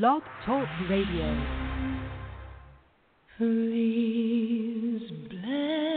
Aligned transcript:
Blog 0.00 0.22
Talk 0.46 0.66
Radio. 0.88 1.36
Please 3.36 5.02
bless 5.28 5.91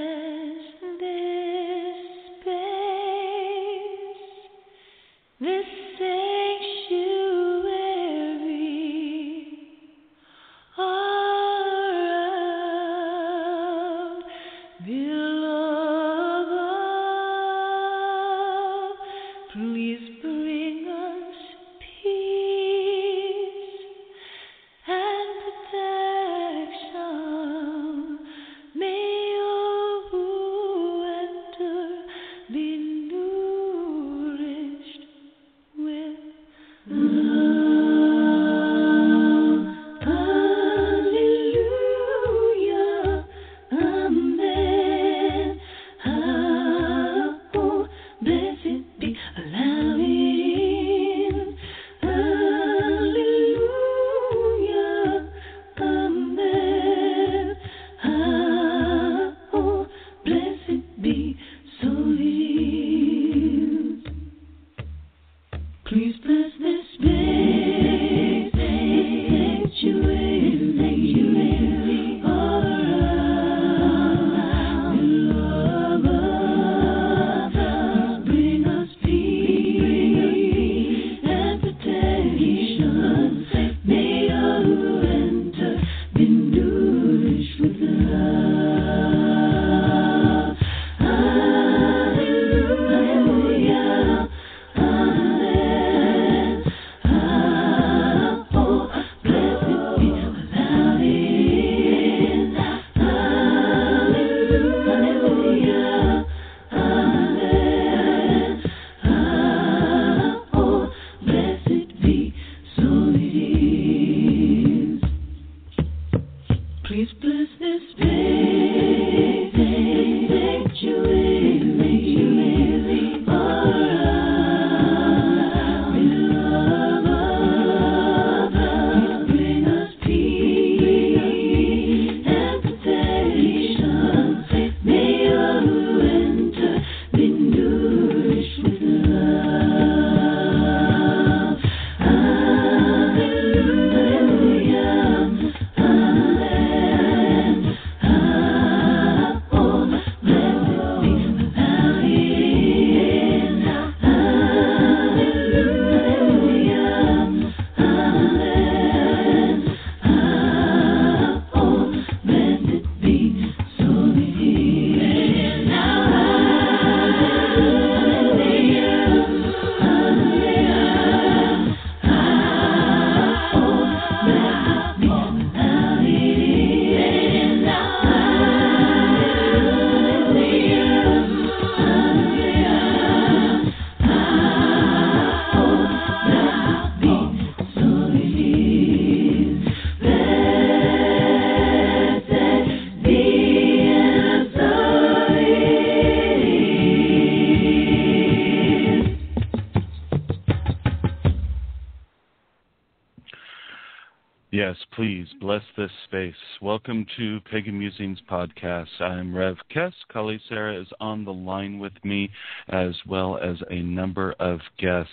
please 205.25 205.35
bless 205.39 205.61
this 205.77 205.91
space. 206.05 206.33
Welcome 206.61 207.05
to 207.17 207.39
Pagan 207.51 207.79
Musings 207.79 208.19
Podcast. 208.29 208.87
I'm 208.99 209.35
Rev 209.35 209.55
Kess. 209.73 209.93
Kali 210.11 210.39
Sara 210.49 210.79
is 210.79 210.87
on 210.99 211.25
the 211.25 211.33
line 211.33 211.79
with 211.79 211.93
me, 212.03 212.29
as 212.69 212.93
well 213.07 213.37
as 213.37 213.57
a 213.69 213.81
number 213.81 214.35
of 214.39 214.59
guests. 214.77 215.11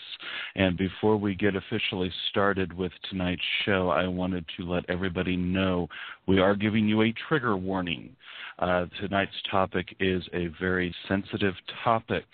And 0.54 0.76
before 0.76 1.16
we 1.16 1.34
get 1.34 1.56
officially 1.56 2.12
started 2.30 2.72
with 2.72 2.92
tonight's 3.08 3.42
show, 3.64 3.90
I 3.90 4.06
wanted 4.06 4.44
to 4.56 4.70
let 4.70 4.88
everybody 4.88 5.36
know 5.36 5.88
we 6.26 6.40
are 6.40 6.56
giving 6.56 6.88
you 6.88 7.02
a 7.02 7.14
trigger 7.28 7.56
warning. 7.56 8.14
Uh, 8.58 8.86
tonight's 9.00 9.30
topic 9.50 9.94
is 10.00 10.22
a 10.34 10.48
very 10.60 10.94
sensitive 11.08 11.54
topic 11.84 12.24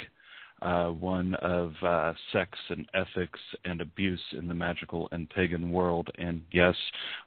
uh, 0.62 0.88
one 0.88 1.34
of 1.36 1.72
uh, 1.82 2.12
sex 2.32 2.58
and 2.68 2.86
ethics 2.94 3.40
and 3.64 3.80
abuse 3.80 4.20
in 4.32 4.48
the 4.48 4.54
magical 4.54 5.08
and 5.12 5.30
pagan 5.30 5.70
world. 5.70 6.08
And 6.18 6.42
yes, 6.50 6.74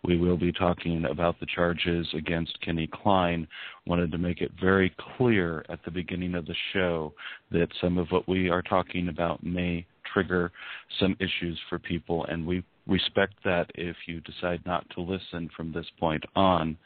we 0.03 0.17
will 0.17 0.37
be 0.37 0.51
talking 0.51 1.05
about 1.05 1.39
the 1.39 1.45
charges 1.45 2.07
against 2.13 2.59
Kenny 2.61 2.89
Klein. 2.91 3.47
Wanted 3.85 4.11
to 4.11 4.17
make 4.17 4.41
it 4.41 4.51
very 4.59 4.93
clear 5.17 5.65
at 5.69 5.79
the 5.85 5.91
beginning 5.91 6.35
of 6.35 6.45
the 6.45 6.55
show 6.73 7.13
that 7.51 7.67
some 7.79 7.97
of 7.97 8.07
what 8.09 8.27
we 8.27 8.49
are 8.49 8.61
talking 8.61 9.07
about 9.07 9.43
may 9.43 9.85
trigger 10.13 10.51
some 10.99 11.15
issues 11.19 11.59
for 11.69 11.79
people, 11.79 12.25
and 12.25 12.45
we 12.45 12.63
respect 12.87 13.35
that 13.45 13.69
if 13.75 13.95
you 14.07 14.19
decide 14.21 14.61
not 14.65 14.85
to 14.91 15.01
listen 15.01 15.49
from 15.55 15.71
this 15.71 15.85
point 15.99 16.23
on. 16.35 16.77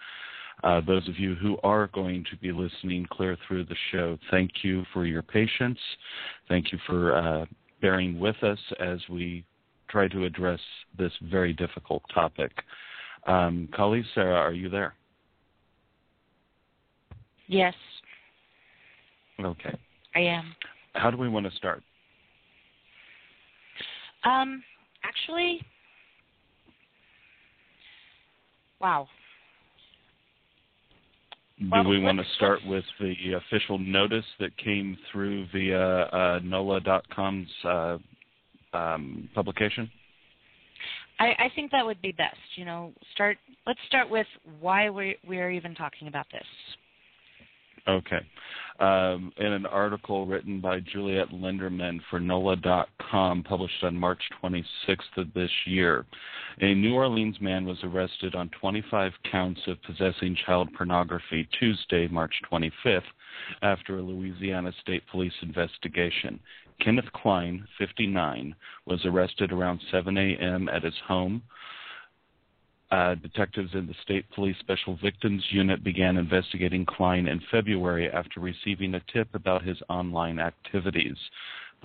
Uh, 0.63 0.81
those 0.81 1.07
of 1.07 1.19
you 1.19 1.35
who 1.35 1.57
are 1.63 1.87
going 1.93 2.25
to 2.31 2.37
be 2.37 2.51
listening 2.51 3.05
clear 3.11 3.37
through 3.47 3.65
the 3.65 3.75
show, 3.91 4.17
thank 4.31 4.51
you 4.63 4.83
for 4.93 5.05
your 5.05 5.21
patience. 5.21 5.79
Thank 6.47 6.71
you 6.71 6.79
for 6.87 7.15
uh, 7.15 7.45
bearing 7.81 8.19
with 8.19 8.41
us 8.43 8.59
as 8.79 8.99
we 9.09 9.45
try 9.89 10.07
to 10.07 10.25
address 10.25 10.59
this 10.97 11.11
very 11.29 11.53
difficult 11.53 12.01
topic. 12.13 12.51
Um, 13.27 13.69
Kali, 13.75 14.03
Sara, 14.13 14.35
are 14.35 14.53
you 14.53 14.69
there? 14.69 14.95
Yes, 17.47 17.75
Okay. 19.43 19.75
I 20.15 20.19
am. 20.19 20.55
How 20.93 21.11
do 21.11 21.17
we 21.17 21.27
want 21.27 21.45
to 21.49 21.55
start? 21.57 21.83
Um, 24.23 24.63
actually, 25.03 25.61
wow. 28.79 29.07
Do 31.59 31.87
we 31.87 31.99
want 31.99 32.17
to 32.19 32.25
start 32.35 32.59
with 32.65 32.83
the 32.99 33.33
official 33.33 33.77
notice 33.79 34.25
that 34.39 34.55
came 34.57 34.97
through 35.11 35.47
via 35.53 35.79
uh, 35.79 36.39
NOLA.com's 36.43 37.47
uh, 37.63 37.97
um, 38.73 39.29
publication? 39.33 39.89
I, 41.17 41.27
I 41.27 41.51
think 41.55 41.71
that 41.71 41.85
would 41.85 42.01
be 42.01 42.11
best. 42.11 42.35
You 42.55 42.65
know, 42.65 42.91
start. 43.13 43.37
Let's 43.65 43.79
start 43.87 44.09
with 44.09 44.27
why 44.59 44.89
we 44.89 45.15
we 45.25 45.39
are 45.39 45.49
even 45.49 45.75
talking 45.75 46.09
about 46.09 46.25
this. 46.29 46.43
Okay. 47.87 48.19
Um, 48.79 49.31
in 49.37 49.53
an 49.53 49.65
article 49.65 50.25
written 50.25 50.59
by 50.59 50.81
Juliet 50.81 51.29
Linderman 51.29 51.99
for 52.09 52.19
NOLA.com, 52.19 53.43
published 53.43 53.83
on 53.83 53.95
March 53.95 54.21
26th 54.43 55.17
of 55.17 55.33
this 55.33 55.51
year, 55.65 56.05
a 56.59 56.73
New 56.73 56.93
Orleans 56.93 57.39
man 57.39 57.65
was 57.65 57.77
arrested 57.83 58.35
on 58.35 58.49
25 58.59 59.13
counts 59.31 59.61
of 59.67 59.81
possessing 59.83 60.35
child 60.45 60.69
pornography 60.75 61.47
Tuesday, 61.57 62.07
March 62.09 62.33
25th, 62.51 63.01
after 63.61 63.97
a 63.97 64.01
Louisiana 64.01 64.73
State 64.81 65.03
Police 65.09 65.33
investigation. 65.41 66.37
Kenneth 66.81 67.11
Klein, 67.13 67.65
59, 67.77 68.53
was 68.85 68.99
arrested 69.05 69.53
around 69.53 69.79
7 69.89 70.17
a.m. 70.17 70.67
at 70.67 70.83
his 70.83 70.97
home 71.07 71.41
uh, 72.91 73.15
detectives 73.15 73.71
in 73.73 73.87
the 73.87 73.95
State 74.03 74.25
Police 74.35 74.55
Special 74.59 74.97
Victims 75.01 75.43
Unit 75.49 75.83
began 75.83 76.17
investigating 76.17 76.85
Klein 76.85 77.27
in 77.27 77.41
February 77.51 78.09
after 78.11 78.39
receiving 78.39 78.93
a 78.95 79.01
tip 79.11 79.27
about 79.33 79.63
his 79.63 79.77
online 79.89 80.39
activities. 80.39 81.17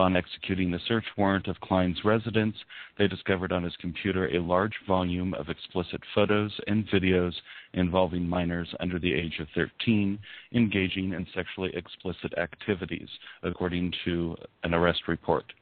Upon 0.01 0.17
executing 0.17 0.71
the 0.71 0.81
search 0.89 1.05
warrant 1.19 1.47
of 1.47 1.61
Klein's 1.61 2.07
residence, 2.07 2.57
they 2.97 3.07
discovered 3.07 3.53
on 3.53 3.63
his 3.63 3.77
computer 3.77 4.29
a 4.29 4.43
large 4.43 4.73
volume 4.89 5.35
of 5.35 5.51
explicit 5.51 6.01
photos 6.15 6.59
and 6.67 6.89
videos 6.89 7.35
involving 7.75 8.27
minors 8.27 8.75
under 8.81 8.99
the 8.99 9.13
age 9.13 9.39
of 9.41 9.49
13 9.55 10.19
engaging 10.55 11.13
in 11.13 11.27
sexually 11.35 11.71
explicit 11.77 12.33
activities, 12.39 13.11
according 13.43 13.93
to 14.07 14.39
an 14.63 14.73
arrest 14.73 15.07
report. 15.07 15.53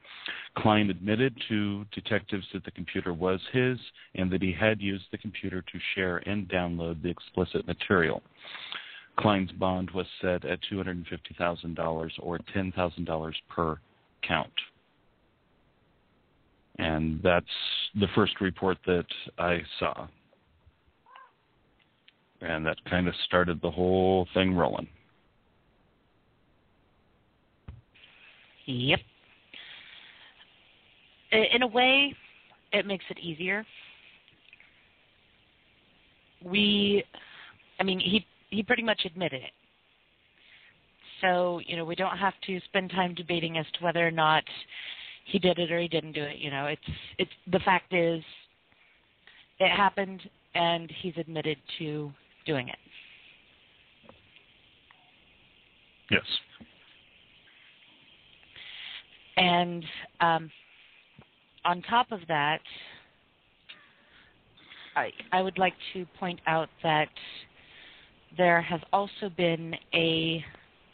Klein 0.57 0.89
admitted 0.89 1.35
to 1.49 1.85
detectives 1.87 2.47
that 2.53 2.65
the 2.65 2.71
computer 2.71 3.13
was 3.13 3.41
his 3.53 3.77
and 4.15 4.31
that 4.31 4.41
he 4.41 4.53
had 4.53 4.81
used 4.81 5.07
the 5.11 5.19
computer 5.19 5.63
to 5.63 5.81
share 5.97 6.19
and 6.29 6.47
download 6.47 7.03
the 7.03 7.11
explicit 7.11 7.67
material. 7.67 8.23
Klein's 9.19 9.51
bond 9.51 9.91
was 9.91 10.07
set 10.23 10.45
at 10.45 10.61
$250,000 10.71 12.11
or 12.21 12.39
$10,000 12.39 13.35
per 13.49 13.81
count. 14.27 14.53
And 16.79 17.21
that's 17.23 17.47
the 17.95 18.07
first 18.15 18.41
report 18.41 18.79
that 18.87 19.07
I 19.39 19.61
saw. 19.79 20.07
And 22.41 22.65
that 22.67 22.77
kind 22.89 23.09
of 23.09 23.15
started 23.25 23.61
the 23.61 23.71
whole 23.71 24.29
thing 24.35 24.55
rolling. 24.55 24.89
Yep 28.67 29.01
in 31.33 31.63
a 31.63 31.67
way, 31.67 32.15
it 32.73 32.87
makes 32.87 33.05
it 33.11 33.19
easier. 33.19 33.65
We, 36.45 37.05
I 37.81 37.83
mean, 37.83 38.01
he 38.01 38.25
he 38.51 38.63
pretty 38.63 38.83
much 38.83 39.03
admitted 39.05 39.43
it. 39.43 39.51
So 41.21 41.61
you 41.67 41.77
know, 41.77 41.85
we 41.85 41.95
don't 41.95 42.17
have 42.17 42.35
to 42.47 42.61
spend 42.67 42.91
time 42.91 43.15
debating 43.15 43.59
as 43.59 43.67
to 43.75 43.85
whether 43.85 44.07
or 44.07 44.11
not 44.11 44.45
he 45.25 45.39
did 45.39 45.59
it 45.59 45.71
or 45.71 45.81
he 45.81 45.89
didn't 45.89 46.13
do 46.13 46.23
it. 46.23 46.39
You 46.39 46.51
know, 46.51 46.67
it's 46.67 46.97
it's 47.19 47.31
the 47.51 47.61
fact 47.61 47.93
is, 47.93 48.23
it 49.59 49.71
happened, 49.71 50.23
and 50.55 50.91
he's 51.03 51.15
admitted 51.17 51.59
to 51.79 52.13
doing 52.47 52.69
it. 52.69 52.79
Yes. 56.11 56.23
And 59.37 59.85
um, 60.21 60.51
on 61.65 61.83
top 61.83 62.11
of 62.11 62.21
that, 62.29 62.61
I, 64.97 65.11
I 65.33 65.43
would 65.43 65.59
like 65.59 65.75
to 65.93 66.07
point 66.19 66.41
out 66.47 66.69
that 66.83 67.09
there 68.37 68.61
has 68.61 68.81
also 68.93 69.29
been 69.37 69.75
a 69.95 70.45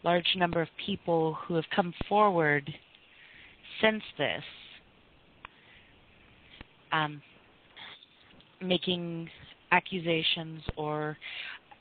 large 0.04 0.26
number 0.36 0.60
of 0.60 0.68
people 0.84 1.36
who 1.46 1.54
have 1.54 1.64
come 1.74 1.92
forward 2.08 2.72
since 3.80 4.02
this, 4.18 4.42
um, 6.92 7.20
making 8.60 9.28
accusations 9.72 10.62
or 10.76 11.16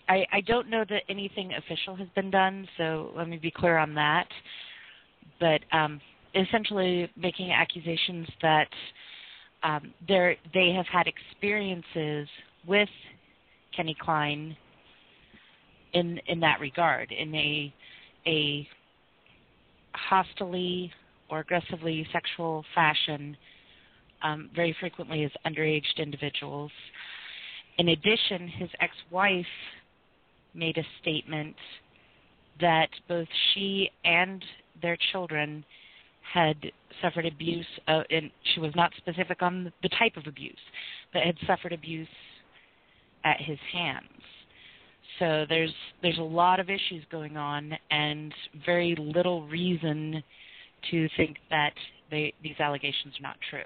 I, 0.10 0.26
I 0.34 0.42
don't 0.42 0.70
know 0.70 0.84
that 0.90 1.04
anything 1.08 1.54
official 1.54 1.96
has 1.96 2.08
been 2.16 2.30
done, 2.30 2.68
so 2.78 3.12
let 3.16 3.30
me 3.30 3.38
be 3.38 3.52
clear 3.52 3.78
on 3.78 3.94
that. 3.96 4.28
But 5.40 5.62
um, 5.72 6.02
essentially 6.36 7.10
making 7.16 7.52
accusations 7.52 8.28
that 8.42 8.68
um, 9.64 9.94
they 10.08 10.74
have 10.76 10.86
had 10.88 11.08
experiences 11.08 12.28
with 12.68 12.90
Kenny 13.76 13.96
Klein 14.00 14.56
in 15.94 16.20
in 16.28 16.40
that 16.42 16.60
regard, 16.60 17.12
in 17.12 17.34
a 17.34 17.74
a 18.26 18.68
hostily 19.94 20.92
or 21.30 21.40
aggressively 21.40 22.08
sexual 22.12 22.64
fashion, 22.76 23.36
um, 24.24 24.50
very 24.56 24.76
frequently 24.80 25.24
as 25.24 25.32
underage 25.46 25.84
individuals. 25.98 26.72
In 27.78 27.90
addition, 27.90 28.48
his 28.48 28.70
ex-wife 28.80 29.46
made 30.54 30.78
a 30.78 30.84
statement 31.02 31.56
that 32.62 32.90
both 33.08 33.28
she 33.54 33.90
and 34.06 34.44
their 34.82 34.98
children 35.12 35.66
had 36.34 36.56
suffered 37.02 37.26
abuse, 37.26 37.66
uh, 37.88 38.04
and 38.10 38.30
she 38.54 38.60
was 38.60 38.72
not 38.76 38.92
specific 38.98 39.42
on 39.42 39.72
the 39.82 39.90
type 39.90 40.16
of 40.16 40.28
abuse, 40.28 40.58
but 41.12 41.24
had 41.24 41.36
suffered 41.46 41.74
abuse 41.74 42.08
at 43.24 43.40
his 43.40 43.60
hands. 43.72 44.08
So 45.20 45.46
there's 45.48 45.74
there's 46.02 46.18
a 46.18 46.24
lot 46.24 46.60
of 46.60 46.70
issues 46.70 47.04
going 47.12 47.38
on, 47.38 47.74
and 47.92 48.34
very 48.66 48.96
little 48.98 49.48
reason 49.48 50.24
to 50.92 51.10
think 51.16 51.38
that 51.50 51.74
they, 52.12 52.34
these 52.44 52.60
allegations 52.60 53.14
are 53.20 53.24
not 53.24 53.38
true. 53.50 53.64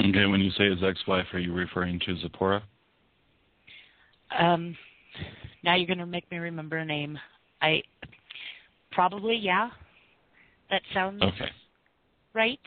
Okay, 0.00 0.26
when 0.26 0.40
you 0.40 0.50
say 0.52 0.70
his 0.70 0.82
ex-wife, 0.82 1.26
are 1.32 1.38
you 1.38 1.52
referring 1.52 1.98
to 2.06 2.16
Zipporah? 2.18 2.62
Um, 4.38 4.76
now 5.64 5.74
you're 5.74 5.86
going 5.86 5.98
to 5.98 6.06
make 6.06 6.30
me 6.30 6.38
remember 6.38 6.76
a 6.76 6.84
name. 6.84 7.18
I 7.60 7.82
probably 8.92 9.36
yeah. 9.36 9.70
That 10.70 10.82
sounds 10.92 11.22
okay. 11.22 11.50
right. 12.34 12.60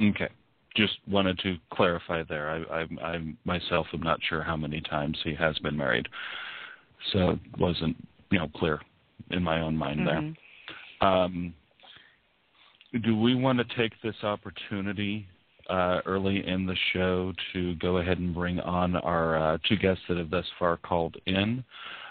Okay. 0.00 0.28
Just 0.76 0.94
wanted 1.08 1.38
to 1.40 1.56
clarify 1.72 2.22
there. 2.28 2.50
I, 2.50 2.80
I, 2.80 3.12
I 3.12 3.34
myself 3.44 3.86
am 3.92 4.02
not 4.02 4.18
sure 4.28 4.42
how 4.42 4.56
many 4.56 4.80
times 4.80 5.18
he 5.22 5.34
has 5.34 5.58
been 5.60 5.76
married, 5.76 6.08
so 7.12 7.30
it 7.30 7.38
wasn't 7.58 7.96
you 8.30 8.38
know 8.38 8.48
clear 8.56 8.80
in 9.30 9.42
my 9.42 9.60
own 9.60 9.76
mind 9.76 10.00
mm-hmm. 10.00 10.32
there. 11.00 11.08
Um, 11.08 11.54
do 13.04 13.18
we 13.18 13.34
want 13.34 13.58
to 13.58 13.76
take 13.76 13.92
this 14.02 14.14
opportunity 14.22 15.26
uh, 15.68 16.00
early 16.06 16.46
in 16.46 16.66
the 16.66 16.76
show 16.92 17.32
to 17.52 17.74
go 17.76 17.98
ahead 17.98 18.18
and 18.18 18.34
bring 18.34 18.60
on 18.60 18.96
our 18.96 19.36
uh, 19.54 19.58
two 19.68 19.76
guests 19.76 20.02
that 20.08 20.16
have 20.16 20.30
thus 20.30 20.46
far 20.58 20.76
called 20.76 21.16
in? 21.26 21.64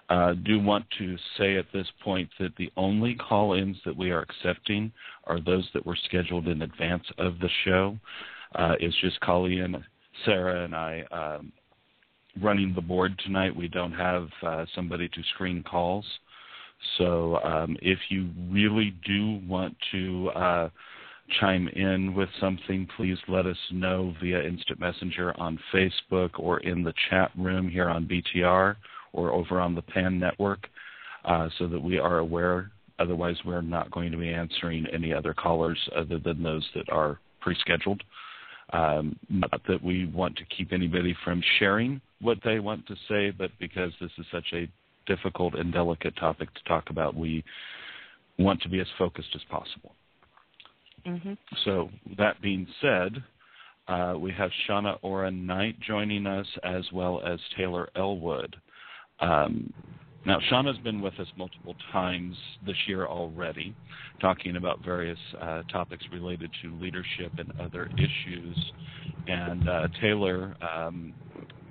Uh, 0.09 0.33
do 0.45 0.59
want 0.59 0.85
to 0.97 1.15
say 1.37 1.55
at 1.55 1.65
this 1.73 1.87
point 2.03 2.29
that 2.39 2.55
the 2.57 2.71
only 2.75 3.15
call-ins 3.15 3.77
that 3.85 3.95
we 3.95 4.11
are 4.11 4.21
accepting 4.21 4.91
are 5.25 5.39
those 5.39 5.67
that 5.73 5.85
were 5.85 5.97
scheduled 6.05 6.47
in 6.47 6.61
advance 6.63 7.05
of 7.17 7.39
the 7.39 7.49
show. 7.63 7.97
Uh, 8.55 8.75
it's 8.79 8.95
just 9.01 9.19
Kali, 9.21 9.61
Sara, 10.25 10.63
and 10.63 10.75
I 10.75 11.03
um, 11.11 11.51
running 12.41 12.73
the 12.73 12.81
board 12.81 13.19
tonight. 13.23 13.55
We 13.55 13.67
don't 13.67 13.93
have 13.93 14.27
uh, 14.45 14.65
somebody 14.75 15.07
to 15.09 15.21
screen 15.33 15.63
calls. 15.63 16.05
So 16.97 17.39
um, 17.43 17.77
if 17.81 17.99
you 18.09 18.29
really 18.49 18.93
do 19.05 19.39
want 19.47 19.75
to 19.91 20.29
uh, 20.29 20.69
chime 21.39 21.67
in 21.69 22.13
with 22.13 22.29
something, 22.39 22.87
please 22.97 23.17
let 23.27 23.45
us 23.45 23.57
know 23.71 24.13
via 24.21 24.43
Instant 24.43 24.79
Messenger 24.79 25.39
on 25.39 25.59
Facebook 25.73 26.31
or 26.37 26.59
in 26.59 26.83
the 26.83 26.93
chat 27.09 27.31
room 27.37 27.69
here 27.69 27.89
on 27.89 28.05
BTR 28.07 28.75
or 29.13 29.31
over 29.31 29.59
on 29.59 29.75
the 29.75 29.81
PAN 29.81 30.19
network 30.19 30.67
uh, 31.25 31.47
so 31.57 31.67
that 31.67 31.81
we 31.81 31.97
are 31.97 32.19
aware. 32.19 32.71
Otherwise, 32.99 33.37
we're 33.45 33.61
not 33.61 33.89
going 33.91 34.11
to 34.11 34.17
be 34.17 34.29
answering 34.29 34.85
any 34.93 35.13
other 35.13 35.33
callers 35.33 35.79
other 35.95 36.19
than 36.19 36.43
those 36.43 36.67
that 36.75 36.89
are 36.91 37.19
pre-scheduled. 37.41 38.03
Um, 38.73 39.17
not 39.29 39.61
that 39.67 39.83
we 39.83 40.07
want 40.07 40.35
to 40.37 40.43
keep 40.45 40.73
anybody 40.73 41.15
from 41.23 41.41
sharing 41.59 42.01
what 42.21 42.39
they 42.43 42.59
want 42.59 42.87
to 42.87 42.95
say, 43.07 43.29
but 43.29 43.51
because 43.59 43.91
this 44.01 44.09
is 44.17 44.25
such 44.31 44.47
a 44.53 44.67
difficult 45.05 45.53
and 45.53 45.71
delicate 45.71 46.15
topic 46.17 46.51
to 46.55 46.63
talk 46.63 46.89
about, 46.89 47.15
we 47.15 47.43
want 48.39 48.61
to 48.61 48.69
be 48.69 48.79
as 48.79 48.87
focused 48.97 49.29
as 49.35 49.41
possible. 49.49 49.93
Mm-hmm. 51.05 51.33
So 51.65 51.89
that 52.17 52.41
being 52.41 52.65
said, 52.81 53.23
uh, 53.87 54.15
we 54.17 54.31
have 54.31 54.49
Shauna 54.67 54.97
Aura 55.01 55.29
Knight 55.29 55.79
joining 55.79 56.25
us 56.25 56.47
as 56.63 56.83
well 56.91 57.21
as 57.25 57.39
Taylor 57.55 57.89
Ellwood. 57.95 58.55
Um, 59.19 59.71
Now, 60.25 60.39
Shauna's 60.49 60.77
been 60.79 61.01
with 61.01 61.19
us 61.19 61.27
multiple 61.35 61.75
times 61.91 62.35
this 62.65 62.77
year 62.87 63.05
already, 63.05 63.75
talking 64.21 64.55
about 64.55 64.79
various 64.83 65.19
uh, 65.41 65.63
topics 65.63 66.05
related 66.13 66.49
to 66.61 66.73
leadership 66.79 67.33
and 67.37 67.51
other 67.59 67.89
issues. 67.97 68.71
And 69.27 69.67
uh, 69.67 69.87
Taylor 69.99 70.55
um, 70.61 71.13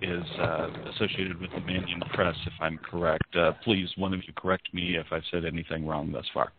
is 0.02 0.24
uh, 0.38 0.68
associated 0.94 1.40
with 1.40 1.50
the 1.50 1.60
Mannion 1.60 2.02
Press, 2.12 2.36
if 2.46 2.52
I'm 2.60 2.78
correct. 2.78 3.34
Uh, 3.34 3.52
please, 3.64 3.88
one 3.96 4.12
of 4.12 4.20
you 4.26 4.34
correct 4.36 4.72
me 4.74 4.96
if 4.96 5.06
I've 5.10 5.22
said 5.30 5.46
anything 5.46 5.86
wrong 5.86 6.12
thus 6.12 6.26
far. 6.34 6.52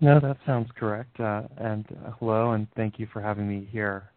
No, 0.00 0.20
that 0.20 0.36
sounds 0.44 0.68
correct. 0.76 1.18
Uh, 1.18 1.42
and 1.56 1.86
hello, 2.18 2.52
and 2.52 2.66
thank 2.76 2.98
you 2.98 3.06
for 3.12 3.22
having 3.22 3.48
me 3.48 3.66
here. 3.70 4.10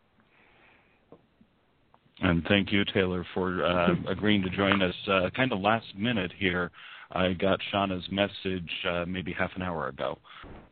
And 2.21 2.43
thank 2.47 2.71
you, 2.71 2.83
Taylor, 2.85 3.25
for 3.33 3.63
uh, 3.63 3.89
agreeing 4.09 4.41
to 4.43 4.49
join 4.49 4.81
us 4.81 4.95
uh, 5.07 5.29
kind 5.35 5.51
of 5.51 5.59
last 5.59 5.85
minute 5.95 6.31
here. 6.37 6.71
I 7.11 7.33
got 7.33 7.59
Shauna's 7.73 8.05
message 8.11 8.69
uh, 8.89 9.05
maybe 9.07 9.31
half 9.31 9.51
an 9.55 9.61
hour 9.61 9.87
ago 9.87 10.17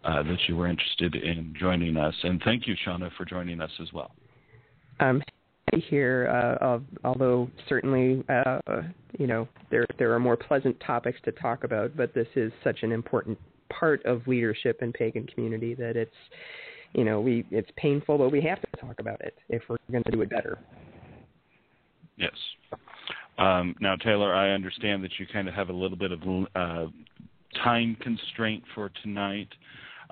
uh, 0.04 0.22
that 0.24 0.38
you 0.48 0.58
were 0.58 0.68
interested 0.68 1.16
in 1.16 1.54
joining 1.58 1.96
us. 1.96 2.16
And 2.24 2.42
thank 2.44 2.68
you, 2.68 2.76
Shauna, 2.86 3.10
for 3.16 3.26
joining 3.26 3.62
us 3.62 3.72
as 3.82 3.94
well. 3.94 4.12
I'm 5.00 5.22
happy 5.72 5.86
here, 5.90 6.58
uh, 6.62 6.80
although 7.06 7.50
certainly, 7.70 8.24
uh, 8.28 8.60
you 9.18 9.28
know, 9.28 9.48
there, 9.72 9.86
there 9.98 10.14
are 10.14 10.20
more 10.20 10.36
pleasant 10.36 10.78
topics 10.86 11.20
to 11.24 11.32
talk 11.32 11.64
about, 11.64 11.96
but 11.96 12.14
this 12.14 12.28
is 12.36 12.52
such 12.64 12.84
an 12.84 12.92
important 12.92 13.38
part 13.70 14.06
of 14.06 14.28
leadership 14.28 14.82
in 14.82 14.92
pagan 14.92 15.28
community 15.28 15.74
that 15.76 15.96
it's, 15.96 16.12
you 16.94 17.04
know, 17.04 17.20
we 17.20 17.46
it's 17.52 17.70
painful, 17.78 18.18
but 18.18 18.30
we 18.30 18.42
have 18.42 18.60
to 18.62 18.68
talk 18.80 19.00
about 19.00 19.22
it 19.22 19.38
if 19.50 19.62
we're 19.70 19.78
going 19.92 20.04
to 20.04 20.12
do 20.12 20.22
it 20.22 20.30
better. 20.30 20.60
Yes. 22.18 22.34
Um, 23.38 23.76
now, 23.80 23.96
Taylor, 23.96 24.34
I 24.34 24.52
understand 24.52 25.04
that 25.04 25.12
you 25.20 25.26
kind 25.32 25.48
of 25.48 25.54
have 25.54 25.70
a 25.70 25.74
little 25.74 25.98
bit 25.98 26.12
of 26.12 26.22
uh, 26.56 26.86
time 27.64 27.98
constraint 28.02 28.64
for 28.74 28.92
tonight, 29.04 29.50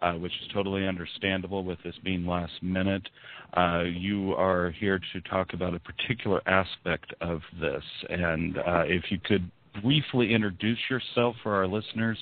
uh, 0.02 0.14
which 0.14 0.34
is 0.42 0.50
totally 0.54 0.88
understandable 0.88 1.64
with 1.64 1.80
this 1.84 1.96
being 2.04 2.26
last 2.26 2.54
minute. 2.62 3.08
Uh, 3.56 3.84
you 3.84 4.34
are 4.34 4.72
here 4.72 5.00
to 5.14 5.22
talk 5.22 5.54
about 5.54 5.74
a 5.74 5.80
particular 5.80 6.42
aspect 6.48 7.14
of 7.22 7.42
this, 7.62 7.84
and 8.10 8.58
uh, 8.58 8.84
if 8.86 9.04
you 9.10 9.20
could 9.24 9.50
briefly 9.82 10.34
introduce 10.34 10.80
yourself 10.90 11.36
for 11.42 11.56
our 11.56 11.68
listeners 11.68 12.18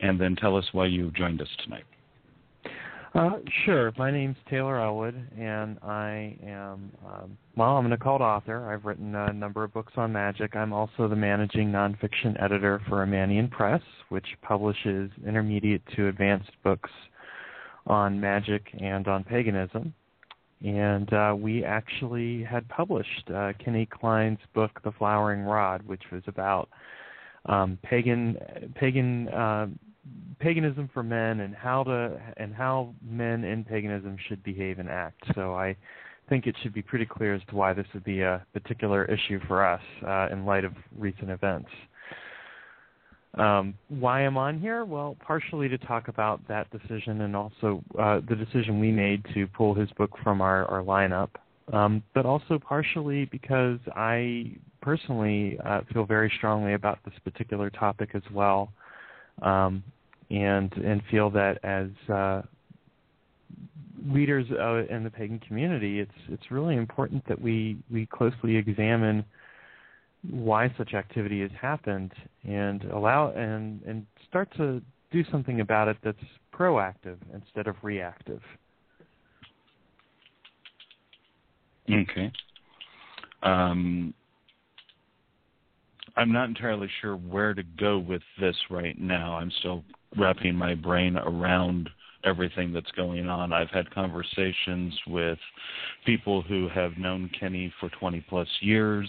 and 0.00 0.20
then 0.20 0.34
tell 0.34 0.56
us 0.56 0.64
why 0.72 0.86
you 0.86 1.10
joined 1.12 1.40
us 1.40 1.48
tonight. 1.62 1.84
Uh, 3.16 3.38
sure. 3.64 3.90
My 3.96 4.10
name's 4.10 4.36
Taylor 4.50 4.78
Ellwood, 4.78 5.14
and 5.38 5.78
I 5.82 6.36
am, 6.44 6.92
um, 7.06 7.38
well, 7.56 7.78
I'm 7.78 7.86
an 7.86 7.92
occult 7.92 8.20
author. 8.20 8.70
I've 8.70 8.84
written 8.84 9.14
a 9.14 9.32
number 9.32 9.64
of 9.64 9.72
books 9.72 9.94
on 9.96 10.12
magic. 10.12 10.54
I'm 10.54 10.74
also 10.74 11.08
the 11.08 11.16
managing 11.16 11.72
nonfiction 11.72 12.38
editor 12.42 12.82
for 12.90 13.06
Immanion 13.06 13.50
Press, 13.50 13.80
which 14.10 14.26
publishes 14.42 15.10
intermediate 15.26 15.80
to 15.96 16.08
advanced 16.08 16.50
books 16.62 16.90
on 17.86 18.20
magic 18.20 18.66
and 18.78 19.08
on 19.08 19.24
paganism. 19.24 19.94
And 20.62 21.10
uh, 21.14 21.34
we 21.38 21.64
actually 21.64 22.42
had 22.44 22.68
published 22.68 23.30
uh, 23.34 23.54
Kenny 23.64 23.86
Klein's 23.86 24.40
book, 24.52 24.78
The 24.84 24.92
Flowering 24.92 25.40
Rod, 25.40 25.80
which 25.86 26.02
was 26.12 26.22
about 26.26 26.68
um, 27.46 27.78
pagan 27.82 28.36
pagan 28.74 29.28
uh, 29.28 29.68
paganism 30.38 30.88
for 30.92 31.02
men 31.02 31.40
and 31.40 31.54
how 31.54 31.82
to 31.84 32.20
and 32.36 32.54
how 32.54 32.94
men 33.02 33.44
in 33.44 33.64
paganism 33.64 34.16
should 34.28 34.42
behave 34.42 34.78
and 34.78 34.88
act. 34.88 35.22
So 35.34 35.54
I 35.54 35.76
think 36.28 36.46
it 36.46 36.54
should 36.62 36.74
be 36.74 36.82
pretty 36.82 37.06
clear 37.06 37.34
as 37.34 37.42
to 37.48 37.56
why 37.56 37.72
this 37.72 37.86
would 37.94 38.04
be 38.04 38.20
a 38.20 38.44
particular 38.52 39.04
issue 39.04 39.40
for 39.46 39.64
us 39.64 39.80
uh, 40.06 40.28
in 40.32 40.44
light 40.44 40.64
of 40.64 40.72
recent 40.96 41.30
events. 41.30 41.68
Um, 43.38 43.74
why 43.88 44.20
I'm 44.20 44.38
on 44.38 44.58
here? 44.58 44.84
Well, 44.84 45.16
partially 45.20 45.68
to 45.68 45.78
talk 45.78 46.08
about 46.08 46.40
that 46.48 46.70
decision 46.70 47.20
and 47.20 47.36
also 47.36 47.82
uh, 47.98 48.20
the 48.28 48.34
decision 48.34 48.80
we 48.80 48.90
made 48.90 49.24
to 49.34 49.46
pull 49.48 49.74
his 49.74 49.90
book 49.92 50.10
from 50.22 50.40
our, 50.40 50.64
our 50.66 50.82
lineup, 50.82 51.28
um, 51.72 52.02
but 52.14 52.24
also 52.24 52.58
partially 52.58 53.26
because 53.26 53.78
I 53.94 54.52
personally 54.80 55.58
uh, 55.64 55.82
feel 55.92 56.06
very 56.06 56.32
strongly 56.38 56.72
about 56.72 56.98
this 57.04 57.14
particular 57.24 57.68
topic 57.68 58.10
as 58.14 58.22
well. 58.32 58.72
Um, 59.42 59.82
and 60.30 60.72
and 60.72 61.02
feel 61.10 61.30
that 61.30 61.58
as 61.64 61.88
uh, 62.12 62.42
leaders 64.08 64.46
uh, 64.50 64.84
in 64.94 65.04
the 65.04 65.10
pagan 65.10 65.38
community, 65.40 66.00
it's 66.00 66.10
it's 66.28 66.50
really 66.50 66.76
important 66.76 67.26
that 67.28 67.40
we 67.40 67.76
we 67.90 68.06
closely 68.06 68.56
examine 68.56 69.24
why 70.30 70.72
such 70.76 70.94
activity 70.94 71.40
has 71.40 71.50
happened 71.60 72.12
and 72.44 72.84
allow 72.84 73.30
and 73.32 73.80
and 73.86 74.06
start 74.28 74.48
to 74.56 74.82
do 75.12 75.24
something 75.30 75.60
about 75.60 75.88
it 75.88 75.96
that's 76.02 76.18
proactive 76.52 77.18
instead 77.32 77.66
of 77.66 77.76
reactive. 77.82 78.40
Okay. 81.88 82.32
Um, 83.42 84.12
I'm 86.16 86.32
not 86.32 86.48
entirely 86.48 86.88
sure 87.00 87.16
where 87.16 87.52
to 87.52 87.62
go 87.78 87.98
with 87.98 88.22
this 88.40 88.56
right 88.70 88.98
now. 88.98 89.36
I'm 89.36 89.52
still 89.58 89.84
wrapping 90.16 90.54
my 90.54 90.74
brain 90.74 91.16
around 91.16 91.90
everything 92.24 92.72
that's 92.72 92.90
going 92.92 93.28
on. 93.28 93.52
I've 93.52 93.70
had 93.70 93.90
conversations 93.90 94.98
with 95.06 95.38
people 96.06 96.42
who 96.42 96.68
have 96.74 96.96
known 96.96 97.30
Kenny 97.38 97.72
for 97.78 97.90
20 97.90 98.24
plus 98.28 98.48
years, 98.60 99.08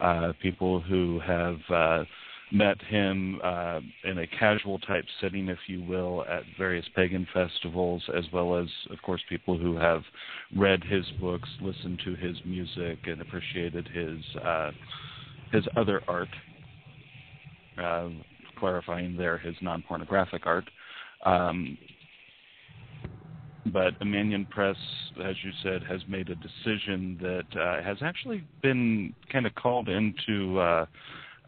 uh, 0.00 0.32
people 0.40 0.80
who 0.80 1.20
have 1.20 1.58
uh, 1.68 2.04
met 2.50 2.80
him 2.82 3.40
uh, 3.44 3.80
in 4.04 4.18
a 4.18 4.26
casual 4.26 4.78
type 4.78 5.04
setting, 5.20 5.48
if 5.48 5.58
you 5.66 5.82
will, 5.82 6.24
at 6.24 6.42
various 6.56 6.86
pagan 6.96 7.26
festivals, 7.34 8.02
as 8.16 8.24
well 8.32 8.56
as, 8.56 8.68
of 8.90 9.00
course, 9.02 9.20
people 9.28 9.58
who 9.58 9.76
have 9.76 10.02
read 10.56 10.82
his 10.82 11.04
books, 11.20 11.48
listened 11.60 12.00
to 12.04 12.14
his 12.14 12.36
music, 12.46 12.98
and 13.04 13.20
appreciated 13.20 13.86
his 13.88 14.18
uh, 14.42 14.70
his 15.52 15.64
other 15.76 16.02
art. 16.08 16.28
Uh, 17.82 18.08
clarifying 18.58 19.16
there 19.16 19.38
his 19.38 19.54
non-pornographic 19.62 20.44
art. 20.44 20.68
Um, 21.24 21.78
but 23.66 23.98
Immanion 24.00 24.48
Press, 24.48 24.76
as 25.24 25.36
you 25.44 25.50
said, 25.62 25.82
has 25.88 26.00
made 26.08 26.28
a 26.30 26.34
decision 26.34 27.18
that 27.20 27.60
uh, 27.60 27.82
has 27.82 27.98
actually 28.02 28.44
been 28.62 29.14
kind 29.30 29.46
of 29.46 29.54
called 29.54 29.88
into 29.88 30.58
uh, 30.58 30.86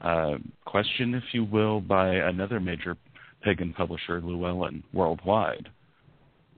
uh, 0.01 0.35
question, 0.65 1.15
if 1.15 1.25
you 1.33 1.45
will, 1.45 1.81
by 1.81 2.09
another 2.09 2.61
major 2.61 2.97
pagan 3.43 3.73
publisher, 3.73 4.21
Llewellyn, 4.21 4.83
worldwide. 4.93 5.69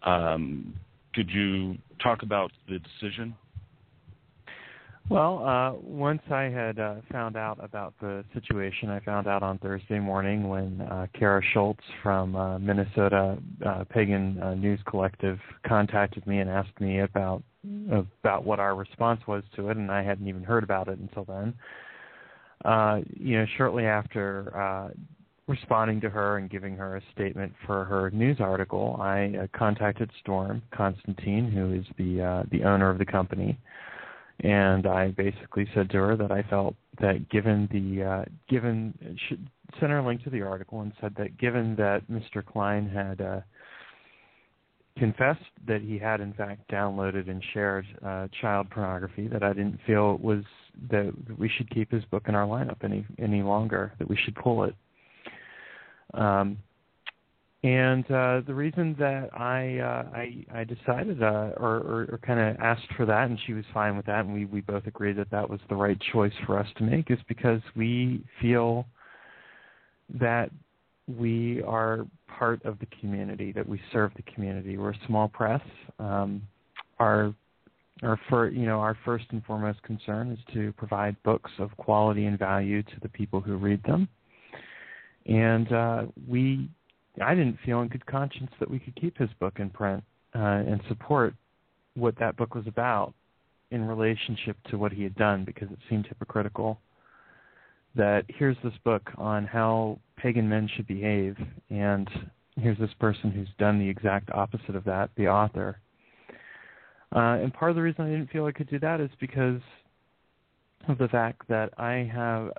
Um, 0.03 0.75
could 1.15 1.31
you 1.31 1.77
talk 2.03 2.23
about 2.23 2.51
the 2.69 2.79
decision? 2.79 3.35
Well, 5.09 5.45
uh, 5.45 5.73
once 5.83 6.23
I 6.31 6.45
had 6.45 6.79
uh, 6.79 6.97
found 7.11 7.37
out 7.37 7.59
about 7.63 7.95
the 8.01 8.25
situation, 8.33 8.89
I 8.89 9.01
found 9.01 9.27
out 9.27 9.43
on 9.43 9.59
Thursday 9.59 9.99
morning 9.99 10.49
when 10.49 10.81
uh, 10.83 11.07
Cara 11.13 11.43
Schulz 11.53 11.81
from 12.03 12.37
uh, 12.37 12.59
Minnesota 12.59 13.37
uh, 13.67 13.85
Pagan 13.91 14.41
uh, 14.41 14.55
News 14.55 14.81
Collective 14.87 15.39
contacted 15.67 16.27
me 16.27 16.39
and 16.39 16.49
asked 16.49 16.81
me 16.81 17.01
about 17.01 17.43
about 17.93 18.45
what 18.45 18.59
our 18.59 18.75
response 18.75 19.21
was 19.29 19.45
to 19.55 19.69
it, 19.69 19.77
and 19.77 19.91
I 19.91 20.03
hadn't 20.03 20.27
even 20.27 20.43
heard 20.43 20.65
about 20.65 20.89
it 20.89 20.99
until 20.99 21.25
then. 21.25 21.55
Uh, 22.65 23.01
you 23.17 23.39
know, 23.39 23.47
shortly 23.57 23.87
after 23.87 24.57
uh, 24.57 24.89
responding 25.47 26.01
to 26.01 26.11
her 26.11 26.39
and 26.39 26.51
giving 26.51 26.77
her 26.77 26.97
a 26.97 27.03
statement 27.13 27.53
for 27.67 27.85
her 27.85 28.11
news 28.11 28.39
article, 28.41 28.97
I 29.01 29.35
uh, 29.43 29.47
contacted 29.57 30.11
Storm 30.21 30.63
Constantine, 30.75 31.51
who 31.51 31.73
is 31.73 31.85
the 31.99 32.23
uh, 32.23 32.43
the 32.51 32.65
owner 32.65 32.91
of 32.91 32.99
the 32.99 33.07
company 33.07 33.59
and 34.41 34.87
I 34.87 35.09
basically 35.11 35.69
said 35.75 35.91
to 35.91 35.99
her 35.99 36.17
that 36.17 36.33
I 36.33 36.43
felt 36.43 36.75
that 37.01 37.29
given 37.31 37.69
the 37.73 38.05
uh, 38.05 38.25
given 38.49 38.95
should 39.29 39.49
sent 39.81 39.91
her 39.91 39.99
a 39.99 40.07
link 40.07 40.23
to 40.25 40.31
the 40.31 40.43
article 40.43 40.83
and 40.83 40.93
said 41.01 41.15
that 41.17 41.39
given 41.39 41.75
that 41.77 42.03
Mr. 42.11 42.45
Klein 42.45 42.89
had 42.89 43.21
uh, 43.21 43.41
confessed 44.99 45.41
that 45.67 45.81
he 45.81 45.99
had 45.99 46.21
in 46.21 46.33
fact 46.35 46.71
downloaded 46.71 47.31
and 47.31 47.43
shared 47.55 47.87
uh, 48.05 48.29
child 48.41 48.69
pornography, 48.71 49.29
that 49.29 49.43
I 49.43 49.53
didn't 49.53 49.79
feel 49.87 50.15
it 50.15 50.21
was 50.21 50.45
that 50.91 51.13
we 51.39 51.49
should 51.49 51.71
keep 51.71 51.91
his 51.91 52.05
book 52.07 52.25
in 52.29 52.35
our 52.35 52.47
lineup 52.47 52.85
any 52.85 53.07
any 53.19 53.43
longer, 53.43 53.93
that 53.99 54.09
we 54.09 54.17
should 54.25 54.35
pull 54.35 54.65
it. 54.65 54.75
Um, 56.15 56.59
and 57.65 58.05
uh, 58.11 58.41
the 58.45 58.55
reason 58.55 58.97
that 58.99 59.31
I 59.39 59.79
uh, 59.79 60.17
I, 60.17 60.61
I 60.61 60.65
decided 60.65 61.23
uh, 61.23 61.51
or, 61.57 61.77
or, 61.77 62.09
or 62.13 62.21
kind 62.27 62.41
of 62.41 62.57
asked 62.61 62.93
for 62.97 63.07
that, 63.07 63.29
and 63.31 63.39
she 63.47 63.53
was 63.53 63.65
fine 63.73 63.97
with 63.97 64.07
that, 64.07 64.25
and 64.25 64.35
we, 64.35 64.47
we 64.47 64.61
both 64.63 64.87
agreed 64.87 65.17
that 65.19 65.31
that 65.31 65.49
was 65.49 65.61
the 65.69 65.77
right 65.77 65.99
choice 66.13 66.33
for 66.45 66.59
us 66.59 66.67
to 66.79 66.83
make, 66.83 67.11
is 67.11 67.19
because 67.29 67.61
we 67.77 68.25
feel 68.41 68.85
that 70.19 70.51
we 71.07 71.63
are 71.63 72.05
part 72.27 72.65
of 72.65 72.81
the 72.81 72.87
community, 73.01 73.53
that 73.53 73.69
we 73.69 73.81
serve 73.93 74.11
the 74.17 74.23
community. 74.23 74.77
We're 74.77 74.91
a 74.91 75.07
small 75.07 75.29
press. 75.29 75.63
Um, 76.01 76.43
our 76.99 77.33
our 78.03 78.19
for, 78.29 78.51
you 78.51 78.67
know 78.67 78.81
our 78.81 78.99
first 79.05 79.27
and 79.31 79.45
foremost 79.45 79.81
concern 79.85 80.33
is 80.33 80.39
to 80.53 80.73
provide 80.73 81.15
books 81.23 81.53
of 81.61 81.77
quality 81.77 82.25
and 82.25 82.37
value 82.37 82.83
to 82.83 83.01
the 83.03 83.09
people 83.09 83.41
who 83.41 83.57
read 83.57 83.81
them 83.85 84.09
and 85.27 85.73
uh, 85.73 86.03
we 86.29 86.69
I 87.21 87.35
didn't 87.35 87.59
feel 87.65 87.83
in 87.83 87.89
good 87.89 88.07
conscience 88.07 88.51
that 88.59 88.71
we 88.71 88.79
could 88.79 88.97
keep 88.97 89.19
his 89.19 89.29
book 89.39 89.59
in 89.59 89.71
print 89.71 90.03
uh, 90.35 90.39
and 90.39 90.81
support 90.89 91.35
what 91.95 92.19
that 92.19 92.37
book 92.37 92.55
was 92.55 92.67
about 92.67 93.13
in 93.71 93.87
relationship 93.87 94.57
to 94.71 94.79
what 94.79 94.93
he 94.93 95.03
had 95.03 95.15
done 95.17 95.45
because 95.45 95.71
it 95.71 95.79
seemed 95.91 96.07
hypocritical. 96.07 96.79
That 97.95 98.25
here's 98.29 98.57
this 98.65 98.73
book 98.85 99.11
on 99.19 99.45
how 99.45 99.99
pagan 100.17 100.49
men 100.49 100.69
should 100.75 100.87
behave, 100.87 101.37
and 101.69 102.09
here's 102.59 102.79
this 102.79 102.95
person 102.99 103.31
who's 103.31 103.49
done 103.59 103.79
the 103.79 103.89
exact 103.89 104.31
opposite 104.31 104.77
of 104.77 104.85
that, 104.85 105.11
the 105.17 105.29
author. 105.29 105.79
Uh, 107.15 107.37
and 107.43 107.53
part 107.53 107.71
of 107.71 107.77
the 107.77 107.83
reason 107.83 108.07
I 108.07 108.09
didn't 108.09 108.31
feel 108.31 108.47
I 108.47 108.53
could 108.53 108.71
do 108.71 108.79
that 108.79 109.01
is 109.01 109.11
because 109.21 109.61
of 110.89 110.99
the 110.99 111.09
fact 111.09 111.43
that 111.49 111.73
I 111.79 112.11
have, 112.13 112.51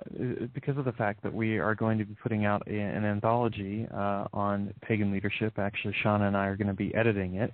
because 0.54 0.76
of 0.76 0.84
the 0.84 0.92
fact 0.92 1.22
that 1.22 1.32
we 1.32 1.58
are 1.58 1.74
going 1.74 1.98
to 1.98 2.04
be 2.04 2.14
putting 2.22 2.44
out 2.44 2.66
an 2.66 3.04
anthology 3.04 3.86
uh, 3.92 4.26
on 4.32 4.72
pagan 4.82 5.12
leadership. 5.12 5.58
Actually, 5.58 5.94
Shauna 6.04 6.28
and 6.28 6.36
I 6.36 6.46
are 6.46 6.56
going 6.56 6.68
to 6.68 6.74
be 6.74 6.94
editing 6.94 7.36
it, 7.36 7.52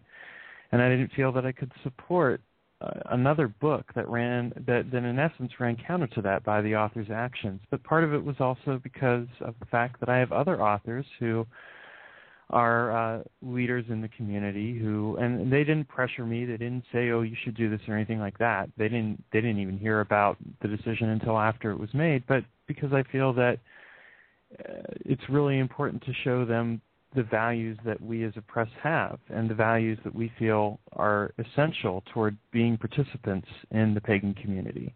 and 0.73 0.81
I 0.81 0.89
didn't 0.89 1.13
feel 1.13 1.33
that 1.33 1.45
I 1.47 1.53
could 1.53 1.73
support 1.83 2.41
uh, 2.81 3.01
another 3.11 3.49
book 3.49 3.87
that 3.95 4.09
ran 4.09 4.53
that, 4.67 4.91
that 4.91 5.05
in 5.05 5.19
essence 5.19 5.53
ran 5.61 5.77
counter 5.87 6.07
to 6.09 6.23
that 6.23 6.45
by 6.45 6.63
the 6.63 6.75
author's 6.77 7.11
actions. 7.13 7.61
But 7.71 7.85
part 7.85 8.05
of 8.05 8.15
it 8.15 8.25
was 8.25 8.37
also 8.41 8.81
because 8.83 9.27
of 9.41 9.55
the 9.61 9.67
fact 9.67 10.01
that 10.01 10.09
I 10.09 10.19
have 10.19 10.33
other 10.33 10.63
authors 10.63 11.05
who 11.19 11.47
are 12.51 12.93
uh, 12.93 13.23
leaders 13.43 13.85
in 13.89 14.01
the 14.01 14.09
community 14.09 14.79
who 14.79 15.17
and 15.17 15.53
they 15.53 15.65
didn't 15.65 15.89
pressure 15.89 16.27
me. 16.27 16.45
They 16.45 16.57
didn't 16.57 16.85
say 16.93 17.11
oh 17.11 17.23
you 17.23 17.37
should 17.45 17.57
do 17.57 17.71
this 17.71 17.81
or 17.89 17.95
anything 17.97 18.19
like 18.19 18.39
that. 18.39 18.69
They 18.77 18.89
didn't 18.89 19.23
they 19.33 19.41
didn't 19.41 19.61
even 19.61 19.79
hear 19.79 20.01
about 20.01 20.37
the 20.63 20.69
decision 20.69 21.11
until 21.11 21.39
after 21.39 21.71
it 21.71 21.79
was 21.79 21.93
made. 21.95 22.25
But 22.27 22.45
because 22.67 22.93
i 22.93 23.03
feel 23.11 23.33
that 23.33 23.59
uh, 24.59 24.83
it's 25.05 25.23
really 25.29 25.59
important 25.59 26.03
to 26.05 26.13
show 26.25 26.45
them 26.45 26.81
the 27.17 27.23
values 27.25 27.77
that 27.85 28.01
we 28.01 28.25
as 28.25 28.33
a 28.37 28.43
press 28.43 28.69
have 28.81 29.19
and 29.29 29.51
the 29.51 29.55
values 29.55 29.99
that 30.05 30.15
we 30.15 30.33
feel 30.39 30.79
are 30.93 31.33
essential 31.39 32.05
toward 32.15 32.37
being 32.53 32.77
participants 32.77 33.49
in 33.73 33.95
the 33.95 34.01
pagan 34.01 34.33
community 34.35 34.95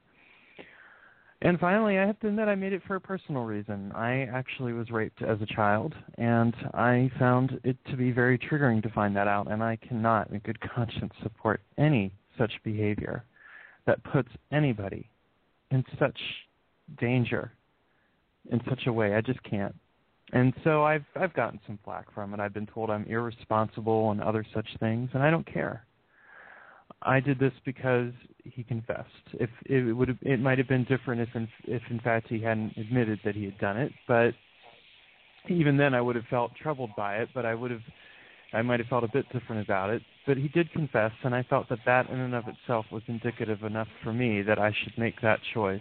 and 1.44 1.60
finally, 1.60 1.98
I 1.98 2.06
have 2.06 2.18
to 2.20 2.28
admit 2.28 2.48
I 2.48 2.54
made 2.54 2.72
it 2.72 2.82
for 2.86 2.96
a 2.96 3.00
personal 3.00 3.44
reason. 3.44 3.92
I 3.94 4.22
actually 4.32 4.72
was 4.72 4.90
raped 4.90 5.22
as 5.22 5.40
a 5.40 5.46
child, 5.46 5.94
and 6.18 6.54
I 6.74 7.10
found 7.18 7.60
it 7.62 7.76
to 7.90 7.96
be 7.96 8.10
very 8.10 8.38
triggering 8.38 8.82
to 8.82 8.88
find 8.88 9.14
that 9.16 9.28
out, 9.28 9.50
and 9.50 9.62
I 9.62 9.76
cannot, 9.76 10.30
in 10.30 10.38
good 10.40 10.58
conscience, 10.74 11.12
support 11.22 11.60
any 11.78 12.12
such 12.36 12.52
behavior 12.64 13.24
that 13.86 14.02
puts 14.04 14.30
anybody 14.50 15.08
in 15.70 15.84
such 15.98 16.18
danger 16.98 17.52
in 18.50 18.60
such 18.68 18.86
a 18.86 18.92
way. 18.92 19.14
I 19.14 19.20
just 19.20 19.42
can't. 19.42 19.74
And 20.32 20.52
so 20.64 20.82
I've 20.82 21.04
I've 21.14 21.34
gotten 21.34 21.60
some 21.66 21.78
flack 21.84 22.12
from 22.14 22.34
it. 22.34 22.40
I've 22.40 22.54
been 22.54 22.66
told 22.66 22.90
I'm 22.90 23.04
irresponsible 23.04 24.10
and 24.10 24.20
other 24.20 24.44
such 24.54 24.66
things, 24.80 25.10
and 25.14 25.22
I 25.22 25.30
don't 25.30 25.46
care. 25.46 25.84
I 27.04 27.20
did 27.20 27.38
this 27.38 27.52
because 27.64 28.12
he 28.44 28.62
confessed. 28.62 29.08
If 29.34 29.50
it 29.66 29.94
would 29.94 30.08
have, 30.08 30.18
it 30.22 30.40
might 30.40 30.58
have 30.58 30.68
been 30.68 30.84
different 30.84 31.20
if 31.20 31.28
in, 31.34 31.48
if 31.64 31.82
in 31.90 32.00
fact 32.00 32.28
he 32.28 32.40
hadn't 32.40 32.76
admitted 32.76 33.20
that 33.24 33.34
he 33.34 33.44
had 33.44 33.58
done 33.58 33.76
it. 33.76 33.92
But 34.08 34.32
even 35.48 35.76
then, 35.76 35.94
I 35.94 36.00
would 36.00 36.16
have 36.16 36.24
felt 36.30 36.52
troubled 36.60 36.90
by 36.96 37.16
it. 37.16 37.28
But 37.34 37.44
I 37.44 37.54
would 37.54 37.70
have, 37.70 37.82
I 38.52 38.62
might 38.62 38.80
have 38.80 38.88
felt 38.88 39.04
a 39.04 39.08
bit 39.08 39.26
different 39.32 39.62
about 39.62 39.90
it. 39.90 40.02
But 40.26 40.38
he 40.38 40.48
did 40.48 40.72
confess, 40.72 41.12
and 41.22 41.34
I 41.34 41.42
felt 41.42 41.68
that 41.68 41.80
that 41.84 42.08
in 42.08 42.18
and 42.18 42.34
of 42.34 42.44
itself 42.48 42.86
was 42.90 43.02
indicative 43.06 43.62
enough 43.62 43.88
for 44.02 44.12
me 44.12 44.40
that 44.42 44.58
I 44.58 44.74
should 44.82 44.96
make 44.96 45.20
that 45.20 45.40
choice. 45.52 45.80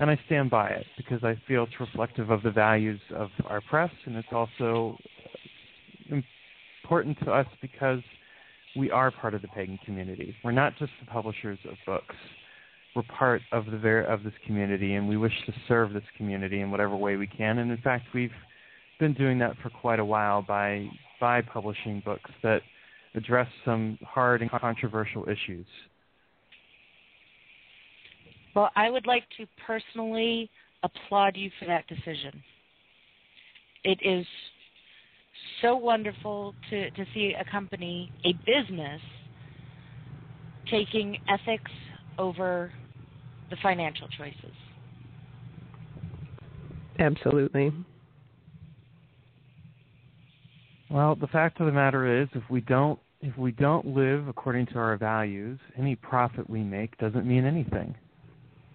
And 0.00 0.08
I 0.08 0.20
stand 0.26 0.50
by 0.50 0.68
it 0.68 0.86
because 0.96 1.24
I 1.24 1.34
feel 1.48 1.64
it's 1.64 1.80
reflective 1.80 2.30
of 2.30 2.44
the 2.44 2.52
values 2.52 3.00
of 3.16 3.30
our 3.46 3.60
press, 3.60 3.90
and 4.04 4.14
it's 4.14 4.28
also 4.30 4.96
important 6.08 7.18
to 7.24 7.32
us 7.32 7.46
because 7.60 8.00
we 8.76 8.90
are 8.90 9.10
part 9.10 9.34
of 9.34 9.42
the 9.42 9.48
pagan 9.48 9.78
community. 9.84 10.34
We're 10.44 10.52
not 10.52 10.76
just 10.78 10.92
the 11.00 11.06
publishers 11.06 11.58
of 11.64 11.76
books. 11.86 12.14
We're 12.94 13.02
part 13.02 13.42
of 13.52 13.66
the 13.66 13.78
ver- 13.78 14.02
of 14.02 14.22
this 14.24 14.32
community, 14.46 14.94
and 14.94 15.08
we 15.08 15.16
wish 15.16 15.32
to 15.46 15.52
serve 15.66 15.92
this 15.92 16.02
community 16.16 16.60
in 16.60 16.70
whatever 16.70 16.96
way 16.96 17.16
we 17.16 17.26
can. 17.26 17.58
And 17.58 17.70
in 17.70 17.78
fact, 17.78 18.06
we've 18.14 18.30
been 18.98 19.14
doing 19.14 19.38
that 19.38 19.56
for 19.62 19.70
quite 19.70 20.00
a 20.00 20.04
while 20.04 20.42
by 20.42 20.88
by 21.20 21.42
publishing 21.42 22.02
books 22.04 22.30
that 22.42 22.60
address 23.14 23.48
some 23.64 23.98
hard 24.02 24.42
and 24.42 24.50
controversial 24.50 25.24
issues. 25.28 25.66
Well, 28.54 28.70
I 28.76 28.90
would 28.90 29.06
like 29.06 29.24
to 29.36 29.46
personally 29.66 30.50
applaud 30.82 31.36
you 31.36 31.50
for 31.58 31.66
that 31.66 31.86
decision. 31.86 32.42
It 33.84 33.98
is 34.02 34.26
so 35.62 35.76
wonderful 35.76 36.54
to, 36.70 36.90
to 36.90 37.04
see 37.14 37.34
a 37.38 37.50
company, 37.50 38.12
a 38.24 38.32
business, 38.44 39.00
taking 40.70 41.18
ethics 41.28 41.70
over 42.18 42.72
the 43.50 43.56
financial 43.62 44.08
choices. 44.16 44.54
Absolutely. 46.98 47.72
Well, 50.90 51.14
the 51.14 51.26
fact 51.28 51.60
of 51.60 51.66
the 51.66 51.72
matter 51.72 52.22
is, 52.22 52.28
if 52.34 52.42
we 52.50 52.60
don't 52.60 52.98
if 53.20 53.36
we 53.36 53.50
don't 53.50 53.84
live 53.84 54.28
according 54.28 54.66
to 54.66 54.76
our 54.76 54.96
values, 54.96 55.58
any 55.76 55.96
profit 55.96 56.48
we 56.48 56.62
make 56.62 56.96
doesn't 56.98 57.26
mean 57.26 57.44
anything. 57.44 57.94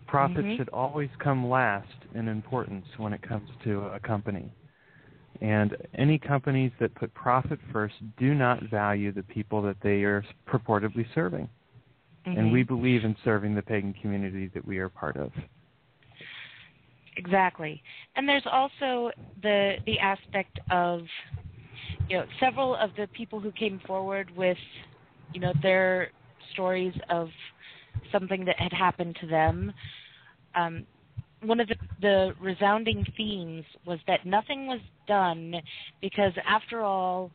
Profit 0.06 0.44
mm-hmm. 0.44 0.58
should 0.58 0.70
always 0.70 1.10
come 1.24 1.50
last 1.50 1.88
in 2.14 2.28
importance 2.28 2.86
when 2.98 3.14
it 3.14 3.22
comes 3.22 3.50
to 3.64 3.84
a 3.88 4.00
company. 4.02 4.52
And 5.44 5.76
any 5.96 6.18
companies 6.18 6.72
that 6.80 6.96
put 6.96 7.14
profit 7.14 7.60
first 7.74 7.96
do 8.18 8.34
not 8.34 8.64
value 8.64 9.12
the 9.12 9.24
people 9.24 9.62
that 9.64 9.76
they 9.84 10.04
are 10.04 10.24
purportedly 10.48 11.06
serving. 11.14 11.50
Mm-hmm. 12.26 12.40
And 12.40 12.52
we 12.54 12.64
believe 12.64 13.04
in 13.04 13.14
serving 13.26 13.54
the 13.54 13.62
pagan 13.62 13.94
community 14.02 14.50
that 14.54 14.66
we 14.66 14.78
are 14.78 14.88
part 14.88 15.18
of. 15.18 15.32
Exactly. 17.18 17.84
And 18.16 18.28
there's 18.28 18.46
also 18.50 19.12
the 19.44 19.76
the 19.86 20.00
aspect 20.00 20.60
of 20.72 21.02
you 22.10 22.18
know 22.18 22.26
several 22.40 22.76
of 22.76 22.92
the 22.98 23.08
people 23.08 23.42
who 23.42 23.52
came 23.52 23.82
forward 23.86 24.32
with 24.36 24.58
you 25.34 25.42
know 25.42 25.52
their 25.62 26.10
stories 26.54 26.94
of 27.10 27.28
something 28.14 28.46
that 28.46 28.58
had 28.60 28.72
happened 28.72 29.18
to 29.20 29.28
them 29.28 29.74
um, 30.56 30.86
one 31.46 31.60
of 31.60 31.68
the, 31.68 31.76
the 32.02 32.34
resounding 32.40 33.06
themes 33.18 33.66
was 33.86 34.00
that 34.08 34.26
nothing 34.26 34.68
was 34.68 34.80
done 35.08 35.56
because, 36.02 36.34
after 36.48 36.82
all, 36.82 37.32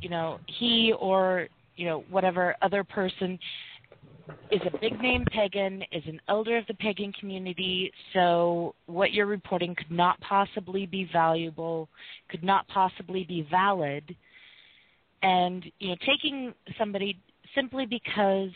you 0.00 0.08
know, 0.08 0.38
he 0.46 0.92
or 0.98 1.48
you 1.76 1.86
know 1.86 2.04
whatever 2.10 2.54
other 2.62 2.84
person 2.84 3.38
is 4.50 4.60
a 4.66 4.78
big 4.78 5.00
name 5.00 5.24
pagan, 5.30 5.82
is 5.92 6.02
an 6.06 6.20
elder 6.28 6.56
of 6.56 6.66
the 6.66 6.74
pagan 6.74 7.12
community, 7.12 7.92
so 8.12 8.74
what 8.86 9.12
you're 9.12 9.26
reporting 9.26 9.74
could 9.74 9.90
not 9.90 10.20
possibly 10.20 10.86
be 10.86 11.08
valuable, 11.12 11.88
could 12.28 12.42
not 12.42 12.66
possibly 12.68 13.24
be 13.24 13.46
valid. 13.50 14.14
And, 15.22 15.64
you 15.78 15.90
know, 15.90 15.96
taking 16.04 16.54
somebody 16.78 17.18
simply 17.54 17.86
because 17.86 18.50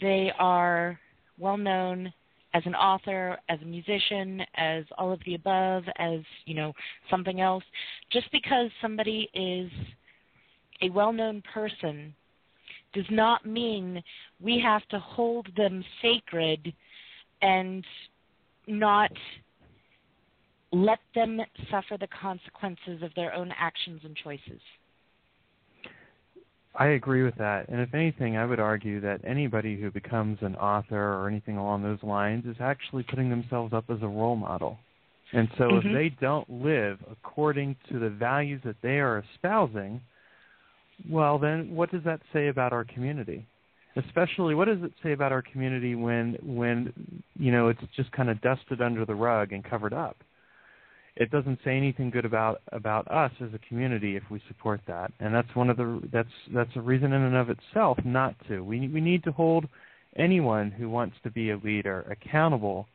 they 0.00 0.32
are 0.38 0.98
well 1.38 1.56
known 1.56 2.12
as 2.56 2.62
an 2.64 2.74
author, 2.74 3.36
as 3.50 3.60
a 3.60 3.66
musician, 3.66 4.40
as 4.56 4.84
all 4.96 5.12
of 5.12 5.20
the 5.26 5.34
above, 5.34 5.84
as, 5.98 6.20
you 6.46 6.54
know, 6.54 6.72
something 7.10 7.42
else, 7.42 7.64
just 8.10 8.32
because 8.32 8.70
somebody 8.80 9.28
is 9.34 9.70
a 10.80 10.88
well-known 10.88 11.42
person 11.52 12.14
does 12.94 13.04
not 13.10 13.44
mean 13.44 14.02
we 14.40 14.58
have 14.58 14.80
to 14.88 14.98
hold 14.98 15.46
them 15.54 15.84
sacred 16.00 16.72
and 17.42 17.84
not 18.66 19.10
let 20.72 21.00
them 21.14 21.38
suffer 21.70 21.98
the 22.00 22.08
consequences 22.08 23.02
of 23.02 23.10
their 23.16 23.34
own 23.34 23.52
actions 23.58 24.00
and 24.02 24.16
choices. 24.16 24.60
I 26.78 26.88
agree 26.88 27.22
with 27.22 27.36
that. 27.36 27.68
And 27.68 27.80
if 27.80 27.94
anything, 27.94 28.36
I 28.36 28.44
would 28.44 28.60
argue 28.60 29.00
that 29.00 29.20
anybody 29.24 29.80
who 29.80 29.90
becomes 29.90 30.38
an 30.42 30.56
author 30.56 31.14
or 31.14 31.28
anything 31.28 31.56
along 31.56 31.82
those 31.82 32.02
lines 32.02 32.44
is 32.44 32.56
actually 32.60 33.02
putting 33.04 33.30
themselves 33.30 33.72
up 33.72 33.84
as 33.88 33.98
a 34.02 34.06
role 34.06 34.36
model. 34.36 34.78
And 35.32 35.48
so 35.56 35.64
mm-hmm. 35.64 35.88
if 35.88 35.94
they 35.94 36.16
don't 36.20 36.48
live 36.48 36.98
according 37.10 37.76
to 37.90 37.98
the 37.98 38.10
values 38.10 38.60
that 38.64 38.76
they 38.82 38.98
are 39.00 39.24
espousing, 39.32 40.00
well, 41.08 41.38
then 41.38 41.74
what 41.74 41.90
does 41.90 42.04
that 42.04 42.20
say 42.32 42.48
about 42.48 42.72
our 42.72 42.84
community? 42.84 43.46
Especially, 43.96 44.54
what 44.54 44.66
does 44.66 44.82
it 44.82 44.92
say 45.02 45.12
about 45.12 45.32
our 45.32 45.42
community 45.42 45.94
when, 45.94 46.36
when 46.42 46.92
you 47.38 47.50
know, 47.50 47.68
it's 47.68 47.80
just 47.96 48.12
kind 48.12 48.28
of 48.28 48.40
dusted 48.42 48.82
under 48.82 49.06
the 49.06 49.14
rug 49.14 49.52
and 49.52 49.64
covered 49.64 49.94
up? 49.94 50.16
It 51.16 51.30
doesn't 51.30 51.58
say 51.64 51.76
anything 51.76 52.10
good 52.10 52.24
about 52.24 52.60
about 52.72 53.10
us 53.10 53.32
as 53.40 53.48
a 53.54 53.68
community 53.68 54.16
if 54.16 54.22
we 54.30 54.40
support 54.48 54.80
that, 54.86 55.12
and 55.20 55.34
that's 55.34 55.54
one 55.54 55.70
of 55.70 55.76
the 55.76 56.00
that's 56.12 56.28
that's 56.54 56.76
a 56.76 56.80
reason 56.80 57.12
in 57.12 57.22
and 57.22 57.36
of 57.36 57.50
itself 57.50 57.98
not 58.04 58.34
to. 58.48 58.60
We 58.60 58.88
we 58.88 59.00
need 59.00 59.24
to 59.24 59.32
hold 59.32 59.66
anyone 60.16 60.70
who 60.70 60.88
wants 60.88 61.16
to 61.24 61.30
be 61.30 61.50
a 61.50 61.56
leader 61.58 62.06
accountable 62.10 62.88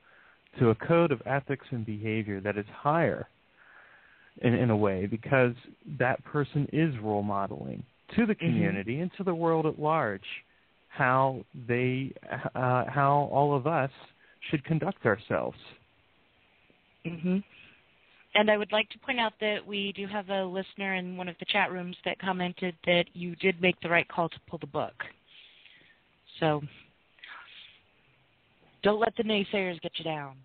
to 0.59 0.69
a 0.69 0.75
code 0.75 1.11
of 1.11 1.21
ethics 1.25 1.65
and 1.71 1.85
behavior 1.85 2.41
that 2.41 2.57
is 2.57 2.65
higher 2.73 3.27
in, 4.41 4.53
in 4.53 4.69
a 4.69 4.77
way 4.77 5.05
because 5.05 5.53
that 5.99 6.23
person 6.25 6.67
is 6.73 6.93
role 7.01 7.23
modeling 7.23 7.83
to 8.15 8.25
the 8.25 8.35
Mm-hmm. 8.47 8.49
community 8.51 8.99
and 8.99 9.11
to 9.17 9.23
the 9.23 9.33
world 9.33 9.65
at 9.65 9.79
large 9.79 10.25
how 10.89 11.43
they 11.67 12.11
uh, 12.55 12.83
how 12.87 13.29
all 13.31 13.55
of 13.55 13.65
us 13.67 13.91
should 14.49 14.63
conduct 14.65 15.05
ourselves. 15.05 15.57
hmm 17.05 17.37
And 18.33 18.49
I 18.49 18.57
would 18.57 18.71
like 18.71 18.89
to 18.91 18.99
point 18.99 19.19
out 19.19 19.33
that 19.41 19.65
we 19.65 19.93
do 19.95 20.07
have 20.07 20.29
a 20.29 20.43
listener 20.43 20.95
in 20.95 21.17
one 21.17 21.27
of 21.27 21.35
the 21.39 21.45
chat 21.45 21.71
rooms 21.71 21.97
that 22.05 22.17
commented 22.19 22.75
that 22.85 23.05
you 23.13 23.35
did 23.37 23.61
make 23.61 23.79
the 23.81 23.89
right 23.89 24.07
call 24.07 24.29
to 24.29 24.39
pull 24.49 24.59
the 24.59 24.67
book. 24.67 24.93
So 26.39 26.61
don't 28.83 28.99
let 28.99 29.15
the 29.17 29.23
naysayers 29.23 29.81
get 29.81 29.91
you 29.97 30.05
down. 30.05 30.35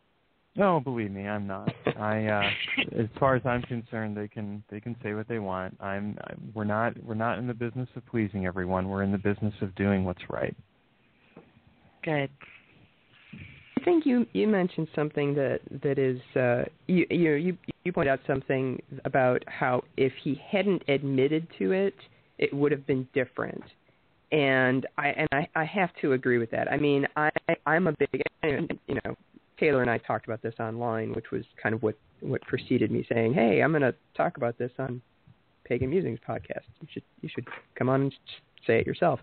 No, 0.56 0.80
believe 0.80 1.10
me, 1.10 1.28
I'm 1.28 1.46
not. 1.46 1.70
I, 1.98 2.26
uh, 2.26 2.50
as 2.98 3.08
far 3.20 3.36
as 3.36 3.42
I'm 3.44 3.62
concerned, 3.62 4.16
they 4.16 4.26
can 4.26 4.64
they 4.70 4.80
can 4.80 4.96
say 5.02 5.12
what 5.12 5.28
they 5.28 5.38
want. 5.38 5.76
I'm, 5.80 6.16
I'm 6.26 6.50
we're 6.54 6.64
not 6.64 6.94
we're 7.04 7.14
not 7.14 7.38
in 7.38 7.46
the 7.46 7.54
business 7.54 7.88
of 7.94 8.06
pleasing 8.06 8.46
everyone. 8.46 8.88
We're 8.88 9.02
in 9.02 9.12
the 9.12 9.18
business 9.18 9.52
of 9.60 9.74
doing 9.74 10.04
what's 10.04 10.22
right. 10.30 10.56
Good. 12.02 12.30
Think 13.86 14.04
you 14.04 14.26
you 14.32 14.48
mentioned 14.48 14.88
something 14.96 15.32
that 15.36 15.60
that 15.82 15.96
is 15.96 16.18
uh, 16.34 16.64
you 16.88 17.06
you 17.08 17.34
you 17.34 17.58
you 17.84 17.92
point 17.92 18.08
out 18.08 18.18
something 18.26 18.82
about 19.04 19.44
how 19.46 19.84
if 19.96 20.12
he 20.24 20.42
hadn't 20.50 20.82
admitted 20.88 21.46
to 21.60 21.70
it, 21.70 21.94
it 22.38 22.52
would 22.52 22.72
have 22.72 22.84
been 22.84 23.06
different. 23.14 23.62
And 24.32 24.88
I 24.98 25.10
and 25.10 25.28
I, 25.30 25.48
I 25.54 25.64
have 25.64 25.90
to 26.02 26.14
agree 26.14 26.38
with 26.38 26.50
that. 26.50 26.66
I 26.70 26.78
mean, 26.78 27.06
I 27.14 27.30
I'm 27.64 27.86
a 27.86 27.92
big 27.92 28.22
you 28.42 28.98
know 29.04 29.16
Taylor 29.56 29.82
and 29.82 29.90
I 29.90 29.98
talked 29.98 30.26
about 30.26 30.42
this 30.42 30.54
online, 30.58 31.12
which 31.12 31.30
was 31.30 31.44
kind 31.62 31.72
of 31.72 31.80
what 31.84 31.94
what 32.18 32.40
preceded 32.42 32.90
me 32.90 33.06
saying, 33.08 33.34
"Hey, 33.34 33.60
I'm 33.60 33.70
going 33.70 33.82
to 33.82 33.94
talk 34.16 34.36
about 34.36 34.58
this 34.58 34.72
on 34.80 35.00
Pagan 35.64 35.90
Musings 35.90 36.18
podcast. 36.28 36.64
You 36.80 36.88
should 36.92 37.04
you 37.20 37.28
should 37.32 37.46
come 37.76 37.88
on 37.88 38.02
and 38.02 38.14
say 38.66 38.80
it 38.80 38.86
yourself." 38.88 39.20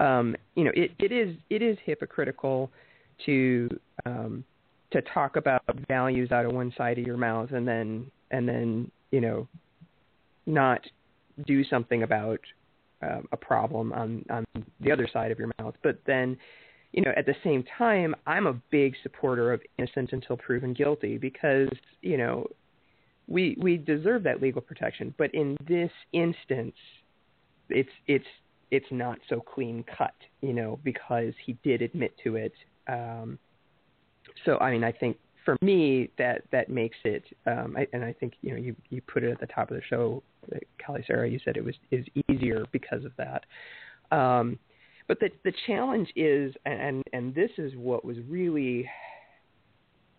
Um, 0.00 0.36
you 0.54 0.64
know, 0.64 0.72
it, 0.74 0.90
it 0.98 1.12
is 1.12 1.34
it 1.48 1.62
is 1.62 1.78
hypocritical 1.82 2.70
to 3.26 3.68
um, 4.06 4.44
to 4.90 5.02
talk 5.02 5.36
about 5.36 5.62
values 5.88 6.30
out 6.32 6.44
of 6.44 6.52
one 6.52 6.72
side 6.76 6.98
of 6.98 7.06
your 7.06 7.16
mouth 7.16 7.50
and 7.52 7.66
then 7.66 8.10
and 8.30 8.48
then 8.48 8.90
you 9.10 9.20
know 9.20 9.48
not 10.46 10.80
do 11.46 11.64
something 11.64 12.02
about 12.02 12.40
um, 13.02 13.26
a 13.32 13.36
problem 13.36 13.92
on 13.92 14.24
on 14.30 14.44
the 14.80 14.92
other 14.92 15.08
side 15.12 15.30
of 15.30 15.38
your 15.38 15.50
mouth. 15.58 15.74
But 15.82 16.00
then 16.06 16.36
you 16.92 17.02
know 17.02 17.12
at 17.16 17.26
the 17.26 17.34
same 17.42 17.64
time, 17.78 18.14
I'm 18.26 18.46
a 18.46 18.54
big 18.70 18.94
supporter 19.02 19.52
of 19.52 19.60
innocent 19.78 20.12
until 20.12 20.36
proven 20.36 20.72
guilty 20.72 21.18
because 21.18 21.68
you 22.00 22.16
know 22.16 22.46
we 23.28 23.56
we 23.60 23.76
deserve 23.76 24.22
that 24.24 24.42
legal 24.42 24.60
protection. 24.60 25.14
But 25.16 25.34
in 25.34 25.56
this 25.66 25.90
instance, 26.12 26.76
it's 27.68 27.90
it's 28.06 28.26
it's 28.70 28.86
not 28.90 29.18
so 29.28 29.40
clean 29.40 29.84
cut, 29.98 30.14
you 30.40 30.52
know, 30.52 30.78
because 30.82 31.34
he 31.44 31.52
did 31.62 31.82
admit 31.82 32.14
to 32.24 32.36
it. 32.36 32.54
Um, 32.88 33.38
so 34.44 34.58
I 34.58 34.72
mean, 34.72 34.84
I 34.84 34.92
think 34.92 35.16
for 35.44 35.56
me 35.60 36.10
that 36.18 36.42
that 36.52 36.68
makes 36.68 36.96
it, 37.04 37.24
um, 37.46 37.76
I, 37.76 37.86
and 37.92 38.04
I 38.04 38.12
think 38.12 38.34
you 38.42 38.52
know 38.52 38.58
you 38.58 38.76
you 38.90 39.00
put 39.02 39.24
it 39.24 39.30
at 39.30 39.40
the 39.40 39.46
top 39.46 39.70
of 39.70 39.76
the 39.76 39.82
show, 39.88 40.22
Kali 40.84 41.04
Sara. 41.06 41.28
You 41.28 41.40
said 41.44 41.56
it 41.56 41.64
was 41.64 41.74
is 41.90 42.04
easier 42.28 42.64
because 42.72 43.04
of 43.04 43.12
that. 43.18 43.44
Um, 44.16 44.58
but 45.08 45.20
the 45.20 45.30
the 45.44 45.52
challenge 45.66 46.08
is, 46.16 46.54
and 46.64 47.02
and 47.12 47.34
this 47.34 47.50
is 47.58 47.72
what 47.76 48.04
was 48.04 48.16
really, 48.28 48.88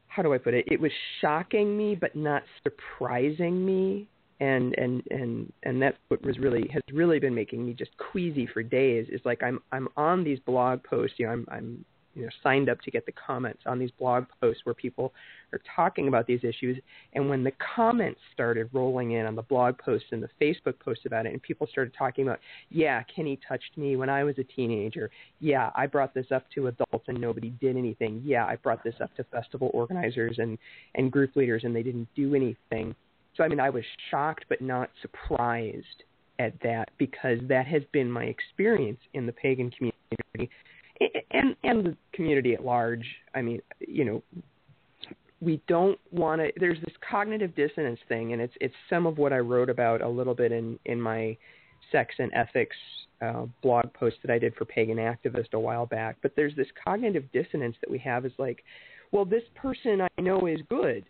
how 0.07 0.21
do 0.23 0.33
I 0.33 0.37
put 0.37 0.53
it? 0.53 0.65
It 0.69 0.79
was 0.79 0.91
shocking 1.21 1.77
me, 1.77 1.95
but 1.95 2.15
not 2.15 2.43
surprising 2.63 3.65
me 3.65 4.07
and 4.39 4.75
and 4.77 5.03
and 5.09 5.53
and 5.63 5.81
that's 5.81 5.97
what 6.09 6.21
was 6.23 6.37
really 6.37 6.67
has 6.73 6.81
really 6.91 7.19
been 7.19 7.35
making 7.35 7.65
me 7.65 7.73
just 7.73 7.91
queasy 7.97 8.47
for 8.51 8.63
days 8.63 9.07
is 9.09 9.21
like 9.25 9.41
i'm 9.43 9.59
i'm 9.71 9.87
on 9.95 10.23
these 10.23 10.39
blog 10.39 10.83
posts 10.83 11.15
you 11.17 11.25
know 11.25 11.31
i'm 11.31 11.45
i'm 11.51 11.85
you 12.13 12.23
know 12.23 12.29
signed 12.41 12.69
up 12.69 12.79
to 12.81 12.91
get 12.91 13.05
the 13.05 13.11
comments 13.11 13.61
on 13.65 13.79
these 13.79 13.91
blog 13.99 14.25
posts 14.39 14.61
where 14.65 14.73
people 14.73 15.13
are 15.51 15.59
talking 15.75 16.07
about 16.07 16.27
these 16.27 16.43
issues. 16.43 16.77
And 17.13 17.29
when 17.29 17.43
the 17.43 17.53
comments 17.75 18.19
started 18.33 18.69
rolling 18.73 19.11
in 19.11 19.25
on 19.25 19.35
the 19.35 19.41
blog 19.43 19.77
posts 19.77 20.07
and 20.11 20.23
the 20.23 20.29
facebook 20.41 20.79
posts 20.79 21.05
about 21.05 21.25
it 21.25 21.33
and 21.33 21.41
people 21.41 21.67
started 21.67 21.93
talking 21.97 22.25
about 22.25 22.39
yeah 22.69 23.03
kenny 23.15 23.39
touched 23.47 23.77
me 23.77 23.95
when 23.95 24.09
i 24.09 24.23
was 24.23 24.37
a 24.37 24.43
teenager. 24.43 25.09
Yeah 25.39 25.71
i 25.75 25.87
brought 25.87 26.13
this 26.13 26.27
up 26.31 26.45
to 26.55 26.67
adults 26.67 27.05
and 27.07 27.19
nobody 27.19 27.49
did 27.61 27.77
anything. 27.77 28.21
Yeah 28.25 28.45
i 28.45 28.55
brought 28.55 28.83
this 28.83 28.95
up 29.01 29.15
to 29.15 29.23
festival 29.25 29.69
organizers 29.73 30.37
and 30.39 30.57
and 30.95 31.11
group 31.11 31.35
leaders 31.35 31.63
and 31.63 31.75
they 31.75 31.83
didn't 31.83 32.07
do 32.15 32.35
anything. 32.35 32.95
So 33.35 33.43
I 33.43 33.47
mean, 33.47 33.59
I 33.59 33.69
was 33.69 33.83
shocked 34.11 34.45
but 34.49 34.61
not 34.61 34.89
surprised 35.01 36.03
at 36.39 36.53
that 36.61 36.89
because 36.97 37.39
that 37.47 37.67
has 37.67 37.83
been 37.91 38.11
my 38.11 38.25
experience 38.25 38.99
in 39.13 39.25
the 39.25 39.31
pagan 39.31 39.71
community 39.71 40.49
and 41.31 41.55
and 41.63 41.85
the 41.85 41.97
community 42.13 42.53
at 42.53 42.63
large. 42.63 43.05
I 43.35 43.41
mean, 43.41 43.61
you 43.79 44.05
know, 44.05 44.23
we 45.41 45.61
don't 45.67 45.99
want 46.11 46.41
to. 46.41 46.51
There's 46.57 46.79
this 46.81 46.95
cognitive 47.09 47.55
dissonance 47.55 47.99
thing, 48.07 48.33
and 48.33 48.41
it's 48.41 48.53
it's 48.61 48.75
some 48.89 49.05
of 49.05 49.17
what 49.17 49.33
I 49.33 49.39
wrote 49.39 49.69
about 49.69 50.01
a 50.01 50.09
little 50.09 50.35
bit 50.35 50.51
in 50.51 50.79
in 50.85 50.99
my 51.01 51.37
sex 51.91 52.15
and 52.17 52.31
ethics 52.33 52.75
uh, 53.21 53.45
blog 53.61 53.91
post 53.93 54.17
that 54.23 54.31
I 54.31 54.39
did 54.39 54.55
for 54.55 54.65
Pagan 54.65 54.97
Activist 54.97 55.53
a 55.53 55.59
while 55.59 55.85
back. 55.85 56.17
But 56.21 56.33
there's 56.35 56.55
this 56.55 56.67
cognitive 56.83 57.25
dissonance 57.31 57.75
that 57.81 57.91
we 57.91 57.99
have 57.99 58.25
is 58.25 58.31
like, 58.37 58.63
well, 59.11 59.25
this 59.25 59.43
person 59.55 60.01
I 60.01 60.21
know 60.21 60.47
is 60.47 60.59
good 60.69 61.05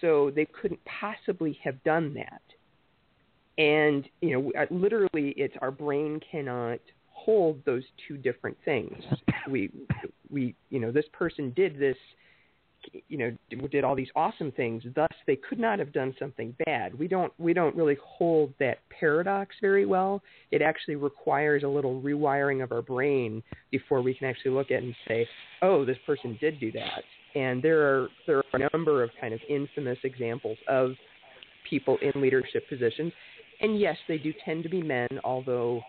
so 0.00 0.30
they 0.34 0.46
couldn't 0.46 0.80
possibly 0.84 1.58
have 1.62 1.82
done 1.84 2.14
that. 2.14 2.42
And 3.58 4.08
you 4.20 4.32
know, 4.32 4.66
literally, 4.70 5.30
it's 5.36 5.54
our 5.62 5.70
brain 5.70 6.20
cannot 6.30 6.80
hold 7.26 7.60
those 7.66 7.82
two 8.08 8.16
different 8.16 8.56
things. 8.64 9.02
We, 9.50 9.70
we, 10.30 10.54
you 10.70 10.80
know, 10.80 10.90
this 10.90 11.04
person 11.12 11.52
did 11.54 11.78
this, 11.78 11.96
you 13.08 13.18
know, 13.18 13.68
did 13.68 13.84
all 13.84 13.94
these 13.94 14.08
awesome 14.16 14.52
things. 14.52 14.84
Thus, 14.94 15.10
they 15.26 15.36
could 15.36 15.58
not 15.58 15.78
have 15.78 15.92
done 15.92 16.14
something 16.18 16.54
bad. 16.64 16.96
We 16.98 17.08
don't, 17.08 17.32
we 17.38 17.52
don't 17.52 17.74
really 17.76 17.96
hold 18.02 18.54
that 18.60 18.78
paradox 18.88 19.56
very 19.60 19.86
well. 19.86 20.22
It 20.52 20.62
actually 20.62 20.94
requires 20.94 21.64
a 21.64 21.68
little 21.68 22.00
rewiring 22.00 22.62
of 22.62 22.72
our 22.72 22.82
brain 22.82 23.42
before 23.70 24.02
we 24.02 24.14
can 24.14 24.28
actually 24.28 24.52
look 24.52 24.70
at 24.70 24.82
and 24.82 24.94
say, 25.08 25.26
oh, 25.62 25.84
this 25.84 25.98
person 26.06 26.38
did 26.40 26.60
do 26.60 26.72
that 26.72 27.02
and 27.36 27.62
there 27.62 27.82
are 27.82 28.08
there 28.26 28.38
are 28.38 28.44
a 28.54 28.68
number 28.72 29.02
of 29.02 29.10
kind 29.20 29.34
of 29.34 29.40
infamous 29.48 29.98
examples 30.04 30.56
of 30.68 30.92
people 31.68 31.98
in 32.00 32.22
leadership 32.22 32.66
positions 32.68 33.12
and 33.60 33.78
yes 33.78 33.96
they 34.08 34.16
do 34.16 34.32
tend 34.44 34.62
to 34.62 34.68
be 34.68 34.82
men 34.82 35.08
although 35.22 35.82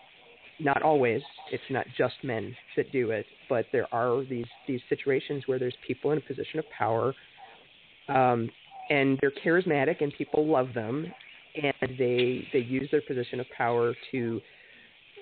not 0.60 0.82
always 0.82 1.22
it's 1.52 1.62
not 1.70 1.86
just 1.96 2.14
men 2.22 2.54
that 2.76 2.90
do 2.92 3.10
it 3.10 3.26
but 3.48 3.66
there 3.72 3.92
are 3.92 4.24
these 4.24 4.46
these 4.66 4.80
situations 4.88 5.44
where 5.46 5.58
there's 5.58 5.76
people 5.86 6.12
in 6.12 6.18
a 6.18 6.22
position 6.22 6.58
of 6.58 6.64
power 6.76 7.14
um, 8.08 8.48
and 8.90 9.18
they're 9.20 9.32
charismatic 9.44 10.02
and 10.02 10.12
people 10.16 10.46
love 10.46 10.68
them 10.74 11.12
and 11.54 11.98
they 11.98 12.46
they 12.52 12.60
use 12.60 12.88
their 12.90 13.02
position 13.02 13.40
of 13.40 13.46
power 13.56 13.94
to 14.10 14.40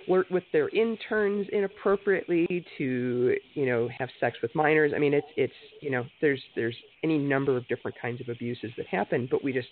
flirt 0.07 0.31
with 0.31 0.44
their 0.53 0.68
interns 0.70 1.46
inappropriately, 1.53 2.64
to 2.79 3.37
you 3.55 3.66
know 3.66 3.88
have 3.96 4.09
sex 4.20 4.38
with 4.40 4.55
minors. 4.55 4.92
I 4.94 4.99
mean, 4.99 5.12
it's 5.12 5.27
it's 5.37 5.53
you 5.81 5.90
know 5.90 6.05
there's 6.20 6.42
there's 6.55 6.77
any 7.03 7.18
number 7.18 7.57
of 7.57 7.66
different 7.68 7.96
kinds 8.01 8.20
of 8.20 8.29
abuses 8.29 8.70
that 8.77 8.87
happen, 8.87 9.29
but 9.31 9.44
we 9.44 9.53
just 9.53 9.68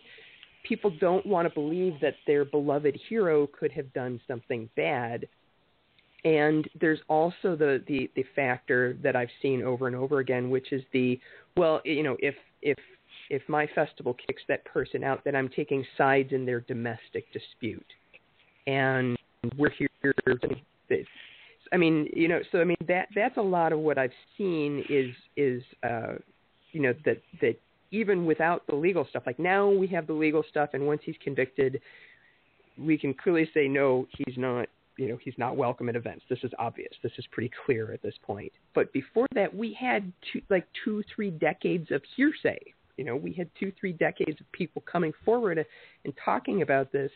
people 0.69 0.93
don't 1.01 1.25
want 1.25 1.49
to 1.49 1.55
believe 1.55 1.95
that 2.01 2.15
their 2.27 2.45
beloved 2.45 2.99
hero 3.09 3.47
could 3.59 3.73
have 3.73 3.93
done 3.93 4.21
something 4.27 4.69
bad. 4.77 5.27
And 6.25 6.69
there's 6.81 7.01
also 7.09 7.55
the, 7.55 7.83
the 7.87 8.11
the 8.17 8.25
factor 8.35 8.97
that 9.03 9.15
I've 9.15 9.29
seen 9.43 9.63
over 9.63 9.87
and 9.87 9.95
over 9.95 10.21
again, 10.21 10.49
which 10.49 10.73
is 10.73 10.83
the 10.93 11.21
well, 11.57 11.81
you 11.85 12.03
know, 12.03 12.17
if 12.21 12.35
if 12.63 12.79
if 13.31 13.43
my 13.49 13.67
festival 13.75 14.17
kicks 14.27 14.43
that 14.49 14.65
person 14.65 15.05
out, 15.05 15.23
then 15.25 15.37
I'm 15.37 15.49
taking 15.49 15.85
sides 15.97 16.33
in 16.33 16.47
their 16.47 16.61
domestic 16.61 17.31
dispute, 17.33 17.87
and 18.67 19.19
we're 19.59 19.71
here. 19.71 19.89
I 21.73 21.77
mean, 21.77 22.09
you 22.13 22.29
know, 22.29 22.41
so 22.53 22.61
I 22.61 22.65
mean 22.65 22.77
that 22.87 23.09
that's 23.15 23.37
a 23.37 23.43
lot 23.43 23.73
of 23.73 23.81
what 23.81 23.99
I've 23.99 24.13
seen 24.39 24.85
is 24.89 25.11
is 25.37 25.63
uh, 25.83 26.15
you 26.73 26.81
know 26.81 26.95
that 27.05 27.21
that 27.41 27.57
even 27.91 28.27
without 28.27 28.67
the 28.67 28.75
legal 28.75 29.07
stuff, 29.11 29.25
like 29.27 29.39
now 29.39 29.69
we 29.69 29.87
have 29.89 30.07
the 30.07 30.13
legal 30.13 30.45
stuff, 30.49 30.71
and 30.73 30.87
once 30.87 31.01
he's 31.05 31.17
convicted, 31.23 31.81
we 32.79 32.99
can 32.99 33.15
clearly 33.15 33.49
say 33.55 33.69
no, 33.69 34.07
he's 34.17 34.37
not. 34.37 34.69
You 34.97 35.09
know, 35.09 35.19
he's 35.23 35.35
not 35.39 35.57
welcome 35.57 35.89
at 35.89 35.97
events. 35.97 36.25
This 36.29 36.39
is 36.45 36.53
obvious. 36.59 36.93
This 37.03 37.13
is 37.19 37.27
pretty 37.33 37.51
clear 37.67 37.93
at 37.93 38.03
this 38.03 38.15
point. 38.23 38.53
But 38.75 38.93
before 38.93 39.27
that, 39.35 39.55
we 39.55 39.73
had 39.79 40.13
two, 40.33 40.41
like 40.51 40.67
two, 40.85 41.03
three 41.15 41.31
decades 41.31 41.91
of 41.91 42.03
hearsay. 42.17 42.59
You 42.97 43.05
know, 43.05 43.17
we 43.17 43.33
had 43.33 43.51
two, 43.59 43.73
three 43.79 43.93
decades 43.93 44.41
of 44.41 44.51
people 44.53 44.83
coming 44.91 45.13
forward 45.25 45.59
and 46.05 46.15
talking 46.25 46.63
about 46.63 46.93
this, 46.93 47.11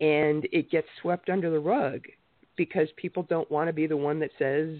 and 0.00 0.46
it 0.52 0.70
gets 0.70 0.86
swept 1.02 1.28
under 1.28 1.50
the 1.50 1.58
rug 1.58 2.02
because 2.56 2.88
people 2.96 3.24
don't 3.28 3.50
want 3.50 3.68
to 3.68 3.72
be 3.72 3.86
the 3.86 3.96
one 3.96 4.20
that 4.20 4.30
says, 4.38 4.78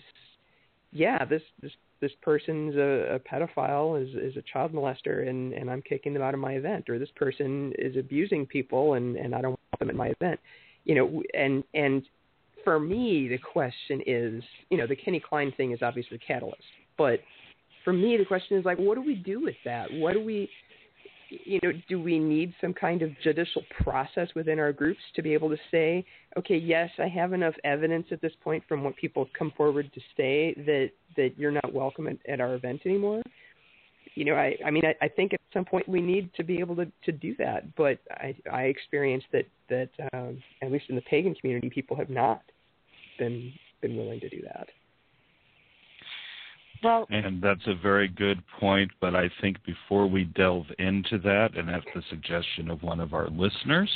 yeah, 0.93 1.25
this 1.25 1.43
this 1.63 1.73
this 2.01 2.13
person's 2.23 2.77
a, 2.77 3.17
a 3.17 3.19
pedophile, 3.19 4.01
is 4.01 4.15
is 4.15 4.37
a 4.37 4.43
child 4.53 4.73
molester, 4.73 5.29
and 5.29 5.53
and 5.53 5.71
I'm 5.71 5.83
kicking 5.83 6.15
them 6.15 6.23
out 6.23 6.35
of 6.35 6.41
my 6.41 6.53
event, 6.53 6.89
or 6.89 6.99
this 6.99 7.11
person 7.17 7.73
is 7.79 7.97
abusing 7.97 8.47
people, 8.47 8.95
and 8.95 9.17
and 9.17 9.35
I 9.35 9.41
don't 9.41 9.51
want 9.51 9.79
them 9.79 9.91
at 9.91 9.97
my 9.97 10.13
event, 10.21 10.41
you 10.85 10.95
know, 10.95 11.23
and 11.35 11.65
and 11.75 12.03
for 12.65 12.79
me 12.79 13.29
the 13.29 13.39
question 13.39 14.03
is, 14.07 14.43
you 14.71 14.79
know, 14.79 14.87
the 14.87 14.97
Kenny 14.97 15.21
Klein 15.21 15.53
thing 15.57 15.73
is 15.73 15.81
obviously 15.83 16.17
the 16.17 16.25
catalyst, 16.25 16.63
but 16.97 17.21
for 17.85 17.93
me 17.93 18.17
the 18.17 18.25
question 18.25 18.59
is 18.59 18.65
like, 18.65 18.79
what 18.79 18.95
do 18.95 19.03
we 19.03 19.15
do 19.15 19.41
with 19.41 19.57
that? 19.65 19.93
What 19.93 20.13
do 20.15 20.23
we 20.23 20.49
you 21.31 21.61
know, 21.63 21.71
do 21.89 22.01
we 22.01 22.19
need 22.19 22.53
some 22.61 22.75
kind 22.75 23.03
of 23.03 23.11
judicial 23.23 23.63
process 23.83 24.29
within 24.35 24.59
our 24.59 24.73
groups 24.73 25.01
to 25.15 25.23
be 25.23 25.33
able 25.33 25.49
to 25.49 25.57
say, 25.71 26.05
okay, 26.37 26.57
yes, 26.57 26.91
I 26.99 27.09
have 27.09 27.33
enough 27.33 27.55
evidence 27.65 28.07
at 28.11 28.21
this 28.21 28.33
point 28.43 28.65
from 28.69 28.83
what 28.83 28.97
people 28.97 29.29
come 29.39 29.53
forward 29.57 29.91
to 29.95 30.01
say 30.17 30.55
that 30.67 30.91
that 31.17 31.31
you're 31.37 31.53
not 31.53 31.73
welcome 31.73 32.07
at, 32.07 32.17
at 32.29 32.41
our 32.41 32.55
event 32.55 32.83
anymore? 32.85 33.23
You 34.15 34.25
know, 34.25 34.35
I 34.35 34.57
I 34.65 34.71
mean, 34.71 34.85
I, 34.85 34.95
I 35.05 35.09
think 35.09 35.33
at 35.33 35.41
some 35.53 35.65
point 35.65 35.89
we 35.89 36.01
need 36.01 36.33
to 36.35 36.43
be 36.43 36.59
able 36.61 36.77
to 36.77 36.91
to 37.05 37.13
do 37.13 37.35
that, 37.39 37.75
but 37.77 37.99
I 38.11 38.35
I 38.51 38.63
experienced 38.65 39.27
that 39.33 39.47
that 39.69 39.91
um, 40.13 40.43
at 40.63 40.73
least 40.73 40.87
in 40.89 40.97
the 40.97 41.03
pagan 41.03 41.35
community, 41.35 41.71
people 41.71 41.97
have 41.97 42.11
not 42.11 42.43
been 43.19 43.53
been 43.81 43.97
willing 43.97 44.21
to 44.21 44.29
do 44.29 44.43
that. 44.43 44.69
Well, 46.83 47.07
and 47.11 47.43
that's 47.43 47.67
a 47.67 47.75
very 47.75 48.09
good 48.09 48.43
point. 48.59 48.91
But 49.01 49.15
I 49.15 49.31
think 49.41 49.59
before 49.65 50.07
we 50.07 50.25
delve 50.25 50.67
into 50.79 51.19
that, 51.19 51.57
and 51.57 51.69
at 51.69 51.83
the 51.95 52.03
suggestion 52.09 52.71
of 52.71 52.83
one 52.83 53.01
of 53.01 53.13
our 53.13 53.29
listeners, 53.29 53.91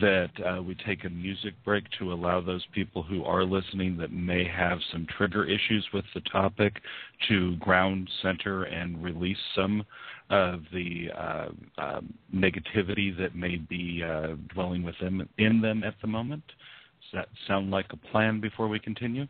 that 0.00 0.30
uh, 0.44 0.62
we 0.62 0.76
take 0.86 1.04
a 1.04 1.10
music 1.10 1.54
break 1.64 1.84
to 1.98 2.12
allow 2.12 2.40
those 2.40 2.64
people 2.72 3.02
who 3.02 3.24
are 3.24 3.44
listening 3.44 3.96
that 3.98 4.12
may 4.12 4.44
have 4.44 4.78
some 4.90 5.06
trigger 5.16 5.44
issues 5.44 5.86
with 5.92 6.04
the 6.14 6.20
topic 6.22 6.80
to 7.28 7.56
ground 7.56 8.08
center 8.20 8.64
and 8.64 9.02
release 9.02 9.38
some 9.54 9.84
of 10.30 10.60
the 10.72 11.08
uh, 11.16 11.48
uh, 11.78 12.00
negativity 12.34 13.16
that 13.16 13.34
may 13.34 13.56
be 13.56 14.02
uh, 14.02 14.28
dwelling 14.54 14.82
within 14.82 15.28
in 15.38 15.60
them 15.60 15.84
at 15.84 15.94
the 16.00 16.06
moment. 16.06 16.42
Does 16.46 17.20
that 17.20 17.28
sound 17.46 17.70
like 17.70 17.86
a 17.90 17.96
plan 17.96 18.40
before 18.40 18.68
we 18.68 18.78
continue? 18.78 19.26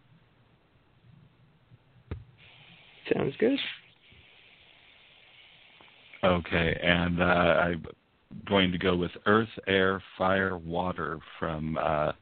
Sounds 3.11 3.35
good. 3.39 3.59
Okay, 6.25 6.79
and 6.83 7.21
uh, 7.21 7.25
I'm 7.25 7.85
going 8.49 8.71
to 8.71 8.79
go 8.79 8.95
with 8.95 9.11
Earth, 9.27 9.49
Air, 9.67 10.03
Fire, 10.17 10.57
Water 10.57 11.19
from 11.39 11.77
uh, 11.81 12.13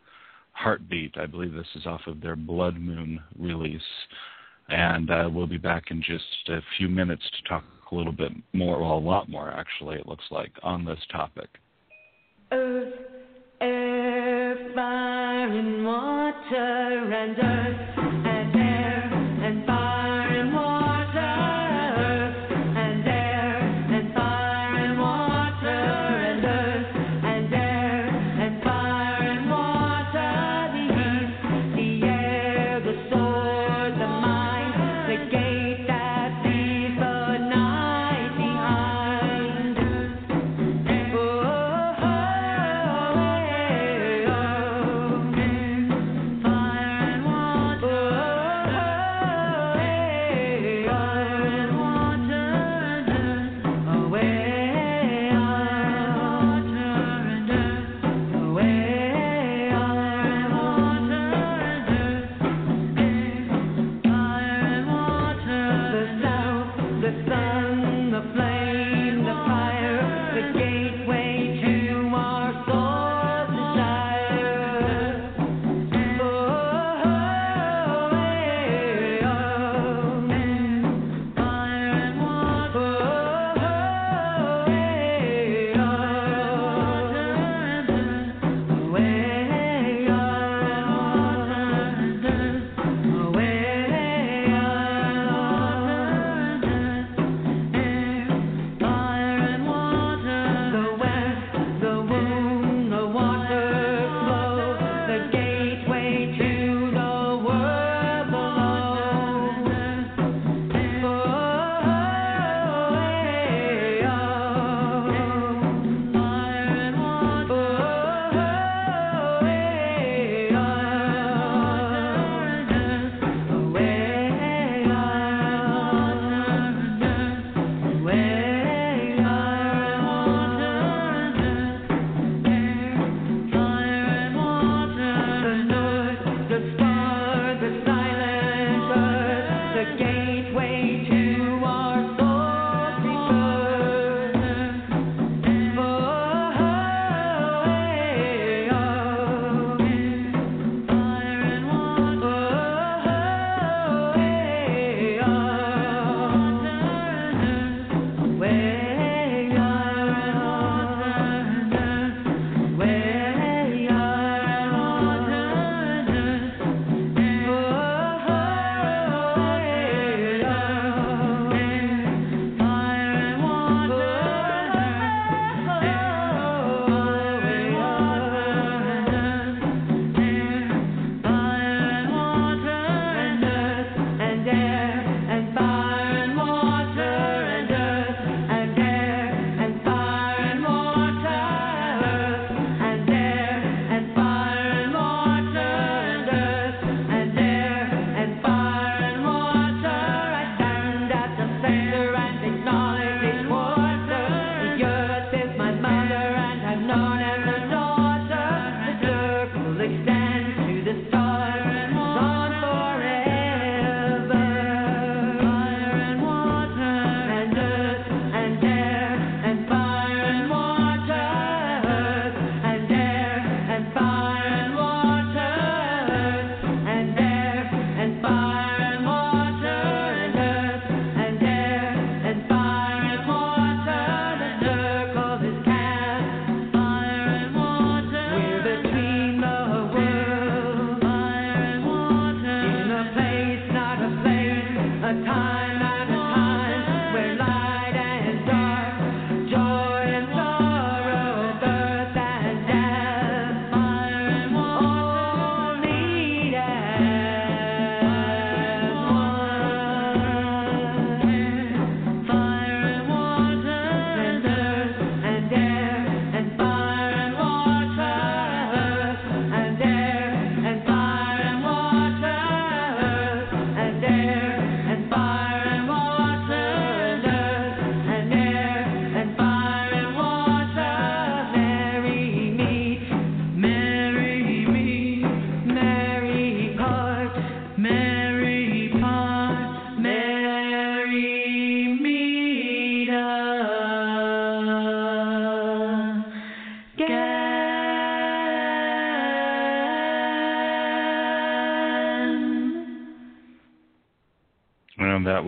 Heartbeat. 0.52 1.18
I 1.18 1.26
believe 1.26 1.52
this 1.52 1.66
is 1.74 1.86
off 1.86 2.00
of 2.06 2.20
their 2.20 2.36
Blood 2.36 2.80
Moon 2.80 3.20
release. 3.38 3.82
And 4.68 5.10
uh, 5.10 5.28
we'll 5.32 5.46
be 5.46 5.58
back 5.58 5.90
in 5.90 6.02
just 6.02 6.24
a 6.48 6.60
few 6.78 6.88
minutes 6.88 7.22
to 7.36 7.48
talk 7.48 7.64
a 7.90 7.94
little 7.94 8.12
bit 8.12 8.32
more, 8.52 8.80
well, 8.80 8.94
a 8.94 8.98
lot 8.98 9.28
more 9.28 9.50
actually, 9.50 9.96
it 9.96 10.06
looks 10.06 10.24
like, 10.30 10.52
on 10.62 10.84
this 10.84 11.00
topic. 11.10 11.48
Earth, 12.52 12.94
air, 13.60 14.70
fire, 14.74 15.58
and 15.58 15.84
water, 15.84 17.12
and 17.14 17.38
earth. 17.38 17.60
Oh 17.98 18.39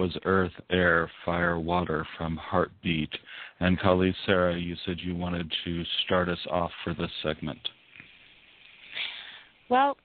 was 0.02 0.18
Earth, 0.24 0.52
Air, 0.68 1.08
Fire, 1.24 1.60
Water 1.60 2.04
from 2.18 2.36
Heartbeat. 2.36 3.12
And 3.60 3.78
Kali 3.78 4.12
Sara, 4.26 4.58
you 4.58 4.74
said 4.84 4.96
you 4.98 5.14
wanted 5.14 5.48
to 5.64 5.84
start 6.04 6.28
us 6.28 6.40
off 6.50 6.72
for 6.82 6.92
this 6.92 7.10
segment. 7.22 7.60
Well, 9.68 9.96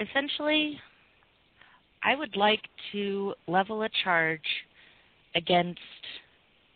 essentially, 0.00 0.76
I 2.02 2.16
would 2.16 2.34
like 2.36 2.62
to 2.90 3.32
level 3.46 3.84
a 3.84 3.88
charge 4.02 4.40
against 5.36 5.78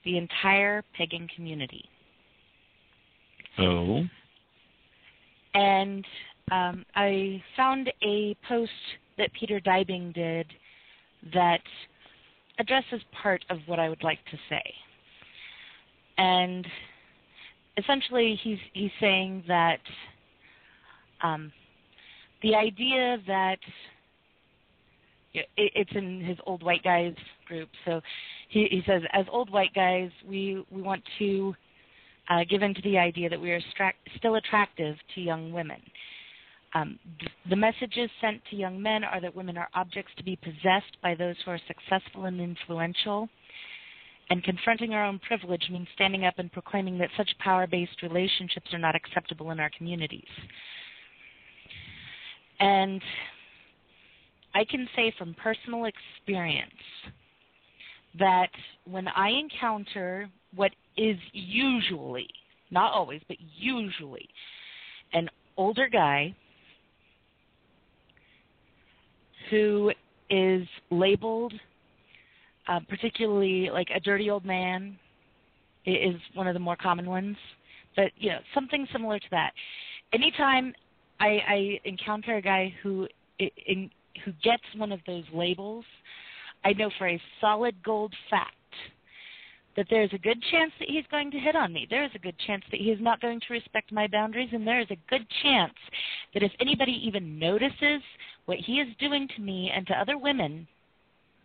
the 0.05 0.17
entire 0.17 0.85
pagan 0.97 1.27
community. 1.35 1.85
Oh. 3.59 4.05
And 5.55 6.05
um, 6.53 6.85
I 6.95 7.43
found 7.57 7.91
a 8.05 8.37
post 8.47 8.71
that 9.19 9.31
Peter 9.33 9.59
Dybing 9.59 10.15
did 10.15 10.47
that 11.33 11.61
addresses 12.59 13.01
part 13.23 13.45
of 13.51 13.59
what 13.67 13.79
I 13.79 13.89
would 13.89 14.03
like 14.03 14.19
to 14.31 14.39
say. 14.49 14.63
And 16.19 16.67
essentially, 17.77 18.39
he's 18.43 18.59
he's 18.73 18.91
saying 19.01 19.45
that 19.49 19.81
um, 21.23 21.53
the 22.43 22.55
idea 22.55 23.19
that 23.27 23.59
it, 25.35 25.47
it's 25.57 25.91
in 25.95 26.21
his 26.21 26.39
old 26.47 26.63
white 26.63 26.83
guys 26.85 27.15
group. 27.47 27.69
So 27.85 28.01
he, 28.49 28.69
he 28.71 28.83
says, 28.87 29.03
as 29.13 29.27
old 29.31 29.51
white 29.51 29.75
guys, 29.75 30.11
we 30.27 30.65
we 30.71 30.83
want 30.83 31.03
to 31.19 31.55
uh, 32.31 32.45
give 32.49 32.63
in 32.63 32.75
to 32.75 32.83
the 32.83 32.99
idea 32.99 33.29
that 33.29 33.41
we 33.41 33.51
are 33.51 33.61
still 34.17 34.37
attractive 34.37 34.97
to 35.15 35.21
young 35.21 35.53
women. 35.53 35.81
Um, 36.75 36.99
the 37.49 37.57
messages 37.57 38.11
sent 38.21 38.41
to 38.51 38.57
young 38.57 38.83
men 38.83 39.05
are 39.05 39.21
that 39.21 39.35
women 39.35 39.57
are 39.57 39.69
objects 39.75 40.13
to 40.17 40.25
be 40.25 40.37
possessed 40.37 40.97
by 41.03 41.15
those 41.15 41.37
who 41.45 41.53
are 41.53 41.61
successful 41.69 42.25
and 42.25 42.41
influential. 42.41 43.29
And 44.31 44.43
confronting 44.43 44.93
our 44.95 45.05
own 45.05 45.21
privilege 45.21 45.69
means 45.71 45.87
standing 45.95 46.25
up 46.25 46.35
and 46.39 46.51
proclaiming 46.51 46.99
that 46.99 47.11
such 47.17 47.29
power 47.39 47.67
based 47.67 48.03
relationships 48.03 48.73
are 48.73 48.79
not 48.79 48.97
acceptable 48.97 49.51
in 49.51 49.61
our 49.61 49.71
communities. 49.77 50.25
And 52.59 53.03
I 54.55 54.65
can 54.65 54.89
say 54.97 55.13
from 55.17 55.35
personal 55.35 55.85
experience 55.85 56.71
that 58.19 58.51
when 58.85 59.09
I 59.09 59.31
encounter 59.31 60.29
what 60.55 60.73
is 60.97 61.19
usually, 61.33 62.29
not 62.71 62.93
always, 62.93 63.21
but 63.29 63.37
usually, 63.59 64.29
an 65.13 65.29
older 65.57 65.89
guy 65.89 66.35
who 69.51 69.93
is 70.31 70.67
labeled, 70.91 71.53
uh, 72.69 72.81
particularly 72.89 73.71
like 73.71 73.89
a 73.95 74.01
dirty 74.01 74.31
old 74.31 74.45
man, 74.45 74.99
is 75.87 76.17
one 76.35 76.47
of 76.47 76.55
the 76.55 76.61
more 76.61 76.77
common 76.77 77.07
ones. 77.07 77.37
But 77.97 78.11
you 78.17 78.31
know, 78.31 78.39
something 78.55 78.87
similar 78.93 79.19
to 79.19 79.27
that. 79.31 79.53
Anytime 80.13 80.73
I, 81.21 81.27
I 81.49 81.81
encounter 81.85 82.37
a 82.37 82.43
guy 82.43 82.75
who 82.83 83.07
in, 83.39 83.91
who 84.25 84.33
gets 84.43 84.63
one 84.77 84.93
of 84.93 85.01
those 85.07 85.25
labels, 85.33 85.85
I 86.65 86.73
know 86.73 86.91
for 86.99 87.09
a 87.09 87.21
solid 87.41 87.75
gold 87.83 88.15
fact 88.31 88.55
that 89.77 89.87
there's 89.91 90.13
a 90.13 90.19
good 90.19 90.41
chance 90.51 90.73
that 90.79 90.89
he's 90.89 91.05
going 91.11 91.31
to 91.33 91.39
hit 91.39 91.57
on 91.57 91.73
me. 91.73 91.87
There 91.91 92.05
is 92.05 92.11
a 92.15 92.19
good 92.19 92.37
chance 92.47 92.63
that 92.71 92.81
he 92.81 92.91
is 92.91 92.99
not 93.01 93.21
going 93.21 93.41
to 93.41 93.53
respect 93.53 93.93
my 93.93 94.07
boundaries, 94.07 94.51
and 94.53 94.67
there 94.67 94.81
is 94.81 94.91
a 94.91 95.11
good 95.11 95.27
chance 95.43 95.75
that 96.33 96.43
if 96.43 96.53
anybody 96.61 96.93
even 97.05 97.39
notices 97.39 98.03
what 98.47 98.59
he 98.59 98.75
is 98.75 98.89
doing 98.99 99.29
to 99.37 99.43
me 99.43 99.71
and 99.75 99.87
to 99.87 99.95
other 99.95 100.19
women, 100.19 100.67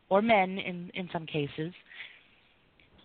or 0.09 0.21
men 0.21 0.57
in, 0.57 0.91
in 0.95 1.09
some 1.13 1.25
cases, 1.25 1.73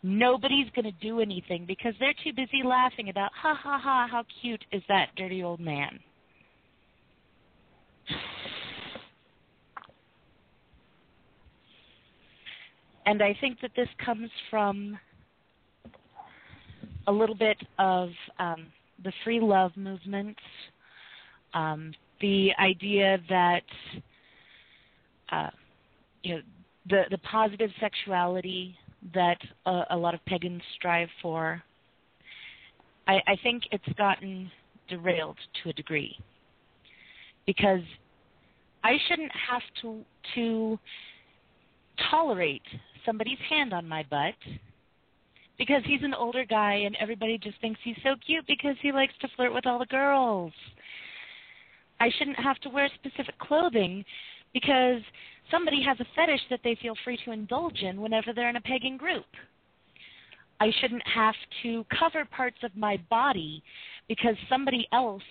nobody's 0.03 0.69
going 0.75 0.85
to 0.85 1.07
do 1.07 1.21
anything 1.21 1.65
because 1.67 1.95
they're 2.01 2.15
too 2.23 2.33
busy 2.33 2.63
laughing 2.65 3.09
about, 3.09 3.31
ha 3.35 3.55
ha 3.55 3.79
ha, 3.83 4.07
how 4.11 4.25
cute 4.41 4.65
is 4.73 4.83
that 4.89 5.09
dirty 5.17 5.43
old 5.43 5.61
man. 5.61 5.99
And 13.07 13.23
I 13.23 13.37
think 13.41 13.61
that 13.61 13.71
this 13.77 13.89
comes 14.05 14.31
from 14.51 14.99
a 17.07 17.13
little 17.13 17.35
bit 17.35 17.59
of 17.79 18.09
um, 18.39 18.67
the 19.03 19.13
free 19.25 19.41
love 19.41 19.77
movement, 19.77 20.37
um, 21.53 21.93
the 22.21 22.51
idea 22.59 23.19
that 23.29 23.63
uh, 25.31 25.51
you 26.23 26.37
know 26.37 26.41
the 26.89 27.03
the 27.11 27.19
positive 27.19 27.71
sexuality 27.81 28.77
that 29.13 29.39
a, 29.67 29.83
a 29.91 29.97
lot 29.97 30.15
of 30.15 30.25
pagans 30.25 30.63
strive 30.77 31.09
for. 31.21 31.63
I, 33.07 33.21
I 33.27 33.37
think 33.43 33.65
it's 33.71 33.89
gotten 33.99 34.51
derailed 34.89 35.37
to 35.63 35.71
a 35.71 35.73
degree 35.75 36.17
because 37.47 37.83
I 38.83 38.97
shouldn't 39.09 39.33
have 39.51 39.63
to 39.83 40.03
to 40.35 40.79
tolerate 42.11 42.63
somebody's 43.05 43.39
hand 43.49 43.73
on 43.73 43.87
my 43.89 44.05
butt 44.11 44.35
because 45.59 45.83
he's 45.85 46.03
an 46.03 46.15
older 46.15 46.45
guy 46.45 46.83
and 46.85 46.97
everybody 46.99 47.39
just 47.39 47.61
thinks 47.61 47.79
he's 47.85 47.97
so 48.03 48.15
cute 48.25 48.47
because 48.47 48.77
he 48.83 48.93
likes 48.93 49.13
to 49.21 49.29
flirt 49.37 49.55
with 49.55 49.67
all 49.67 49.79
the 49.79 49.87
girls. 49.87 50.53
I 52.01 52.11
shouldn't 52.19 52.39
have 52.39 52.59
to 52.61 52.69
wear 52.69 52.89
specific 52.95 53.39
clothing 53.39 54.05
because 54.53 55.01
somebody 55.51 55.83
has 55.83 55.99
a 56.01 56.07
fetish 56.17 56.41
that 56.51 56.61
they 56.65 56.77
feel 56.81 56.95
free 57.05 57.19
to 57.25 57.33
indulge 57.33 57.81
in 57.83 58.01
whenever 58.01 58.33
they're 58.33 58.49
in 58.49 58.57
a 58.57 58.61
pagan 58.61 58.97
group. 58.97 59.27
I 60.61 60.71
shouldn't 60.81 61.07
have 61.07 61.35
to 61.63 61.85
cover 61.99 62.25
parts 62.25 62.59
of 62.63 62.77
my 62.77 62.99
body 63.11 63.63
because 64.09 64.37
somebody 64.49 64.87
else 64.93 65.23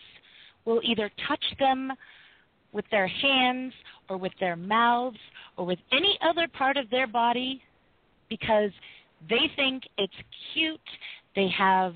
will 0.66 0.82
either 0.84 1.10
touch 1.28 1.44
them 1.60 1.92
with 2.72 2.86
their 2.92 3.08
hands 3.08 3.74
or 4.10 4.18
with 4.18 4.34
their 4.40 4.56
mouths 4.56 5.18
or 5.58 5.66
with 5.66 5.80
any 5.92 6.18
other 6.22 6.48
part 6.48 6.78
of 6.78 6.90
their 6.90 7.08
body 7.08 7.62
because 8.30 8.72
they 9.30 9.52
think 9.56 9.84
it's 9.98 10.14
cute. 10.54 10.80
They 11.36 11.48
have 11.58 11.94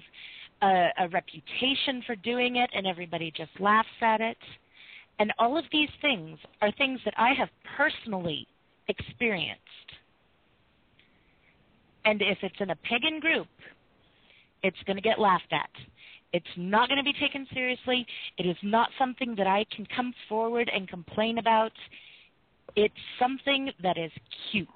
a, 0.61 0.89
a 0.99 1.09
reputation 1.09 2.03
for 2.05 2.15
doing 2.15 2.57
it, 2.57 2.69
and 2.73 2.87
everybody 2.87 3.31
just 3.35 3.51
laughs 3.59 3.87
at 4.01 4.21
it. 4.21 4.37
And 5.19 5.33
all 5.39 5.57
of 5.57 5.65
these 5.71 5.89
things 6.01 6.37
are 6.61 6.71
things 6.73 6.99
that 7.05 7.13
I 7.17 7.33
have 7.33 7.49
personally 7.75 8.47
experienced. 8.87 9.61
And 12.05 12.21
if 12.21 12.37
it's 12.41 12.55
in 12.59 12.69
a 12.69 12.75
pagan 12.77 13.19
group, 13.19 13.47
it's 14.63 14.77
going 14.85 14.95
to 14.95 15.01
get 15.01 15.19
laughed 15.19 15.51
at. 15.51 15.69
It's 16.33 16.45
not 16.55 16.89
going 16.89 16.97
to 16.97 17.03
be 17.03 17.13
taken 17.13 17.47
seriously. 17.53 18.05
It 18.37 18.45
is 18.45 18.57
not 18.61 18.89
something 18.99 19.35
that 19.37 19.47
I 19.47 19.65
can 19.75 19.87
come 19.95 20.13
forward 20.27 20.69
and 20.73 20.87
complain 20.87 21.37
about. 21.37 21.71
It's 22.75 22.93
something 23.19 23.71
that 23.81 23.97
is 23.97 24.11
cute. 24.51 24.67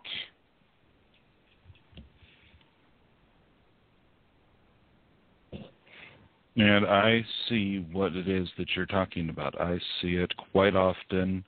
And 6.56 6.86
I 6.86 7.26
see 7.48 7.86
what 7.92 8.16
it 8.16 8.28
is 8.28 8.48
that 8.58 8.68
you're 8.76 8.86
talking 8.86 9.30
about. 9.30 9.60
I 9.60 9.80
see 10.02 10.16
it 10.16 10.34
quite 10.52 10.76
often 10.76 11.46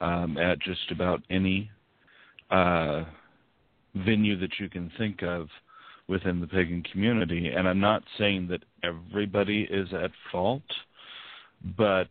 um, 0.00 0.38
at 0.38 0.60
just 0.60 0.90
about 0.90 1.22
any 1.28 1.70
uh, 2.50 3.04
venue 3.96 4.38
that 4.38 4.52
you 4.60 4.68
can 4.68 4.92
think 4.96 5.22
of 5.22 5.48
within 6.06 6.40
the 6.40 6.46
pagan 6.46 6.82
community. 6.92 7.48
And 7.48 7.66
I'm 7.66 7.80
not 7.80 8.02
saying 8.18 8.48
that 8.48 8.62
everybody 8.84 9.62
is 9.62 9.88
at 9.92 10.10
fault, 10.30 10.62
but 11.76 12.08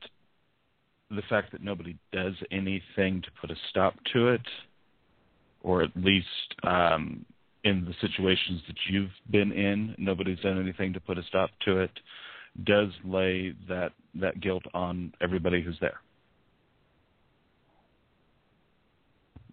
the 1.09 1.21
fact 1.29 1.51
that 1.51 1.63
nobody 1.63 1.97
does 2.11 2.33
anything 2.51 3.21
to 3.21 3.29
put 3.39 3.51
a 3.51 3.55
stop 3.69 3.93
to 4.13 4.29
it, 4.29 4.41
or 5.61 5.83
at 5.83 5.91
least 5.95 6.27
um, 6.63 7.25
in 7.63 7.85
the 7.85 7.93
situations 8.01 8.61
that 8.67 8.75
you've 8.89 9.11
been 9.31 9.51
in, 9.51 9.95
nobody's 9.97 10.39
done 10.39 10.59
anything 10.59 10.91
to 10.93 10.99
put 10.99 11.17
a 11.17 11.23
stop 11.29 11.51
to 11.65 11.79
it, 11.79 11.91
does 12.63 12.89
lay 13.03 13.53
that 13.67 13.91
that 14.15 14.39
guilt 14.41 14.63
on 14.73 15.13
everybody 15.21 15.61
who's 15.61 15.77
there. 15.81 15.99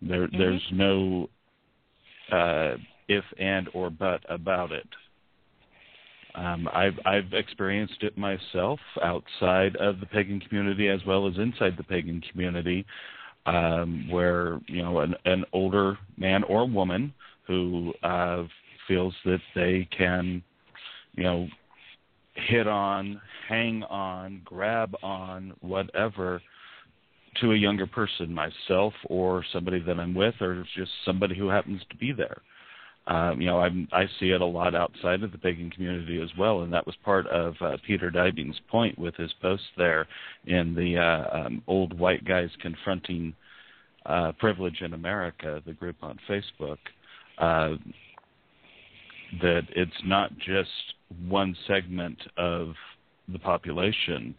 There, 0.02 0.26
mm-hmm. 0.26 0.38
there's 0.38 0.68
no 0.72 1.28
uh, 2.30 2.76
if 3.08 3.24
and 3.38 3.68
or 3.74 3.90
but 3.90 4.20
about 4.28 4.72
it. 4.72 4.88
Um, 6.34 6.68
I've 6.72 6.98
I've 7.04 7.32
experienced 7.32 8.02
it 8.02 8.16
myself 8.16 8.78
outside 9.02 9.76
of 9.76 9.98
the 9.98 10.06
pagan 10.06 10.40
community 10.40 10.88
as 10.88 11.00
well 11.06 11.26
as 11.26 11.36
inside 11.38 11.76
the 11.76 11.82
pagan 11.82 12.22
community, 12.30 12.86
um, 13.46 14.06
where 14.10 14.60
you 14.66 14.82
know 14.82 15.00
an, 15.00 15.14
an 15.24 15.44
older 15.52 15.98
man 16.16 16.44
or 16.44 16.68
woman 16.68 17.12
who 17.46 17.92
uh, 18.04 18.44
feels 18.86 19.14
that 19.24 19.40
they 19.54 19.88
can, 19.96 20.42
you 21.16 21.24
know, 21.24 21.48
hit 22.48 22.66
on, 22.66 23.20
hang 23.48 23.82
on, 23.84 24.42
grab 24.44 24.94
on, 25.02 25.54
whatever, 25.60 26.42
to 27.40 27.52
a 27.52 27.56
younger 27.56 27.86
person, 27.86 28.32
myself 28.32 28.92
or 29.06 29.44
somebody 29.52 29.80
that 29.80 29.98
I'm 29.98 30.14
with, 30.14 30.34
or 30.40 30.64
just 30.76 30.90
somebody 31.04 31.36
who 31.36 31.48
happens 31.48 31.82
to 31.90 31.96
be 31.96 32.12
there. 32.12 32.42
Um, 33.06 33.40
you 33.40 33.46
know, 33.46 33.60
I'm, 33.60 33.88
I 33.92 34.04
see 34.18 34.30
it 34.30 34.40
a 34.40 34.46
lot 34.46 34.74
outside 34.74 35.22
of 35.22 35.32
the 35.32 35.38
pagan 35.38 35.70
community 35.70 36.20
as 36.22 36.28
well, 36.38 36.62
and 36.62 36.72
that 36.72 36.86
was 36.86 36.94
part 37.04 37.26
of 37.28 37.54
uh, 37.60 37.76
Peter 37.86 38.10
Dybing's 38.10 38.60
point 38.70 38.98
with 38.98 39.14
his 39.16 39.32
post 39.40 39.64
there 39.76 40.06
in 40.46 40.74
the 40.74 40.98
uh, 40.98 41.46
um, 41.46 41.62
old 41.66 41.98
white 41.98 42.24
guys 42.24 42.50
confronting 42.60 43.34
uh, 44.06 44.32
privilege 44.38 44.80
in 44.82 44.92
America, 44.92 45.62
the 45.66 45.72
group 45.72 45.96
on 46.02 46.18
Facebook. 46.28 46.78
Uh, 47.38 47.76
that 49.40 49.62
it's 49.74 49.92
not 50.04 50.30
just 50.38 50.68
one 51.28 51.56
segment 51.66 52.18
of 52.36 52.74
the 53.28 53.38
population. 53.38 54.34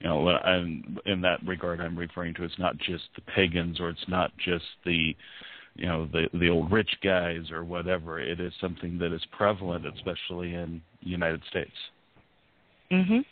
You 0.00 0.08
know, 0.08 0.28
and 0.44 1.00
in 1.06 1.20
that 1.20 1.46
regard, 1.46 1.80
I'm 1.80 1.96
referring 1.96 2.34
to 2.34 2.44
it's 2.44 2.58
not 2.58 2.76
just 2.78 3.04
the 3.14 3.22
pagans 3.34 3.78
or 3.78 3.88
it's 3.88 4.08
not 4.08 4.32
just 4.44 4.64
the 4.84 5.14
you 5.74 5.86
know 5.86 6.08
the 6.12 6.26
the 6.38 6.48
old 6.48 6.72
rich 6.72 6.90
guys 7.02 7.50
or 7.50 7.64
whatever. 7.64 8.20
It 8.20 8.40
is 8.40 8.52
something 8.60 8.98
that 8.98 9.12
is 9.12 9.22
prevalent, 9.36 9.86
especially 9.86 10.54
in 10.54 10.82
the 11.02 11.10
United 11.10 11.42
States. 11.48 11.70
Mm 12.90 13.06
Mhm. 13.06 13.24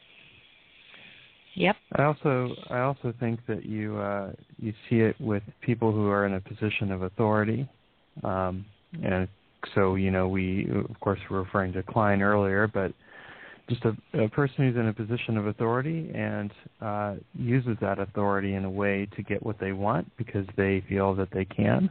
Yep. 1.54 1.76
I 1.96 2.04
also 2.04 2.54
I 2.70 2.80
also 2.80 3.12
think 3.18 3.44
that 3.46 3.66
you 3.66 3.98
uh, 3.98 4.32
you 4.58 4.72
see 4.88 5.00
it 5.00 5.20
with 5.20 5.42
people 5.60 5.92
who 5.92 6.08
are 6.08 6.24
in 6.24 6.34
a 6.34 6.40
position 6.40 6.92
of 6.92 7.02
authority, 7.02 7.68
um, 8.22 8.64
and 9.02 9.28
so 9.74 9.94
you 9.94 10.10
know 10.10 10.28
we 10.28 10.68
of 10.70 10.98
course 11.00 11.18
were 11.30 11.42
referring 11.42 11.72
to 11.74 11.82
Klein 11.82 12.22
earlier, 12.22 12.66
but 12.66 12.92
just 13.68 13.84
a, 13.84 14.24
a 14.24 14.28
person 14.28 14.56
who's 14.56 14.76
in 14.76 14.88
a 14.88 14.92
position 14.92 15.36
of 15.36 15.46
authority 15.46 16.10
and 16.14 16.52
uh, 16.80 17.14
uses 17.34 17.76
that 17.80 17.98
authority 18.00 18.54
in 18.54 18.64
a 18.64 18.70
way 18.70 19.08
to 19.16 19.22
get 19.22 19.42
what 19.44 19.58
they 19.60 19.72
want 19.72 20.10
because 20.16 20.44
they 20.56 20.82
feel 20.88 21.14
that 21.14 21.28
they 21.32 21.44
can 21.44 21.88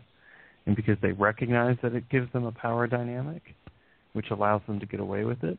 and 0.66 0.76
because 0.76 0.98
they 1.02 1.14
recognize 1.14 1.78
that 1.82 1.96
it 1.96 2.08
gives 2.10 2.32
them 2.34 2.46
a 2.46 2.52
power 2.52 2.86
dynamic, 2.86 3.42
which 4.14 4.30
allows 4.30 4.62
them 4.68 4.80
to 4.80 4.86
get 4.86 5.00
away 5.00 5.24
with 5.24 5.44
it. 5.44 5.58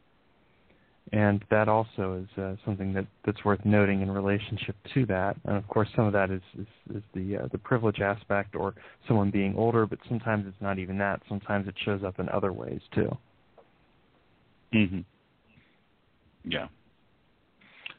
And 1.12 1.44
that 1.50 1.68
also 1.68 2.22
is 2.22 2.38
uh, 2.38 2.54
something 2.64 2.92
that, 2.92 3.06
that's 3.26 3.44
worth 3.44 3.64
noting 3.64 4.00
in 4.00 4.11
relationship 4.11 4.76
to 4.94 5.04
that. 5.06 5.36
And 5.44 5.56
of 5.56 5.66
course, 5.66 5.88
some 5.96 6.06
of 6.06 6.12
that 6.12 6.30
is, 6.30 6.42
is, 6.56 6.66
is 6.94 7.02
the 7.14 7.38
uh, 7.38 7.48
the 7.50 7.58
privilege 7.58 8.00
aspect, 8.00 8.54
or 8.54 8.74
someone 9.08 9.30
being 9.30 9.56
older. 9.56 9.86
But 9.86 9.98
sometimes 10.08 10.46
it's 10.46 10.61
not 10.61 10.78
even 10.78 10.98
that. 10.98 11.20
Sometimes 11.28 11.66
it 11.66 11.74
shows 11.84 12.04
up 12.04 12.20
in 12.20 12.28
other 12.28 12.52
ways 12.52 12.80
too. 12.94 13.11
Mhm. 14.72 15.04
Yeah. 16.44 16.68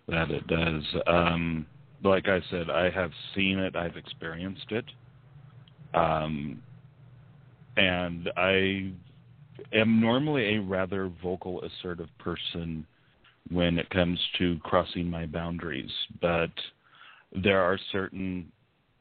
That 0.07 0.31
it 0.31 0.47
does. 0.47 0.83
Um, 1.05 1.65
like 2.03 2.27
I 2.27 2.41
said, 2.49 2.69
I 2.69 2.89
have 2.89 3.11
seen 3.35 3.59
it. 3.59 3.75
I've 3.75 3.97
experienced 3.97 4.71
it. 4.71 4.85
Um, 5.93 6.61
and 7.77 8.29
I 8.37 8.91
am 9.73 9.99
normally 9.99 10.55
a 10.55 10.61
rather 10.61 11.11
vocal, 11.21 11.61
assertive 11.61 12.09
person 12.17 12.85
when 13.49 13.77
it 13.77 13.89
comes 13.89 14.19
to 14.37 14.57
crossing 14.59 15.09
my 15.09 15.25
boundaries, 15.25 15.91
but 16.21 16.51
there 17.31 17.61
are 17.61 17.79
certain 17.91 18.51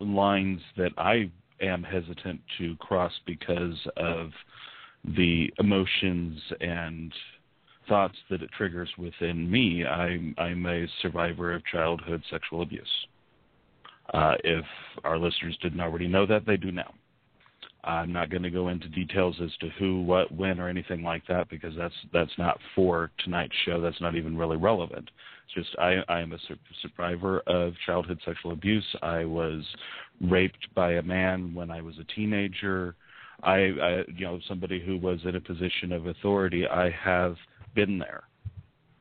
lines 0.00 0.60
that 0.76 0.92
I 0.96 1.30
am 1.60 1.82
hesitant 1.82 2.40
to 2.58 2.76
cross 2.76 3.12
because 3.26 3.76
of 3.96 4.30
the 5.04 5.52
emotions 5.58 6.40
and 6.60 7.12
thoughts 7.88 8.16
that 8.30 8.42
it 8.42 8.50
triggers 8.56 8.88
within 8.98 9.50
me. 9.50 9.84
I'm, 9.84 10.34
I'm 10.38 10.64
a 10.66 10.86
survivor 11.02 11.52
of 11.52 11.64
childhood 11.66 12.22
sexual 12.30 12.62
abuse. 12.62 12.88
Uh, 14.12 14.34
if 14.42 14.64
our 15.04 15.18
listeners 15.18 15.56
didn't 15.62 15.80
already 15.80 16.08
know 16.08 16.26
that, 16.26 16.46
they 16.46 16.56
do 16.56 16.72
now. 16.72 16.92
I'm 17.84 18.12
not 18.12 18.30
going 18.30 18.42
to 18.42 18.50
go 18.50 18.68
into 18.68 18.88
details 18.88 19.36
as 19.42 19.50
to 19.60 19.68
who, 19.78 20.02
what, 20.02 20.30
when, 20.32 20.60
or 20.60 20.68
anything 20.68 21.02
like 21.02 21.26
that 21.28 21.48
because 21.48 21.74
that's 21.76 21.94
that's 22.12 22.36
not 22.38 22.58
for 22.74 23.10
tonight's 23.24 23.54
show. 23.64 23.80
That's 23.80 24.00
not 24.00 24.14
even 24.14 24.36
really 24.36 24.56
relevant. 24.56 25.10
It's 25.44 25.54
just 25.54 25.78
I, 25.78 25.96
I 26.08 26.20
am 26.20 26.32
a 26.32 26.38
survivor 26.82 27.40
of 27.46 27.72
childhood 27.86 28.20
sexual 28.24 28.52
abuse. 28.52 28.84
I 29.02 29.24
was 29.24 29.64
raped 30.20 30.72
by 30.74 30.94
a 30.94 31.02
man 31.02 31.54
when 31.54 31.70
I 31.70 31.80
was 31.80 31.94
a 31.98 32.14
teenager. 32.14 32.94
I, 33.42 33.54
I 33.54 34.04
you 34.14 34.26
know, 34.26 34.40
somebody 34.46 34.84
who 34.84 34.98
was 34.98 35.20
in 35.24 35.36
a 35.36 35.40
position 35.40 35.92
of 35.92 36.06
authority. 36.06 36.66
I 36.66 36.90
have 36.90 37.36
been 37.74 37.98
there. 37.98 38.24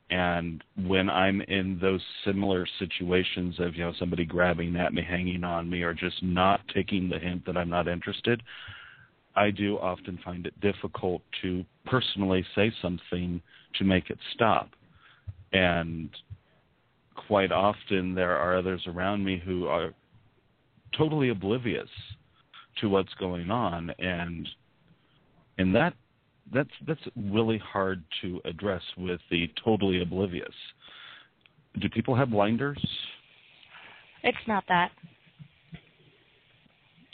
And 0.10 0.64
when 0.88 1.10
I'm 1.10 1.42
in 1.42 1.78
those 1.80 2.02
similar 2.26 2.68
situations 2.80 3.60
of, 3.60 3.76
you 3.76 3.84
know, 3.84 3.94
somebody 4.00 4.26
grabbing 4.26 4.76
at 4.76 4.94
me, 4.94 5.04
hanging 5.08 5.44
on 5.44 5.70
me, 5.70 5.84
or 5.84 5.94
just 5.94 6.24
not 6.24 6.62
taking 6.74 7.10
the 7.10 7.20
hint 7.20 7.46
that 7.46 7.56
I'm 7.56 7.70
not 7.70 7.88
interested, 7.88 8.42
I 9.36 9.52
do 9.52 9.78
often 9.78 10.20
find 10.26 10.48
it 10.48 10.60
difficult 10.62 11.22
to 11.44 11.64
personally 11.86 12.44
say 12.56 12.72
something 12.82 13.42
to 13.76 13.84
make 13.84 14.10
it 14.10 14.18
stop. 14.34 14.70
And 15.54 16.10
quite 17.28 17.52
often 17.52 18.16
there 18.16 18.36
are 18.38 18.58
others 18.58 18.82
around 18.88 19.24
me 19.24 19.42
who 19.44 19.68
are 19.68 19.94
totally 20.98 21.30
oblivious 21.30 21.90
to 22.82 22.90
what's 22.90 23.14
going 23.16 23.52
on 23.52 23.92
and 24.00 24.48
and 25.58 25.76
that 25.76 25.94
that's 26.54 26.70
that's 26.88 27.02
really 27.16 27.58
hard 27.58 28.04
to 28.22 28.42
address 28.46 28.82
with 28.98 29.20
the 29.30 29.50
totally 29.64 30.02
oblivious. 30.02 30.54
Do 31.80 31.90
people 31.90 32.16
have 32.16 32.32
blinders? 32.32 32.84
It's 34.24 34.38
not 34.48 34.64
that. 34.68 34.92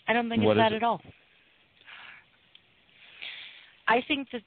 I 0.07 0.13
don't 0.13 0.29
think 0.29 0.43
what 0.43 0.57
it's 0.57 0.63
that 0.63 0.73
it? 0.73 0.77
at 0.77 0.83
all. 0.83 1.01
I 3.87 4.01
think 4.07 4.27
that, 4.31 4.41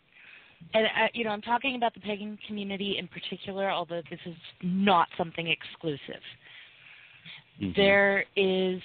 and 0.74 0.86
uh, 0.86 1.08
you 1.14 1.24
know, 1.24 1.30
I'm 1.30 1.42
talking 1.42 1.76
about 1.76 1.94
the 1.94 2.00
pagan 2.00 2.38
community 2.46 2.96
in 2.98 3.08
particular, 3.08 3.70
although 3.70 4.02
this 4.10 4.20
is 4.26 4.34
not 4.62 5.08
something 5.16 5.48
exclusive. 5.48 6.22
Mm-hmm. 7.60 7.72
There 7.80 8.24
is 8.36 8.80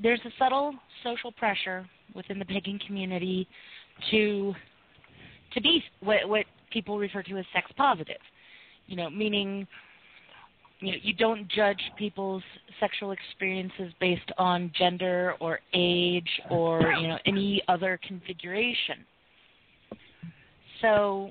there's 0.00 0.20
a 0.24 0.30
subtle 0.38 0.74
social 1.02 1.32
pressure 1.32 1.86
within 2.14 2.38
the 2.38 2.44
pagan 2.44 2.78
community 2.86 3.48
to 4.10 4.54
to 5.54 5.60
be 5.60 5.82
what, 6.00 6.28
what 6.28 6.44
people 6.72 6.98
refer 6.98 7.22
to 7.24 7.36
as 7.38 7.44
sex 7.52 7.70
positive. 7.76 8.20
You 8.86 8.96
know, 8.96 9.10
meaning 9.10 9.66
you 10.80 10.92
know, 10.92 10.98
you 11.02 11.14
don't 11.14 11.48
judge 11.48 11.80
people's 11.98 12.42
sexual 12.78 13.12
experiences 13.12 13.92
based 14.00 14.30
on 14.38 14.72
gender 14.76 15.34
or 15.40 15.60
age 15.74 16.28
or 16.50 16.80
you 17.00 17.08
know 17.08 17.18
any 17.26 17.62
other 17.68 17.98
configuration. 18.06 19.04
So 20.80 21.30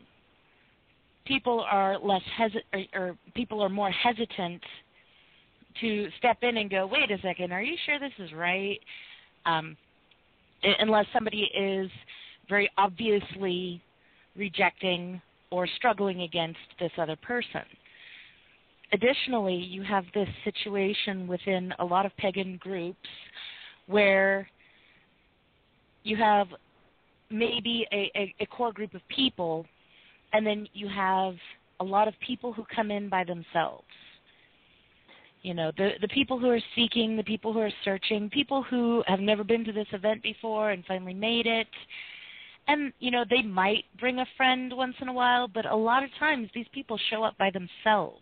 people 1.26 1.66
are 1.70 1.98
less 2.00 2.22
hesitant, 2.38 2.66
or, 2.74 2.84
or 2.94 3.18
people 3.36 3.62
are 3.62 3.70
more 3.70 3.92
hesitant 3.92 4.62
to 5.82 6.08
step 6.18 6.38
in 6.42 6.58
and 6.58 6.70
go, 6.70 6.88
wait 6.92 7.12
a 7.12 7.20
second, 7.22 7.52
are 7.52 7.62
you 7.62 7.76
sure 7.86 8.00
this 8.00 8.12
is 8.20 8.34
right? 8.34 8.80
Um, 9.46 9.78
unless 10.80 11.06
somebody 11.14 11.50
is 11.56 11.90
very 12.50 12.70
obviously 12.78 13.82
rejecting 14.36 15.22
or 15.52 15.68
struggling 15.78 16.22
against 16.22 16.60
this 16.80 16.92
other 16.98 17.16
person. 17.16 17.62
Additionally, 18.92 19.56
you 19.56 19.84
have 19.84 20.06
this 20.14 20.28
situation 20.44 21.28
within 21.28 21.74
a 21.80 21.86
lot 21.86 22.06
of 22.06 22.16
pagan 22.18 22.58
groups 22.62 22.98
where 23.88 24.50
you 26.04 26.16
have 26.16 26.48
maybe 27.30 27.86
a, 27.92 28.12
a, 28.16 28.34
a 28.40 28.46
core 28.48 28.72
group 28.72 28.94
of 28.94 29.02
people, 29.10 29.66
and 30.34 30.46
then 30.46 30.68
you 30.74 30.88
have 30.88 31.36
a 31.80 31.84
lot 31.84 32.08
of 32.08 32.14
people 32.26 32.52
who 32.52 32.64
come 32.76 32.90
in 32.90 33.10
by 33.10 33.24
themselves. 33.24 33.86
You 35.44 35.54
know, 35.54 35.72
the 35.78 35.92
the 36.02 36.08
people 36.10 36.38
who 36.38 36.50
are 36.50 36.60
seeking, 36.76 37.16
the 37.16 37.24
people 37.24 37.54
who 37.54 37.60
are 37.60 37.72
searching, 37.86 38.30
people 38.30 38.62
who 38.64 39.04
have 39.08 39.22
never 39.22 39.44
been 39.44 39.64
to 39.66 39.72
this 39.72 39.88
event 39.94 40.22
before 40.22 40.72
and 40.72 40.84
finally 40.86 41.14
made 41.14 41.46
it. 41.46 41.68
And 42.70 42.94
you 43.00 43.10
know, 43.10 43.26
they 43.28 43.42
might 43.42 43.86
bring 44.00 44.20
a 44.20 44.26
friend 44.38 44.72
once 44.76 44.94
in 45.02 45.08
a 45.08 45.14
while, 45.14 45.48
but 45.48 45.66
a 45.66 45.76
lot 45.76 46.04
of 46.04 46.12
times 46.20 46.50
these 46.54 46.68
people 46.72 47.00
show 47.10 47.24
up 47.24 47.36
by 47.40 47.50
themselves. 47.50 48.22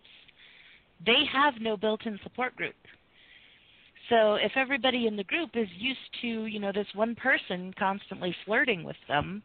They 1.05 1.23
have 1.31 1.55
no 1.59 1.75
built-in 1.75 2.17
support 2.23 2.55
group. 2.55 2.75
So 4.09 4.35
if 4.35 4.53
everybody 4.55 5.05
in 5.05 5.17
the 5.17 5.25
group 5.25 5.49
is 5.53 5.67
used 5.77 5.99
to, 6.21 6.45
you 6.45 6.61
know, 6.61 6.71
this 6.71 6.87
one 6.95 7.13
person 7.13 7.73
constantly 7.77 8.33
flirting 8.45 8.85
with 8.85 8.95
them, 9.09 9.43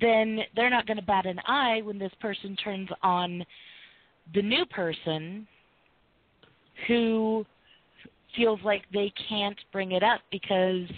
then 0.00 0.38
they're 0.54 0.70
not 0.70 0.86
going 0.86 0.98
to 0.98 1.02
bat 1.02 1.26
an 1.26 1.40
eye 1.44 1.80
when 1.82 1.98
this 1.98 2.12
person 2.20 2.56
turns 2.62 2.88
on 3.02 3.44
the 4.34 4.42
new 4.42 4.64
person 4.66 5.48
who 6.86 7.44
feels 8.36 8.60
like 8.64 8.82
they 8.92 9.12
can't 9.28 9.58
bring 9.72 9.92
it 9.92 10.04
up 10.04 10.20
because 10.30 10.88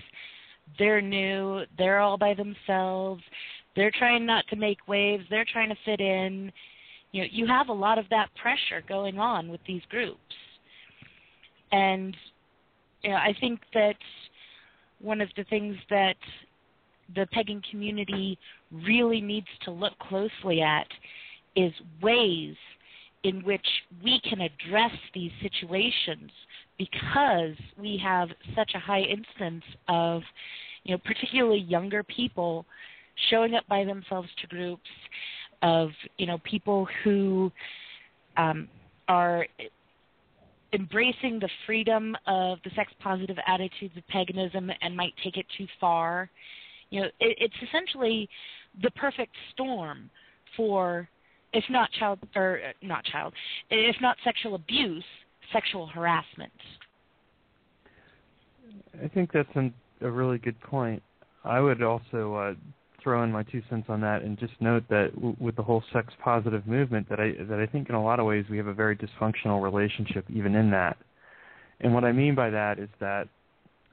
they're 0.79 1.03
new, 1.03 1.62
they're 1.79 2.01
all 2.01 2.19
by 2.19 2.35
themselves, 2.35 3.23
they're 3.75 3.93
trying 3.99 4.27
not 4.27 4.45
to 4.49 4.57
make 4.57 4.79
waves, 4.89 5.25
they're 5.31 5.47
trying 5.51 5.69
to 5.69 5.77
fit 5.85 6.01
in. 6.01 6.51
You 7.12 7.23
know, 7.23 7.29
you 7.31 7.47
have 7.47 7.69
a 7.69 7.73
lot 7.73 7.99
of 7.99 8.09
that 8.11 8.29
pressure 8.41 8.83
going 8.89 9.19
on 9.19 9.49
with 9.49 9.61
these 9.67 9.83
groups. 9.89 10.19
And 11.73 12.17
you 13.03 13.11
know, 13.11 13.17
I 13.17 13.35
think 13.41 13.61
that 13.75 13.97
one 15.01 15.21
of 15.21 15.29
the 15.37 15.45
things 15.45 15.77
that 15.91 16.17
the 17.14 17.27
pagan 17.33 17.62
community 17.71 18.39
really 18.73 19.21
needs 19.21 19.47
to 19.64 19.71
look 19.71 19.97
closely 19.99 20.61
at 20.61 20.87
is 21.55 21.73
ways 22.03 22.57
in 23.27 23.43
which 23.43 23.66
we 24.05 24.20
can 24.20 24.41
address 24.41 24.93
these 25.12 25.33
situations 25.43 26.31
because 26.79 27.57
we 27.77 28.01
have 28.03 28.29
such 28.55 28.70
a 28.74 28.79
high 28.79 29.01
instance 29.01 29.64
of 29.89 30.22
you 30.85 30.95
know 30.95 31.01
particularly 31.05 31.59
younger 31.59 32.05
people 32.05 32.64
showing 33.31 33.55
up 33.57 33.66
by 33.68 33.85
themselves 33.85 34.29
to 34.41 34.47
groups 34.47 34.91
of 35.62 35.91
you 36.18 36.27
know 36.27 36.39
people 36.45 36.87
who 37.03 37.51
um, 38.37 38.68
are 39.09 39.45
embracing 40.72 41.41
the 41.41 41.49
freedom 41.66 42.14
of 42.29 42.59
the 42.62 42.70
sex 42.77 42.93
positive 43.01 43.39
attitudes 43.49 43.97
of 43.97 44.07
paganism 44.07 44.70
and 44.83 44.97
might 44.97 45.14
take 45.24 45.37
it 45.37 45.47
too 45.57 45.66
far. 45.81 46.31
You 46.91 47.01
know, 47.01 47.07
it, 47.18 47.37
it's 47.41 47.55
essentially 47.68 48.29
the 48.83 48.91
perfect 48.93 49.35
storm 49.53 50.11
for, 50.57 51.09
if 51.57 51.65
not 51.71 51.91
child 51.99 52.19
or 52.37 52.61
uh, 52.63 52.73
not 52.83 53.03
child, 53.05 53.33
if 53.71 53.97
not 54.03 54.17
sexual 54.23 54.55
abuse, 54.55 55.05
sexual 55.53 55.87
harassment. 55.87 56.53
I 59.03 59.09
think 59.09 59.33
that's 59.33 59.49
an, 59.55 59.73
a 60.03 60.11
really 60.11 60.37
good 60.37 60.61
point. 60.61 61.03
I 61.45 61.61
would 61.61 61.83
also 61.83 62.35
uh, 62.35 62.55
throw 63.03 63.23
in 63.25 63.33
my 63.33 63.43
two 63.45 63.63
cents 63.71 63.87
on 63.89 64.03
that 64.03 64.23
and 64.23 64.39
just 64.39 64.53
note 64.61 64.85
that 64.91 65.15
w- 65.15 65.37
with 65.41 65.57
the 65.57 65.63
whole 65.63 65.83
sex 65.95 66.13
positive 66.23 66.67
movement, 66.67 67.09
that 67.09 67.21
I 67.21 67.33
that 67.45 67.59
I 67.59 67.67
think 67.67 67.89
in 67.89 67.95
a 67.95 68.03
lot 68.03 68.21
of 68.21 68.27
ways 68.27 68.45
we 68.51 68.59
have 68.59 68.67
a 68.67 68.75
very 68.75 68.97
dysfunctional 68.97 69.63
relationship 69.63 70.27
even 70.29 70.55
in 70.55 70.71
that. 70.73 70.99
And 71.81 71.95
what 71.95 72.05
I 72.05 72.13
mean 72.13 72.35
by 72.35 72.51
that 72.51 72.79
is 72.79 72.89
that 73.01 73.29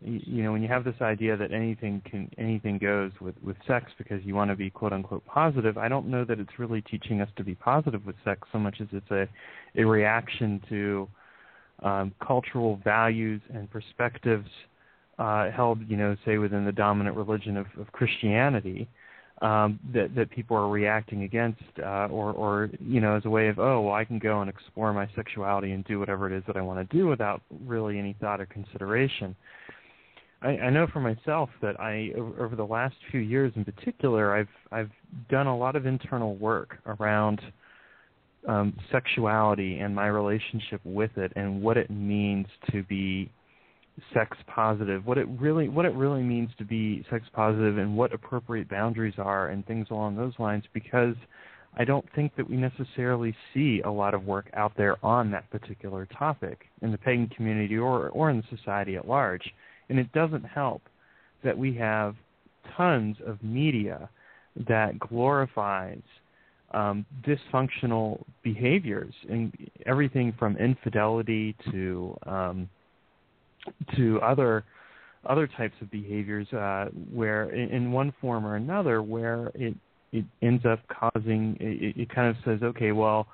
you 0.03 0.43
know 0.43 0.51
when 0.51 0.61
you 0.61 0.67
have 0.67 0.83
this 0.83 1.01
idea 1.01 1.37
that 1.37 1.51
anything 1.51 2.01
can 2.09 2.29
anything 2.37 2.77
goes 2.77 3.11
with 3.21 3.35
with 3.41 3.55
sex 3.67 3.91
because 3.97 4.23
you 4.23 4.35
want 4.35 4.49
to 4.51 4.55
be 4.55 4.69
quote 4.69 4.93
unquote 4.93 5.25
positive 5.25 5.77
i 5.77 5.87
don't 5.87 6.07
know 6.07 6.25
that 6.25 6.39
it's 6.39 6.59
really 6.59 6.81
teaching 6.81 7.21
us 7.21 7.29
to 7.35 7.43
be 7.43 7.55
positive 7.55 8.05
with 8.05 8.15
sex 8.23 8.47
so 8.51 8.59
much 8.59 8.77
as 8.81 8.87
it's 8.91 9.11
a 9.11 9.27
a 9.79 9.83
reaction 9.83 10.61
to 10.67 11.07
um, 11.83 12.13
cultural 12.25 12.79
values 12.83 13.41
and 13.53 13.69
perspectives 13.71 14.49
uh, 15.19 15.49
held 15.51 15.79
you 15.87 15.97
know 15.97 16.15
say 16.25 16.37
within 16.37 16.65
the 16.65 16.71
dominant 16.71 17.15
religion 17.15 17.55
of, 17.57 17.67
of 17.79 17.91
christianity 17.91 18.87
um, 19.41 19.79
that 19.93 20.15
that 20.15 20.29
people 20.29 20.55
are 20.55 20.69
reacting 20.69 21.23
against, 21.23 21.61
uh, 21.83 22.07
or 22.07 22.31
or 22.31 22.69
you 22.79 23.01
know, 23.01 23.17
as 23.17 23.25
a 23.25 23.29
way 23.29 23.47
of 23.49 23.59
oh, 23.59 23.81
well, 23.81 23.93
I 23.93 24.05
can 24.05 24.17
go 24.17 24.39
and 24.41 24.49
explore 24.49 24.93
my 24.93 25.07
sexuality 25.15 25.71
and 25.71 25.83
do 25.83 25.99
whatever 25.99 26.31
it 26.31 26.37
is 26.37 26.43
that 26.47 26.55
I 26.55 26.61
want 26.61 26.89
to 26.89 26.97
do 26.97 27.07
without 27.07 27.41
really 27.65 27.99
any 27.99 28.15
thought 28.21 28.39
or 28.39 28.45
consideration. 28.45 29.35
I, 30.43 30.49
I 30.49 30.69
know 30.69 30.87
for 30.91 30.99
myself 30.99 31.49
that 31.61 31.79
I 31.79 32.11
over, 32.17 32.55
the 32.55 32.65
last 32.65 32.95
few 33.09 33.21
years 33.21 33.53
in 33.55 33.65
particular 33.65 34.35
I've 34.35 34.47
I've 34.71 34.91
done 35.29 35.47
a 35.47 35.57
lot 35.57 35.75
of 35.75 35.85
internal 35.85 36.35
work 36.35 36.77
around 36.85 37.41
um, 38.47 38.77
sexuality 38.91 39.79
and 39.79 39.95
my 39.95 40.07
relationship 40.07 40.81
with 40.83 41.11
it 41.17 41.31
and 41.35 41.61
what 41.61 41.77
it 41.77 41.89
means 41.89 42.47
to 42.71 42.83
be 42.83 43.31
sex 44.13 44.35
positive, 44.47 45.05
what 45.05 45.17
it 45.17 45.27
really 45.39 45.69
what 45.69 45.85
it 45.85 45.93
really 45.93 46.23
means 46.23 46.49
to 46.57 46.65
be 46.65 47.05
sex 47.09 47.25
positive 47.33 47.77
and 47.77 47.95
what 47.95 48.13
appropriate 48.13 48.69
boundaries 48.69 49.13
are 49.17 49.49
and 49.49 49.65
things 49.65 49.87
along 49.91 50.15
those 50.15 50.33
lines 50.39 50.63
because 50.73 51.15
I 51.75 51.85
don't 51.85 52.05
think 52.15 52.35
that 52.35 52.47
we 52.47 52.57
necessarily 52.57 53.35
see 53.53 53.81
a 53.83 53.89
lot 53.89 54.13
of 54.13 54.25
work 54.25 54.49
out 54.53 54.73
there 54.77 55.03
on 55.03 55.31
that 55.31 55.49
particular 55.49 56.05
topic 56.05 56.65
in 56.81 56.91
the 56.91 56.97
pagan 56.97 57.29
community 57.29 57.77
or 57.77 58.09
or 58.09 58.29
in 58.29 58.43
society 58.49 58.95
at 58.95 59.07
large. 59.07 59.43
And 59.89 59.99
it 59.99 60.11
doesn't 60.13 60.43
help 60.43 60.81
that 61.43 61.57
we 61.57 61.75
have 61.75 62.15
tons 62.77 63.17
of 63.25 63.41
media 63.43 64.09
that 64.67 64.99
glorifies 64.99 66.01
um, 66.73 67.05
dysfunctional 67.25 68.23
behaviors 68.43 69.13
and 69.29 69.53
everything 69.85 70.33
from 70.37 70.57
infidelity 70.57 71.55
to 71.71 72.17
um, 72.25 72.69
to 73.95 74.19
other 74.21 74.63
other 75.25 75.47
types 75.47 75.75
of 75.81 75.89
behaviors 75.91 76.51
uh, 76.51 76.85
where 77.13 77.49
in, 77.51 77.69
in 77.69 77.91
one 77.91 78.13
form 78.19 78.45
or 78.45 78.55
another 78.55 79.01
where 79.01 79.51
it 79.53 79.75
it 80.11 80.25
ends 80.41 80.65
up 80.65 80.79
causing 80.87 81.55
it, 81.59 82.01
it 82.01 82.13
kind 82.13 82.27
of 82.27 82.35
says 82.43 82.61
okay 82.63 82.91
well 82.91 83.27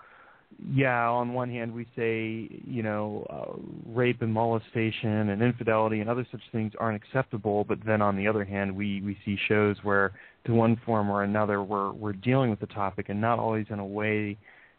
yeah, 0.68 1.07
on 1.07 1.34
one 1.34 1.49
hand 1.49 1.74
we 1.74 1.86
say, 1.95 2.49
you 2.66 2.84
know, 2.84 3.26
uh, 3.30 3.57
rape 3.86 4.22
and 4.22 4.34
molestation 4.34 5.30
and 5.30 5.41
infidelity 5.41 6.01
and 6.01 6.10
other 6.10 6.28
such 6.32 6.41
things 6.51 6.74
aren't 6.80 7.01
acceptable, 7.01 7.64
but 7.64 7.80
then 7.86 8.01
on 8.01 8.18
the 8.18 8.28
other 8.28 8.43
hand 8.43 8.76
we 8.76 9.01
we 9.01 9.18
see 9.26 9.38
shows 9.47 9.78
where 9.84 10.12
to 10.45 10.53
one 10.53 10.80
form 10.86 11.10
or 11.10 11.24
another 11.24 11.64
we're 11.64 11.91
we're 11.91 12.14
dealing 12.14 12.49
with 12.49 12.60
the 12.60 12.68
topic 12.68 13.10
and 13.10 13.20
not 13.20 13.39
always 13.39 13.66
in 13.70 13.80
a 13.80 13.86
way 13.86 14.38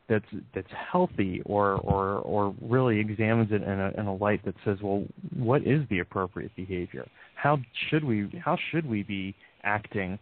that's 0.08 0.26
that's 0.54 0.70
healthy 0.92 1.40
or 1.46 1.74
or 1.76 2.18
or 2.18 2.54
really 2.60 2.98
examines 2.98 3.50
it 3.50 3.62
in 3.62 3.80
a 3.80 3.92
in 3.96 4.06
a 4.06 4.14
light 4.14 4.44
that 4.44 4.54
says, 4.64 4.76
well, 4.82 5.04
what 5.34 5.62
is 5.66 5.82
the 5.88 6.00
appropriate 6.00 6.54
behavior? 6.56 7.06
How 7.36 7.58
should 7.88 8.04
we 8.04 8.30
how 8.44 8.58
should 8.70 8.84
we 8.84 9.02
be 9.02 9.34
acting 9.62 10.18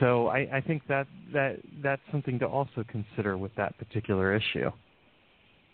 so 0.00 0.28
I, 0.28 0.48
I 0.54 0.60
think 0.60 0.82
that 0.88 1.06
that 1.32 1.58
that's 1.82 2.02
something 2.10 2.38
to 2.40 2.46
also 2.46 2.84
consider 2.88 3.36
with 3.36 3.54
that 3.56 3.76
particular 3.78 4.34
issue. 4.34 4.70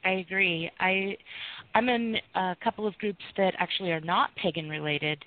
I 0.04 0.10
agree. 0.10 0.70
I 0.78 1.16
I'm 1.74 1.88
in 1.88 2.16
a 2.34 2.56
couple 2.62 2.86
of 2.86 2.96
groups 2.98 3.22
that 3.36 3.54
actually 3.58 3.92
are 3.92 4.00
not 4.00 4.30
pagan 4.36 4.68
related, 4.68 5.24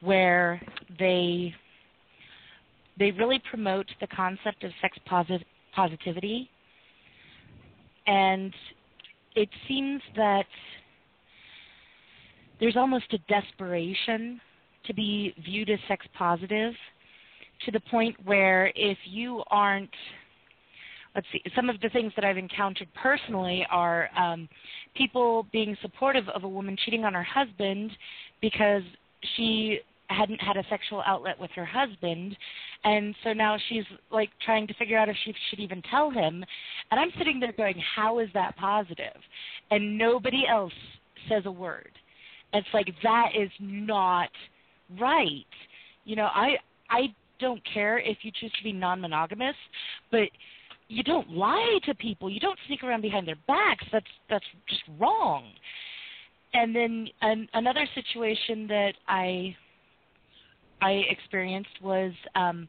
where 0.00 0.60
they 0.98 1.54
they 2.98 3.10
really 3.12 3.40
promote 3.50 3.86
the 4.00 4.06
concept 4.08 4.64
of 4.64 4.72
sex 4.80 4.98
posit- 5.06 5.46
positivity, 5.74 6.50
and 8.06 8.52
it 9.36 9.48
seems 9.68 10.02
that 10.16 10.46
there's 12.58 12.76
almost 12.76 13.06
a 13.12 13.18
desperation 13.28 14.40
to 14.86 14.94
be 14.94 15.34
viewed 15.44 15.70
as 15.70 15.78
sex 15.88 16.06
positive 16.16 16.74
to 17.64 17.70
the 17.70 17.80
point 17.90 18.16
where 18.24 18.72
if 18.74 18.98
you 19.04 19.42
aren't 19.50 19.90
let's 21.14 21.26
see 21.32 21.42
some 21.56 21.68
of 21.68 21.80
the 21.80 21.88
things 21.90 22.12
that 22.16 22.24
i've 22.24 22.38
encountered 22.38 22.88
personally 23.00 23.66
are 23.70 24.08
um 24.16 24.48
people 24.96 25.46
being 25.52 25.76
supportive 25.82 26.28
of 26.30 26.44
a 26.44 26.48
woman 26.48 26.76
cheating 26.84 27.04
on 27.04 27.14
her 27.14 27.22
husband 27.22 27.90
because 28.40 28.82
she 29.36 29.80
hadn't 30.10 30.40
had 30.40 30.56
a 30.56 30.64
sexual 30.68 31.02
outlet 31.06 31.38
with 31.38 31.50
her 31.52 31.64
husband. 31.64 32.36
And 32.84 33.14
so 33.22 33.32
now 33.32 33.56
she's 33.68 33.84
like 34.10 34.30
trying 34.44 34.66
to 34.66 34.74
figure 34.74 34.98
out 34.98 35.08
if 35.08 35.16
she 35.24 35.34
should 35.48 35.60
even 35.60 35.82
tell 35.90 36.10
him. 36.10 36.44
And 36.90 37.00
i'm 37.00 37.10
sitting 37.18 37.40
there 37.40 37.52
going 37.52 37.80
how 37.96 38.18
is 38.18 38.28
that 38.34 38.56
positive? 38.56 39.16
And 39.70 39.96
nobody 39.96 40.44
else 40.50 40.72
says 41.28 41.44
a 41.46 41.52
word. 41.52 41.92
It's 42.52 42.68
like 42.74 42.88
that 43.02 43.30
is 43.38 43.50
not 43.60 44.30
right. 45.00 45.46
You 46.04 46.16
know 46.16 46.28
i 46.34 46.56
i 46.90 47.14
don't 47.40 47.62
care 47.72 47.98
if 47.98 48.18
you 48.22 48.30
choose 48.38 48.52
to 48.58 48.64
be 48.64 48.72
non-monogamous, 48.72 49.56
but 50.10 50.28
you 50.88 51.02
don't 51.02 51.30
lie 51.30 51.78
to 51.86 51.94
people. 51.94 52.28
You 52.28 52.40
don't 52.40 52.58
sneak 52.66 52.82
around 52.82 53.00
behind 53.02 53.26
their 53.26 53.38
backs. 53.46 53.84
That's 53.92 54.06
that's 54.28 54.44
just 54.68 54.82
wrong. 54.98 55.44
And 56.52 56.74
then 56.74 57.08
an, 57.22 57.48
another 57.54 57.86
situation 57.94 58.66
that 58.66 58.94
I 59.06 59.56
I 60.80 61.02
experienced 61.08 61.80
was 61.82 62.12
um, 62.34 62.68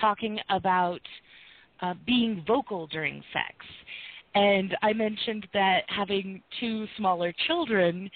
talking 0.00 0.38
about 0.50 1.00
uh, 1.80 1.94
being 2.06 2.44
vocal 2.46 2.86
during 2.86 3.22
sex. 3.32 3.66
And 4.34 4.76
I 4.82 4.92
mentioned 4.92 5.46
that 5.52 5.80
having 5.88 6.42
two 6.60 6.86
smaller 6.96 7.34
children, 7.46 8.08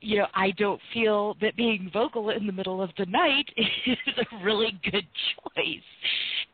you 0.00 0.18
know, 0.18 0.26
I 0.34 0.52
don't 0.52 0.80
feel 0.94 1.36
that 1.40 1.56
being 1.56 1.90
vocal 1.92 2.30
in 2.30 2.46
the 2.46 2.52
middle 2.52 2.82
of 2.82 2.90
the 2.98 3.06
night 3.06 3.46
is 3.56 3.98
a 4.18 4.44
really 4.44 4.78
good 4.84 5.06
choice. 5.54 5.82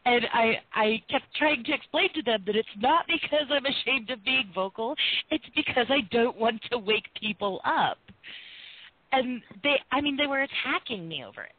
And 0.04 0.26
I 0.32 0.60
I 0.74 1.02
kept 1.10 1.24
trying 1.36 1.64
to 1.64 1.72
explain 1.72 2.12
to 2.14 2.22
them 2.22 2.42
that 2.46 2.56
it's 2.56 2.68
not 2.78 3.06
because 3.06 3.46
I'm 3.50 3.66
ashamed 3.66 4.10
of 4.10 4.24
being 4.24 4.50
vocal, 4.54 4.94
it's 5.30 5.44
because 5.54 5.86
I 5.88 6.00
don't 6.10 6.36
want 6.36 6.60
to 6.70 6.78
wake 6.78 7.06
people 7.20 7.60
up. 7.64 7.98
And 9.12 9.42
they 9.62 9.76
I 9.92 10.00
mean 10.00 10.16
they 10.16 10.26
were 10.26 10.42
attacking 10.42 11.08
me 11.08 11.24
over 11.26 11.42
it. 11.42 11.52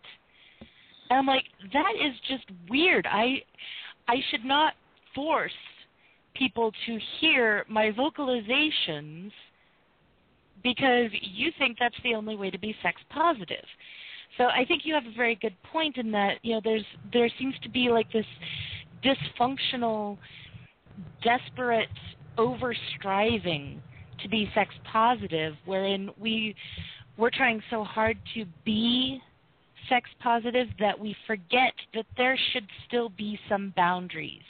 And 1.09 1.19
I'm 1.19 1.25
like, 1.25 1.45
that 1.73 1.93
is 1.95 2.13
just 2.27 2.45
weird. 2.69 3.07
I 3.09 3.41
I 4.07 4.17
should 4.29 4.45
not 4.45 4.73
force 5.15 5.51
people 6.35 6.71
to 6.85 6.99
hear 7.19 7.65
my 7.67 7.91
vocalizations 7.91 9.31
because 10.63 11.09
you 11.21 11.51
think 11.57 11.77
that's 11.79 11.95
the 12.03 12.15
only 12.15 12.35
way 12.35 12.49
to 12.49 12.57
be 12.57 12.75
sex 12.81 12.99
positive. 13.09 13.65
So 14.37 14.45
I 14.45 14.65
think 14.67 14.83
you 14.85 14.93
have 14.93 15.05
a 15.05 15.15
very 15.15 15.35
good 15.35 15.55
point 15.71 15.97
in 15.97 16.11
that 16.11 16.35
you 16.43 16.53
know 16.53 16.61
there's 16.63 16.85
there 17.11 17.29
seems 17.39 17.55
to 17.63 17.69
be 17.69 17.89
like 17.89 18.11
this 18.11 18.25
dysfunctional, 19.03 20.17
desperate 21.23 21.89
over 22.37 22.75
striving 22.97 23.81
to 24.21 24.29
be 24.29 24.49
sex 24.53 24.73
positive, 24.91 25.55
wherein 25.65 26.09
we 26.19 26.55
we're 27.17 27.31
trying 27.31 27.61
so 27.69 27.83
hard 27.83 28.17
to 28.35 28.45
be 28.63 29.19
sex 29.89 30.09
positive 30.21 30.67
that 30.79 30.97
we 30.99 31.15
forget 31.25 31.73
that 31.93 32.05
there 32.15 32.37
should 32.51 32.67
still 32.87 33.09
be 33.09 33.39
some 33.49 33.73
boundaries. 33.75 34.41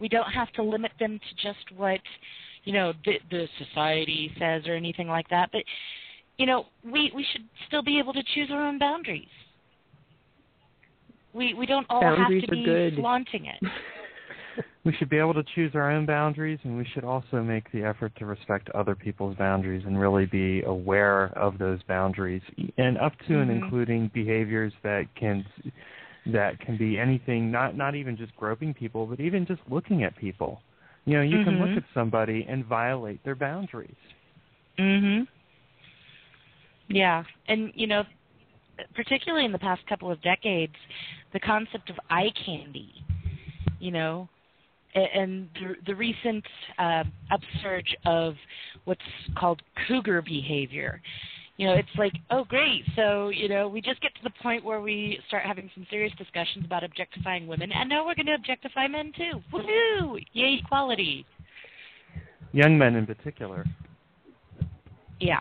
We 0.00 0.08
don't 0.08 0.30
have 0.30 0.52
to 0.52 0.62
limit 0.62 0.92
them 0.98 1.18
to 1.18 1.46
just 1.46 1.76
what 1.76 2.00
you 2.64 2.72
know 2.72 2.92
the, 3.04 3.14
the 3.30 3.48
society 3.58 4.32
says 4.38 4.62
or 4.66 4.74
anything 4.74 5.08
like 5.08 5.28
that, 5.28 5.50
but 5.52 5.62
you 6.38 6.46
know 6.46 6.66
we 6.82 7.12
we 7.14 7.26
should 7.32 7.44
still 7.66 7.82
be 7.82 7.98
able 7.98 8.12
to 8.12 8.22
choose 8.34 8.50
our 8.50 8.66
own 8.66 8.78
boundaries. 8.78 9.28
We 11.32 11.54
we 11.54 11.66
don't 11.66 11.86
all 11.90 12.00
boundaries 12.00 12.42
have 12.42 12.50
to 12.50 12.56
be 12.56 12.64
good. 12.64 12.96
flaunting 12.96 13.46
it. 13.46 13.70
we 14.84 14.92
should 14.94 15.08
be 15.08 15.18
able 15.18 15.34
to 15.34 15.44
choose 15.54 15.72
our 15.74 15.90
own 15.90 16.06
boundaries, 16.06 16.58
and 16.64 16.76
we 16.76 16.86
should 16.92 17.04
also 17.04 17.42
make 17.42 17.70
the 17.72 17.82
effort 17.82 18.12
to 18.18 18.26
respect 18.26 18.68
other 18.70 18.94
people's 18.94 19.36
boundaries 19.36 19.82
and 19.86 19.98
really 19.98 20.26
be 20.26 20.62
aware 20.62 21.36
of 21.38 21.58
those 21.58 21.82
boundaries, 21.84 22.42
and 22.76 22.98
up 22.98 23.12
to 23.26 23.38
and 23.40 23.50
Mhm. 23.50 23.62
including 23.62 24.08
behaviors 24.08 24.72
that 24.82 25.12
can 25.14 25.44
that 26.26 26.58
can 26.60 26.76
be 26.76 26.98
anything, 26.98 27.50
not 27.50 27.76
not 27.76 27.94
even 27.94 28.16
just 28.16 28.34
groping 28.36 28.72
people, 28.72 29.06
but 29.06 29.20
even 29.20 29.46
just 29.46 29.60
looking 29.68 30.04
at 30.04 30.16
people. 30.16 30.62
You 31.06 31.18
know, 31.18 31.22
you 31.22 31.44
can 31.44 31.54
Mhm. 31.54 31.60
look 31.60 31.76
at 31.76 31.84
somebody 31.92 32.46
and 32.48 32.64
violate 32.64 33.22
their 33.24 33.34
boundaries. 33.34 33.96
Mhm. 34.78 35.26
Yeah, 36.88 37.24
and 37.46 37.72
you 37.74 37.86
know, 37.86 38.04
particularly 38.94 39.44
in 39.44 39.52
the 39.52 39.58
past 39.58 39.86
couple 39.86 40.10
of 40.10 40.20
decades, 40.22 40.74
the 41.32 41.40
concept 41.40 41.90
of 41.90 42.00
eye 42.10 42.30
candy, 42.30 43.02
you 43.78 43.90
know, 43.90 44.28
and 44.94 45.48
the, 45.54 45.76
the 45.86 45.94
recent 45.94 46.44
uh, 46.78 47.04
upsurge 47.30 47.96
of 48.06 48.36
what's 48.84 49.02
called 49.36 49.60
cougar 49.86 50.22
behavior. 50.22 51.00
You 51.56 51.68
know, 51.68 51.74
it's 51.74 51.88
like, 51.96 52.14
oh, 52.30 52.44
great. 52.44 52.82
So, 52.96 53.28
you 53.28 53.48
know, 53.48 53.68
we 53.68 53.80
just 53.80 54.00
get 54.00 54.12
to 54.16 54.20
the 54.24 54.32
point 54.42 54.64
where 54.64 54.80
we 54.80 55.20
start 55.28 55.44
having 55.44 55.70
some 55.74 55.86
serious 55.88 56.12
discussions 56.18 56.64
about 56.64 56.82
objectifying 56.82 57.46
women, 57.46 57.70
and 57.72 57.88
now 57.88 58.04
we're 58.04 58.16
going 58.16 58.26
to 58.26 58.34
objectify 58.34 58.88
men 58.88 59.12
too. 59.16 59.40
Woohoo! 59.52 60.18
Yay, 60.32 60.60
equality. 60.64 61.24
Young 62.52 62.76
men 62.76 62.96
in 62.96 63.06
particular. 63.06 63.64
Yeah. 65.20 65.40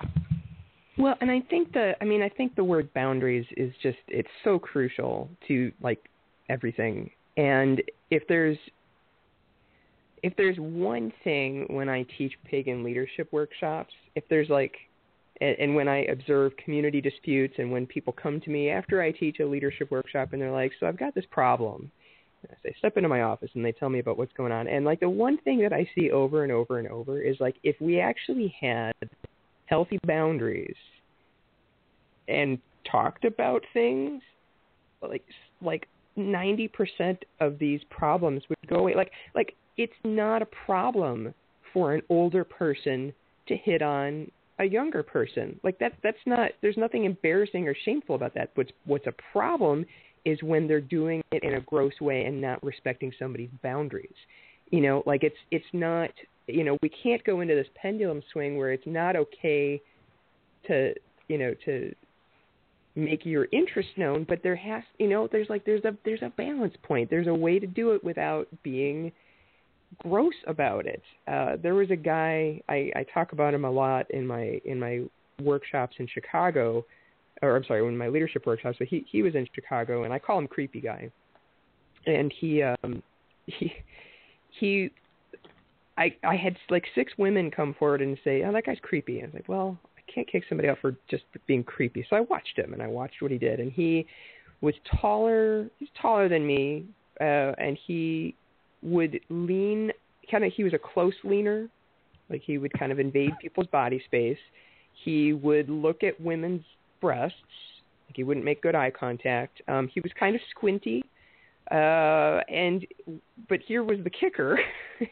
Well, 0.97 1.16
and 1.22 1.32
I 1.32 1.41
think 1.49 1.74
the 1.74 1.93
I 2.01 2.05
mean 2.05 2.22
I 2.22 2.30
think 2.30 2.55
the 2.55 2.64
word 2.64 2.93
boundaries 2.93 3.45
is 3.57 3.74
just 3.82 3.97
it's 4.07 4.30
so 4.43 4.59
crucial 4.59 5.30
to 5.47 5.72
like 5.82 5.99
everything. 6.49 7.09
And 7.38 7.82
if 8.11 8.24
there's 8.28 8.57
if 10.22 10.36
there's 10.38 10.57
one 10.57 11.11
thing 11.24 11.66
when 11.70 11.89
I 11.89 12.05
teach 12.18 12.34
pagan 12.45 12.84
leadership 12.84 13.28
workshops, 13.32 13.93
if 14.16 14.24
there's 14.30 14.49
like 14.49 14.74
and, 15.42 15.56
and 15.60 15.76
when 15.76 15.88
I 15.88 16.04
observe 16.06 16.56
community 16.58 17.02
disputes 17.02 17.56
and 17.58 17.72
when 17.72 17.86
people 17.86 18.14
come 18.14 18.40
to 18.42 18.50
me 18.50 18.70
after 18.70 19.02
I 19.02 19.12
teach 19.12 19.40
a 19.40 19.46
leadership 19.46 19.92
workshop 19.92 20.34
and 20.34 20.42
they're 20.42 20.52
like, 20.52 20.72
"So 20.80 20.88
I've 20.88 20.98
got 20.98 21.16
this 21.16 21.26
problem." 21.32 21.92
And 22.44 22.52
I 22.52 22.70
say, 22.70 22.76
"Step 22.78 22.98
into 22.98 23.10
my 23.10 23.22
office," 23.22 23.50
and 23.56 23.64
they 23.64 23.72
tell 23.72 23.90
me 23.90 24.00
about 24.00 24.18
what's 24.18 24.34
going 24.34 24.52
on. 24.52 24.68
And 24.68 24.86
like 24.86 25.00
the 25.00 25.10
one 25.10 25.38
thing 25.40 25.60
that 25.60 25.74
I 25.74 25.90
see 25.96 26.12
over 26.12 26.44
and 26.44 26.52
over 26.52 26.80
and 26.80 26.88
over 26.88 27.22
is 27.22 27.40
like 27.40 27.56
if 27.64 27.80
we 27.82 28.00
actually 28.00 28.54
had 28.60 28.94
healthy 29.66 30.00
boundaries 30.06 30.76
and 32.28 32.60
talked 32.90 33.26
about 33.26 33.64
things 33.74 34.22
like 35.02 35.24
like 35.62 35.88
90% 36.18 37.18
of 37.40 37.58
these 37.58 37.82
problems 37.90 38.44
would 38.50 38.58
go 38.68 38.78
away 38.78 38.96
like 38.96 39.12
like 39.34 39.56
it's 39.78 39.94
not 40.04 40.42
a 40.42 40.46
problem 40.46 41.34
for 41.74 41.94
an 41.94 42.02
older 42.10 42.44
person 42.44 43.14
to 43.48 43.56
hit 43.56 43.82
on 43.82 44.30
a 44.60 44.66
younger 44.66 45.04
person. 45.04 45.60
Like 45.64 45.80
that 45.80 45.93
that's 46.04 46.18
not 46.26 46.51
there's 46.62 46.78
nothing 46.78 47.06
embarrassing 47.06 47.68
or 47.68 47.76
shameful 47.86 48.16
about 48.16 48.34
that. 48.36 48.51
What's 48.56 48.72
what's 48.86 49.08
a 49.08 49.14
problem 49.32 49.86
is 50.26 50.41
when 50.41 50.68
they're 50.68 50.82
doing 50.82 51.22
it 51.32 51.43
in 51.43 51.56
a 51.56 51.62
gross 51.62 51.93
way 51.99 52.24
and 52.26 52.39
not 52.39 52.64
respecting 52.64 53.12
somebody's 53.18 53.49
boundaries. 53.62 54.14
You 54.72 54.82
know 54.82 55.04
like 55.06 55.24
it's 55.24 55.36
it's 55.51 55.66
not 55.74 56.10
you 56.47 56.64
know 56.64 56.78
we 56.82 56.89
can't 56.89 57.24
go 57.24 57.41
into 57.41 57.56
this 57.56 57.68
pendulum 57.76 58.22
swing 58.32 58.58
where 58.58 58.72
it's 58.72 58.88
not 58.88 59.16
okay 59.16 59.82
to 60.68 60.93
you 61.28 61.38
know 61.38 61.54
to 61.66 61.93
make 62.95 63.26
your 63.26 63.47
interest 63.51 63.89
known 63.97 64.24
but 64.28 64.43
there 64.43 64.56
has 64.56 64.84
you 64.99 65.08
know 65.08 65.28
there's 65.32 65.49
like 65.49 65.66
there's 65.66 65.84
a 65.84 65.97
there's 66.06 66.22
a 66.22 66.32
balance 66.38 66.76
point. 66.84 67.10
There's 67.10 67.28
a 67.28 67.34
way 67.34 67.60
to 67.60 67.68
do 67.68 67.91
it 67.91 68.04
without 68.04 68.47
being 68.62 69.12
gross 70.00 70.34
about 70.48 70.86
it 70.86 71.02
uh 71.28 71.56
there 71.62 71.76
was 71.76 71.91
a 71.91 71.96
guy 71.96 72.62
i 72.70 72.91
i 72.96 73.06
talk 73.14 73.32
about 73.32 73.54
him 73.54 73.66
a 73.66 73.72
lot 73.72 74.10
in 74.12 74.26
my 74.26 74.60
in 74.66 74.80
my 74.80 75.02
workshops 75.41 75.96
in 76.00 76.08
chicago 76.08 76.86
or 77.41 77.56
i'm 77.56 77.64
sorry 77.66 77.86
in 77.86 77.98
my 77.98 78.08
leadership 78.08 78.46
workshops 78.46 78.78
but 78.80 78.88
he 78.88 79.06
he 79.10 79.22
was 79.22 79.36
in 79.36 79.48
chicago 79.54 80.04
and 80.04 80.14
i 80.14 80.20
call 80.20 80.38
him 80.38 80.48
creepy 80.48 80.80
guy 80.80 81.10
and 82.06 82.34
he 82.39 82.64
um 82.64 83.02
he 83.46 83.74
he 84.60 84.91
I 85.98 86.16
I 86.24 86.36
had 86.36 86.58
like 86.70 86.86
six 86.96 87.14
women 87.18 87.52
come 87.52 87.76
forward 87.78 88.02
and 88.02 88.18
say, 88.24 88.44
"Oh, 88.44 88.52
that 88.52 88.66
guy's 88.66 88.80
creepy." 88.82 89.20
And 89.20 89.26
I 89.26 89.28
was 89.28 89.34
like, 89.36 89.50
"Well, 89.50 89.78
I 89.98 90.12
can't 90.12 90.28
kick 90.28 90.44
somebody 90.50 90.70
out 90.70 90.80
for 90.82 90.96
just 91.10 91.24
being 91.48 91.64
creepy." 91.64 92.06
So 92.10 92.16
I 92.16 92.22
watched 92.22 92.58
him 92.58 92.74
and 92.74 92.82
I 92.82 92.88
watched 92.88 93.22
what 93.22 93.32
he 93.32 93.38
did, 93.38 93.60
and 93.60 93.72
he 93.72 94.06
was 94.62 94.74
taller. 95.00 95.70
He's 95.80 95.89
taller 96.02 96.30
than 96.30 96.46
me, 96.46 96.86
uh, 97.22 97.54
and 97.58 97.78
he 97.86 98.36
would 98.84 99.20
lean 99.30 99.92
kind 100.30 100.44
of. 100.44 100.52
He 100.54 100.64
was 100.64 100.74
a 100.74 100.80
close 100.80 101.14
leaner, 101.24 101.68
like 102.30 102.42
he 102.44 102.58
would 102.58 102.74
kind 102.78 102.92
of 102.92 103.00
invade 103.00 103.32
people's 103.42 103.68
body 103.68 104.02
space. 104.06 104.38
He 105.04 105.34
would 105.34 105.70
look 105.70 106.04
at 106.04 106.20
women's 106.20 106.64
breasts. 107.02 107.38
Like 108.08 108.16
he 108.16 108.24
wouldn't 108.24 108.46
make 108.46 108.62
good 108.62 108.76
eye 108.76 108.92
contact. 108.92 109.62
Um, 109.68 109.88
he 109.94 110.00
was 110.02 110.12
kind 110.20 110.36
of 110.36 110.42
squinty, 110.52 111.04
uh, 111.72 112.42
and 112.50 112.86
but 113.50 113.60
here 113.66 113.84
was 113.84 114.00
the 114.04 114.10
kicker. 114.10 114.60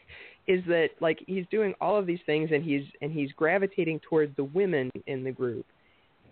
is 0.48 0.60
that 0.66 0.88
like 1.00 1.22
he's 1.26 1.44
doing 1.50 1.72
all 1.80 1.96
of 1.96 2.06
these 2.06 2.18
things 2.26 2.50
and 2.52 2.64
he's 2.64 2.82
and 3.00 3.12
he's 3.12 3.30
gravitating 3.32 4.00
towards 4.00 4.34
the 4.36 4.44
women 4.44 4.90
in 5.06 5.22
the 5.22 5.30
group 5.30 5.64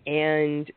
and 0.05 0.71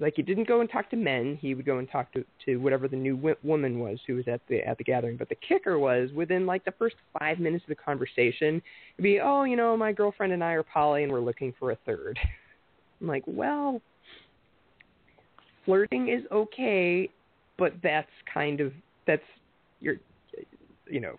like 0.00 0.14
he 0.16 0.22
didn't 0.22 0.48
go 0.48 0.60
and 0.60 0.70
talk 0.70 0.90
to 0.90 0.96
men. 0.96 1.38
He 1.40 1.54
would 1.54 1.66
go 1.66 1.78
and 1.78 1.88
talk 1.88 2.12
to 2.14 2.24
to 2.46 2.56
whatever 2.56 2.88
the 2.88 2.96
new 2.96 3.16
w- 3.16 3.36
woman 3.42 3.78
was 3.78 3.98
who 4.06 4.16
was 4.16 4.26
at 4.26 4.40
the 4.48 4.60
at 4.66 4.78
the 4.78 4.84
gathering. 4.84 5.16
But 5.16 5.28
the 5.28 5.36
kicker 5.36 5.78
was 5.78 6.10
within 6.12 6.46
like 6.46 6.64
the 6.64 6.72
first 6.72 6.96
5 7.18 7.38
minutes 7.38 7.64
of 7.64 7.68
the 7.68 7.74
conversation 7.74 8.62
it'd 8.96 9.02
be 9.02 9.20
oh 9.20 9.44
you 9.44 9.56
know 9.56 9.76
my 9.76 9.92
girlfriend 9.92 10.32
and 10.32 10.42
I 10.42 10.52
are 10.52 10.62
poly 10.62 11.04
and 11.04 11.12
we're 11.12 11.20
looking 11.20 11.54
for 11.58 11.72
a 11.72 11.76
third. 11.86 12.18
I'm 13.00 13.06
like 13.06 13.24
well 13.26 13.80
flirting 15.64 16.08
is 16.08 16.24
okay 16.32 17.10
but 17.58 17.74
that's 17.82 18.10
kind 18.32 18.60
of 18.60 18.72
that's 19.06 19.22
you're 19.80 19.96
you 20.88 21.00
know 21.00 21.16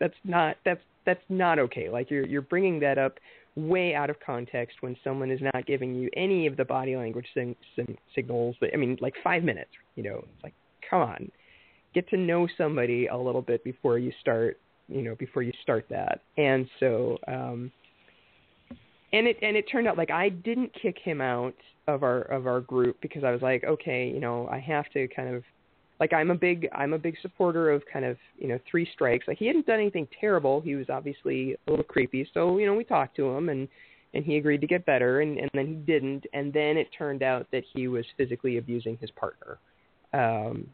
that's 0.00 0.14
not 0.24 0.56
that's 0.64 0.80
that's 1.04 1.22
not 1.28 1.58
okay. 1.58 1.88
Like 1.88 2.10
you're 2.10 2.26
you're 2.26 2.42
bringing 2.42 2.80
that 2.80 2.98
up 2.98 3.18
way 3.54 3.94
out 3.94 4.08
of 4.08 4.16
context 4.24 4.78
when 4.80 4.96
someone 5.04 5.30
is 5.30 5.40
not 5.42 5.66
giving 5.66 5.94
you 5.94 6.08
any 6.16 6.46
of 6.46 6.56
the 6.56 6.64
body 6.64 6.96
language 6.96 7.26
sing, 7.34 7.54
sing, 7.76 7.96
signals 8.14 8.56
that 8.60 8.70
i 8.72 8.76
mean 8.76 8.96
like 9.00 9.14
5 9.22 9.44
minutes 9.44 9.70
you 9.94 10.02
know 10.02 10.24
it's 10.34 10.42
like 10.42 10.54
come 10.92 11.02
on. 11.02 11.32
Get 11.94 12.08
to 12.10 12.16
know 12.16 12.46
somebody 12.56 13.06
a 13.06 13.16
little 13.16 13.42
bit 13.42 13.64
before 13.64 13.98
you 13.98 14.12
start 14.20 14.58
you 14.88 15.02
know 15.02 15.16
before 15.16 15.42
you 15.42 15.52
start 15.62 15.86
that. 15.90 16.20
And 16.36 16.68
so 16.78 17.18
um 17.26 17.72
and 19.12 19.26
it 19.26 19.38
and 19.42 19.56
it 19.56 19.64
turned 19.70 19.88
out 19.88 19.98
like 19.98 20.10
I 20.10 20.28
didn't 20.28 20.72
kick 20.80 20.96
him 21.02 21.20
out 21.20 21.54
of 21.88 22.02
our 22.02 22.22
of 22.22 22.46
our 22.46 22.60
group 22.60 22.98
because 23.00 23.24
I 23.24 23.30
was 23.30 23.42
like, 23.42 23.64
okay, 23.64 24.08
you 24.08 24.20
know, 24.20 24.48
I 24.50 24.58
have 24.58 24.88
to 24.90 25.08
kind 25.08 25.34
of 25.34 25.42
like 26.02 26.12
I'm 26.12 26.32
a 26.32 26.34
big 26.34 26.68
I'm 26.74 26.94
a 26.94 26.98
big 26.98 27.14
supporter 27.22 27.70
of 27.70 27.84
kind 27.90 28.04
of 28.04 28.16
you 28.36 28.48
know 28.48 28.58
three 28.68 28.88
strikes. 28.92 29.28
Like 29.28 29.38
he 29.38 29.46
hadn't 29.46 29.66
done 29.66 29.78
anything 29.78 30.08
terrible. 30.20 30.60
He 30.60 30.74
was 30.74 30.90
obviously 30.90 31.54
a 31.68 31.70
little 31.70 31.84
creepy, 31.84 32.28
so 32.34 32.58
you 32.58 32.66
know 32.66 32.74
we 32.74 32.82
talked 32.82 33.14
to 33.18 33.30
him 33.30 33.48
and 33.50 33.68
and 34.12 34.24
he 34.24 34.36
agreed 34.36 34.60
to 34.62 34.66
get 34.66 34.84
better, 34.84 35.20
and 35.20 35.38
and 35.38 35.48
then 35.54 35.66
he 35.68 35.74
didn't, 35.74 36.26
and 36.34 36.52
then 36.52 36.76
it 36.76 36.88
turned 36.98 37.22
out 37.22 37.46
that 37.52 37.62
he 37.72 37.86
was 37.86 38.04
physically 38.16 38.58
abusing 38.58 38.98
his 39.00 39.12
partner. 39.12 39.58
Um, 40.12 40.66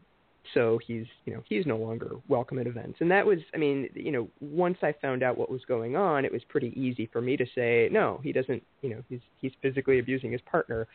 so 0.53 0.79
he's 0.85 1.05
you 1.25 1.33
know 1.33 1.43
he's 1.47 1.65
no 1.65 1.77
longer 1.77 2.11
welcome 2.27 2.59
at 2.59 2.67
events. 2.67 2.97
And 3.01 3.11
that 3.11 3.25
was 3.25 3.39
i 3.53 3.57
mean 3.57 3.89
you 3.93 4.11
know 4.11 4.27
once 4.39 4.77
i 4.81 4.93
found 5.01 5.23
out 5.23 5.37
what 5.37 5.51
was 5.51 5.61
going 5.67 5.95
on 5.95 6.25
it 6.25 6.31
was 6.31 6.41
pretty 6.49 6.73
easy 6.79 7.09
for 7.11 7.21
me 7.21 7.37
to 7.37 7.45
say 7.55 7.89
no 7.91 8.19
he 8.23 8.31
doesn't 8.31 8.63
you 8.81 8.89
know 8.89 9.01
he's 9.09 9.19
he's 9.41 9.51
physically 9.61 9.99
abusing 9.99 10.31
his 10.31 10.41
partner. 10.41 10.87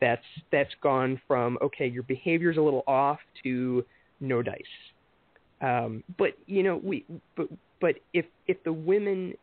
That's 0.00 0.24
that's 0.50 0.72
gone 0.82 1.20
from 1.26 1.58
okay 1.62 1.86
your 1.86 2.02
behavior's 2.04 2.56
a 2.56 2.62
little 2.62 2.84
off 2.86 3.18
to 3.44 3.84
no 4.20 4.42
dice. 4.42 4.62
Um 5.60 6.02
but 6.18 6.30
you 6.46 6.62
know 6.62 6.80
we 6.82 7.04
but 7.36 7.48
but 7.80 7.96
if 8.12 8.26
if 8.46 8.62
the 8.64 8.72
women 8.72 9.34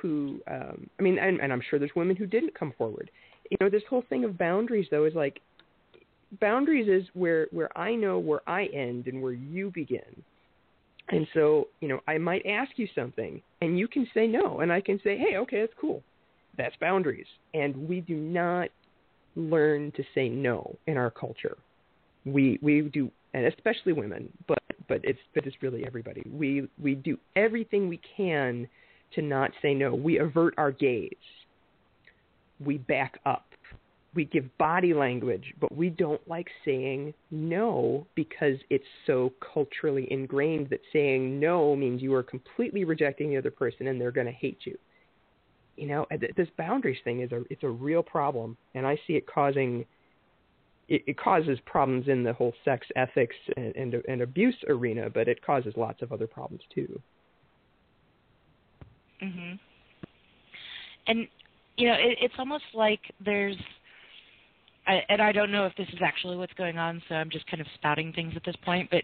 who 0.00 0.40
um 0.50 0.88
i 0.98 1.02
mean 1.02 1.18
and, 1.18 1.40
and 1.40 1.52
i'm 1.52 1.62
sure 1.68 1.78
there's 1.78 1.94
women 1.96 2.16
who 2.16 2.26
didn't 2.26 2.58
come 2.58 2.72
forward. 2.76 3.10
You 3.50 3.56
know 3.60 3.70
this 3.70 3.82
whole 3.88 4.04
thing 4.08 4.24
of 4.24 4.36
boundaries 4.36 4.88
though 4.90 5.04
is 5.04 5.14
like 5.14 5.40
boundaries 6.40 6.88
is 6.88 7.08
where 7.14 7.48
where 7.50 7.76
I 7.76 7.94
know 7.94 8.18
where 8.18 8.42
I 8.48 8.66
end 8.66 9.06
and 9.06 9.22
where 9.22 9.32
you 9.32 9.70
begin. 9.74 10.22
And 11.08 11.26
so, 11.34 11.68
you 11.80 11.88
know, 11.88 12.00
I 12.08 12.18
might 12.18 12.44
ask 12.46 12.72
you 12.76 12.88
something 12.94 13.40
and 13.60 13.78
you 13.78 13.86
can 13.86 14.06
say 14.12 14.26
no 14.26 14.60
and 14.60 14.72
I 14.72 14.80
can 14.80 15.00
say, 15.04 15.16
"Hey, 15.16 15.36
okay, 15.38 15.60
that's 15.60 15.74
cool." 15.80 16.02
That's 16.56 16.74
boundaries. 16.80 17.26
And 17.54 17.88
we 17.88 18.00
do 18.00 18.16
not 18.16 18.70
learn 19.36 19.92
to 19.92 20.02
say 20.14 20.28
no 20.28 20.76
in 20.86 20.96
our 20.96 21.10
culture. 21.10 21.56
We 22.24 22.58
we 22.62 22.82
do 22.82 23.10
and 23.34 23.46
especially 23.46 23.92
women, 23.92 24.32
but 24.48 24.62
but 24.88 25.00
it's 25.04 25.18
but 25.34 25.46
it's 25.46 25.56
really 25.60 25.84
everybody. 25.86 26.22
We 26.30 26.68
we 26.82 26.94
do 26.94 27.18
everything 27.36 27.88
we 27.88 28.00
can 28.16 28.66
to 29.14 29.22
not 29.22 29.50
say 29.62 29.74
no. 29.74 29.94
We 29.94 30.18
avert 30.18 30.54
our 30.56 30.72
gaze. 30.72 31.12
We 32.58 32.78
back 32.78 33.20
up 33.26 33.44
we 34.16 34.24
give 34.24 34.44
body 34.58 34.94
language, 34.94 35.54
but 35.60 35.74
we 35.74 35.90
don't 35.90 36.26
like 36.26 36.48
saying 36.64 37.14
no 37.30 38.06
because 38.14 38.56
it's 38.70 38.84
so 39.06 39.32
culturally 39.52 40.10
ingrained 40.10 40.70
that 40.70 40.80
saying 40.92 41.38
no 41.38 41.76
means 41.76 42.02
you 42.02 42.14
are 42.14 42.22
completely 42.22 42.84
rejecting 42.84 43.30
the 43.30 43.36
other 43.36 43.50
person 43.50 43.86
and 43.86 44.00
they're 44.00 44.10
going 44.10 44.26
to 44.26 44.32
hate 44.32 44.58
you. 44.64 44.76
You 45.76 45.88
know, 45.88 46.06
this 46.36 46.48
boundaries 46.56 46.98
thing 47.04 47.20
is 47.20 47.30
a 47.32 47.44
it's 47.50 47.62
a 47.62 47.68
real 47.68 48.02
problem, 48.02 48.56
and 48.74 48.86
I 48.86 48.98
see 49.06 49.12
it 49.12 49.26
causing 49.26 49.84
it, 50.88 51.02
it 51.06 51.18
causes 51.18 51.58
problems 51.66 52.08
in 52.08 52.22
the 52.22 52.32
whole 52.32 52.54
sex 52.64 52.86
ethics 52.96 53.36
and, 53.58 53.76
and, 53.76 53.94
and 54.08 54.22
abuse 54.22 54.56
arena, 54.68 55.10
but 55.10 55.28
it 55.28 55.44
causes 55.44 55.74
lots 55.76 56.00
of 56.00 56.12
other 56.12 56.26
problems 56.26 56.62
too. 56.74 57.00
Mhm. 59.22 59.58
And 61.08 61.28
you 61.76 61.88
know, 61.88 61.94
it, 61.94 62.18
it's 62.22 62.34
almost 62.38 62.64
like 62.72 63.00
there's 63.22 63.56
I, 64.86 65.02
and 65.08 65.20
I 65.20 65.32
don't 65.32 65.50
know 65.50 65.66
if 65.66 65.74
this 65.76 65.88
is 65.88 66.00
actually 66.02 66.36
what's 66.36 66.52
going 66.54 66.78
on, 66.78 67.02
so 67.08 67.16
I'm 67.16 67.30
just 67.30 67.46
kind 67.50 67.60
of 67.60 67.66
spouting 67.74 68.12
things 68.12 68.34
at 68.36 68.44
this 68.44 68.56
point. 68.64 68.88
But 68.90 69.00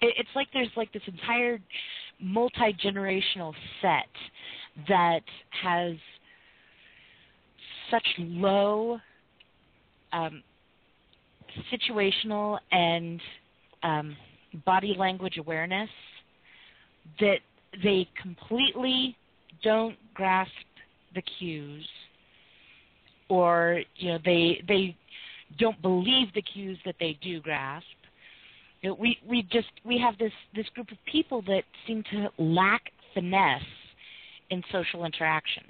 it, 0.00 0.14
it's 0.16 0.28
like 0.34 0.48
there's 0.52 0.70
like 0.76 0.92
this 0.92 1.02
entire 1.06 1.60
multi 2.20 2.76
generational 2.84 3.52
set 3.82 4.08
that 4.88 5.22
has 5.62 5.94
such 7.90 8.06
low 8.18 8.98
um, 10.12 10.42
situational 11.72 12.58
and 12.72 13.20
um, 13.82 14.16
body 14.64 14.94
language 14.98 15.36
awareness 15.38 15.90
that 17.20 17.38
they 17.82 18.08
completely 18.20 19.16
don't 19.62 19.96
grasp 20.14 20.52
the 21.14 21.22
cues 21.38 21.86
or 23.28 23.82
you 23.96 24.12
know 24.12 24.18
they 24.24 24.62
they 24.66 24.96
don't 25.58 25.80
believe 25.82 26.32
the 26.34 26.42
cues 26.42 26.78
that 26.84 26.96
they 27.00 27.18
do 27.22 27.40
grasp. 27.40 27.86
You 28.82 28.90
know, 28.90 28.96
we 29.00 29.18
we 29.28 29.42
just 29.42 29.68
we 29.84 29.98
have 29.98 30.16
this 30.18 30.32
this 30.54 30.66
group 30.74 30.90
of 30.92 30.98
people 31.10 31.42
that 31.42 31.62
seem 31.86 32.04
to 32.12 32.28
lack 32.38 32.92
finesse 33.14 33.62
in 34.50 34.62
social 34.72 35.04
interaction. 35.04 35.64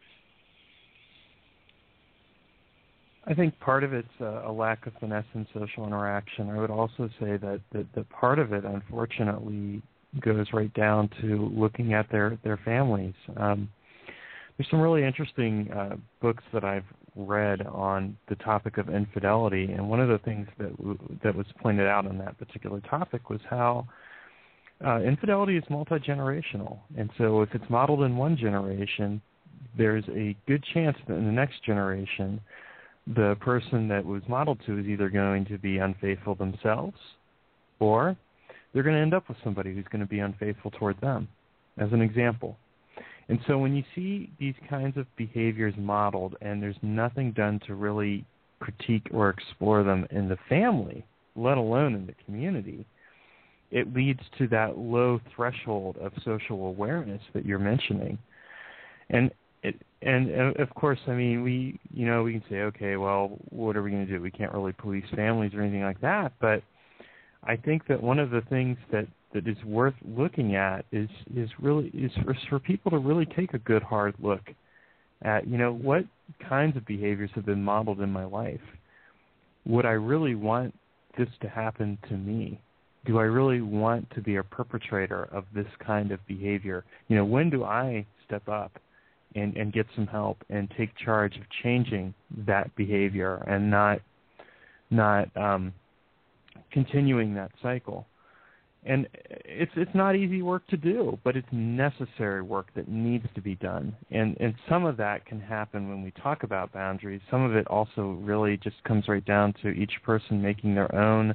I 3.26 3.34
think 3.34 3.58
part 3.60 3.84
of 3.84 3.92
it's 3.92 4.08
a, 4.20 4.44
a 4.46 4.52
lack 4.52 4.86
of 4.86 4.94
finesse 5.00 5.24
in 5.34 5.46
social 5.52 5.86
interaction. 5.86 6.48
I 6.48 6.58
would 6.58 6.70
also 6.70 7.10
say 7.20 7.36
that, 7.36 7.60
that 7.72 7.86
the 7.94 8.04
part 8.04 8.38
of 8.38 8.54
it, 8.54 8.64
unfortunately, 8.64 9.82
goes 10.20 10.46
right 10.54 10.72
down 10.72 11.10
to 11.20 11.50
looking 11.54 11.92
at 11.92 12.10
their 12.10 12.38
their 12.42 12.58
families. 12.64 13.14
Um, 13.36 13.68
there's 14.56 14.68
some 14.70 14.80
really 14.80 15.04
interesting 15.04 15.70
uh, 15.70 15.96
books 16.20 16.42
that 16.52 16.64
I've 16.64 16.84
read 17.18 17.66
on 17.66 18.16
the 18.28 18.36
topic 18.36 18.78
of 18.78 18.88
infidelity, 18.88 19.72
and 19.72 19.88
one 19.88 20.00
of 20.00 20.08
the 20.08 20.18
things 20.18 20.46
that 20.58 20.76
w- 20.78 20.98
that 21.22 21.34
was 21.34 21.46
pointed 21.60 21.86
out 21.86 22.06
on 22.06 22.16
that 22.18 22.38
particular 22.38 22.80
topic 22.80 23.28
was 23.28 23.40
how 23.50 23.86
uh, 24.86 25.00
infidelity 25.00 25.56
is 25.56 25.64
multi 25.68 25.96
generational, 25.96 26.78
and 26.96 27.10
so 27.18 27.42
if 27.42 27.48
it's 27.54 27.68
modeled 27.68 28.02
in 28.02 28.16
one 28.16 28.36
generation, 28.36 29.20
there's 29.76 30.04
a 30.08 30.36
good 30.46 30.64
chance 30.72 30.96
that 31.08 31.14
in 31.14 31.26
the 31.26 31.32
next 31.32 31.64
generation, 31.64 32.40
the 33.16 33.36
person 33.40 33.88
that 33.88 34.04
was 34.04 34.22
modeled 34.28 34.58
to 34.66 34.78
is 34.78 34.86
either 34.86 35.08
going 35.08 35.44
to 35.46 35.58
be 35.58 35.78
unfaithful 35.78 36.34
themselves, 36.34 36.96
or 37.80 38.16
they're 38.72 38.82
going 38.82 38.94
to 38.94 39.02
end 39.02 39.14
up 39.14 39.28
with 39.28 39.38
somebody 39.42 39.74
who's 39.74 39.86
going 39.90 40.00
to 40.00 40.06
be 40.06 40.20
unfaithful 40.20 40.70
toward 40.72 41.00
them. 41.00 41.26
As 41.78 41.92
an 41.92 42.02
example, 42.02 42.56
and 43.28 43.38
so 43.46 43.58
when 43.58 43.74
you 43.74 43.84
see 43.94 44.30
these 44.38 44.54
kinds 44.68 44.96
of 44.96 45.06
behaviors 45.16 45.74
modeled 45.76 46.36
and 46.40 46.62
there's 46.62 46.76
nothing 46.82 47.32
done 47.32 47.60
to 47.66 47.74
really 47.74 48.24
critique 48.60 49.06
or 49.12 49.28
explore 49.30 49.82
them 49.82 50.06
in 50.10 50.28
the 50.28 50.38
family, 50.48 51.04
let 51.36 51.58
alone 51.58 51.94
in 51.94 52.06
the 52.06 52.14
community, 52.24 52.86
it 53.70 53.94
leads 53.94 54.20
to 54.38 54.48
that 54.48 54.78
low 54.78 55.20
threshold 55.36 55.96
of 55.98 56.12
social 56.24 56.68
awareness 56.68 57.20
that 57.34 57.44
you're 57.44 57.58
mentioning. 57.58 58.18
And 59.10 59.30
it, 59.62 59.76
and 60.00 60.56
of 60.56 60.70
course, 60.74 60.98
I 61.06 61.12
mean, 61.12 61.42
we 61.42 61.78
you 61.92 62.06
know 62.06 62.22
we 62.22 62.32
can 62.32 62.44
say, 62.48 62.60
okay, 62.62 62.96
well, 62.96 63.38
what 63.50 63.76
are 63.76 63.82
we 63.82 63.90
going 63.90 64.06
to 64.06 64.12
do? 64.12 64.22
We 64.22 64.30
can't 64.30 64.52
really 64.52 64.72
police 64.72 65.04
families 65.14 65.52
or 65.54 65.60
anything 65.60 65.82
like 65.82 66.00
that. 66.00 66.32
But 66.40 66.62
I 67.44 67.56
think 67.56 67.86
that 67.88 68.02
one 68.02 68.18
of 68.18 68.30
the 68.30 68.42
things 68.48 68.78
that 68.90 69.06
that 69.32 69.46
is 69.46 69.56
worth 69.64 69.94
looking 70.04 70.56
at 70.56 70.84
is 70.92 71.08
is 71.36 71.48
really 71.60 71.88
is 71.88 72.10
for, 72.24 72.36
for 72.48 72.58
people 72.58 72.90
to 72.90 72.98
really 72.98 73.26
take 73.26 73.54
a 73.54 73.58
good 73.58 73.82
hard 73.82 74.14
look 74.20 74.42
at 75.22 75.46
you 75.46 75.58
know 75.58 75.72
what 75.72 76.04
kinds 76.48 76.76
of 76.76 76.86
behaviors 76.86 77.30
have 77.34 77.46
been 77.46 77.62
modeled 77.62 78.00
in 78.00 78.10
my 78.10 78.24
life. 78.24 78.60
Would 79.66 79.84
i 79.84 79.92
really 79.92 80.34
want 80.34 80.74
this 81.16 81.28
to 81.42 81.48
happen 81.48 81.98
to 82.08 82.14
me? 82.14 82.60
Do 83.04 83.18
i 83.18 83.24
really 83.24 83.60
want 83.60 84.08
to 84.14 84.20
be 84.20 84.36
a 84.36 84.42
perpetrator 84.42 85.28
of 85.32 85.44
this 85.54 85.66
kind 85.84 86.10
of 86.10 86.26
behavior? 86.26 86.84
You 87.08 87.16
know 87.16 87.24
when 87.24 87.50
do 87.50 87.64
i 87.64 88.06
step 88.26 88.48
up 88.48 88.72
and 89.34 89.56
and 89.56 89.72
get 89.72 89.86
some 89.94 90.06
help 90.06 90.38
and 90.48 90.72
take 90.76 90.90
charge 90.96 91.36
of 91.36 91.42
changing 91.62 92.14
that 92.46 92.74
behavior 92.76 93.44
and 93.46 93.70
not 93.70 94.00
not 94.90 95.36
um 95.36 95.74
continuing 96.72 97.34
that 97.34 97.50
cycle 97.62 98.06
and 98.88 99.06
it's 99.44 99.70
it's 99.76 99.94
not 99.94 100.16
easy 100.16 100.40
work 100.40 100.66
to 100.68 100.76
do, 100.76 101.18
but 101.22 101.36
it's 101.36 101.46
necessary 101.52 102.40
work 102.40 102.68
that 102.74 102.88
needs 102.88 103.26
to 103.34 103.42
be 103.42 103.54
done. 103.56 103.94
And 104.10 104.34
and 104.40 104.54
some 104.68 104.86
of 104.86 104.96
that 104.96 105.26
can 105.26 105.38
happen 105.38 105.90
when 105.90 106.02
we 106.02 106.10
talk 106.12 106.42
about 106.42 106.72
boundaries. 106.72 107.20
Some 107.30 107.42
of 107.42 107.54
it 107.54 107.66
also 107.66 108.18
really 108.22 108.56
just 108.56 108.82
comes 108.84 109.06
right 109.06 109.24
down 109.24 109.54
to 109.62 109.68
each 109.68 109.92
person 110.04 110.40
making 110.40 110.74
their 110.74 110.92
own 110.94 111.34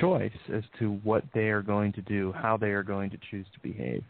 choice 0.00 0.32
as 0.52 0.64
to 0.80 0.94
what 1.04 1.22
they 1.32 1.48
are 1.50 1.62
going 1.62 1.92
to 1.92 2.02
do, 2.02 2.32
how 2.32 2.56
they 2.56 2.70
are 2.70 2.82
going 2.82 3.10
to 3.10 3.18
choose 3.30 3.46
to 3.54 3.60
behave. 3.60 4.02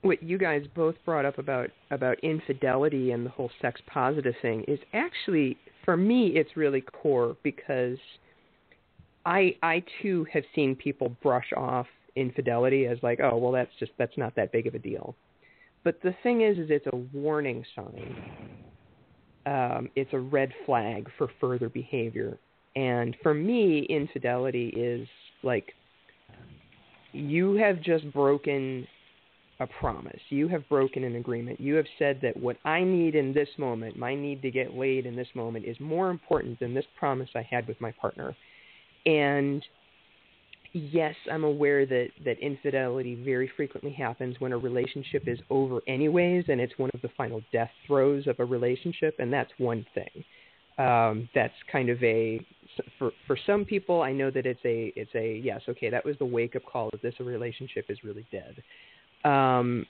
What 0.00 0.22
you 0.22 0.38
guys 0.38 0.62
both 0.74 0.94
brought 1.04 1.26
up 1.26 1.38
about 1.38 1.68
about 1.90 2.18
infidelity 2.20 3.10
and 3.10 3.26
the 3.26 3.30
whole 3.30 3.50
sex 3.60 3.78
positive 3.86 4.34
thing 4.40 4.64
is 4.66 4.78
actually 4.94 5.58
for 5.84 5.96
me, 5.96 6.32
it's 6.34 6.56
really 6.56 6.80
core 6.80 7.36
because 7.42 7.98
I 9.24 9.56
I 9.62 9.84
too 10.00 10.26
have 10.32 10.44
seen 10.54 10.74
people 10.74 11.16
brush 11.22 11.52
off 11.56 11.86
infidelity 12.16 12.86
as 12.86 12.98
like, 13.02 13.20
oh 13.22 13.36
well, 13.36 13.52
that's 13.52 13.70
just 13.78 13.92
that's 13.98 14.16
not 14.16 14.34
that 14.36 14.52
big 14.52 14.66
of 14.66 14.74
a 14.74 14.78
deal. 14.78 15.14
But 15.84 16.00
the 16.02 16.14
thing 16.22 16.42
is, 16.42 16.58
is 16.58 16.66
it's 16.70 16.86
a 16.92 16.96
warning 16.96 17.64
sign. 17.74 18.16
Um, 19.44 19.90
it's 19.96 20.12
a 20.12 20.18
red 20.18 20.52
flag 20.64 21.08
for 21.18 21.28
further 21.40 21.68
behavior. 21.68 22.38
And 22.76 23.16
for 23.22 23.34
me, 23.34 23.86
infidelity 23.90 24.68
is 24.68 25.08
like 25.42 25.72
you 27.12 27.54
have 27.54 27.82
just 27.82 28.10
broken 28.12 28.86
a 29.60 29.66
promise. 29.66 30.20
You 30.28 30.48
have 30.48 30.68
broken 30.68 31.04
an 31.04 31.16
agreement. 31.16 31.60
You 31.60 31.74
have 31.76 31.86
said 31.98 32.18
that 32.22 32.36
what 32.36 32.56
I 32.64 32.82
need 32.82 33.14
in 33.14 33.32
this 33.32 33.48
moment, 33.58 33.96
my 33.96 34.14
need 34.14 34.42
to 34.42 34.50
get 34.50 34.74
laid 34.74 35.06
in 35.06 35.14
this 35.14 35.28
moment, 35.34 35.64
is 35.64 35.78
more 35.78 36.10
important 36.10 36.58
than 36.58 36.74
this 36.74 36.86
promise 36.98 37.28
I 37.34 37.42
had 37.42 37.68
with 37.68 37.80
my 37.80 37.92
partner. 37.92 38.34
And 39.06 39.62
yes, 40.72 41.14
I'm 41.30 41.44
aware 41.44 41.86
that 41.86 42.08
that 42.24 42.38
infidelity 42.38 43.14
very 43.14 43.50
frequently 43.56 43.92
happens 43.92 44.36
when 44.38 44.52
a 44.52 44.58
relationship 44.58 45.24
is 45.26 45.38
over 45.50 45.80
anyways, 45.86 46.44
and 46.48 46.60
it's 46.60 46.76
one 46.78 46.90
of 46.94 47.02
the 47.02 47.10
final 47.16 47.42
death 47.52 47.70
throes 47.86 48.26
of 48.26 48.40
a 48.40 48.44
relationship, 48.44 49.16
and 49.18 49.32
that's 49.32 49.50
one 49.58 49.86
thing. 49.94 50.24
Um, 50.78 51.28
that's 51.34 51.52
kind 51.70 51.90
of 51.90 52.02
a 52.02 52.44
for 52.98 53.10
for 53.26 53.36
some 53.46 53.64
people. 53.66 54.00
I 54.00 54.12
know 54.12 54.30
that 54.30 54.46
it's 54.46 54.64
a 54.64 54.92
it's 54.96 55.14
a 55.14 55.40
yes, 55.44 55.60
okay, 55.68 55.90
that 55.90 56.04
was 56.04 56.16
the 56.18 56.24
wake 56.24 56.56
up 56.56 56.64
call 56.64 56.88
that 56.92 57.02
this 57.02 57.14
relationship 57.20 57.86
is 57.90 57.98
really 58.02 58.26
dead. 58.32 58.62
Um, 59.24 59.86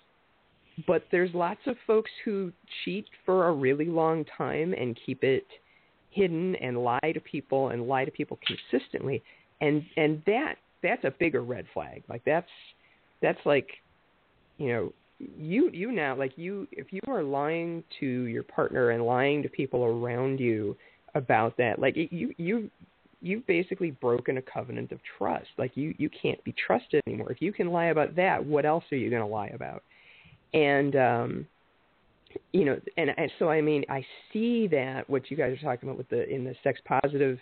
but 0.87 1.05
there's 1.11 1.33
lots 1.35 1.61
of 1.67 1.77
folks 1.87 2.11
who 2.25 2.53
cheat 2.85 3.07
for 3.27 3.49
a 3.49 3.53
really 3.53 3.87
long 3.87 4.25
time 4.37 4.73
and 4.73 4.99
keep 5.07 5.23
it 5.23 5.47
hidden 6.11 6.57
and 6.57 6.83
lie 6.83 7.13
to 7.15 7.21
people 7.21 7.69
and 7.69 7.89
lie 7.89 8.05
to 8.05 8.11
people 8.11 8.39
consistently 8.47 9.23
and 9.63 9.85
and 9.97 10.23
that 10.27 10.57
that's 10.83 11.05
a 11.05 11.11
bigger 11.19 11.43
red 11.43 11.65
flag. 11.73 12.03
Like 12.09 12.23
that's 12.27 12.51
that's 13.23 13.39
like 13.47 13.69
you 14.59 14.69
know 14.69 14.93
you 15.39 15.71
you 15.73 15.93
now 15.93 16.17
like 16.17 16.37
you 16.37 16.67
if 16.73 16.93
you 16.93 17.01
are 17.07 17.23
lying 17.23 17.83
to 18.01 18.07
your 18.07 18.43
partner 18.43 18.91
and 18.91 19.07
lying 19.07 19.43
to 19.43 19.49
people 19.49 19.85
around 19.85 20.41
you 20.41 20.77
about 21.15 21.57
that 21.57 21.79
like 21.79 21.95
you 21.97 22.35
you 22.37 22.69
you've 23.23 23.47
basically 23.47 23.93
broken 23.93 24.39
a 24.39 24.43
covenant 24.43 24.93
of 24.93 24.99
trust. 25.19 25.49
Like 25.57 25.77
you 25.77 25.95
you 25.99 26.11
can't 26.11 26.43
be 26.45 26.55
trusted 26.67 27.03
anymore. 27.07 27.31
If 27.33 27.41
you 27.41 27.53
can 27.53 27.69
lie 27.69 27.87
about 27.87 28.17
that 28.17 28.45
what 28.45 28.67
else 28.67 28.85
are 28.93 28.97
you 28.97 29.11
going 29.11 29.23
to 29.23 29.27
lie 29.27 29.49
about? 29.49 29.83
And 30.53 30.97
um 30.97 31.47
you 32.53 32.65
know 32.65 32.81
and, 32.97 33.11
and 33.19 33.31
so 33.39 33.51
i 33.51 33.61
mean 33.61 33.85
i 33.91 34.03
see 34.33 34.67
that 34.67 35.09
what 35.11 35.31
you 35.31 35.37
guys 35.37 35.53
are 35.53 35.63
talking 35.63 35.87
about 35.87 35.99
with 35.99 36.09
the 36.09 36.27
in 36.35 36.45
the 36.45 36.55
sex 36.65 36.81
positive 36.87 37.39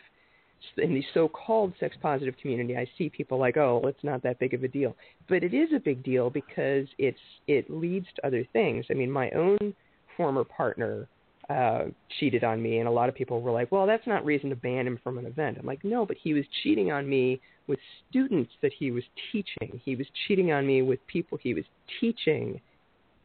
in 0.76 0.94
the 0.94 1.02
so-called 1.14 1.72
sex 1.80 1.96
positive 2.00 2.34
community, 2.40 2.76
I 2.76 2.86
see 2.98 3.08
people 3.08 3.38
like, 3.38 3.56
oh, 3.56 3.82
it's 3.84 4.02
not 4.04 4.22
that 4.22 4.38
big 4.38 4.54
of 4.54 4.62
a 4.62 4.68
deal, 4.68 4.96
but 5.28 5.42
it 5.42 5.54
is 5.54 5.70
a 5.74 5.80
big 5.80 6.02
deal 6.02 6.30
because 6.30 6.86
it's 6.98 7.18
it 7.46 7.70
leads 7.70 8.06
to 8.16 8.26
other 8.26 8.46
things. 8.52 8.84
I 8.90 8.94
mean, 8.94 9.10
my 9.10 9.30
own 9.30 9.74
former 10.16 10.44
partner 10.44 11.08
uh, 11.50 11.86
cheated 12.20 12.44
on 12.44 12.62
me, 12.62 12.78
and 12.78 12.86
a 12.86 12.90
lot 12.90 13.08
of 13.08 13.14
people 13.14 13.40
were 13.40 13.50
like, 13.50 13.72
well, 13.72 13.84
that's 13.84 14.06
not 14.06 14.24
reason 14.24 14.50
to 14.50 14.56
ban 14.56 14.86
him 14.86 15.00
from 15.02 15.18
an 15.18 15.26
event. 15.26 15.58
I'm 15.58 15.66
like, 15.66 15.82
no, 15.82 16.06
but 16.06 16.16
he 16.22 16.32
was 16.32 16.44
cheating 16.62 16.92
on 16.92 17.08
me 17.08 17.40
with 17.66 17.80
students 18.08 18.52
that 18.62 18.72
he 18.78 18.92
was 18.92 19.02
teaching. 19.32 19.80
He 19.84 19.96
was 19.96 20.06
cheating 20.28 20.52
on 20.52 20.64
me 20.64 20.82
with 20.82 21.04
people 21.08 21.38
he 21.42 21.54
was 21.54 21.64
teaching 21.98 22.60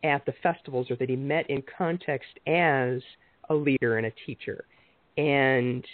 at 0.04 0.26
the 0.26 0.34
festivals 0.42 0.90
or 0.90 0.96
that 0.96 1.10
he 1.10 1.16
met 1.16 1.48
in 1.52 1.62
context 1.78 2.30
as 2.48 3.02
a 3.50 3.54
leader 3.54 3.98
and 3.98 4.08
a 4.08 4.12
teacher. 4.26 4.66
And 5.18 5.86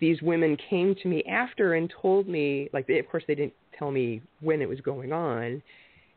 these 0.00 0.20
women 0.22 0.56
came 0.68 0.96
to 1.02 1.08
me 1.08 1.22
after 1.30 1.74
and 1.74 1.92
told 2.02 2.26
me 2.26 2.68
like 2.72 2.88
they, 2.88 2.98
of 2.98 3.08
course 3.08 3.22
they 3.28 3.36
didn't 3.36 3.54
tell 3.78 3.92
me 3.92 4.20
when 4.40 4.60
it 4.60 4.68
was 4.68 4.80
going 4.80 5.12
on 5.12 5.62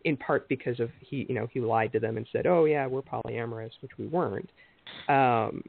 in 0.06 0.18
part 0.18 0.48
because 0.50 0.80
of 0.80 0.90
he 1.00 1.26
you 1.30 1.36
know 1.36 1.48
he 1.52 1.60
lied 1.60 1.92
to 1.92 2.00
them 2.00 2.18
and 2.18 2.28
said 2.32 2.46
oh 2.46 2.66
yeah 2.66 2.86
we're 2.86 3.02
polyamorous 3.02 3.72
which 3.82 3.92
we 3.98 4.06
weren't 4.08 4.50
um 5.08 5.64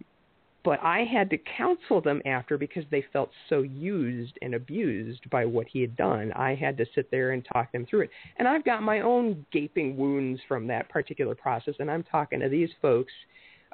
but 0.65 0.83
I 0.83 1.05
had 1.05 1.29
to 1.31 1.39
counsel 1.59 2.01
them 2.01 2.23
after 2.25 2.57
because 2.57 2.85
they 2.91 3.05
felt 3.13 3.31
so 3.51 3.61
used 3.61 4.39
and 4.41 4.55
abused 4.55 5.29
by 5.29 5.45
what 5.45 5.67
he 5.71 5.83
had 5.83 5.95
done. 5.95 6.33
I 6.33 6.55
had 6.55 6.79
to 6.79 6.87
sit 6.95 7.11
there 7.11 7.33
and 7.33 7.47
talk 7.53 7.71
them 7.71 7.85
through 7.85 8.03
it. 8.03 8.11
And 8.39 8.49
I've 8.49 8.65
got 8.65 8.83
my 8.83 9.01
own 9.01 9.45
gaping 9.53 9.95
wounds 9.95 10.41
from 10.49 10.67
that 10.69 10.89
particular 10.89 11.35
process 11.35 11.75
and 11.79 11.91
I'm 11.91 12.03
talking 12.03 12.41
to 12.41 12.49
these 12.49 12.71
folks 12.81 13.13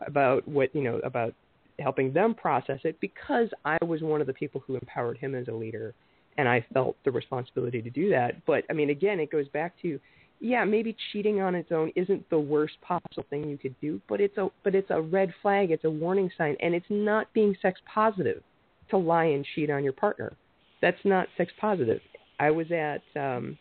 about 0.04 0.46
what, 0.48 0.74
you 0.74 0.82
know, 0.82 0.98
about 1.04 1.32
helping 1.78 2.12
them 2.12 2.34
process 2.34 2.80
it 2.82 3.00
because 3.00 3.48
I 3.64 3.78
was 3.84 4.02
one 4.02 4.20
of 4.20 4.26
the 4.26 4.34
people 4.34 4.62
who 4.66 4.74
empowered 4.74 5.16
him 5.16 5.36
as 5.36 5.46
a 5.46 5.52
leader 5.52 5.94
and 6.38 6.48
I 6.48 6.66
felt 6.74 6.96
the 7.04 7.10
responsibility 7.12 7.80
to 7.82 7.90
do 7.90 8.10
that. 8.10 8.44
But 8.46 8.64
I 8.68 8.72
mean 8.72 8.90
again 8.90 9.20
it 9.20 9.30
goes 9.30 9.46
back 9.48 9.74
to 9.82 10.00
yeah, 10.40 10.64
maybe 10.64 10.96
cheating 11.12 11.40
on 11.40 11.54
its 11.54 11.70
own 11.70 11.92
isn't 11.94 12.28
the 12.30 12.38
worst 12.38 12.74
possible 12.80 13.24
thing 13.28 13.48
you 13.48 13.58
could 13.58 13.78
do, 13.80 14.00
but 14.08 14.20
it's 14.20 14.38
a 14.38 14.48
but 14.64 14.74
it's 14.74 14.90
a 14.90 15.00
red 15.00 15.32
flag, 15.42 15.70
it's 15.70 15.84
a 15.84 15.90
warning 15.90 16.30
sign 16.36 16.56
and 16.60 16.74
it's 16.74 16.86
not 16.88 17.32
being 17.34 17.54
sex 17.60 17.78
positive 17.92 18.42
to 18.88 18.96
lie 18.96 19.26
and 19.26 19.46
cheat 19.54 19.70
on 19.70 19.84
your 19.84 19.92
partner. 19.92 20.32
That's 20.80 20.98
not 21.04 21.28
sex 21.36 21.52
positive. 21.60 22.00
I 22.40 22.50
was 22.50 22.66
at 22.72 23.02
um 23.16 23.58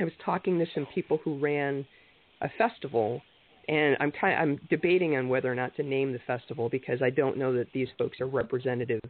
I 0.00 0.04
was 0.04 0.14
talking 0.24 0.58
to 0.58 0.66
some 0.74 0.86
people 0.94 1.20
who 1.22 1.38
ran 1.38 1.86
a 2.40 2.48
festival 2.56 3.20
and 3.68 3.96
I'm 4.00 4.10
kind 4.12 4.34
of, 4.34 4.40
I'm 4.40 4.60
debating 4.70 5.16
on 5.16 5.28
whether 5.28 5.52
or 5.52 5.54
not 5.54 5.76
to 5.76 5.82
name 5.82 6.12
the 6.12 6.20
festival 6.26 6.70
because 6.70 7.02
I 7.02 7.10
don't 7.10 7.36
know 7.36 7.52
that 7.52 7.66
these 7.74 7.88
folks 7.98 8.18
are 8.20 8.26
representative 8.26 9.02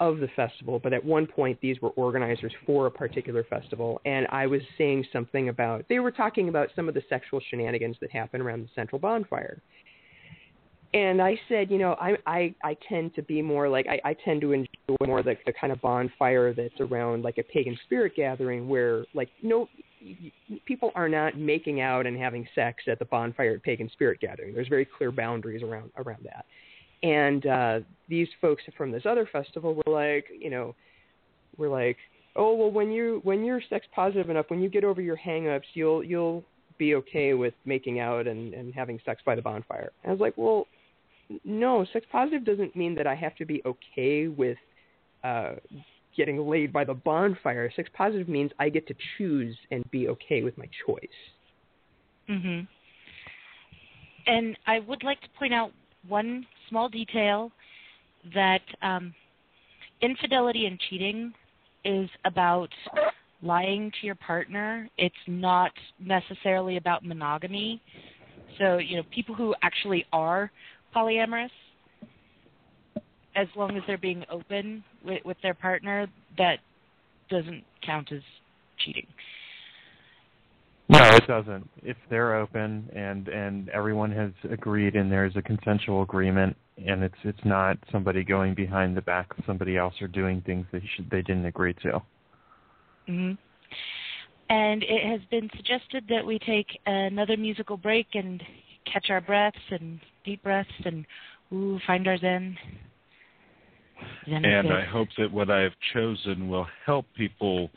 of 0.00 0.18
the 0.18 0.28
festival. 0.36 0.78
But 0.78 0.92
at 0.92 1.04
one 1.04 1.26
point, 1.26 1.58
these 1.60 1.80
were 1.80 1.90
organizers 1.90 2.52
for 2.66 2.86
a 2.86 2.90
particular 2.90 3.44
festival, 3.44 4.00
and 4.04 4.26
I 4.30 4.46
was 4.46 4.60
saying 4.78 5.04
something 5.12 5.48
about 5.48 5.84
they 5.88 5.98
were 5.98 6.10
talking 6.10 6.48
about 6.48 6.68
some 6.76 6.88
of 6.88 6.94
the 6.94 7.02
sexual 7.08 7.40
shenanigans 7.50 7.96
that 8.00 8.10
happen 8.10 8.40
around 8.40 8.62
the 8.62 8.68
central 8.74 8.98
bonfire. 8.98 9.60
And 10.94 11.20
I 11.20 11.38
said, 11.48 11.70
you 11.70 11.78
know, 11.78 11.96
I 12.00 12.16
I 12.26 12.54
I 12.62 12.76
tend 12.88 13.14
to 13.16 13.22
be 13.22 13.42
more 13.42 13.68
like 13.68 13.86
I, 13.88 14.00
I 14.10 14.16
tend 14.24 14.40
to 14.42 14.52
enjoy 14.52 15.06
more 15.06 15.22
the, 15.22 15.36
the 15.44 15.52
kind 15.52 15.72
of 15.72 15.80
bonfire 15.80 16.54
that's 16.54 16.80
around 16.80 17.24
like 17.24 17.38
a 17.38 17.42
pagan 17.42 17.76
spirit 17.84 18.12
gathering 18.16 18.68
where 18.68 19.04
like 19.12 19.28
no 19.42 19.68
people 20.66 20.92
are 20.94 21.08
not 21.08 21.36
making 21.36 21.80
out 21.80 22.06
and 22.06 22.16
having 22.16 22.46
sex 22.54 22.84
at 22.86 22.98
the 22.98 23.04
bonfire 23.06 23.54
at 23.54 23.62
pagan 23.62 23.90
spirit 23.90 24.20
gathering. 24.20 24.54
There's 24.54 24.68
very 24.68 24.84
clear 24.84 25.10
boundaries 25.10 25.62
around 25.62 25.90
around 25.96 26.24
that. 26.24 26.46
And 27.04 27.46
uh, 27.46 27.80
these 28.08 28.28
folks 28.40 28.62
from 28.78 28.90
this 28.90 29.02
other 29.04 29.28
festival 29.30 29.74
were 29.74 29.92
like, 29.92 30.24
you 30.36 30.48
know, 30.48 30.74
were 31.58 31.68
like, 31.68 31.98
oh 32.34 32.54
well, 32.54 32.70
when 32.70 32.90
you 32.90 33.20
when 33.24 33.44
you're 33.44 33.60
sex 33.68 33.86
positive 33.94 34.30
enough, 34.30 34.46
when 34.48 34.60
you 34.60 34.70
get 34.70 34.84
over 34.84 35.02
your 35.02 35.18
hangups, 35.18 35.64
you'll 35.74 36.02
you'll 36.02 36.42
be 36.78 36.94
okay 36.94 37.34
with 37.34 37.52
making 37.66 38.00
out 38.00 38.26
and 38.26 38.54
and 38.54 38.72
having 38.74 38.98
sex 39.04 39.20
by 39.24 39.34
the 39.34 39.42
bonfire. 39.42 39.92
And 40.02 40.10
I 40.10 40.14
was 40.14 40.20
like, 40.20 40.32
well, 40.38 40.66
no, 41.44 41.84
sex 41.92 42.06
positive 42.10 42.44
doesn't 42.44 42.74
mean 42.74 42.94
that 42.94 43.06
I 43.06 43.14
have 43.14 43.36
to 43.36 43.44
be 43.44 43.60
okay 43.66 44.28
with 44.28 44.56
uh, 45.22 45.56
getting 46.16 46.48
laid 46.48 46.72
by 46.72 46.84
the 46.84 46.94
bonfire. 46.94 47.70
Sex 47.76 47.90
positive 47.94 48.30
means 48.30 48.50
I 48.58 48.70
get 48.70 48.86
to 48.88 48.94
choose 49.18 49.56
and 49.70 49.88
be 49.90 50.08
okay 50.08 50.42
with 50.42 50.56
my 50.56 50.68
choice. 50.86 51.18
Mhm. 52.30 52.66
And 54.26 54.56
I 54.66 54.80
would 54.80 55.02
like 55.02 55.20
to 55.20 55.28
point 55.38 55.52
out 55.52 55.70
one 56.08 56.46
small 56.74 56.88
detail 56.88 57.52
that 58.34 58.62
um, 58.82 59.14
infidelity 60.02 60.66
and 60.66 60.80
cheating 60.90 61.32
is 61.84 62.10
about 62.24 62.70
lying 63.42 63.92
to 64.00 64.06
your 64.06 64.16
partner. 64.16 64.88
It's 64.98 65.14
not 65.28 65.70
necessarily 66.00 66.76
about 66.76 67.04
monogamy. 67.04 67.80
So, 68.58 68.78
you 68.78 68.96
know, 68.96 69.04
people 69.14 69.36
who 69.36 69.54
actually 69.62 70.04
are 70.12 70.50
polyamorous 70.96 71.50
as 73.36 73.46
long 73.54 73.76
as 73.76 73.84
they're 73.86 73.96
being 73.96 74.24
open 74.28 74.82
with, 75.04 75.24
with 75.24 75.36
their 75.44 75.54
partner, 75.54 76.08
that 76.38 76.58
doesn't 77.30 77.62
count 77.86 78.10
as 78.10 78.22
cheating. 78.84 79.06
It 81.16 81.26
doesn't. 81.26 81.68
If 81.82 81.96
they're 82.10 82.36
open 82.36 82.88
and 82.94 83.28
and 83.28 83.68
everyone 83.70 84.10
has 84.12 84.32
agreed 84.50 84.96
and 84.96 85.10
there's 85.10 85.36
a 85.36 85.42
consensual 85.42 86.02
agreement 86.02 86.56
and 86.84 87.02
it's 87.02 87.14
it's 87.24 87.44
not 87.44 87.78
somebody 87.92 88.24
going 88.24 88.54
behind 88.54 88.96
the 88.96 89.02
back 89.02 89.26
of 89.36 89.44
somebody 89.46 89.76
else 89.76 89.94
or 90.00 90.08
doing 90.08 90.42
things 90.44 90.66
they 90.72 90.82
should 90.94 91.08
they 91.10 91.22
didn't 91.22 91.46
agree 91.46 91.74
to. 91.74 92.02
Mhm. 93.08 93.38
And 94.50 94.82
it 94.82 95.06
has 95.06 95.20
been 95.30 95.48
suggested 95.56 96.04
that 96.08 96.24
we 96.24 96.38
take 96.38 96.78
another 96.86 97.36
musical 97.36 97.76
break 97.76 98.14
and 98.14 98.42
catch 98.84 99.08
our 99.08 99.20
breaths 99.20 99.58
and 99.70 100.00
deep 100.24 100.42
breaths 100.42 100.70
and 100.84 101.06
ooh 101.52 101.78
find 101.86 102.06
our 102.06 102.18
zen 102.18 102.58
and 104.26 104.72
I 104.72 104.84
hope 104.84 105.08
that 105.18 105.30
what 105.30 105.50
I 105.50 105.60
have 105.60 105.72
chosen 105.92 106.48
will 106.48 106.66
help 106.84 107.06
people 107.16 107.70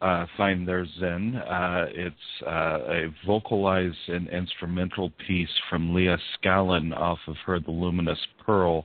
uh, 0.00 0.26
find 0.36 0.66
their 0.66 0.86
Zen. 1.00 1.36
Uh, 1.36 1.86
it's 1.90 2.16
uh, 2.46 2.78
a 2.86 3.14
vocalized 3.26 4.08
and 4.08 4.28
instrumental 4.28 5.10
piece 5.26 5.48
from 5.68 5.94
Leah 5.94 6.18
Scallon 6.36 6.96
off 6.96 7.18
of 7.26 7.36
her 7.46 7.58
The 7.58 7.70
Luminous 7.70 8.18
Pearl. 8.44 8.84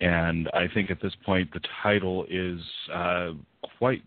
And 0.00 0.48
I 0.54 0.66
think 0.72 0.90
at 0.90 1.00
this 1.00 1.14
point 1.24 1.52
the 1.52 1.60
title 1.82 2.26
is 2.28 2.60
uh, 2.92 3.30
quite 3.78 4.02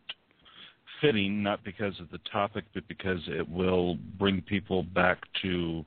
fitting, 1.02 1.42
not 1.42 1.64
because 1.64 2.00
of 2.00 2.10
the 2.12 2.20
topic, 2.32 2.66
but 2.74 2.88
because 2.88 3.20
it 3.28 3.48
will 3.48 3.96
bring 4.18 4.42
people 4.42 4.84
back 4.84 5.20
to 5.42 5.86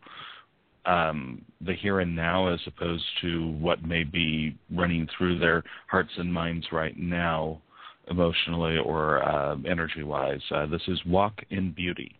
um, 0.86 1.44
the 1.60 1.74
here 1.74 2.00
and 2.00 2.14
now 2.14 2.48
as 2.48 2.60
opposed 2.66 3.04
to 3.20 3.52
what 3.52 3.84
may 3.84 4.04
be 4.04 4.56
running 4.74 5.08
through 5.16 5.38
their 5.38 5.62
hearts 5.86 6.10
and 6.16 6.32
minds 6.32 6.66
right 6.72 6.98
now, 6.98 7.60
emotionally 8.09 8.78
or 8.78 9.22
uh, 9.22 9.57
energy 9.68 10.03
wise. 10.03 10.40
Uh, 10.50 10.66
this 10.66 10.82
is 10.88 11.00
Walk 11.07 11.40
in 11.50 11.72
Beauty. 11.72 12.16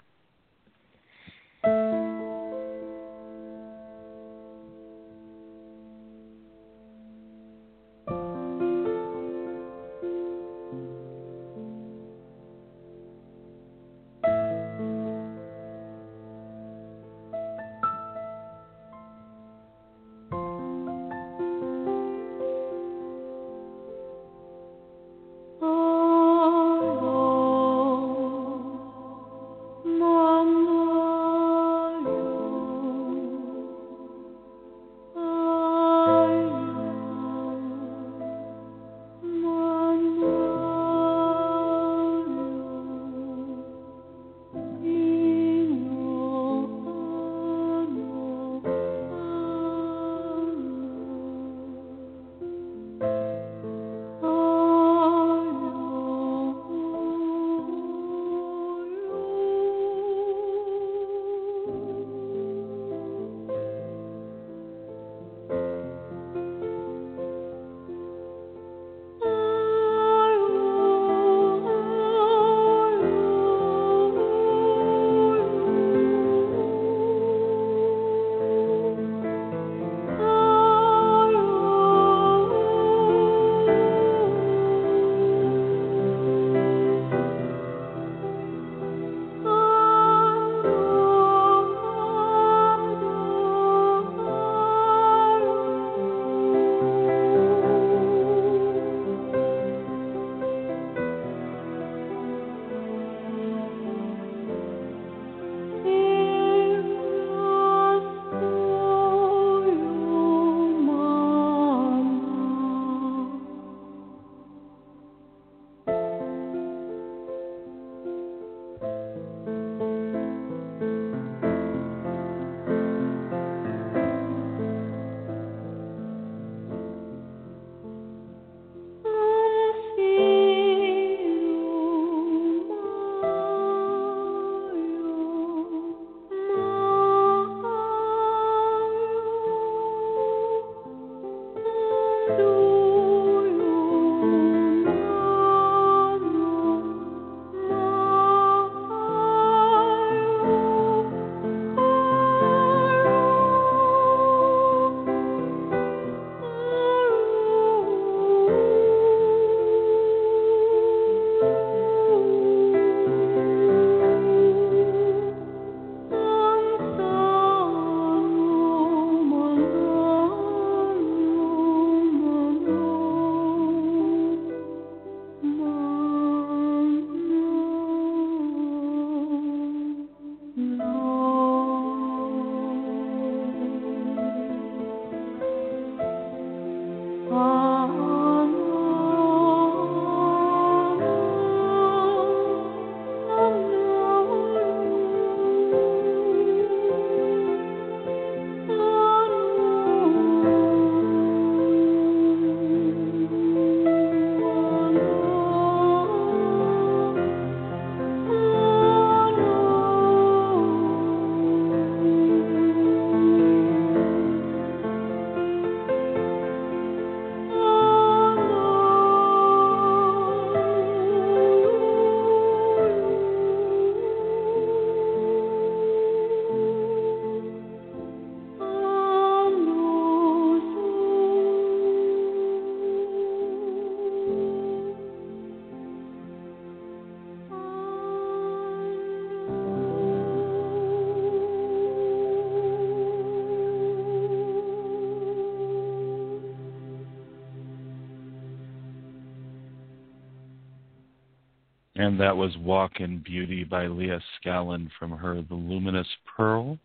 And 252.03 252.19
that 252.19 252.37
was 252.37 252.51
Walk 252.59 252.99
in 252.99 253.19
Beauty 253.19 253.63
by 253.63 253.87
Leah 253.87 254.21
Scallon 254.37 254.91
from 254.99 255.13
her 255.13 255.41
The 255.41 255.55
Luminous 255.55 256.09
Pearl. 256.37 256.77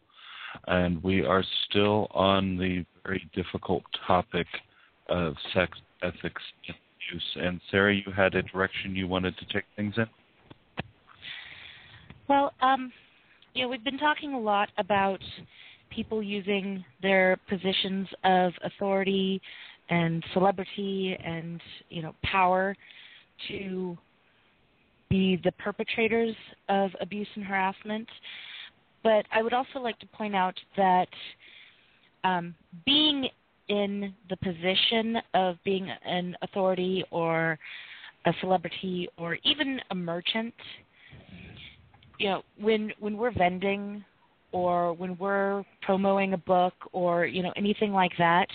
And 0.68 1.02
we 1.02 1.26
are 1.26 1.44
still 1.68 2.06
on 2.12 2.56
the 2.56 2.86
very 3.04 3.28
difficult 3.34 3.82
topic 4.06 4.46
of 5.10 5.34
sex 5.56 5.76
ethics 6.04 6.44
and 6.68 6.78
use. 7.12 7.24
And 7.36 7.60
Sara, 7.72 7.96
you 7.96 8.12
had 8.16 8.36
a 8.36 8.44
direction 8.44 8.96
you 8.96 9.08
wanted 9.08 9.36
to 9.40 9.46
take 9.52 9.64
things 9.76 9.96
in? 9.98 10.06
Well, 12.28 12.54
um, 12.62 12.94
you 13.56 13.64
know, 13.64 13.70
we've 13.70 13.84
been 13.84 13.98
talking 13.98 14.36
a 14.36 14.40
lot 14.40 14.70
about 14.78 15.20
people 15.90 16.22
using 16.22 16.86
their 17.02 17.40
positions 17.50 18.08
of 18.24 18.54
authority 18.64 19.42
and 19.90 20.24
celebrity 20.34 21.18
and 21.26 21.60
you 21.90 22.04
know 22.04 22.14
power 22.24 22.76
to 23.48 23.98
be 25.10 25.40
the 25.44 25.52
perpetrators 25.54 26.36
of 26.70 26.92
abuse 27.00 27.28
and 27.36 27.46
harassment. 27.46 28.08
But 29.04 29.26
I 29.32 29.42
would 29.42 29.54
also 29.54 29.80
like 29.80 29.98
to 30.00 30.08
point 30.08 30.36
out 30.36 30.56
that 30.76 31.08
um, 32.24 32.56
being 32.86 33.28
in 33.70 34.14
the 34.30 34.38
position 34.38 35.18
of 35.34 35.58
being 35.64 35.90
an 36.06 36.36
authority 36.42 37.04
or 37.12 37.60
a 38.26 38.34
celebrity 38.42 39.08
or 39.18 39.38
even 39.44 39.80
a 39.92 39.96
merchant, 39.96 40.54
you 42.20 42.30
know, 42.30 42.42
when 42.60 42.92
when 43.00 43.18
we're 43.18 43.32
vending 43.32 44.04
or 44.52 44.94
when 44.94 45.18
we're 45.18 45.64
promoting 45.82 46.34
a 46.34 46.38
book 46.38 46.74
or 46.92 47.26
you 47.26 47.44
know 47.44 47.54
anything 47.56 47.94
like 47.94 48.12
that, 48.18 48.48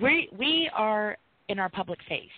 we 0.00 0.28
we 0.36 0.70
are 0.74 1.16
in 1.48 1.58
our 1.58 1.68
public 1.68 1.98
face 2.08 2.28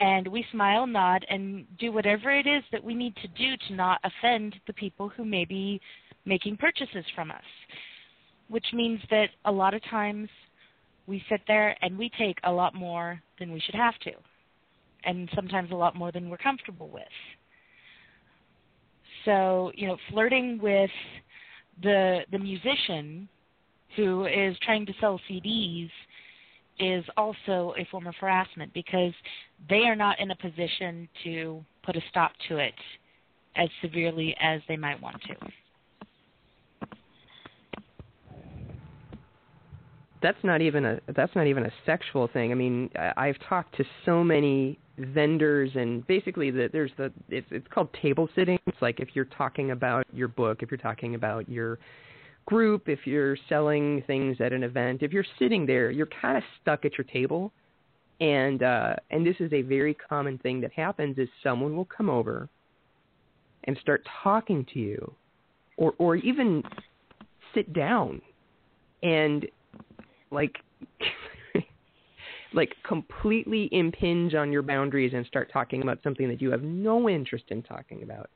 and 0.00 0.28
we 0.28 0.44
smile, 0.52 0.86
nod, 0.86 1.24
and 1.28 1.66
do 1.78 1.90
whatever 1.90 2.30
it 2.30 2.46
is 2.46 2.62
that 2.70 2.82
we 2.82 2.94
need 2.94 3.14
to 3.16 3.28
do 3.28 3.56
to 3.68 3.74
not 3.74 4.00
offend 4.04 4.54
the 4.66 4.72
people 4.72 5.08
who 5.08 5.24
may 5.24 5.44
be 5.44 5.80
making 6.24 6.56
purchases 6.56 7.04
from 7.14 7.30
us. 7.30 7.42
Which 8.48 8.66
means 8.72 9.00
that 9.10 9.28
a 9.44 9.52
lot 9.52 9.74
of 9.74 9.82
times 9.90 10.28
we 11.06 11.22
sit 11.28 11.40
there 11.46 11.76
and 11.82 11.98
we 11.98 12.10
take 12.18 12.38
a 12.44 12.52
lot 12.52 12.74
more 12.74 13.20
than 13.38 13.52
we 13.52 13.60
should 13.60 13.74
have 13.74 13.98
to, 14.00 14.12
and 15.04 15.28
sometimes 15.34 15.70
a 15.70 15.74
lot 15.74 15.96
more 15.96 16.12
than 16.12 16.30
we're 16.30 16.38
comfortable 16.38 16.88
with. 16.88 17.02
So, 19.24 19.72
you 19.74 19.86
know, 19.86 19.96
flirting 20.10 20.58
with 20.62 20.90
the 21.82 22.20
the 22.30 22.38
musician 22.38 23.28
who 23.96 24.26
is 24.26 24.56
trying 24.62 24.86
to 24.86 24.92
sell 25.00 25.20
CDs 25.30 25.90
is 26.78 27.04
also 27.16 27.74
a 27.78 27.84
form 27.90 28.06
of 28.06 28.14
harassment 28.20 28.72
because 28.74 29.12
they 29.68 29.82
are 29.84 29.96
not 29.96 30.18
in 30.20 30.30
a 30.30 30.36
position 30.36 31.08
to 31.24 31.64
put 31.84 31.96
a 31.96 32.00
stop 32.10 32.32
to 32.48 32.58
it 32.58 32.74
as 33.56 33.68
severely 33.82 34.36
as 34.40 34.60
they 34.68 34.76
might 34.76 35.00
want 35.00 35.20
to. 35.22 35.34
That's 40.20 40.38
not 40.42 40.60
even 40.60 40.84
a 40.84 41.00
that's 41.14 41.34
not 41.36 41.46
even 41.46 41.64
a 41.64 41.72
sexual 41.86 42.28
thing. 42.28 42.50
I 42.50 42.54
mean, 42.56 42.90
I've 43.16 43.38
talked 43.48 43.76
to 43.76 43.84
so 44.04 44.24
many 44.24 44.78
vendors 44.98 45.70
and 45.76 46.04
basically 46.08 46.50
the, 46.50 46.68
there's 46.72 46.90
the 46.96 47.12
it's 47.28 47.46
it's 47.50 47.66
called 47.68 47.88
table 48.02 48.28
sitting. 48.34 48.58
It's 48.66 48.82
like 48.82 48.98
if 48.98 49.10
you're 49.14 49.26
talking 49.26 49.70
about 49.70 50.04
your 50.12 50.28
book, 50.28 50.62
if 50.62 50.70
you're 50.72 50.78
talking 50.78 51.14
about 51.14 51.48
your 51.48 51.78
group, 52.48 52.88
if 52.88 53.00
you're 53.06 53.36
selling 53.46 54.02
things 54.06 54.38
at 54.40 54.54
an 54.54 54.62
event, 54.62 55.02
if 55.02 55.12
you're 55.12 55.26
sitting 55.38 55.66
there, 55.66 55.90
you're 55.90 56.08
kind 56.20 56.38
of 56.38 56.42
stuck 56.62 56.86
at 56.86 56.96
your 56.96 57.04
table. 57.04 57.52
And 58.20 58.62
uh, 58.62 58.96
and 59.10 59.24
this 59.24 59.36
is 59.38 59.52
a 59.52 59.62
very 59.62 59.94
common 59.94 60.38
thing 60.38 60.60
that 60.62 60.72
happens 60.72 61.18
is 61.18 61.28
someone 61.42 61.76
will 61.76 61.84
come 61.84 62.08
over 62.08 62.48
and 63.64 63.76
start 63.80 64.04
talking 64.22 64.66
to 64.72 64.80
you, 64.80 65.14
or 65.76 65.94
or 65.98 66.16
even 66.16 66.62
sit 67.54 67.72
down, 67.74 68.20
and 69.02 69.46
like 70.32 70.56
like 72.54 72.74
completely 72.82 73.68
impinge 73.72 74.34
on 74.34 74.50
your 74.50 74.62
boundaries 74.62 75.12
and 75.14 75.24
start 75.26 75.50
talking 75.52 75.82
about 75.82 75.98
something 76.02 76.28
that 76.28 76.40
you 76.40 76.50
have 76.50 76.62
no 76.62 77.08
interest 77.08 77.44
in 77.50 77.62
talking 77.62 78.02
about 78.02 78.30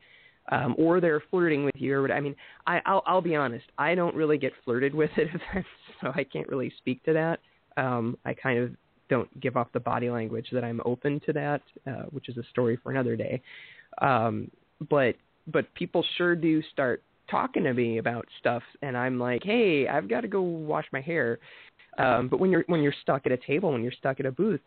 um, 0.50 0.74
or 0.78 1.00
they're 1.00 1.22
flirting 1.30 1.64
with 1.64 1.76
you 1.76 1.94
or 1.94 2.02
what. 2.02 2.10
I 2.10 2.20
mean, 2.20 2.34
I, 2.66 2.80
I'll, 2.86 3.02
I'll 3.06 3.22
be 3.22 3.36
honest. 3.36 3.64
I 3.78 3.94
don't 3.94 4.14
really 4.14 4.38
get 4.38 4.52
flirted 4.64 4.94
with 4.94 5.10
at 5.16 5.26
events, 5.26 5.68
so 6.00 6.12
I 6.14 6.24
can't 6.24 6.48
really 6.48 6.72
speak 6.78 7.02
to 7.04 7.12
that. 7.12 7.40
Um, 7.76 8.18
I 8.24 8.34
kind 8.34 8.58
of 8.58 8.70
don't 9.08 9.40
give 9.40 9.56
off 9.56 9.68
the 9.72 9.80
body 9.80 10.10
language 10.10 10.48
that 10.52 10.64
I'm 10.64 10.80
open 10.84 11.20
to 11.26 11.32
that, 11.34 11.62
uh, 11.86 12.04
which 12.10 12.28
is 12.28 12.36
a 12.36 12.42
story 12.50 12.78
for 12.82 12.90
another 12.90 13.16
day. 13.16 13.42
Um, 14.00 14.50
but 14.90 15.14
but 15.48 15.72
people 15.74 16.04
sure 16.16 16.36
do 16.36 16.62
start 16.72 17.02
talking 17.30 17.64
to 17.64 17.72
me 17.72 17.98
about 17.98 18.26
stuff, 18.40 18.62
and 18.82 18.96
I'm 18.96 19.18
like, 19.18 19.42
hey, 19.44 19.88
I've 19.88 20.08
got 20.08 20.22
to 20.22 20.28
go 20.28 20.42
wash 20.42 20.86
my 20.92 21.00
hair. 21.00 21.38
Um, 21.98 22.28
but 22.28 22.40
when 22.40 22.50
you're 22.50 22.64
when 22.68 22.82
you're 22.82 22.94
stuck 23.02 23.26
at 23.26 23.32
a 23.32 23.36
table, 23.36 23.72
when 23.72 23.82
you're 23.82 23.92
stuck 23.92 24.20
at 24.20 24.26
a 24.26 24.32
booth, 24.32 24.60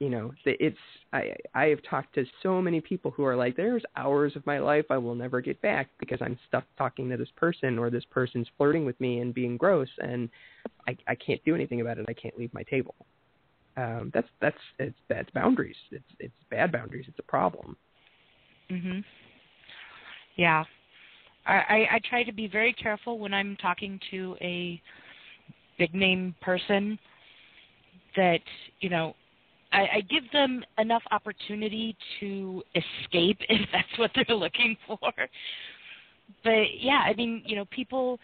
you 0.00 0.08
know 0.08 0.32
it's 0.46 0.78
i 1.12 1.32
i 1.54 1.66
have 1.66 1.78
talked 1.88 2.14
to 2.14 2.24
so 2.42 2.60
many 2.60 2.80
people 2.80 3.10
who 3.12 3.24
are 3.24 3.36
like 3.36 3.54
there's 3.54 3.82
hours 3.96 4.34
of 4.34 4.44
my 4.46 4.58
life 4.58 4.86
i 4.90 4.98
will 4.98 5.14
never 5.14 5.40
get 5.40 5.60
back 5.60 5.88
because 6.00 6.18
i'm 6.22 6.38
stuck 6.48 6.64
talking 6.76 7.08
to 7.08 7.16
this 7.16 7.28
person 7.36 7.78
or 7.78 7.90
this 7.90 8.04
person's 8.10 8.48
flirting 8.56 8.84
with 8.84 8.98
me 9.00 9.20
and 9.20 9.34
being 9.34 9.56
gross 9.56 9.88
and 9.98 10.28
i 10.88 10.96
i 11.06 11.14
can't 11.14 11.44
do 11.44 11.54
anything 11.54 11.82
about 11.82 11.98
it. 11.98 12.06
I 12.08 12.14
can't 12.14 12.36
leave 12.38 12.52
my 12.52 12.62
table. 12.64 12.94
Um 13.76 14.10
that's 14.12 14.28
that's 14.40 14.56
it's 14.78 14.96
that's 15.08 15.30
boundaries. 15.30 15.76
It's 15.92 16.02
it's 16.18 16.34
bad 16.50 16.72
boundaries. 16.72 17.04
It's 17.06 17.18
a 17.18 17.30
problem. 17.30 17.76
Mhm 18.70 19.04
yeah. 20.36 20.64
I 21.46 21.52
i, 21.52 21.88
I 21.92 22.00
try 22.08 22.22
to 22.24 22.32
be 22.32 22.48
very 22.48 22.72
careful 22.72 23.18
when 23.18 23.34
i'm 23.34 23.56
talking 23.56 24.00
to 24.10 24.36
a 24.40 24.80
big 25.78 25.94
name 25.94 26.34
person 26.40 26.98
that 28.16 28.40
you 28.80 28.88
know 28.88 29.14
I, 29.72 29.80
I 29.96 30.00
give 30.08 30.24
them 30.32 30.62
enough 30.78 31.02
opportunity 31.10 31.96
to 32.20 32.62
escape 32.74 33.38
if 33.48 33.68
that's 33.72 33.98
what 33.98 34.10
they're 34.14 34.36
looking 34.36 34.76
for. 34.86 35.12
But 36.44 36.64
yeah, 36.78 37.02
I 37.06 37.14
mean, 37.14 37.42
you 37.44 37.56
know, 37.56 37.64
people 37.66 38.18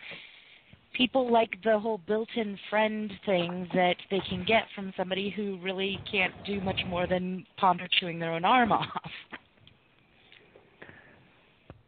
people 0.96 1.30
like 1.30 1.50
the 1.62 1.78
whole 1.78 1.98
built-in 2.06 2.58
friend 2.70 3.12
thing 3.26 3.68
that 3.74 3.96
they 4.10 4.20
can 4.30 4.44
get 4.46 4.62
from 4.74 4.94
somebody 4.96 5.28
who 5.28 5.58
really 5.62 5.98
can't 6.10 6.32
do 6.46 6.60
much 6.60 6.80
more 6.88 7.06
than 7.06 7.44
ponder 7.58 7.86
chewing 8.00 8.18
their 8.18 8.32
own 8.32 8.44
arm 8.44 8.72
off. 8.72 8.86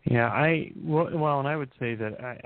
Yeah, 0.04 0.28
I 0.28 0.72
well, 0.76 1.08
well, 1.12 1.38
and 1.38 1.48
I 1.48 1.56
would 1.56 1.72
say 1.78 1.94
that 1.94 2.22
I, 2.22 2.36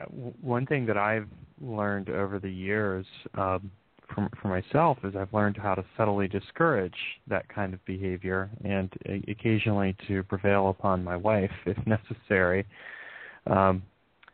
one 0.41 0.67
thing 0.67 0.87
that 0.87 0.97
I've 0.97 1.29
learned 1.61 2.11
over 2.11 2.39
the 2.39 2.51
years 2.51 3.07
um, 3.35 3.71
for, 4.15 4.29
for 4.41 4.49
myself 4.49 4.99
is 5.05 5.15
I've 5.17 5.33
learned 5.33 5.57
how 5.57 5.75
to 5.75 5.85
subtly 5.97 6.29
discourage 6.29 6.95
that 7.29 7.49
kind 7.49 7.75
of 7.75 7.85
behavior 7.85 8.51
and 8.65 8.93
occasionally 9.29 9.97
to 10.09 10.23
prevail 10.25 10.71
upon 10.71 11.05
my 11.05 11.17
wife 11.17 11.51
if 11.67 11.77
necessary. 11.87 12.67
Um, 13.47 13.83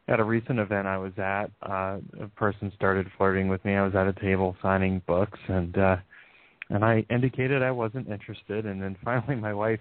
at 0.09 0.21
a 0.21 0.25
recent 0.25 0.59
event 0.59 0.87
I 0.87 0.99
was 0.99 1.13
at, 1.19 1.51
uh, 1.63 1.99
a 2.21 2.29
person 2.37 2.73
started 2.75 3.07
flirting 3.17 3.49
with 3.49 3.65
me. 3.65 3.75
I 3.75 3.85
was 3.85 3.95
at 3.95 4.07
a 4.07 4.13
table 4.15 4.57
signing 4.63 5.03
books, 5.07 5.39
and 5.49 5.77
uh, 5.77 5.97
and 6.71 6.85
I 6.85 7.05
indicated 7.11 7.63
I 7.63 7.71
wasn't 7.71 8.09
interested. 8.09 8.67
And 8.67 8.83
then 8.83 8.97
finally, 9.05 9.37
my 9.37 9.53
wife 9.53 9.81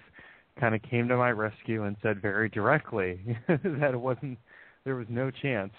kind 0.60 0.74
of 0.74 0.82
came 0.82 1.08
to 1.08 1.16
my 1.16 1.30
rescue 1.30 1.84
and 1.84 1.96
said 2.02 2.20
very 2.20 2.48
directly 2.48 3.20
that 3.48 3.90
it 3.92 4.00
wasn't, 4.00 4.38
there 4.84 4.96
was 4.96 5.06
no 5.08 5.30
chance. 5.30 5.72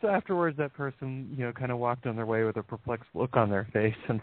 So 0.00 0.08
afterwards 0.08 0.56
that 0.56 0.72
person 0.74 1.34
you 1.36 1.44
know 1.44 1.52
kind 1.52 1.72
of 1.72 1.78
walked 1.78 2.06
on 2.06 2.16
their 2.16 2.26
way 2.26 2.44
with 2.44 2.56
a 2.56 2.62
perplexed 2.62 3.08
look 3.14 3.36
on 3.36 3.50
their 3.50 3.66
face 3.72 3.94
and 4.08 4.20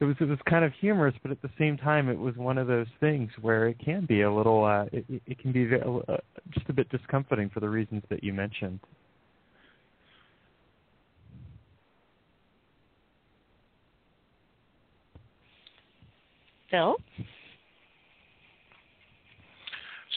it 0.00 0.04
was 0.04 0.16
it 0.20 0.28
was 0.28 0.38
kind 0.48 0.64
of 0.64 0.72
humorous 0.80 1.14
but 1.22 1.30
at 1.30 1.40
the 1.42 1.50
same 1.58 1.76
time 1.76 2.08
it 2.08 2.18
was 2.18 2.36
one 2.36 2.58
of 2.58 2.66
those 2.66 2.86
things 3.00 3.30
where 3.40 3.68
it 3.68 3.78
can 3.78 4.04
be 4.06 4.22
a 4.22 4.32
little 4.32 4.64
uh 4.64 4.84
it, 4.92 5.04
it 5.26 5.38
can 5.38 5.52
be 5.52 5.68
uh, 5.74 6.16
just 6.50 6.68
a 6.68 6.72
bit 6.72 6.88
discomforting 6.90 7.48
for 7.50 7.60
the 7.60 7.68
reasons 7.68 8.02
that 8.10 8.22
you 8.22 8.32
mentioned 8.32 8.80
Phil? 16.70 16.96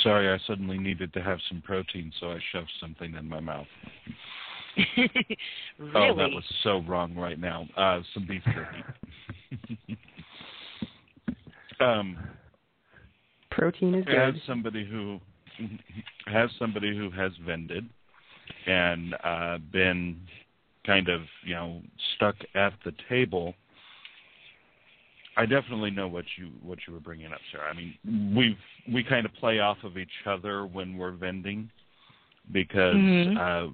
Sorry, 0.02 0.28
I 0.28 0.40
suddenly 0.48 0.80
needed 0.80 1.14
to 1.14 1.22
have 1.22 1.38
some 1.50 1.62
protein, 1.62 2.12
so 2.20 2.32
I 2.32 2.40
shoved 2.52 2.72
something 2.80 3.14
in 3.14 3.30
my 3.30 3.40
mouth. 3.40 3.68
Really? 4.78 5.38
Oh, 5.96 6.16
that 6.16 6.30
was 6.32 6.44
so 6.64 6.82
wrong 6.88 7.16
right 7.16 7.40
now. 7.40 7.68
Uh, 7.76 8.02
some 8.14 8.26
beef 8.28 8.42
jerky. 8.46 9.98
um, 11.80 12.18
Protein 13.52 13.96
is 13.96 14.06
good. 14.06 14.16
as 14.16 14.34
good. 14.34 14.42
somebody 14.48 14.86
who 14.86 15.20
has 16.28 16.50
somebody 16.60 16.96
who 16.96 17.10
has 17.12 17.32
vended 17.46 17.88
and 18.68 19.16
uh, 19.24 19.58
been 19.72 20.20
kind 20.86 21.10
of 21.10 21.22
you 21.44 21.56
know 21.56 21.82
stuck 22.16 22.36
at 22.56 22.74
the 22.86 22.94
table. 23.10 23.54
I 25.36 25.46
definitely 25.46 25.92
know 25.92 26.08
what 26.08 26.26
you 26.38 26.50
what 26.64 26.80
you 26.88 26.94
were 26.94 27.00
bringing 27.00 27.28
up, 27.32 27.40
Sara. 27.52 27.70
I 27.70 27.74
mean, 27.76 28.36
we've 28.36 28.94
we 28.94 29.04
kind 29.04 29.26
of 29.26 29.34
play 29.36 29.60
off 29.60 29.78
of 29.84 29.98
each 29.98 30.26
other 30.26 30.66
when 30.66 30.98
we're 30.98 31.12
vending 31.12 31.70
because 32.52 32.96
Mhm. 32.96 33.38
uh, 33.38 33.72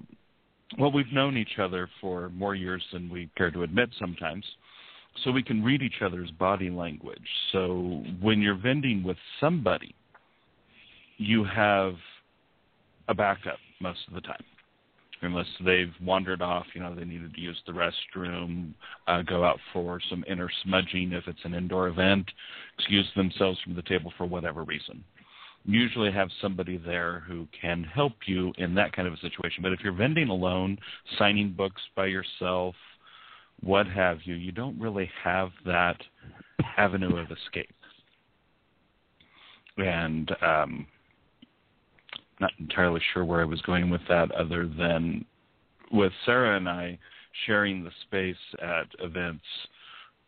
well, 0.78 0.92
we've 0.92 1.12
known 1.12 1.36
each 1.36 1.58
other 1.58 1.88
for 2.00 2.30
more 2.30 2.54
years 2.54 2.82
than 2.92 3.08
we 3.08 3.30
care 3.36 3.50
to 3.50 3.62
admit 3.62 3.90
sometimes. 3.98 4.44
So 5.22 5.30
we 5.30 5.42
can 5.42 5.62
read 5.62 5.80
each 5.82 6.02
other's 6.04 6.30
body 6.32 6.70
language. 6.70 7.28
So 7.52 8.02
when 8.20 8.40
you're 8.40 8.56
vending 8.56 9.04
with 9.04 9.16
somebody, 9.40 9.94
you 11.18 11.44
have 11.44 11.94
a 13.08 13.14
backup 13.14 13.58
most 13.80 14.00
of 14.08 14.14
the 14.14 14.20
time 14.20 14.42
unless 15.24 15.46
they've 15.64 15.92
wandered 16.02 16.42
off, 16.42 16.66
you 16.74 16.80
know, 16.80 16.94
they 16.94 17.04
needed 17.04 17.34
to 17.34 17.40
use 17.40 17.60
the 17.66 17.72
restroom, 17.72 18.72
uh, 19.06 19.22
go 19.22 19.44
out 19.44 19.58
for 19.72 20.00
some 20.10 20.24
inner 20.28 20.50
smudging 20.62 21.12
if 21.12 21.26
it's 21.26 21.44
an 21.44 21.54
indoor 21.54 21.88
event, 21.88 22.26
excuse 22.78 23.06
themselves 23.16 23.58
from 23.62 23.74
the 23.74 23.82
table 23.82 24.12
for 24.16 24.26
whatever 24.26 24.62
reason. 24.62 25.02
Usually 25.64 26.12
have 26.12 26.28
somebody 26.42 26.76
there 26.76 27.20
who 27.26 27.48
can 27.58 27.84
help 27.84 28.12
you 28.26 28.52
in 28.58 28.74
that 28.74 28.92
kind 28.92 29.08
of 29.08 29.14
a 29.14 29.18
situation. 29.18 29.62
But 29.62 29.72
if 29.72 29.80
you're 29.82 29.94
vending 29.94 30.28
alone, 30.28 30.78
signing 31.18 31.52
books 31.52 31.80
by 31.96 32.06
yourself, 32.06 32.74
what 33.62 33.86
have 33.86 34.18
you, 34.24 34.34
you 34.34 34.52
don't 34.52 34.78
really 34.78 35.10
have 35.22 35.50
that 35.64 35.96
avenue 36.76 37.16
of 37.16 37.28
escape. 37.30 37.74
And 39.78 40.30
um, 40.42 40.86
not 42.40 42.52
entirely 42.60 43.00
sure 43.12 43.24
where 43.24 43.40
I 43.40 43.44
was 43.44 43.60
going 43.62 43.90
with 43.90 44.02
that, 44.08 44.30
other 44.32 44.68
than 44.68 45.24
with 45.90 46.12
Sara 46.26 46.56
and 46.56 46.68
I 46.68 46.98
sharing 47.46 47.82
the 47.82 47.90
space 48.02 48.36
at 48.62 48.86
events. 49.00 49.44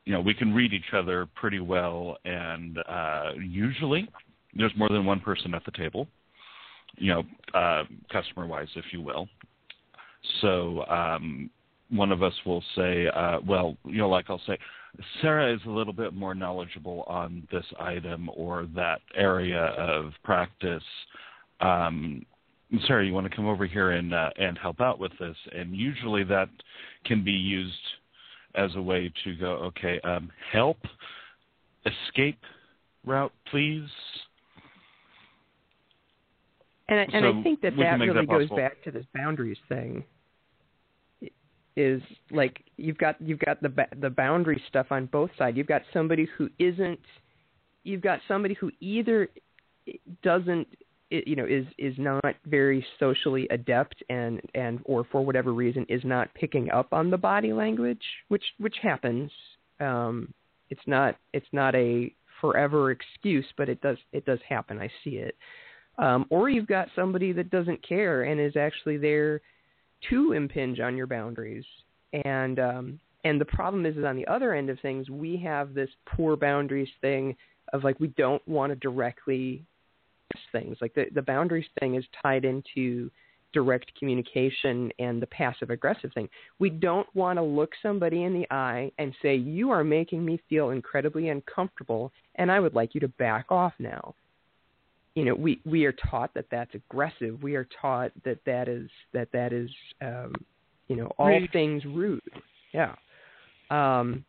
You 0.04 0.12
know, 0.12 0.20
we 0.20 0.34
can 0.34 0.54
read 0.54 0.72
each 0.72 0.92
other 0.92 1.26
pretty 1.34 1.60
well, 1.60 2.16
and 2.24 2.78
uh, 2.88 3.32
usually 3.40 4.08
there's 4.56 4.72
more 4.76 4.88
than 4.88 5.04
one 5.04 5.20
person 5.20 5.54
at 5.54 5.64
the 5.64 5.72
table. 5.72 6.06
You 6.96 7.14
know, 7.14 7.22
uh, 7.58 7.84
customer-wise, 8.10 8.68
if 8.76 8.86
you 8.92 9.02
will. 9.02 9.28
So 10.40 10.84
um, 10.86 11.50
one 11.90 12.10
of 12.10 12.22
us 12.22 12.32
will 12.44 12.62
say, 12.74 13.06
uh, 13.08 13.38
well, 13.46 13.76
you 13.84 13.98
know, 13.98 14.08
like 14.08 14.26
I'll 14.28 14.40
say, 14.46 14.58
Sara 15.20 15.54
is 15.54 15.60
a 15.66 15.70
little 15.70 15.92
bit 15.92 16.14
more 16.14 16.34
knowledgeable 16.34 17.04
on 17.06 17.46
this 17.52 17.66
item 17.78 18.30
or 18.34 18.66
that 18.74 19.00
area 19.14 19.66
of 19.76 20.12
practice 20.24 20.82
um, 21.60 22.24
Sara, 22.86 23.06
you 23.06 23.12
want 23.12 23.30
to 23.30 23.34
come 23.34 23.46
over 23.46 23.66
here 23.66 23.92
and 23.92 24.12
uh, 24.12 24.30
and 24.36 24.58
help 24.58 24.80
out 24.80 24.98
with 24.98 25.12
this? 25.18 25.36
And 25.52 25.74
usually 25.74 26.24
that 26.24 26.48
can 27.04 27.22
be 27.22 27.32
used 27.32 27.72
as 28.54 28.70
a 28.74 28.82
way 28.82 29.12
to 29.24 29.34
go, 29.36 29.52
okay, 29.52 30.00
um, 30.00 30.30
help, 30.52 30.78
escape 31.84 32.38
route, 33.04 33.32
please. 33.50 33.88
And 36.88 37.00
I, 37.00 37.02
and 37.12 37.24
So 37.24 37.40
I 37.40 37.42
think 37.42 37.60
that 37.62 37.72
that 37.76 37.98
really 38.00 38.14
that 38.14 38.28
goes 38.28 38.48
back 38.50 38.82
to 38.84 38.90
this 38.90 39.04
boundaries 39.14 39.58
thing. 39.68 40.04
Is 41.76 42.00
like 42.30 42.62
you've 42.76 42.96
got 42.96 43.20
you've 43.20 43.40
got 43.40 43.60
the 43.60 43.72
the 44.00 44.08
boundary 44.08 44.62
stuff 44.68 44.86
on 44.90 45.06
both 45.06 45.30
sides. 45.36 45.56
You've 45.56 45.66
got 45.66 45.82
somebody 45.92 46.26
who 46.38 46.48
isn't. 46.58 47.00
You've 47.84 48.00
got 48.00 48.20
somebody 48.26 48.54
who 48.54 48.70
either 48.80 49.28
doesn't 50.22 50.68
you 51.10 51.36
know 51.36 51.44
is 51.44 51.66
is 51.78 51.94
not 51.98 52.24
very 52.46 52.84
socially 52.98 53.46
adept 53.50 54.02
and 54.08 54.40
and 54.54 54.80
or 54.84 55.04
for 55.12 55.24
whatever 55.24 55.52
reason 55.52 55.86
is 55.88 56.02
not 56.04 56.32
picking 56.34 56.70
up 56.70 56.92
on 56.92 57.10
the 57.10 57.16
body 57.16 57.52
language 57.52 58.02
which 58.28 58.42
which 58.58 58.74
happens 58.82 59.30
um 59.80 60.32
it's 60.68 60.80
not 60.86 61.16
it's 61.32 61.46
not 61.52 61.74
a 61.76 62.12
forever 62.40 62.90
excuse 62.90 63.46
but 63.56 63.68
it 63.68 63.80
does 63.82 63.98
it 64.12 64.24
does 64.24 64.40
happen 64.48 64.80
i 64.80 64.90
see 65.04 65.10
it 65.10 65.36
um 65.98 66.26
or 66.30 66.48
you've 66.48 66.66
got 66.66 66.88
somebody 66.94 67.32
that 67.32 67.50
doesn't 67.50 67.86
care 67.86 68.24
and 68.24 68.40
is 68.40 68.56
actually 68.56 68.96
there 68.96 69.40
to 70.08 70.32
impinge 70.32 70.80
on 70.80 70.96
your 70.96 71.06
boundaries 71.06 71.64
and 72.24 72.58
um 72.58 73.00
and 73.24 73.40
the 73.40 73.46
problem 73.46 73.86
is, 73.86 73.96
is 73.96 74.04
on 74.04 74.14
the 74.14 74.26
other 74.26 74.54
end 74.54 74.70
of 74.70 74.78
things 74.80 75.10
we 75.10 75.36
have 75.36 75.74
this 75.74 75.90
poor 76.06 76.36
boundaries 76.36 76.88
thing 77.00 77.34
of 77.72 77.82
like 77.82 77.98
we 77.98 78.08
don't 78.08 78.46
want 78.46 78.70
to 78.70 78.76
directly 78.76 79.64
things. 80.52 80.76
Like 80.80 80.94
the, 80.94 81.06
the 81.14 81.22
boundaries 81.22 81.66
thing 81.80 81.94
is 81.94 82.04
tied 82.22 82.44
into 82.44 83.10
direct 83.52 83.92
communication 83.98 84.90
and 84.98 85.22
the 85.22 85.26
passive 85.28 85.70
aggressive 85.70 86.12
thing. 86.12 86.28
We 86.58 86.70
don't 86.70 87.06
want 87.14 87.38
to 87.38 87.42
look 87.42 87.70
somebody 87.82 88.24
in 88.24 88.34
the 88.34 88.46
eye 88.50 88.92
and 88.98 89.14
say, 89.22 89.36
You 89.36 89.70
are 89.70 89.84
making 89.84 90.24
me 90.24 90.40
feel 90.48 90.70
incredibly 90.70 91.28
uncomfortable 91.28 92.12
and 92.36 92.50
I 92.50 92.60
would 92.60 92.74
like 92.74 92.94
you 92.94 93.00
to 93.00 93.08
back 93.08 93.46
off 93.50 93.72
now. 93.78 94.14
You 95.16 95.24
know, 95.24 95.34
we, 95.34 95.60
we 95.64 95.86
are 95.86 95.94
taught 96.10 96.32
that 96.34 96.44
that's 96.50 96.74
aggressive. 96.74 97.42
We 97.42 97.56
are 97.56 97.66
taught 97.80 98.12
that 98.24 98.38
that 98.44 98.68
is 98.68 98.88
that 99.14 99.28
that 99.32 99.52
is 99.52 99.70
um, 100.00 100.34
you 100.88 100.94
know 100.94 101.10
all 101.18 101.28
Rude. 101.28 101.50
things 101.52 101.82
rude. 101.86 102.20
Yeah. 102.72 102.94
Um, 103.70 104.24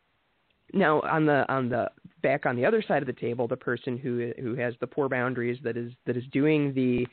now 0.74 1.02
on 1.02 1.26
the 1.26 1.46
on 1.52 1.70
the 1.70 1.92
back 2.24 2.46
on 2.46 2.56
the 2.56 2.66
other 2.66 2.82
side 2.88 3.04
of 3.04 3.08
the 3.08 3.14
table, 3.14 3.48
the 3.48 3.58
person 3.58 3.98
who 3.98 4.32
who 4.42 4.56
has 4.56 4.74
the 4.80 4.88
poor 4.88 5.10
boundaries 5.10 5.60
that 5.64 5.76
is 5.78 5.92
that 6.06 6.16
is 6.16 6.24
doing 6.32 6.74
the 6.74 7.06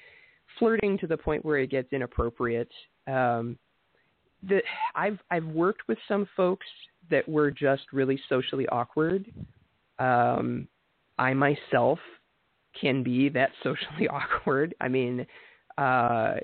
flirting 0.59 0.97
to 0.99 1.07
the 1.09 1.17
point 1.17 1.45
where 1.45 1.59
it 1.59 1.69
gets 1.69 1.93
inappropriate. 1.93 2.71
Um, 3.09 3.59
the 4.49 4.61
I've 4.95 5.19
I've 5.31 5.47
worked 5.47 5.89
with 5.89 5.99
some 6.07 6.29
folks 6.37 6.67
that 7.11 7.29
were 7.29 7.51
just 7.51 7.83
really 7.93 8.21
socially 8.29 8.69
awkward. 8.69 9.27
Um, 9.99 10.69
I 11.19 11.35
myself 11.35 11.99
can 12.79 13.03
be 13.03 13.29
that 13.31 13.51
socially 13.63 14.09
awkward. 14.09 14.75
I 14.81 14.89
mean, 14.89 15.27
uh, 15.79 16.35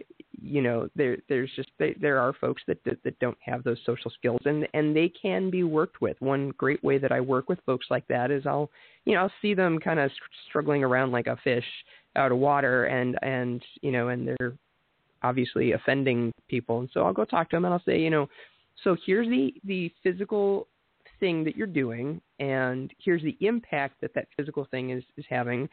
you 0.43 0.63
know, 0.63 0.89
there 0.97 1.19
there's 1.29 1.51
just 1.55 1.71
there, 1.79 1.95
there 2.01 2.19
are 2.19 2.33
folks 2.33 2.63
that, 2.67 2.83
that 2.85 3.03
that 3.05 3.19
don't 3.21 3.39
have 3.41 3.63
those 3.63 3.79
social 3.85 4.11
skills, 4.11 4.41
and 4.45 4.67
and 4.75 4.97
they 4.97 5.09
can 5.09 5.51
be 5.51 5.63
worked 5.63 6.01
with. 6.01 6.17
One 6.21 6.51
great 6.57 6.83
way 6.83 6.99
that 6.99 7.13
I 7.13 7.21
work 7.21 7.49
with 7.49 7.59
folks 7.67 7.87
like 7.91 8.07
that 8.09 8.31
is 8.31 8.47
I'll 8.47 8.71
you 9.05 9.15
know 9.15 9.23
I'll 9.23 9.33
see 9.43 9.55
them 9.55 9.79
kind 9.79 10.01
of 10.01 10.11
struggling 10.49 10.83
around 10.83 11.13
like 11.13 11.27
a 11.27 11.37
fish 11.45 11.65
out 12.17 12.33
of 12.33 12.39
water, 12.39 12.87
and 12.87 13.19
and 13.23 13.63
you 13.83 13.93
know, 13.93 14.09
and 14.09 14.27
they're 14.27 14.55
obviously 15.23 15.73
offending 15.73 16.33
people, 16.49 16.81
and 16.81 16.89
so 16.93 17.05
I'll 17.05 17.13
go 17.13 17.25
talk 17.25 17.51
to 17.51 17.57
them 17.57 17.67
and 17.67 17.75
I'll 17.75 17.83
say, 17.85 18.01
you 18.01 18.11
know, 18.11 18.29
so 18.83 18.97
here's 19.07 19.29
the 19.29 19.55
the 19.65 19.93
physical 20.03 20.67
thing 21.21 21.45
that 21.45 21.57
you're 21.57 21.67
doing, 21.67 22.21
and 22.39 22.93
here's 22.99 23.23
the 23.23 23.37
impact 23.41 24.01
that 24.01 24.15
that 24.15 24.27
physical 24.37 24.67
thing 24.71 24.91
is 24.91 25.05
is 25.17 25.25
having. 25.29 25.69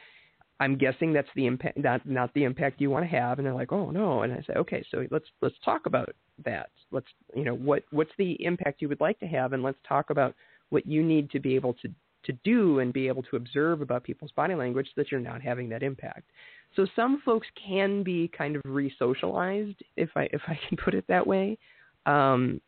I'm 0.60 0.78
guessing 0.78 1.14
that's 1.14 1.28
the 1.36 1.46
impact, 1.46 1.78
not 1.78 2.06
not 2.06 2.34
the 2.34 2.44
impact 2.44 2.82
you 2.82 2.90
want 2.90 3.06
to 3.06 3.16
have. 3.16 3.38
And 3.38 3.46
they're 3.46 3.54
like, 3.54 3.72
oh 3.72 3.92
no. 3.92 4.24
And 4.24 4.34
I 4.34 4.38
say, 4.48 4.54
okay, 4.56 4.84
so 4.90 5.06
let's 5.12 5.26
let's 5.42 5.56
talk 5.64 5.86
about 5.86 6.10
that. 6.46 6.70
Let's 6.92 7.08
you 7.36 7.44
know 7.44 7.56
what 7.56 7.84
what's 7.92 8.12
the 8.18 8.44
impact 8.44 8.82
you 8.82 8.90
would 8.90 9.02
like 9.02 9.20
to 9.20 9.28
have, 9.28 9.54
and 9.54 9.62
let's 9.62 9.78
talk 9.88 10.10
about 10.10 10.34
what 10.70 10.86
you 10.86 11.04
need 11.04 11.30
to 11.32 11.40
be 11.40 11.56
able 11.56 11.74
to 11.76 11.90
to 12.24 12.34
do 12.44 12.80
and 12.80 12.92
be 12.92 13.08
able 13.08 13.24
to 13.24 13.36
observe 13.36 13.82
about 13.82 14.04
people's 14.04 14.32
body 14.32 14.56
language 14.56 14.88
so 14.88 15.02
that 15.02 15.12
you're 15.12 15.20
not 15.20 15.42
having 15.42 15.70
that 15.70 15.84
impact. 15.84 16.30
So 16.76 16.86
some 16.96 17.22
folks 17.24 17.48
can 17.68 18.04
be 18.04 18.30
kind 18.38 18.56
of 18.56 18.62
re-socialized, 18.66 19.82
if 19.96 20.10
I 20.16 20.24
if 20.34 20.42
I 20.48 20.60
can 20.68 20.78
put 20.78 20.96
it 20.96 21.06
that 21.08 21.26
way. 21.26 21.58
Um, 22.06 22.62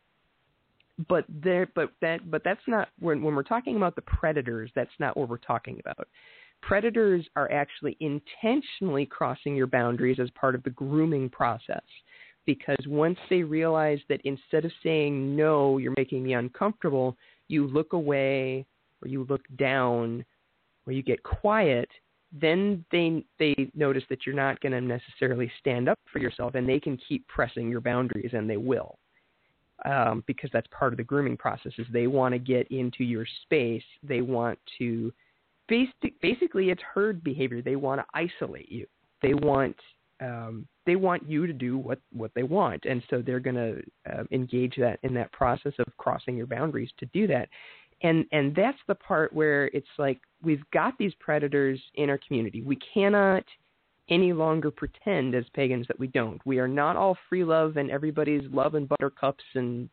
but 1.08 1.26
there, 1.30 1.70
but 1.76 1.92
that, 2.02 2.30
but 2.30 2.44
that's 2.44 2.62
not 2.68 2.90
when 3.00 3.24
when 3.24 3.34
we're 3.36 3.44
talking 3.44 3.78
about 3.78 3.96
the 3.96 4.02
predators. 4.02 4.70
That's 4.76 4.92
not 5.00 5.18
what 5.18 5.30
we're 5.30 5.38
talking 5.38 5.80
about 5.80 6.08
predators 6.62 7.26
are 7.36 7.52
actually 7.52 7.98
intentionally 8.00 9.06
crossing 9.06 9.56
your 9.56 9.68
boundaries 9.68 10.20
as 10.20 10.30
part 10.32 10.56
of 10.56 10.64
the 10.64 10.70
grooming 10.72 11.30
process 11.30 11.84
because 12.46 12.78
once 12.88 13.18
they 13.30 13.44
realize 13.44 14.00
that 14.10 14.22
instead 14.24 14.66
of 14.66 14.72
saying 14.84 15.36
no 15.36 15.78
you're 15.78 15.94
making 15.98 16.24
me 16.24 16.34
uncomfortable 16.34 17.16
you 17.48 17.68
look 17.68 17.94
away 17.94 18.66
or 19.02 19.08
you 19.08 19.26
look 19.30 19.42
down 19.58 20.24
or 20.86 20.94
you 20.94 21.04
get 21.04 21.22
quiet 21.24 21.90
then 22.32 22.84
they 22.92 23.24
they 23.40 23.56
notice 23.74 24.04
that 24.10 24.26
you're 24.26 24.36
not 24.36 24.60
going 24.62 24.72
to 24.72 24.82
necessarily 24.82 25.52
stand 25.60 25.90
up 25.90 26.00
for 26.12 26.20
yourself 26.20 26.56
and 26.56 26.68
they 26.68 26.80
can 26.80 26.98
keep 27.08 27.28
pressing 27.28 27.70
your 27.70 27.82
boundaries 27.82 28.32
and 28.34 28.50
they 28.50 28.58
will 28.58 28.98
um, 29.86 30.24
because 30.28 30.50
that's 30.52 30.68
part 30.72 30.94
of 30.94 30.98
the 30.98 31.04
grooming 31.04 31.38
process 31.38 31.72
is 31.78 31.88
they 31.92 32.08
want 32.08 32.34
to 32.34 32.40
get 32.40 32.68
into 32.72 33.04
your 33.04 33.26
space. 33.44 33.84
They 34.04 34.22
want 34.22 34.60
to 34.80 35.14
basic, 35.70 36.20
basically 36.22 36.70
it's 36.70 36.82
herd 36.94 37.24
behavior. 37.24 37.62
They 37.62 37.76
want 37.76 38.02
to 38.02 38.06
isolate 38.14 38.72
you. 38.72 38.88
They 39.22 39.34
want 39.34 39.76
um, 40.22 40.68
they 40.86 40.96
want 40.98 41.30
you 41.30 41.48
to 41.48 41.54
do 41.54 41.78
what 41.78 42.00
what 42.12 42.32
they 42.36 42.44
want, 42.44 42.86
and 42.86 43.02
so 43.10 43.22
they're 43.22 43.40
going 43.40 43.56
to 43.56 43.82
uh, 44.12 44.24
engage 44.32 44.76
that 44.78 45.00
in 45.04 45.14
that 45.14 45.32
process 45.32 45.74
of 45.80 45.86
crossing 45.98 46.36
your 46.36 46.48
boundaries 46.48 46.90
to 46.98 47.06
do 47.08 47.28
that. 47.28 47.48
And 48.02 48.26
and 48.32 48.56
that's 48.56 48.78
the 48.88 48.96
part 48.96 49.32
where 49.34 49.68
it's 49.68 49.88
like 49.98 50.20
we've 50.42 50.64
got 50.72 50.98
these 50.98 51.14
predators 51.20 51.80
in 51.96 52.10
our 52.10 52.20
community. 52.28 52.62
We 52.62 52.78
cannot 52.94 53.44
any 54.10 54.34
longer 54.34 54.72
pretend 54.72 55.36
as 55.36 55.46
pagans 55.54 55.86
that 55.88 56.00
we 56.00 56.08
don't. 56.08 56.42
We 56.46 56.60
are 56.60 56.68
not 56.68 56.96
all 56.96 57.16
free 57.30 57.44
love 57.44 57.78
and 57.78 57.92
everybody's 57.92 58.42
love 58.52 58.74
and 58.74 58.90
buttercups 58.90 59.44
and 59.54 59.88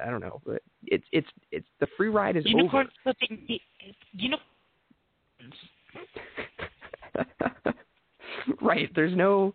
I 0.00 0.10
don't 0.10 0.20
know, 0.20 0.40
it's 0.84 1.04
it's 1.12 1.26
it's 1.50 1.66
the 1.80 1.86
free 1.96 2.08
ride 2.08 2.36
is 2.36 2.44
Unicorns 2.46 2.90
over. 3.04 3.14
flipping 3.20 3.58
unicorns. 4.12 4.42
right. 8.60 8.90
There's 8.94 9.16
no 9.16 9.54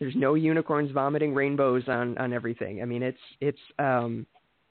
there's 0.00 0.16
no 0.16 0.34
unicorns 0.34 0.90
vomiting 0.90 1.34
rainbows 1.34 1.84
on 1.88 2.18
on 2.18 2.32
everything. 2.32 2.82
I 2.82 2.84
mean, 2.84 3.02
it's 3.02 3.18
it's 3.40 3.58
um 3.78 4.26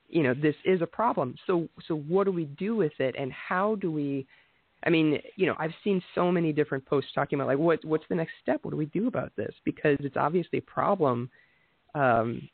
you 0.09 0.23
know, 0.23 0.33
this 0.33 0.55
is 0.65 0.81
a 0.81 0.87
problem. 0.87 1.35
So 1.47 1.67
so 1.87 1.95
what 1.95 2.25
do 2.25 2.31
we 2.31 2.45
do 2.45 2.75
with 2.75 2.93
it 2.99 3.15
and 3.17 3.31
how 3.31 3.75
do 3.75 3.91
we 3.91 4.27
I 4.83 4.89
mean, 4.89 5.19
you 5.35 5.45
know, 5.45 5.55
I've 5.59 5.73
seen 5.83 6.01
so 6.15 6.31
many 6.31 6.51
different 6.51 6.85
posts 6.85 7.11
talking 7.13 7.39
about 7.39 7.47
like 7.47 7.59
what 7.59 7.83
what's 7.85 8.05
the 8.09 8.15
next 8.15 8.33
step? 8.41 8.61
What 8.63 8.71
do 8.71 8.77
we 8.77 8.87
do 8.87 9.07
about 9.07 9.31
this? 9.35 9.53
Because 9.63 9.97
it's 9.99 10.17
obviously 10.17 10.59
a 10.59 10.63
problem. 10.63 11.29
Um, 11.93 12.49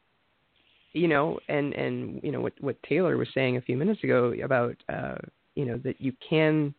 you 0.94 1.08
know, 1.08 1.40
and 1.48 1.74
and 1.74 2.20
you 2.24 2.32
know 2.32 2.42
what 2.42 2.54
what 2.60 2.82
Taylor 2.84 3.18
was 3.18 3.28
saying 3.34 3.58
a 3.58 3.62
few 3.62 3.78
minutes 3.78 4.04
ago 4.04 4.34
about 4.44 4.76
uh, 4.90 5.16
you 5.56 5.66
know 5.66 5.78
that 5.84 6.02
you 6.02 6.14
can, 6.28 6.74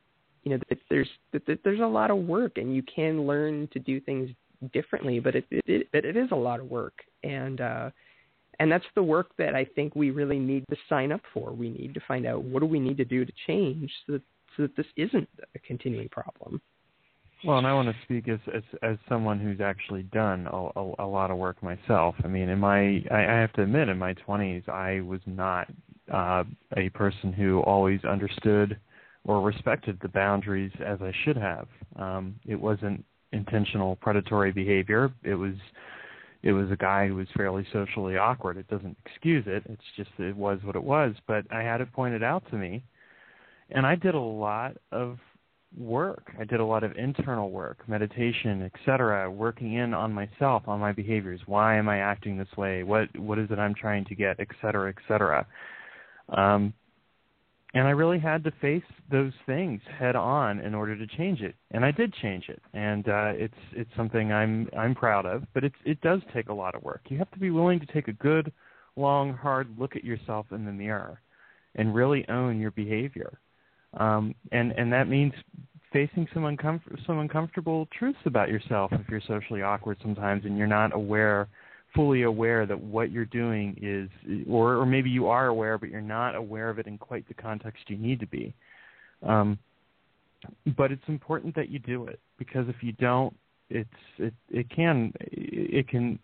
you 0.49 0.57
know, 0.57 0.63
that 0.69 0.79
there's 0.89 1.09
that, 1.33 1.43
there's 1.65 1.81
a 1.81 1.87
lot 1.87 2.11
of 2.11 2.19
work 2.19 2.59
and 2.59 2.75
you 2.75 2.83
can 2.83 3.27
learn 3.27 3.69
to 3.73 3.79
do 3.79 4.01
things 4.01 4.31
differently, 4.73 5.21
but 5.21 5.35
it 5.35 5.45
it 5.51 5.89
it, 5.93 6.05
it 6.05 6.17
is 6.17 6.31
a 6.33 6.37
lot 6.37 6.61
of 6.61 6.71
work 6.71 6.95
and. 7.23 7.61
uh 7.61 7.91
and 8.61 8.73
that's 8.73 8.85
the 8.97 9.03
work 9.05 9.31
that 9.39 9.55
I 9.55 9.65
think 9.65 9.95
we 9.95 10.11
really 10.11 10.39
need 10.41 10.65
to 10.71 10.77
sign 10.89 11.13
up 11.13 11.21
for. 11.33 11.53
We 11.53 11.71
need 11.71 11.95
to 11.95 12.01
find 12.09 12.27
out 12.27 12.43
what 12.43 12.59
do 12.59 12.67
we 12.67 12.81
need 12.81 12.97
to 12.97 13.05
do 13.05 13.25
to 13.25 13.33
change 13.47 13.89
so 14.05 14.15
that 14.15 14.23
so 14.57 14.63
that 14.63 14.77
this 14.77 14.87
isn't 14.97 15.29
a 15.55 15.59
continuing 15.61 16.09
problem. 16.09 16.61
Well, 17.45 17.59
and 17.59 17.67
I 17.69 17.73
want 17.73 17.89
to 17.89 17.95
speak 18.03 18.29
as 18.29 18.41
as, 18.53 18.65
as 18.83 18.97
someone 19.09 19.39
who's 19.39 19.61
actually 19.61 20.03
done 20.03 20.49
a, 20.49 20.57
a, 20.57 20.95
a 20.99 21.07
lot 21.07 21.31
of 21.31 21.37
work 21.39 21.63
myself. 21.63 22.17
I 22.25 22.27
mean, 22.27 22.49
in 22.49 22.59
my 22.59 23.05
I, 23.13 23.27
I 23.27 23.35
have 23.41 23.53
to 23.55 23.63
admit, 23.63 23.89
in 23.89 23.97
my 23.97 24.15
20s, 24.27 24.69
I 24.69 25.01
was 25.03 25.21
not 25.27 25.69
uh, 26.13 26.43
a 26.77 26.89
person 26.91 27.33
who 27.33 27.61
always 27.61 28.05
understood 28.05 28.77
or 29.29 29.43
respected 29.43 29.99
the 30.01 30.09
boundaries 30.09 30.73
as 30.85 30.99
I 31.03 31.13
should 31.25 31.37
have. 31.37 31.69
Um, 31.97 32.35
it 32.47 32.59
wasn't 32.59 33.05
intentional 33.33 33.97
predatory 33.97 34.53
behavior. 34.53 35.13
It 35.23 35.35
was 35.35 35.55
it 36.43 36.53
was 36.53 36.71
a 36.71 36.77
guy 36.77 37.09
who 37.09 37.17
was 37.17 37.27
fairly 37.37 37.67
socially 37.73 38.17
awkward. 38.17 38.57
It 38.57 38.69
doesn't 38.69 38.97
excuse 39.05 39.45
it. 39.47 39.65
It's 39.69 39.83
just 39.97 40.11
it 40.19 40.35
was 40.35 40.61
what 40.65 40.77
it 40.77 40.83
was. 40.83 41.15
But 41.27 41.45
I 41.53 41.63
had 41.63 41.83
it 41.83 41.93
pointed 41.93 42.23
out 42.23 42.43
to 42.51 42.57
me 42.57 42.83
and 43.71 43.87
I 43.87 43.97
did 43.97 44.15
a 44.15 44.21
lot 44.21 44.77
of 44.93 45.19
work. 45.77 46.33
I 46.41 46.45
did 46.45 46.61
a 46.61 46.65
lot 46.65 46.83
of 46.83 46.97
internal 46.97 47.51
work, 47.51 47.87
meditation, 47.87 48.63
etc., 48.63 49.31
working 49.31 49.75
in 49.75 49.93
on 49.93 50.11
myself, 50.11 50.63
on 50.67 50.81
my 50.81 50.93
behaviors. 50.93 51.41
Why 51.45 51.77
am 51.77 51.91
I 51.91 51.99
acting 51.99 52.39
this 52.39 52.57
way? 52.57 52.83
What 52.83 53.15
what 53.19 53.39
is 53.39 53.51
it 53.51 53.59
I'm 53.59 53.75
trying 53.75 54.07
to 54.07 54.15
get, 54.15 54.41
etc., 54.41 54.95
etc. 54.97 55.47
Um, 56.31 56.73
and 57.75 57.87
I 57.87 57.91
really 57.91 58.19
had 58.19 58.45
to 58.45 58.51
face 58.61 58.83
those 59.11 59.33
things 59.47 59.81
head 59.99 60.17
on 60.17 60.61
in 60.61 60.75
order 60.75 60.97
to 60.97 61.07
change 61.17 61.41
it, 61.41 61.55
and 61.71 61.85
I 61.85 61.91
did 61.91 62.15
change 62.15 62.49
it. 62.49 62.63
And 62.73 63.09
uh, 63.09 63.33
it's 63.35 63.55
it's 63.73 63.91
something 63.97 64.33
I'm 64.33 64.69
I'm 64.77 64.95
proud 64.95 65.27
of, 65.27 65.45
but 65.55 65.65
it's 65.65 65.77
it 65.85 66.01
does 66.01 66.21
take 66.33 66.49
a 66.49 66.55
lot 66.55 66.75
of 66.75 66.83
work. 66.83 67.03
You 67.09 67.19
have 67.19 67.31
to 67.33 67.39
be 67.39 67.51
willing 67.51 67.81
to 67.81 67.87
take 67.87 68.09
a 68.09 68.13
good, 68.13 68.53
long, 68.97 69.35
hard 69.35 69.69
look 69.79 69.97
at 69.97 70.05
yourself 70.05 70.47
in 70.51 70.65
the 70.65 70.73
mirror, 70.73 71.21
and 71.75 71.95
really 71.95 72.27
own 72.29 72.59
your 72.59 72.71
behavior 72.71 73.39
um, 73.97 74.35
and 74.53 74.73
and 74.73 74.93
that 74.93 75.09
means 75.09 75.33
facing 75.93 76.29
some 76.35 76.43
uncomfort 76.43 77.05
some 77.07 77.19
uncomfortable 77.19 77.89
truths 77.99 78.19
about 78.27 78.49
yourself 78.49 78.93
if 78.93 79.09
you're 79.09 79.23
socially 79.27 79.63
awkward 79.63 79.97
sometimes 80.03 80.45
and 80.45 80.59
you're 80.59 80.67
not 80.67 80.95
aware 80.95 81.49
fully 81.99 82.23
aware 82.23 82.65
that 82.65 82.81
what 82.81 83.11
you're 83.11 83.25
doing 83.25 83.77
is 83.83 84.09
or 84.49 84.77
or 84.77 84.87
maybe 84.87 85.11
you 85.11 85.27
are 85.27 85.49
aware 85.49 85.77
but 85.77 85.89
you're 85.89 86.01
not 86.01 86.37
aware 86.37 86.71
of 86.71 86.79
it 86.79 86.87
in 86.87 86.97
quite 86.97 87.27
the 87.27 87.35
context 87.35 87.83
you 87.89 87.97
need 87.97 88.21
to 88.21 88.27
be. 88.29 88.55
Um, 89.27 89.59
but 90.77 90.93
it's 90.93 91.03
important 91.09 91.57
that 91.57 91.71
you 91.71 91.81
do 91.81 92.07
it 92.07 92.21
because 92.39 92.69
if 92.69 92.77
you 92.83 92.93
don't 92.93 93.35
it's 93.69 93.89
it 94.19 94.33
it 94.49 94.71
can 94.71 95.13
it 95.19 95.89
can 95.89 96.21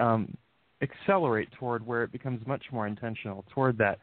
um, 0.00 0.36
accelerate 0.82 1.48
toward 1.60 1.86
where 1.86 2.02
it 2.02 2.10
becomes 2.10 2.44
much 2.44 2.64
more 2.72 2.88
intentional 2.88 3.44
toward 3.54 3.78
that 3.78 4.00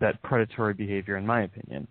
that 0.00 0.20
predatory 0.22 0.74
behavior 0.74 1.18
in 1.18 1.24
my 1.24 1.42
opinion 1.42 1.86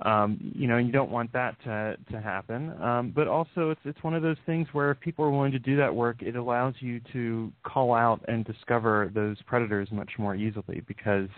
um, 0.00 0.52
you 0.54 0.68
know, 0.68 0.76
you 0.76 0.92
don't 0.92 1.10
want 1.10 1.32
that 1.32 1.56
to 1.64 1.96
to 2.10 2.20
happen. 2.20 2.70
Um, 2.82 3.12
but 3.14 3.28
also, 3.28 3.70
it's 3.70 3.80
it's 3.84 4.02
one 4.02 4.14
of 4.14 4.22
those 4.22 4.36
things 4.44 4.68
where 4.72 4.90
if 4.90 5.00
people 5.00 5.24
are 5.24 5.30
willing 5.30 5.52
to 5.52 5.58
do 5.58 5.76
that 5.76 5.94
work, 5.94 6.20
it 6.20 6.36
allows 6.36 6.74
you 6.80 7.00
to 7.12 7.50
call 7.62 7.94
out 7.94 8.20
and 8.28 8.44
discover 8.44 9.10
those 9.14 9.40
predators 9.46 9.88
much 9.90 10.10
more 10.18 10.34
easily 10.34 10.82
because 10.86 11.28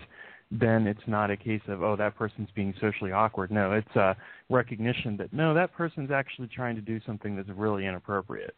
then 0.51 0.87
it's 0.87 1.01
not 1.07 1.31
a 1.31 1.37
case 1.37 1.61
of 1.69 1.83
oh 1.83 1.95
that 1.95 2.17
person's 2.17 2.49
being 2.57 2.75
socially 2.81 3.13
awkward. 3.13 3.53
No, 3.53 3.73
it's 3.73 3.97
a 3.97 4.17
recognition 4.51 5.17
that 5.19 5.33
no 5.33 5.55
that 5.55 5.73
person's 5.73 6.11
actually 6.11 6.49
trying 6.49 6.75
to 6.75 6.83
do 6.83 7.01
something 7.07 7.37
that's 7.37 7.49
really 7.51 7.87
inappropriate. 7.87 8.57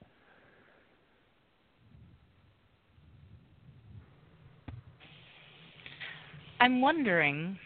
I'm 6.59 6.81
wondering 6.81 7.59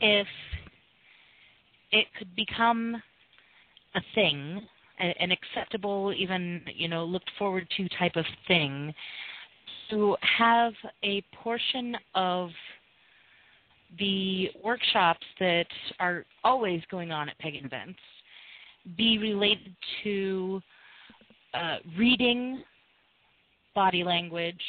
if 0.00 0.26
it 1.92 2.06
could 2.18 2.34
become 2.34 3.00
a 3.94 4.00
thing, 4.14 4.60
an 4.98 5.30
acceptable, 5.30 6.12
even 6.16 6.62
you 6.74 6.88
know, 6.88 7.04
looked 7.04 7.30
forward 7.38 7.66
to 7.76 7.88
type 7.98 8.16
of 8.16 8.24
thing, 8.48 8.94
to 9.90 10.16
have 10.38 10.72
a 11.02 11.22
portion 11.42 11.96
of 12.14 12.50
the 13.98 14.48
workshops 14.64 15.26
that 15.38 15.66
are 16.00 16.24
always 16.44 16.80
going 16.90 17.12
on 17.12 17.28
at 17.28 17.38
pagan 17.38 17.66
events 17.66 17.98
be 18.96 19.18
related 19.18 19.74
to 20.02 20.60
uh, 21.54 21.76
reading 21.96 22.62
body 23.74 24.02
language, 24.02 24.62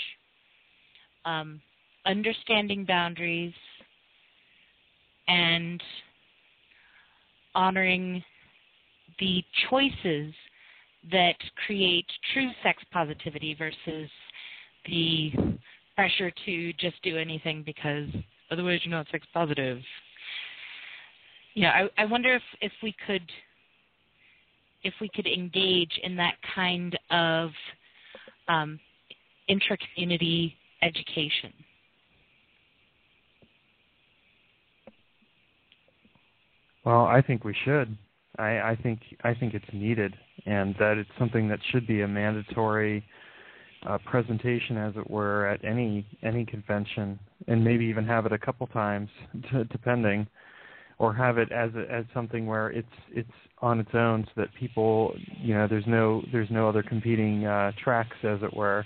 um, 1.26 1.62
understanding 2.06 2.86
boundaries, 2.86 3.54
and 5.28 5.82
honoring 7.56 8.24
the 9.20 9.44
choices 9.70 10.34
that 11.12 11.36
create 11.66 12.06
true 12.34 12.50
sex 12.64 12.82
positivity 12.92 13.56
versus 13.56 14.10
the 14.86 15.32
pressure 15.96 16.32
to 16.46 16.74
just 16.74 17.02
do 17.04 17.18
anything 17.18 17.64
because 17.66 18.08
otherwise 18.52 18.80
you're 18.84 18.92
not 18.96 19.08
sex 19.12 19.26
positive. 19.34 19.80
Yeah, 21.56 21.88
I, 21.98 22.02
I 22.02 22.06
wonder 22.06 22.34
if, 22.36 22.42
if 22.62 22.72
we 22.82 22.96
could 23.06 23.30
if 24.84 24.94
we 25.00 25.10
could 25.16 25.28
engage 25.28 25.98
in 26.04 26.16
that 26.18 26.36
kind 26.54 26.98
of 27.10 27.52
um, 28.50 28.78
intra-community 29.48 30.58
education. 30.82 31.54
Well, 36.86 37.06
I 37.06 37.22
think 37.22 37.44
we 37.44 37.56
should. 37.66 37.98
I, 38.38 38.60
I 38.72 38.78
think 38.82 39.00
I 39.24 39.34
think 39.34 39.54
it's 39.54 39.66
needed, 39.74 40.16
and 40.46 40.76
that 40.80 40.98
it's 40.98 41.10
something 41.20 41.48
that 41.50 41.60
should 41.72 41.86
be 41.88 42.02
a 42.02 42.08
mandatory 42.08 43.04
uh, 43.88 43.98
presentation, 44.06 44.78
as 44.78 44.96
it 44.98 45.10
were, 45.10 45.48
at 45.48 45.64
any 45.66 46.06
any 46.24 46.46
convention, 46.46 47.20
and 47.48 47.64
maybe 47.64 47.86
even 47.86 48.06
have 48.06 48.26
it 48.26 48.34
a 48.34 48.40
couple 48.40 48.68
times, 48.68 49.10
depending, 49.72 50.28
or 51.00 51.14
have 51.14 51.38
it 51.38 51.52
as 51.52 51.72
a, 51.76 51.92
as 51.92 52.06
something 52.14 52.48
where 52.48 52.70
it's 52.72 52.88
it's 53.12 53.32
on 53.62 53.80
its 53.80 53.92
own, 53.96 54.26
so 54.26 54.42
that 54.42 54.54
people, 54.60 55.16
you 55.40 55.54
know, 55.56 55.68
there's 55.68 55.88
no 55.88 56.24
there's 56.32 56.52
no 56.52 56.70
other 56.70 56.84
competing 56.84 57.46
uh, 57.46 57.72
tracks, 57.84 58.18
as 58.24 58.40
it 58.44 58.56
were. 58.56 58.86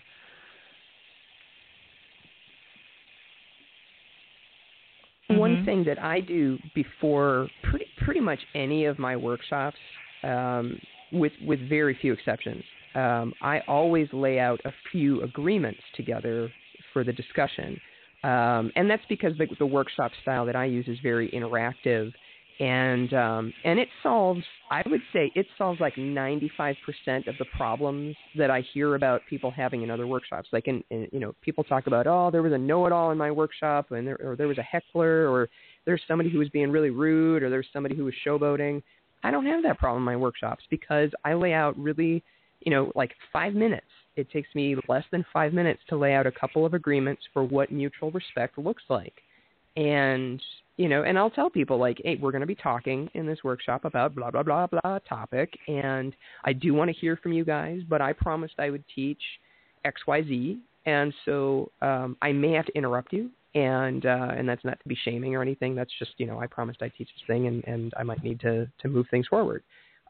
Mm-hmm. 5.30 5.40
One 5.40 5.66
thing 5.66 5.84
that 5.86 6.02
I 6.02 6.22
do 6.22 6.58
before 6.74 7.50
pretty 7.70 7.86
pretty 8.04 8.22
much 8.22 8.40
any 8.56 8.86
of 8.86 8.98
my 8.98 9.16
workshops, 9.16 9.78
um, 10.24 10.80
with 11.12 11.34
with 11.46 11.60
very 11.68 11.98
few 12.00 12.14
exceptions, 12.14 12.64
um, 12.96 13.34
I 13.42 13.60
always 13.68 14.08
lay 14.14 14.40
out 14.40 14.62
a 14.64 14.72
few 14.92 15.22
agreements 15.24 15.82
together 15.96 16.50
for 16.94 17.04
the 17.04 17.12
discussion, 17.12 17.80
um, 18.24 18.72
and 18.76 18.90
that's 18.90 19.04
because 19.10 19.38
the, 19.38 19.48
the 19.60 19.66
workshop 19.66 20.12
style 20.22 20.46
that 20.46 20.56
I 20.56 20.66
use 20.66 20.88
is 20.88 20.98
very 21.04 21.30
interactive 21.32 22.14
and 22.60 23.14
um, 23.14 23.54
and 23.64 23.80
it 23.80 23.88
solves. 24.02 24.42
I 24.72 24.82
would 24.88 25.02
say 25.14 25.32
it 25.36 25.46
solves 25.58 25.80
like 25.80 25.96
95% 25.96 26.76
of 27.28 27.36
the 27.38 27.46
problems 27.56 28.16
that 28.38 28.50
I 28.50 28.62
hear 28.74 28.96
about 28.96 29.22
people 29.30 29.52
having 29.52 29.84
in 29.84 29.92
other 29.92 30.08
workshops. 30.08 30.50
Like 30.52 30.68
in, 30.68 30.84
in 30.90 31.08
you 31.12 31.20
know, 31.20 31.36
people 31.42 31.64
talk 31.64 31.88
about 31.88 32.08
oh, 32.08 32.30
there 32.32 32.42
was 32.42 32.54
a 32.54 32.58
know-it-all 32.58 33.12
in 33.12 33.18
my 33.18 33.32
workshop, 33.32 33.92
and 33.92 34.08
there 34.08 34.18
or 34.22 34.36
there 34.36 34.48
was 34.48 34.58
a 34.58 34.64
heckler, 34.64 35.30
or 35.30 35.50
there's 35.86 36.02
somebody 36.08 36.30
who 36.30 36.40
was 36.40 36.50
being 36.50 36.72
really 36.72 36.90
rude, 36.90 37.44
or 37.44 37.50
there's 37.50 37.68
somebody 37.72 37.96
who 37.96 38.06
was 38.06 38.14
showboating. 38.26 38.82
I 39.24 39.32
don't 39.32 39.46
have 39.46 39.64
that 39.64 39.80
problem 39.80 40.02
in 40.02 40.06
my 40.06 40.16
workshops 40.16 40.64
because 40.70 41.10
I 41.26 41.34
lay 41.34 41.54
out 41.54 41.78
really, 41.78 42.24
you 42.62 42.72
know, 42.72 42.92
like 42.96 43.14
five 43.34 43.54
minutes. 43.54 43.86
It 44.16 44.32
takes 44.32 44.50
me 44.56 44.76
less 44.88 45.04
than 45.12 45.26
five 45.32 45.54
minutes 45.54 45.82
to 45.90 45.98
lay 45.98 46.14
out 46.14 46.26
a 46.26 46.32
couple 46.32 46.66
of 46.66 46.74
agreements 46.74 47.22
for 47.34 47.44
what 47.44 47.72
mutual 47.72 48.10
respect 48.12 48.58
looks 48.58 48.84
like 48.90 49.14
and 49.78 50.42
you 50.78 50.88
know, 50.88 51.04
and 51.04 51.18
I'll 51.18 51.32
tell 51.32 51.50
people 51.50 51.80
like, 51.80 52.00
hey, 52.06 52.18
we're 52.22 52.32
going 52.32 52.42
to 52.42 52.48
be 52.48 52.56
talking 52.56 53.10
in 53.16 53.26
this 53.26 53.40
workshop 53.44 53.84
about 53.84 54.16
blah 54.16 54.30
blah 54.32 54.44
blah 54.44 54.68
blah 54.68 55.00
topic, 55.10 55.58
and 55.68 56.16
I 56.46 56.54
do 56.54 56.74
want 56.74 56.90
to 56.90 56.98
hear 56.98 57.18
from 57.18 57.34
you 57.34 57.44
guys, 57.44 57.82
but 57.90 58.00
I 58.00 58.14
promised 58.14 58.54
I 58.60 58.70
would 58.70 58.84
teach 58.94 59.22
X 59.84 60.02
Y 60.08 60.24
Z, 60.24 60.60
and 60.86 61.14
so 61.26 61.72
um, 61.82 62.16
I 62.22 62.32
may 62.32 62.52
have 62.52 62.66
to 62.68 62.78
interrupt 62.78 63.12
you, 63.12 63.32
and 63.56 64.06
uh, 64.06 64.30
and 64.38 64.48
that's 64.48 64.64
not 64.64 64.80
to 64.80 64.88
be 64.88 64.98
shaming 65.04 65.36
or 65.36 65.42
anything. 65.42 65.74
That's 65.74 65.92
just 65.98 66.12
you 66.18 66.28
know 66.28 66.40
I 66.40 66.46
promised 66.46 66.82
I'd 66.84 66.94
teach 66.96 67.10
this 67.10 67.26
thing, 67.26 67.48
and 67.48 67.64
and 67.66 67.94
I 67.98 68.04
might 68.04 68.24
need 68.24 68.40
to 68.42 68.68
to 68.80 68.88
move 68.88 69.08
things 69.10 69.28
forward. 69.28 69.64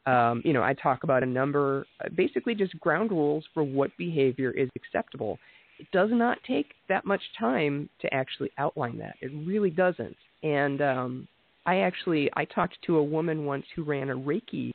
Um, 0.05 0.41
you 0.45 0.53
know, 0.53 0.63
I 0.63 0.73
talk 0.73 1.03
about 1.03 1.23
a 1.23 1.25
number, 1.25 1.85
basically 2.15 2.55
just 2.55 2.79
ground 2.79 3.11
rules 3.11 3.43
for 3.53 3.63
what 3.63 3.91
behavior 3.97 4.51
is 4.51 4.69
acceptable. 4.77 5.37
It 5.79 5.87
does 5.91 6.09
not 6.13 6.37
take 6.47 6.73
that 6.87 7.05
much 7.05 7.21
time 7.37 7.89
to 8.01 8.13
actually 8.13 8.51
outline 8.57 8.97
that. 8.99 9.15
It 9.19 9.31
really 9.45 9.69
doesn't 9.69 10.15
and 10.43 10.81
um, 10.81 11.27
I 11.65 11.79
actually 11.79 12.29
I 12.35 12.45
talked 12.45 12.77
to 12.85 12.97
a 12.97 13.03
woman 13.03 13.45
once 13.45 13.65
who 13.75 13.83
ran 13.83 14.09
a 14.09 14.15
Reiki 14.15 14.71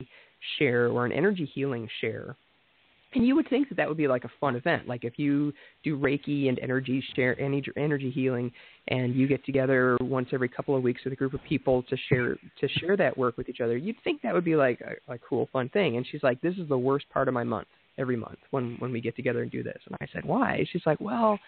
share 0.59 0.89
or 0.89 1.07
an 1.07 1.13
energy 1.13 1.51
healing 1.53 1.89
share. 2.01 2.37
And 3.15 3.27
you 3.27 3.37
would 3.37 3.49
think 3.51 3.69
that 3.69 3.75
that 3.75 3.87
would 3.87 3.99
be 3.99 4.09
like 4.09 4.25
a 4.25 4.31
fun 4.41 4.57
event, 4.57 4.89
like 4.89 5.05
if 5.05 5.19
you 5.19 5.53
do 5.85 5.99
Reiki 5.99 6.49
and 6.49 6.59
energy 6.61 7.05
share, 7.15 7.39
energy, 7.39 7.71
energy 7.77 8.11
healing, 8.11 8.51
and 8.89 9.15
you 9.15 9.29
get 9.29 9.45
together 9.45 9.99
once 10.01 10.29
every 10.33 10.49
couple 10.49 10.75
of 10.75 10.83
weeks 10.83 11.03
with 11.05 11.13
a 11.13 11.17
group 11.17 11.35
of 11.35 11.41
people 11.47 11.83
to 11.85 11.97
share 12.09 12.37
to 12.61 12.69
share 12.81 12.97
that 12.97 13.17
work 13.17 13.37
with 13.37 13.51
each 13.51 13.61
other. 13.61 13.77
You'd 13.77 13.97
think 14.03 14.23
that 14.23 14.33
would 14.33 14.45
be 14.45 14.57
like 14.57 14.81
a, 14.81 15.13
a 15.13 15.19
cool, 15.19 15.47
fun 15.53 15.69
thing. 15.69 15.99
And 15.99 16.07
she's 16.11 16.23
like, 16.23 16.41
"This 16.41 16.57
is 16.57 16.69
the 16.69 16.79
worst 16.79 17.05
part 17.11 17.29
of 17.29 17.35
my 17.35 17.45
month 17.45 17.69
every 17.99 18.17
month 18.17 18.39
when 18.51 18.77
when 18.79 18.91
we 18.91 19.03
get 19.03 19.15
together 19.15 19.43
and 19.43 19.51
do 19.51 19.63
this." 19.63 19.79
And 19.87 19.97
I 20.01 20.07
said, 20.11 20.25
"Why?" 20.25 20.65
She's 20.73 20.87
like, 20.87 21.01
"Well, 21.01 21.39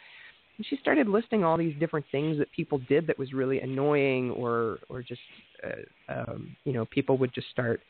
and 0.56 0.66
she 0.66 0.76
started 0.76 1.08
listing 1.08 1.44
all 1.44 1.56
these 1.56 1.74
different 1.78 2.06
things 2.12 2.38
that 2.38 2.50
people 2.52 2.78
did 2.88 3.06
that 3.06 3.18
was 3.18 3.32
really 3.32 3.60
annoying 3.60 4.30
or 4.32 4.78
or 4.88 5.02
just 5.02 5.20
uh, 5.64 6.12
um, 6.12 6.56
you 6.64 6.72
know 6.72 6.84
people 6.86 7.16
would 7.18 7.32
just 7.34 7.48
start 7.50 7.80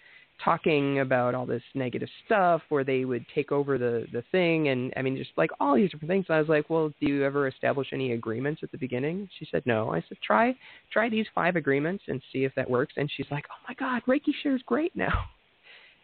talking 0.42 0.98
about 0.98 1.32
all 1.32 1.46
this 1.46 1.62
negative 1.74 2.08
stuff 2.26 2.60
or 2.68 2.82
they 2.82 3.04
would 3.04 3.24
take 3.34 3.52
over 3.52 3.78
the 3.78 4.06
the 4.12 4.22
thing. 4.32 4.68
And 4.68 4.92
i 4.96 5.02
mean 5.02 5.16
just 5.16 5.30
like 5.36 5.50
all 5.60 5.76
these 5.76 5.90
different 5.90 6.10
things. 6.10 6.26
And 6.28 6.36
i 6.36 6.40
was 6.40 6.48
like 6.48 6.70
well 6.70 6.92
do 7.00 7.06
you 7.06 7.24
ever 7.24 7.46
establish 7.48 7.88
any 7.92 8.12
agreements 8.12 8.62
at 8.62 8.72
the 8.72 8.78
beginning? 8.78 9.28
She 9.38 9.46
said 9.50 9.62
no. 9.66 9.92
I 9.92 10.02
said 10.08 10.18
try 10.22 10.54
try 10.92 11.08
these 11.08 11.26
five 11.34 11.56
agreements 11.56 12.04
and 12.08 12.20
see 12.32 12.44
if 12.44 12.54
that 12.56 12.68
works. 12.68 12.94
And 12.96 13.10
she's 13.16 13.26
like 13.30 13.44
oh 13.50 13.64
my 13.68 13.74
god 13.74 14.02
reiki 14.08 14.32
share 14.42 14.56
is 14.56 14.62
great 14.66 14.94
now. 14.96 15.24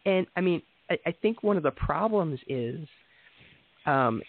And 0.03 0.25
i 0.35 0.41
mean 0.41 0.63
i, 0.89 0.97
I 1.05 1.11
think 1.21 1.43
one 1.43 1.57
of 1.57 1.63
the 1.63 1.71
problems 1.71 2.39
is 2.47 2.87
um, 3.85 4.21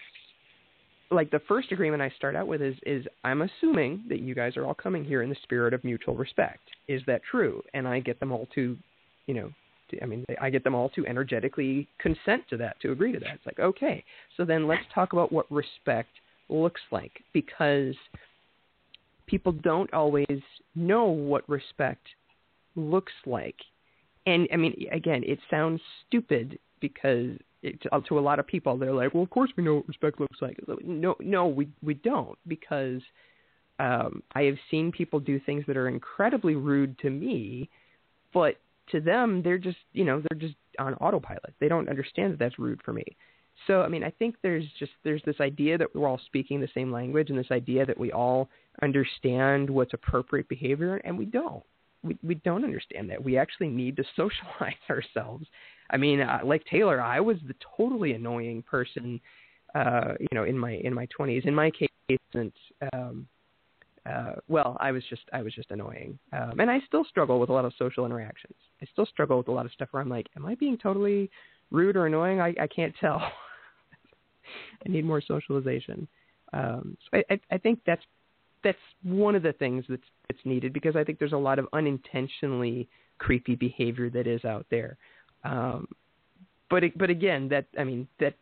like 1.13 1.31
the 1.31 1.41
first 1.49 1.73
agreement 1.73 2.03
I 2.03 2.11
start 2.17 2.37
out 2.37 2.47
with 2.47 2.63
is 2.63 2.77
is 2.85 3.07
I'm 3.25 3.43
assuming 3.43 4.05
that 4.09 4.21
you 4.21 4.35
guys 4.35 4.57
are 4.57 4.65
all 4.67 4.75
coming 4.75 5.05
here 5.05 5.23
in 5.23 5.29
the 5.31 5.37
spirit 5.43 5.75
of 5.75 5.85
mutual 5.85 6.15
respect. 6.15 6.63
Is 6.89 7.03
that 7.07 7.23
true? 7.29 7.63
And 7.75 7.87
I 7.87 8.01
get 8.01 8.21
them 8.21 8.33
all 8.33 8.49
to, 8.55 8.77
you 9.27 9.35
know, 9.35 9.51
to, 9.91 10.03
I 10.03 10.07
mean, 10.07 10.25
I 10.41 10.51
get 10.51 10.65
them 10.65 10.75
all 10.75 10.89
to 10.91 11.07
energetically 11.07 11.89
consent 11.99 12.43
to 12.51 12.57
that, 12.59 12.81
to 12.81 12.93
agree 12.93 13.13
to 13.13 13.19
that. 13.21 13.35
It's 13.35 13.47
like 13.47 13.59
okay, 13.59 14.05
so 14.37 14.45
then 14.45 14.67
let's 14.67 14.85
talk 14.95 15.13
about 15.13 15.33
what 15.33 15.51
respect 15.51 16.11
looks 16.49 16.81
like 16.91 17.13
because 17.33 17.95
people 19.27 19.53
don't 19.53 19.93
always 19.95 20.43
know 20.75 21.07
what 21.07 21.49
respect 21.49 22.07
looks 22.77 23.13
like. 23.27 23.57
And 24.27 24.49
I 24.53 24.57
mean, 24.57 24.87
again, 24.93 25.23
it 25.27 25.39
sounds 25.51 25.81
stupid 26.07 26.59
because 26.81 27.31
it, 27.63 27.81
to 28.09 28.19
a 28.19 28.21
lot 28.21 28.39
of 28.39 28.47
people, 28.47 28.77
they're 28.77 28.93
like, 28.93 29.15
"Well, 29.15 29.23
of 29.23 29.31
course 29.31 29.51
we 29.57 29.65
know 29.65 29.77
what 29.77 29.89
respect 29.89 30.21
looks 30.21 30.43
like." 30.43 30.59
No, 30.85 31.17
no, 31.21 31.47
we 31.47 31.69
we 31.83 31.95
don't 31.95 32.39
because 32.47 33.01
um, 33.79 34.23
I 34.35 34.43
have 34.43 34.57
seen 34.71 34.93
people 34.93 35.21
do 35.21 35.41
things 35.41 35.65
that 35.67 35.77
are 35.77 35.89
incredibly 35.89 36.55
rude 36.55 36.99
to 37.01 37.11
me, 37.11 37.71
but 38.35 38.57
to 38.91 39.01
them, 39.01 39.43
they're 39.43 39.59
just 39.59 39.79
you 39.93 40.05
know 40.05 40.23
they're 40.29 40.39
just 40.39 40.57
on 40.79 40.95
autopilot. 40.95 41.55
They 41.61 41.69
don't 41.69 41.89
understand 41.89 42.33
that 42.33 42.39
that's 42.39 42.59
rude 42.59 42.81
for 42.85 42.93
me. 42.93 43.05
So 43.67 43.83
I 43.83 43.89
mean, 43.89 44.03
I 44.03 44.11
think 44.11 44.37
there's 44.43 44.65
just 44.79 44.93
there's 45.05 45.23
this 45.25 45.41
idea 45.41 45.79
that 45.79 45.95
we're 45.95 46.09
all 46.09 46.21
speaking 46.27 46.61
the 46.61 46.69
same 46.75 46.93
language, 46.93 47.31
and 47.31 47.39
this 47.39 47.51
idea 47.51 47.87
that 47.87 47.99
we 47.99 48.13
all 48.13 48.49
understand 48.83 49.71
what's 49.71 49.95
appropriate 49.95 50.49
behavior, 50.49 50.97
and 50.97 51.17
we 51.17 51.27
don't. 51.27 51.63
We 52.03 52.19
we 52.23 52.35
don't 52.37 52.65
understand 52.65 53.11
that. 53.11 53.23
We 53.23 53.39
actually 53.39 53.69
need 53.69 53.97
to 53.97 54.05
socialize 54.17 54.75
ourselves 54.91 55.47
I 55.91 55.97
mean, 55.97 56.21
uh, 56.21 56.41
like 56.45 56.65
Taylor, 56.67 57.01
I 57.01 57.21
was 57.21 57.37
the 57.47 57.55
totally 57.77 58.13
annoying 58.13 58.63
person, 58.63 59.21
uh, 59.75 60.15
you 60.21 60.29
know, 60.33 60.45
in 60.45 60.59
my 60.59 60.73
in 60.73 60.95
my 60.95 61.07
20s. 61.19 61.47
In 61.47 61.55
my 61.55 61.71
case, 61.71 61.89
um, 62.93 63.27
uh, 64.05 64.33
well, 64.49 64.77
I 64.81 64.91
was 64.91 65.03
just 65.09 65.23
I 65.33 65.43
was 65.43 65.55
just 65.55 65.71
annoying, 65.71 66.19
um, 66.33 66.59
and 66.59 66.71
I 66.71 66.81
still 66.87 67.05
struggle 67.05 67.39
with 67.39 67.51
a 67.51 67.53
lot 67.53 67.65
of 67.65 67.73
social 67.79 68.05
interactions. 68.05 68.57
I 68.81 68.87
still 68.93 69.07
struggle 69.07 69.39
with 69.39 69.49
a 69.49 69.53
lot 69.53 69.67
of 69.67 69.73
stuff 69.73 69.89
where 69.93 70.03
I'm 70.03 70.09
like, 70.09 70.27
am 70.37 70.45
I 70.47 70.55
being 70.57 70.77
totally 70.77 71.31
rude 71.71 71.97
or 71.97 72.07
annoying? 72.07 72.41
I, 72.41 72.55
I 72.61 72.67
can't 72.67 72.95
tell. 73.01 73.21
I 74.87 74.89
need 74.89 75.05
more 75.05 75.21
socialization. 75.21 76.09
Um, 76.53 76.97
so 77.05 77.19
I, 77.19 77.35
I, 77.35 77.41
I 77.53 77.59
think 77.59 77.81
that's 77.87 78.03
that's 78.65 78.79
one 79.03 79.35
of 79.35 79.43
the 79.43 79.53
things 79.53 79.85
that's 79.89 80.03
that's 80.29 80.45
needed 80.45 80.73
because 80.73 80.97
I 80.97 81.05
think 81.05 81.19
there's 81.19 81.33
a 81.33 81.37
lot 81.37 81.59
of 81.59 81.69
unintentionally 81.73 82.89
creepy 83.19 83.55
behavior 83.55 84.11
that 84.11 84.27
is 84.27 84.45
out 84.45 84.67
there. 84.71 84.97
Um, 85.44 85.89
but 86.70 86.85
but 86.97 87.10
again, 87.10 87.48
that 87.48 87.66
I 87.78 87.85
mean 87.85 88.09
that 88.20 88.35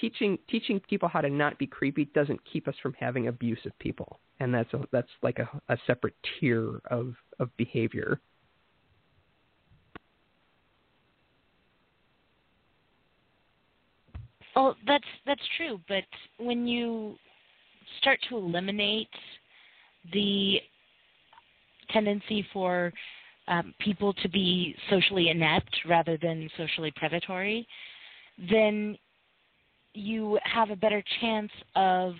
teaching 0.00 0.38
teaching 0.48 0.80
people 0.80 1.08
how 1.08 1.20
to 1.20 1.30
not 1.30 1.58
be 1.58 1.66
creepy 1.66 2.06
doesn't 2.06 2.40
keep 2.50 2.68
us 2.68 2.74
from 2.82 2.94
having 2.98 3.28
abusive 3.28 3.72
people, 3.78 4.20
and 4.40 4.52
that's 4.54 4.72
a, 4.74 4.80
that's 4.92 5.08
like 5.22 5.38
a, 5.38 5.48
a 5.68 5.78
separate 5.86 6.14
tier 6.40 6.80
of 6.90 7.14
of 7.38 7.54
behavior. 7.56 8.20
Well, 14.54 14.76
that's 14.86 15.04
that's 15.26 15.42
true, 15.56 15.80
but 15.88 16.04
when 16.38 16.66
you 16.66 17.14
start 18.00 18.18
to 18.28 18.36
eliminate 18.36 19.08
the 20.12 20.60
tendency 21.90 22.46
for 22.52 22.92
um, 23.48 23.74
people 23.80 24.12
to 24.14 24.28
be 24.28 24.74
socially 24.90 25.28
inept 25.30 25.70
rather 25.88 26.16
than 26.16 26.48
socially 26.56 26.92
predatory, 26.96 27.66
then 28.50 28.96
you 29.94 30.38
have 30.44 30.70
a 30.70 30.76
better 30.76 31.02
chance 31.20 31.50
of 31.74 32.14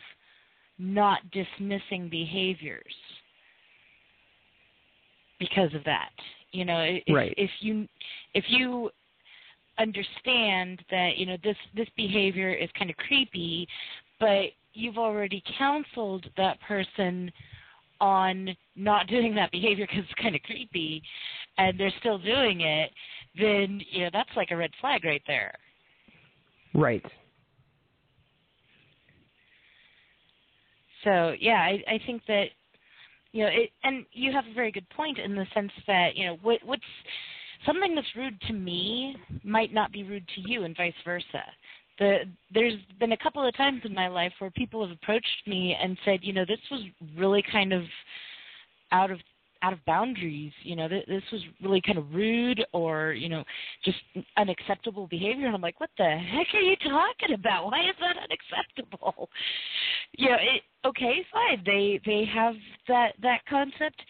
not 0.78 1.20
dismissing 1.30 2.08
behaviors 2.10 2.94
because 5.38 5.72
of 5.74 5.84
that. 5.84 6.10
You 6.52 6.64
know, 6.64 6.80
if, 6.80 7.02
right. 7.14 7.34
if 7.36 7.50
you 7.60 7.88
if 8.34 8.44
you 8.48 8.90
understand 9.78 10.82
that 10.90 11.16
you 11.16 11.26
know 11.26 11.36
this 11.42 11.56
this 11.74 11.88
behavior 11.96 12.52
is 12.52 12.68
kind 12.78 12.90
of 12.90 12.96
creepy, 12.96 13.66
but 14.20 14.50
you've 14.74 14.98
already 14.98 15.42
counseled 15.58 16.26
that 16.36 16.60
person 16.60 17.30
on 18.02 18.48
not 18.74 19.06
doing 19.06 19.32
that 19.36 19.52
behavior 19.52 19.86
because 19.88 20.04
it's 20.04 20.20
kind 20.20 20.34
of 20.34 20.42
creepy 20.42 21.00
and 21.56 21.78
they're 21.78 21.92
still 22.00 22.18
doing 22.18 22.62
it, 22.62 22.90
then 23.38 23.80
you 23.90 24.02
know 24.02 24.10
that's 24.12 24.30
like 24.36 24.50
a 24.50 24.56
red 24.56 24.72
flag 24.80 25.04
right 25.04 25.22
there. 25.26 25.54
Right. 26.74 27.04
So 31.04 31.34
yeah, 31.40 31.60
I, 31.60 31.82
I 31.88 32.00
think 32.04 32.22
that 32.26 32.46
you 33.30 33.44
know, 33.44 33.50
it, 33.50 33.70
and 33.84 34.04
you 34.12 34.32
have 34.32 34.44
a 34.50 34.54
very 34.54 34.72
good 34.72 34.88
point 34.90 35.18
in 35.18 35.34
the 35.36 35.46
sense 35.54 35.72
that 35.86 36.16
you 36.16 36.26
know 36.26 36.38
what, 36.42 36.58
what's 36.64 36.82
something 37.64 37.94
that's 37.94 38.06
rude 38.16 38.38
to 38.48 38.52
me 38.52 39.16
might 39.44 39.72
not 39.72 39.92
be 39.92 40.02
rude 40.02 40.26
to 40.34 40.40
you, 40.40 40.64
and 40.64 40.76
vice 40.76 40.92
versa 41.04 41.44
the 42.02 42.18
there's 42.52 42.78
been 42.98 43.12
a 43.12 43.16
couple 43.16 43.46
of 43.46 43.56
times 43.56 43.80
in 43.84 43.94
my 43.94 44.08
life 44.08 44.32
where 44.38 44.50
people 44.50 44.86
have 44.86 44.96
approached 44.96 45.46
me 45.46 45.76
and 45.80 45.96
said, 46.04 46.20
you 46.22 46.32
know, 46.32 46.44
this 46.46 46.58
was 46.70 46.82
really 47.16 47.44
kind 47.50 47.72
of 47.72 47.82
out 48.90 49.10
of 49.10 49.18
out 49.62 49.72
of 49.72 49.84
boundaries. 49.86 50.52
You 50.64 50.74
know, 50.74 50.88
th- 50.88 51.06
this 51.06 51.22
was 51.30 51.40
really 51.62 51.80
kind 51.80 51.98
of 51.98 52.12
rude 52.12 52.64
or 52.72 53.12
you 53.12 53.28
know, 53.28 53.44
just 53.84 53.98
unacceptable 54.36 55.06
behavior. 55.06 55.46
And 55.46 55.54
I'm 55.54 55.62
like, 55.62 55.78
what 55.78 55.90
the 55.96 56.04
heck 56.04 56.48
are 56.54 56.60
you 56.60 56.76
talking 56.76 57.34
about? 57.34 57.66
Why 57.66 57.80
is 57.88 57.96
that 58.00 58.16
unacceptable? 58.16 59.28
You 60.18 60.28
know, 60.28 60.36
it, 60.36 60.62
okay, 60.86 61.24
fine. 61.32 61.62
They 61.64 61.98
they 62.04 62.26
have 62.34 62.54
that 62.86 63.12
that 63.22 63.40
concept 63.48 64.02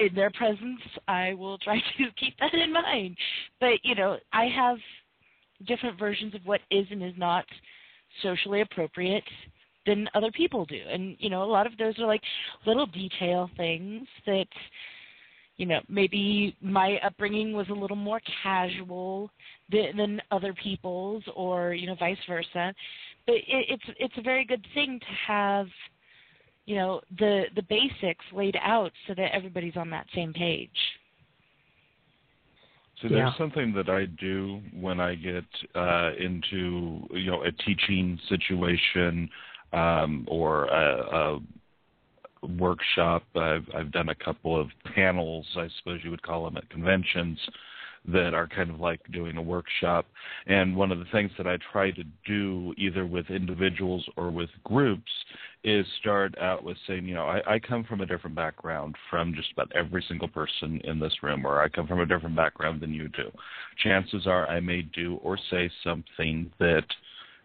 in 0.00 0.12
their 0.12 0.30
presence. 0.30 0.80
I 1.06 1.34
will 1.34 1.56
try 1.58 1.76
to 1.98 2.04
keep 2.18 2.34
that 2.40 2.52
in 2.52 2.72
mind. 2.72 3.16
But 3.60 3.74
you 3.84 3.94
know, 3.94 4.18
I 4.32 4.46
have 4.46 4.78
different 5.66 5.98
versions 5.98 6.34
of 6.34 6.40
what 6.44 6.60
is 6.70 6.86
and 6.90 7.02
is 7.02 7.14
not 7.16 7.44
socially 8.22 8.60
appropriate 8.62 9.24
than 9.86 10.08
other 10.14 10.30
people 10.32 10.64
do. 10.66 10.80
And, 10.90 11.16
you 11.18 11.30
know, 11.30 11.42
a 11.42 11.44
lot 11.44 11.66
of 11.66 11.76
those 11.78 11.98
are 11.98 12.06
like 12.06 12.22
little 12.66 12.86
detail 12.86 13.50
things 13.56 14.06
that, 14.26 14.46
you 15.56 15.66
know, 15.66 15.80
maybe 15.88 16.56
my 16.60 16.98
upbringing 17.04 17.52
was 17.52 17.68
a 17.70 17.74
little 17.74 17.96
more 17.96 18.20
casual 18.42 19.30
than, 19.70 19.96
than 19.96 20.22
other 20.30 20.54
people's 20.54 21.22
or, 21.34 21.74
you 21.74 21.86
know, 21.86 21.94
vice 21.94 22.18
versa. 22.28 22.74
But 23.26 23.36
it, 23.36 23.44
it's 23.48 23.84
it's 23.98 24.14
a 24.18 24.22
very 24.22 24.44
good 24.44 24.66
thing 24.74 24.98
to 24.98 25.06
have 25.26 25.66
you 26.66 26.76
know 26.76 27.00
the 27.18 27.44
the 27.56 27.62
basics 27.62 28.24
laid 28.32 28.56
out 28.62 28.92
so 29.06 29.14
that 29.14 29.34
everybody's 29.34 29.76
on 29.76 29.90
that 29.90 30.06
same 30.14 30.32
page. 30.32 30.70
So 33.00 33.08
there's 33.08 33.18
Yeah. 33.18 33.38
something 33.38 33.72
that 33.74 33.88
I 33.88 34.06
do 34.06 34.60
when 34.74 35.00
I 35.00 35.14
get 35.14 35.44
uh, 35.74 36.12
into 36.18 37.06
you 37.12 37.30
know 37.30 37.42
a 37.44 37.52
teaching 37.52 38.18
situation 38.28 39.28
um, 39.72 40.26
or 40.28 40.66
a, 40.66 41.40
a 42.42 42.46
workshop. 42.46 43.24
I've 43.34 43.68
I've 43.74 43.90
done 43.92 44.10
a 44.10 44.14
couple 44.14 44.58
of 44.60 44.68
panels, 44.94 45.46
I 45.56 45.68
suppose 45.78 46.00
you 46.04 46.10
would 46.10 46.22
call 46.22 46.44
them 46.44 46.56
at 46.56 46.68
conventions, 46.68 47.38
that 48.08 48.34
are 48.34 48.46
kind 48.46 48.70
of 48.70 48.80
like 48.80 49.00
doing 49.12 49.36
a 49.36 49.42
workshop. 49.42 50.06
And 50.46 50.74
one 50.74 50.90
of 50.90 50.98
the 50.98 51.04
things 51.12 51.30
that 51.36 51.46
I 51.46 51.58
try 51.72 51.90
to 51.90 52.04
do, 52.26 52.74
either 52.78 53.06
with 53.06 53.30
individuals 53.30 54.08
or 54.16 54.30
with 54.30 54.50
groups, 54.64 55.10
is 55.62 55.84
start 56.00 56.36
out 56.38 56.64
with 56.64 56.78
saying, 56.86 57.06
you 57.06 57.14
know, 57.14 57.26
I, 57.26 57.54
I 57.54 57.58
come 57.58 57.84
from 57.84 58.00
a 58.00 58.06
different 58.06 58.34
background 58.34 58.96
from 59.10 59.34
just 59.34 59.52
about 59.52 59.70
every 59.74 60.02
single 60.08 60.28
person 60.28 60.80
in 60.84 60.98
this 60.98 61.22
room, 61.22 61.44
or 61.44 61.60
I 61.60 61.68
come 61.68 61.86
from 61.86 62.00
a 62.00 62.06
different 62.06 62.36
background 62.36 62.80
than 62.80 62.94
you 62.94 63.08
do. 63.08 63.30
Chances 63.82 64.26
are 64.26 64.48
I 64.48 64.60
may 64.60 64.82
do 64.82 65.16
or 65.22 65.38
say 65.50 65.70
something 65.84 66.50
that 66.58 66.86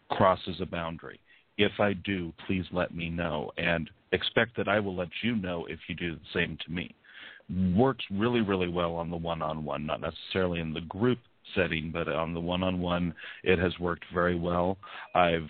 crosses 0.09 0.61
a 0.61 0.65
boundary. 0.65 1.19
If 1.57 1.79
I 1.79 1.93
do, 1.93 2.33
please 2.47 2.65
let 2.71 2.95
me 2.95 3.09
know 3.09 3.51
and 3.57 3.89
expect 4.11 4.55
that 4.57 4.67
I 4.67 4.79
will 4.79 4.95
let 4.95 5.09
you 5.21 5.35
know 5.35 5.65
if 5.69 5.79
you 5.87 5.95
do 5.95 6.15
the 6.15 6.21
same 6.33 6.57
to 6.65 6.71
me 6.71 6.95
works 7.75 8.03
really, 8.11 8.41
really 8.41 8.67
well 8.67 8.95
on 8.95 9.09
the 9.09 9.17
one-on-one, 9.17 9.85
not 9.85 10.01
necessarily 10.01 10.59
in 10.59 10.73
the 10.73 10.81
group 10.81 11.19
setting, 11.55 11.91
but 11.91 12.07
on 12.07 12.33
the 12.33 12.39
one-on-one, 12.39 13.13
it 13.43 13.59
has 13.59 13.77
worked 13.79 14.05
very 14.13 14.37
well. 14.37 14.77
I've 15.13 15.49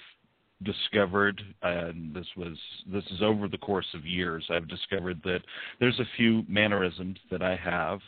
discovered, 0.63 1.41
and 1.61 2.13
this 2.13 2.27
was 2.37 2.57
this 2.91 3.03
is 3.11 3.21
over 3.21 3.47
the 3.47 3.57
course 3.57 3.87
of 3.93 4.05
years, 4.05 4.45
I've 4.49 4.67
discovered 4.67 5.21
that 5.23 5.39
there's 5.79 5.99
a 5.99 6.07
few 6.17 6.43
mannerisms 6.47 7.17
that 7.31 7.41
I 7.41 7.55
have 7.55 7.99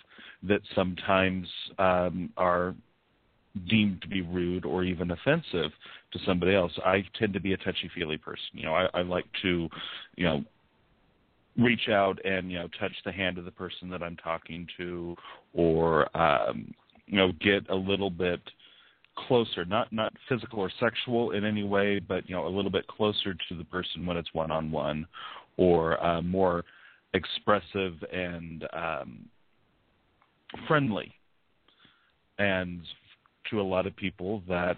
that 0.43 0.61
sometimes 0.75 1.47
um, 1.77 2.29
are 2.37 2.75
deemed 3.67 4.01
to 4.01 4.07
be 4.07 4.21
rude 4.21 4.65
or 4.65 4.83
even 4.83 5.11
offensive 5.11 5.71
to 6.13 6.19
somebody 6.25 6.55
else. 6.55 6.71
I 6.85 7.03
tend 7.17 7.33
to 7.33 7.39
be 7.39 7.53
a 7.53 7.57
touchy-feely 7.57 8.17
person. 8.17 8.45
You 8.53 8.65
know, 8.65 8.75
I, 8.75 8.87
I 8.93 9.01
like 9.01 9.25
to, 9.41 9.67
you 10.15 10.25
know, 10.25 10.43
reach 11.57 11.89
out 11.89 12.23
and 12.25 12.51
you 12.51 12.59
know 12.59 12.67
touch 12.79 12.93
the 13.05 13.11
hand 13.11 13.37
of 13.37 13.45
the 13.45 13.51
person 13.51 13.89
that 13.89 14.03
I'm 14.03 14.17
talking 14.17 14.67
to, 14.77 15.15
or 15.53 16.15
um, 16.17 16.73
you 17.05 17.17
know 17.17 17.31
get 17.41 17.69
a 17.69 17.75
little 17.75 18.09
bit 18.09 18.41
closer, 19.27 19.65
not 19.65 19.91
not 19.91 20.13
physical 20.29 20.59
or 20.59 20.71
sexual 20.79 21.31
in 21.31 21.43
any 21.43 21.63
way, 21.63 21.99
but 21.99 22.27
you 22.29 22.35
know 22.35 22.47
a 22.47 22.49
little 22.49 22.71
bit 22.71 22.87
closer 22.87 23.33
to 23.33 23.55
the 23.57 23.65
person 23.65 24.05
when 24.05 24.17
it's 24.17 24.33
one 24.33 24.51
on 24.51 24.71
one, 24.71 25.05
or 25.57 26.03
uh, 26.03 26.21
more 26.21 26.63
expressive 27.13 27.93
and 28.13 28.67
um, 28.73 29.25
friendly. 30.67 31.13
And 32.39 32.81
to 33.49 33.59
a 33.59 33.63
lot 33.63 33.87
of 33.87 33.95
people, 33.95 34.43
that 34.47 34.77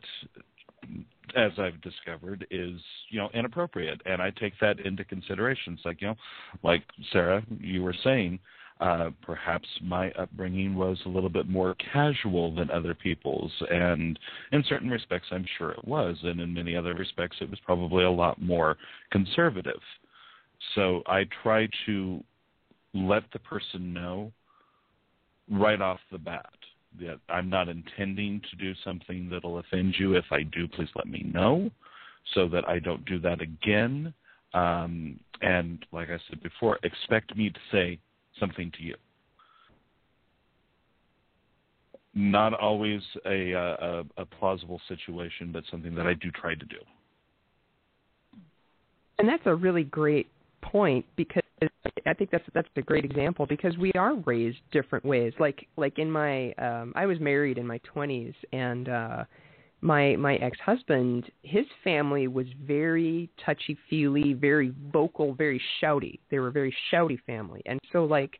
as 1.35 1.51
I've 1.57 1.81
discovered, 1.81 2.45
is 2.51 2.79
you 3.09 3.19
know 3.19 3.29
inappropriate, 3.33 4.01
and 4.05 4.21
I 4.21 4.31
take 4.31 4.53
that 4.61 4.79
into 4.79 5.03
consideration. 5.03 5.73
It's 5.73 5.85
like 5.85 6.01
you 6.01 6.07
know, 6.07 6.15
like 6.63 6.83
Sara, 7.11 7.43
you 7.59 7.83
were 7.83 7.95
saying, 8.03 8.39
uh, 8.79 9.09
perhaps 9.21 9.67
my 9.83 10.11
upbringing 10.11 10.75
was 10.75 10.97
a 11.05 11.09
little 11.09 11.29
bit 11.29 11.47
more 11.47 11.75
casual 11.93 12.53
than 12.55 12.69
other 12.71 12.93
people's, 12.93 13.51
and 13.69 14.17
in 14.51 14.63
certain 14.67 14.89
respects, 14.89 15.27
I'm 15.31 15.45
sure 15.57 15.71
it 15.71 15.85
was, 15.85 16.17
and 16.23 16.39
in 16.39 16.53
many 16.53 16.75
other 16.75 16.93
respects, 16.93 17.37
it 17.41 17.49
was 17.49 17.59
probably 17.65 18.03
a 18.03 18.11
lot 18.11 18.41
more 18.41 18.77
conservative. 19.11 19.81
So 20.75 21.03
I 21.07 21.25
try 21.43 21.67
to 21.85 22.23
let 22.93 23.23
the 23.33 23.39
person 23.39 23.93
know 23.93 24.31
right 25.49 25.81
off 25.81 25.99
the 26.11 26.17
bat 26.17 26.49
that 26.99 27.19
I'm 27.29 27.49
not 27.49 27.69
intending 27.69 28.41
to 28.49 28.55
do 28.57 28.73
something 28.83 29.29
that'll 29.29 29.59
offend 29.59 29.95
you. 29.97 30.15
If 30.15 30.25
I 30.31 30.43
do, 30.43 30.67
please 30.67 30.89
let 30.95 31.07
me 31.07 31.23
know 31.33 31.69
so 32.33 32.47
that 32.49 32.67
I 32.67 32.79
don't 32.79 33.05
do 33.05 33.19
that 33.19 33.41
again. 33.41 34.13
Um, 34.53 35.19
and 35.41 35.85
like 35.91 36.09
I 36.09 36.17
said 36.29 36.41
before, 36.41 36.79
expect 36.83 37.35
me 37.35 37.49
to 37.49 37.59
say 37.71 37.99
something 38.39 38.71
to 38.77 38.83
you. 38.83 38.95
Not 42.15 42.53
always 42.53 43.01
a, 43.25 43.51
a, 43.51 44.03
a 44.17 44.25
plausible 44.25 44.81
situation, 44.87 45.51
but 45.51 45.63
something 45.69 45.93
that 45.95 46.07
I 46.07 46.15
do 46.15 46.31
try 46.31 46.55
to 46.55 46.65
do. 46.65 46.77
And 49.19 49.27
that's 49.27 49.45
a 49.45 49.53
really 49.53 49.83
great 49.83 50.27
point 50.61 51.05
because 51.15 51.38
I 52.05 52.13
think 52.13 52.31
that's 52.31 52.43
that's 52.53 52.67
a 52.75 52.81
great 52.81 53.05
example 53.05 53.45
because 53.45 53.77
we 53.77 53.91
are 53.93 54.15
raised 54.25 54.59
different 54.71 55.05
ways. 55.05 55.33
Like 55.39 55.67
like 55.77 55.99
in 55.99 56.09
my 56.11 56.51
um 56.53 56.93
I 56.95 57.05
was 57.05 57.19
married 57.19 57.57
in 57.57 57.67
my 57.67 57.79
20s 57.95 58.33
and 58.51 58.89
uh 58.89 59.23
my 59.81 60.15
my 60.15 60.35
ex-husband 60.35 61.31
his 61.43 61.65
family 61.83 62.27
was 62.27 62.47
very 62.65 63.29
touchy-feely, 63.45 64.33
very 64.33 64.73
vocal, 64.91 65.33
very 65.33 65.61
shouty. 65.81 66.19
They 66.29 66.39
were 66.39 66.49
a 66.49 66.51
very 66.51 66.75
shouty 66.91 67.19
family. 67.25 67.61
And 67.65 67.79
so 67.91 68.05
like 68.05 68.39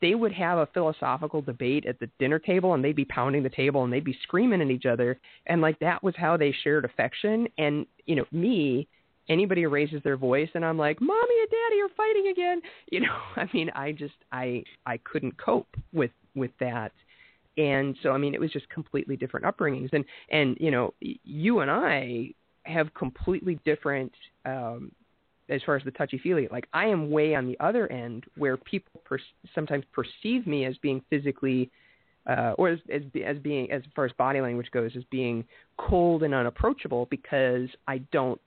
they 0.00 0.14
would 0.14 0.32
have 0.32 0.58
a 0.58 0.68
philosophical 0.72 1.42
debate 1.42 1.84
at 1.86 1.98
the 1.98 2.08
dinner 2.18 2.38
table 2.38 2.74
and 2.74 2.84
they'd 2.84 2.94
be 2.94 3.04
pounding 3.04 3.42
the 3.42 3.50
table 3.50 3.84
and 3.84 3.92
they'd 3.92 4.04
be 4.04 4.16
screaming 4.22 4.62
at 4.62 4.70
each 4.70 4.86
other 4.86 5.18
and 5.46 5.60
like 5.60 5.78
that 5.80 6.02
was 6.02 6.14
how 6.16 6.36
they 6.36 6.54
shared 6.62 6.84
affection 6.84 7.48
and 7.58 7.86
you 8.06 8.14
know 8.14 8.24
me 8.30 8.86
anybody 9.28 9.66
raises 9.66 10.02
their 10.02 10.16
voice 10.16 10.48
and 10.54 10.64
I'm 10.64 10.78
like, 10.78 11.00
"Mommy 11.00 11.34
and 11.40 11.50
Daddy 11.50 11.82
are 11.82 11.88
fighting 11.96 12.28
again." 12.28 12.62
You 12.90 13.00
know, 13.00 13.18
I 13.36 13.48
mean, 13.52 13.70
I 13.74 13.92
just 13.92 14.14
I 14.32 14.64
I 14.86 14.98
couldn't 14.98 15.36
cope 15.36 15.68
with 15.92 16.10
with 16.34 16.50
that. 16.60 16.92
And 17.56 17.96
so 18.02 18.12
I 18.12 18.18
mean, 18.18 18.34
it 18.34 18.40
was 18.40 18.50
just 18.50 18.68
completely 18.70 19.16
different 19.16 19.44
upbringings 19.46 19.92
and 19.92 20.04
and 20.30 20.56
you 20.60 20.70
know, 20.70 20.94
you 21.00 21.60
and 21.60 21.70
I 21.70 22.30
have 22.64 22.92
completely 22.94 23.58
different 23.64 24.12
um 24.44 24.92
as 25.48 25.62
far 25.64 25.76
as 25.76 25.84
the 25.84 25.90
touchy 25.92 26.18
feely 26.18 26.46
like 26.50 26.68
i 26.74 26.84
am 26.84 27.10
way 27.10 27.34
on 27.34 27.46
the 27.46 27.58
other 27.58 27.90
end 27.90 28.24
where 28.36 28.58
people 28.58 29.00
per- 29.06 29.18
sometimes 29.54 29.82
perceive 29.92 30.46
me 30.46 30.66
as 30.66 30.76
being 30.78 31.00
physically 31.08 31.70
uh, 32.28 32.52
or 32.58 32.68
as, 32.68 32.78
as 32.92 33.02
as 33.26 33.38
being 33.38 33.70
as 33.72 33.82
far 33.96 34.04
as 34.04 34.12
body 34.12 34.40
language 34.40 34.70
goes 34.70 34.90
as 34.96 35.04
being 35.10 35.44
cold 35.78 36.22
and 36.22 36.34
unapproachable 36.34 37.06
because 37.10 37.68
I 37.86 37.98
don't 38.12 38.40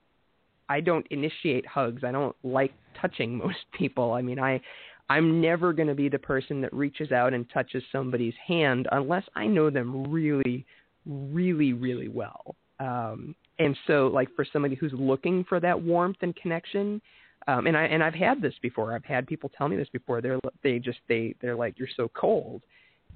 I 0.72 0.80
don't 0.80 1.06
initiate 1.12 1.68
hugs. 1.68 2.04
I 2.06 2.14
don't 2.14 2.36
like 2.44 2.74
touching 3.00 3.38
most 3.46 3.66
people. 3.78 4.14
I 4.14 4.22
mean, 4.22 4.40
I 4.40 4.62
I'm 5.10 5.42
never 5.42 5.74
going 5.74 5.90
to 5.90 5.96
be 5.96 6.08
the 6.08 6.20
person 6.20 6.62
that 6.62 6.74
reaches 6.74 7.12
out 7.12 7.34
and 7.34 7.46
touches 7.54 7.84
somebody's 7.92 8.34
hand 8.48 8.88
unless 8.94 9.26
I 9.36 9.46
know 9.48 9.70
them 9.70 10.10
really 10.10 10.66
really 11.06 11.74
really 11.74 12.08
well. 12.08 12.56
Um 12.80 13.36
and 13.60 13.76
so 13.86 14.08
like 14.08 14.30
for 14.36 14.46
somebody 14.54 14.76
who's 14.76 14.94
looking 14.94 15.44
for 15.44 15.60
that 15.60 15.80
warmth 15.80 16.18
and 16.22 16.34
connection 16.36 17.02
um 17.48 17.68
and 17.68 17.76
I 17.76 17.84
and 17.84 18.02
I've 18.02 18.14
had 18.14 18.42
this 18.42 18.54
before. 18.62 18.96
I've 18.96 19.04
had 19.04 19.28
people 19.28 19.52
tell 19.58 19.68
me 19.68 19.76
this 19.76 19.90
before. 19.90 20.22
They're 20.22 20.40
they 20.64 20.80
just 20.80 21.00
they 21.10 21.36
they're 21.42 21.56
like 21.64 21.78
you're 21.78 21.96
so 21.98 22.10
cold. 22.14 22.62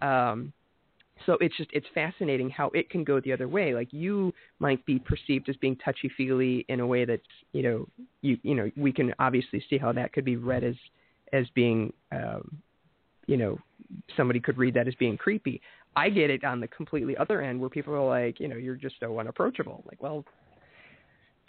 Um 0.01 0.51
so 1.25 1.37
it's 1.39 1.55
just 1.57 1.69
it's 1.73 1.87
fascinating 1.93 2.49
how 2.49 2.69
it 2.73 2.89
can 2.89 3.03
go 3.03 3.19
the 3.19 3.31
other 3.31 3.47
way. 3.47 3.73
Like 3.73 3.91
you 3.91 4.33
might 4.59 4.85
be 4.85 4.99
perceived 4.99 5.47
as 5.49 5.55
being 5.57 5.75
touchy 5.77 6.11
feely 6.15 6.65
in 6.67 6.79
a 6.81 6.87
way 6.87 7.05
that's 7.05 7.21
you 7.53 7.63
know 7.63 7.87
you 8.21 8.37
you 8.43 8.55
know 8.55 8.69
we 8.75 8.91
can 8.91 9.13
obviously 9.19 9.63
see 9.69 9.77
how 9.77 9.91
that 9.93 10.13
could 10.13 10.25
be 10.25 10.35
read 10.35 10.63
as 10.63 10.75
as 11.33 11.45
being 11.55 11.93
um 12.11 12.57
you 13.27 13.37
know 13.37 13.57
somebody 14.17 14.39
could 14.39 14.57
read 14.57 14.73
that 14.73 14.87
as 14.87 14.95
being 14.95 15.17
creepy. 15.17 15.61
I 15.95 16.09
get 16.09 16.29
it 16.29 16.43
on 16.43 16.59
the 16.59 16.67
completely 16.67 17.15
other 17.15 17.41
end 17.41 17.61
where 17.61 17.69
people 17.69 17.93
are 17.93 18.07
like 18.07 18.39
you 18.39 18.47
know 18.47 18.57
you're 18.57 18.75
just 18.75 18.95
so 18.99 19.19
unapproachable. 19.19 19.83
Like 19.87 20.03
well 20.03 20.25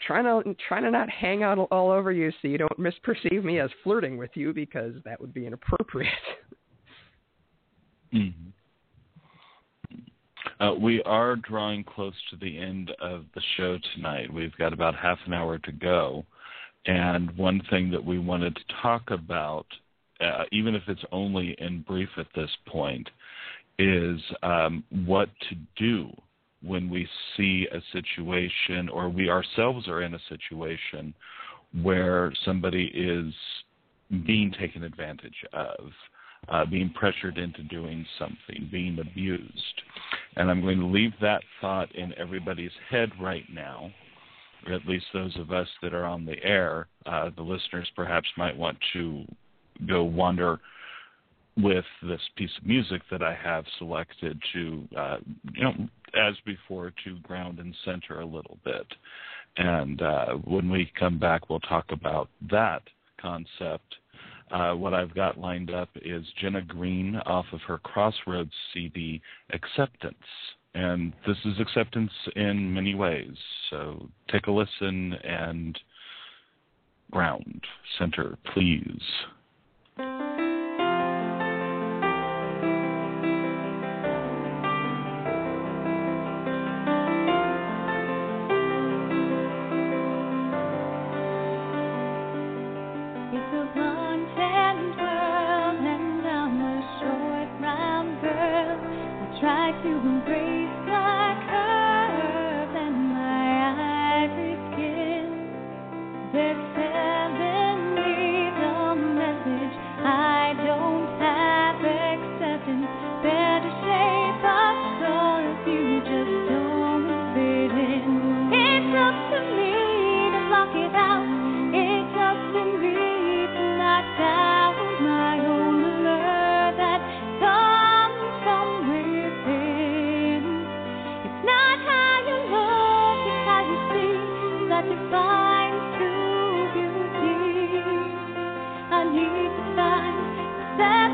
trying 0.07 0.25
to 0.25 0.55
trying 0.69 0.85
to 0.85 0.91
not 0.91 1.11
hang 1.11 1.43
out 1.43 1.59
all 1.59 1.91
over 1.91 2.13
you 2.13 2.31
so 2.41 2.49
you 2.49 2.59
don't 2.59 2.79
misperceive 2.79 3.43
me 3.43 3.59
as 3.59 3.71
flirting 3.83 4.17
with 4.17 4.31
you 4.35 4.53
because 4.53 4.95
that 5.05 5.21
would 5.21 5.35
be 5.35 5.47
inappropriate. 5.47 6.13
Mm-hmm. 8.15 8.51
Uh, 10.59 10.73
we 10.81 11.03
are 11.03 11.37
drawing 11.37 11.85
close 11.85 12.15
to 12.31 12.37
the 12.37 12.59
end 12.59 12.91
of 13.01 13.25
the 13.35 13.43
show 13.57 13.79
tonight. 13.95 14.33
We've 14.33 14.57
got 14.57 14.73
about 14.73 14.95
half 14.95 15.19
an 15.27 15.35
hour 15.35 15.59
to 15.59 15.73
go. 15.73 16.25
And 16.87 17.37
one 17.37 17.61
thing 17.69 17.91
that 17.91 18.05
we 18.05 18.19
wanted 18.19 18.57
to 18.57 18.63
talk 18.81 19.11
about, 19.11 19.67
uh, 20.21 20.45
even 20.53 20.75
if 20.75 20.83
it's 20.89 21.05
only 21.13 21.57
in 21.59 21.83
brief 21.83 22.09
at 22.17 22.29
this 22.35 22.51
point, 22.67 23.09
is 23.79 24.19
um, 24.43 24.83
what 25.05 25.29
to 25.51 25.57
do 25.77 26.11
when 26.63 26.89
we 26.89 27.07
see 27.37 27.67
a 27.71 27.81
situation 27.93 28.89
or 28.89 29.11
we 29.11 29.29
ourselves 29.29 29.89
are 29.89 30.03
in 30.03 30.15
a 30.15 30.21
situation 30.29 31.13
where 31.83 32.33
somebody 32.45 32.91
is 32.95 33.35
being 34.25 34.53
taken 34.59 34.85
advantage 34.85 35.45
of 35.53 35.91
uh, 36.49 36.65
being 36.65 36.91
pressured 36.95 37.39
into 37.39 37.63
doing 37.65 38.07
something, 38.19 38.69
being 38.71 38.99
abused. 39.01 39.83
And 40.37 40.51
I'm 40.51 40.61
going 40.61 40.79
to 40.79 40.87
leave 40.87 41.13
that 41.21 41.43
thought 41.61 41.93
in 41.95 42.13
everybody's 42.19 42.71
head 42.91 43.11
right 43.21 43.45
now. 43.53 43.91
or 44.67 44.75
at 44.75 44.87
least 44.87 45.07
those 45.13 45.37
of 45.37 45.51
us 45.51 45.69
that 45.83 45.95
are 45.95 46.05
on 46.05 46.25
the 46.25 46.43
air, 46.43 46.89
uh, 47.07 47.31
the 47.37 47.43
listeners 47.43 47.89
perhaps 47.95 48.29
might 48.37 48.57
want 48.57 48.77
to 48.93 49.25
go 49.89 50.05
wander 50.05 50.61
with 51.57 51.85
this 52.03 52.21
piece 52.37 52.51
of 52.61 52.67
music 52.67 53.03
that 53.11 53.23
I 53.23 53.35
have 53.35 53.65
selected 53.79 54.41
to, 54.53 54.89
uh, 54.97 55.17
you 55.55 55.65
know, 55.65 55.89
as 56.15 56.35
before, 56.45 56.93
to 57.05 57.19
ground 57.21 57.59
and 57.59 57.75
center 57.85 58.21
a 58.21 58.27
little 58.27 58.59
bit. 58.65 58.87
And 59.57 60.03
uh, 60.03 60.35
when 60.45 60.69
we 60.71 60.93
come 60.99 61.19
back, 61.19 61.49
we'll 61.49 61.61
talk 61.61 61.87
about 61.91 62.29
that 62.51 62.83
concept. 63.21 63.95
Uh, 64.51 64.75
what 64.75 64.95
I've 64.95 65.15
got 65.15 65.39
lined 65.39 65.71
up 65.71 65.89
is 65.97 66.25
Jenna 66.41 66.63
Greene 66.63 67.17
off 67.27 67.47
of 67.53 67.61
her 67.63 67.79
Crossroads 67.79 68.53
CD, 68.73 69.21
Acceptance. 69.51 70.15
And 70.75 71.13
this 71.27 71.39
is 71.45 71.59
acceptance 71.59 72.13
in 72.37 72.73
many 72.73 72.95
ways. 72.95 73.35
So 73.71 74.09
take 74.31 74.47
a 74.47 74.53
listen 74.53 75.15
and 75.25 75.79
ground, 77.11 77.63
center, 77.99 78.37
please. 78.53 79.01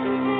Thank 0.03 0.27
you. 0.27 0.32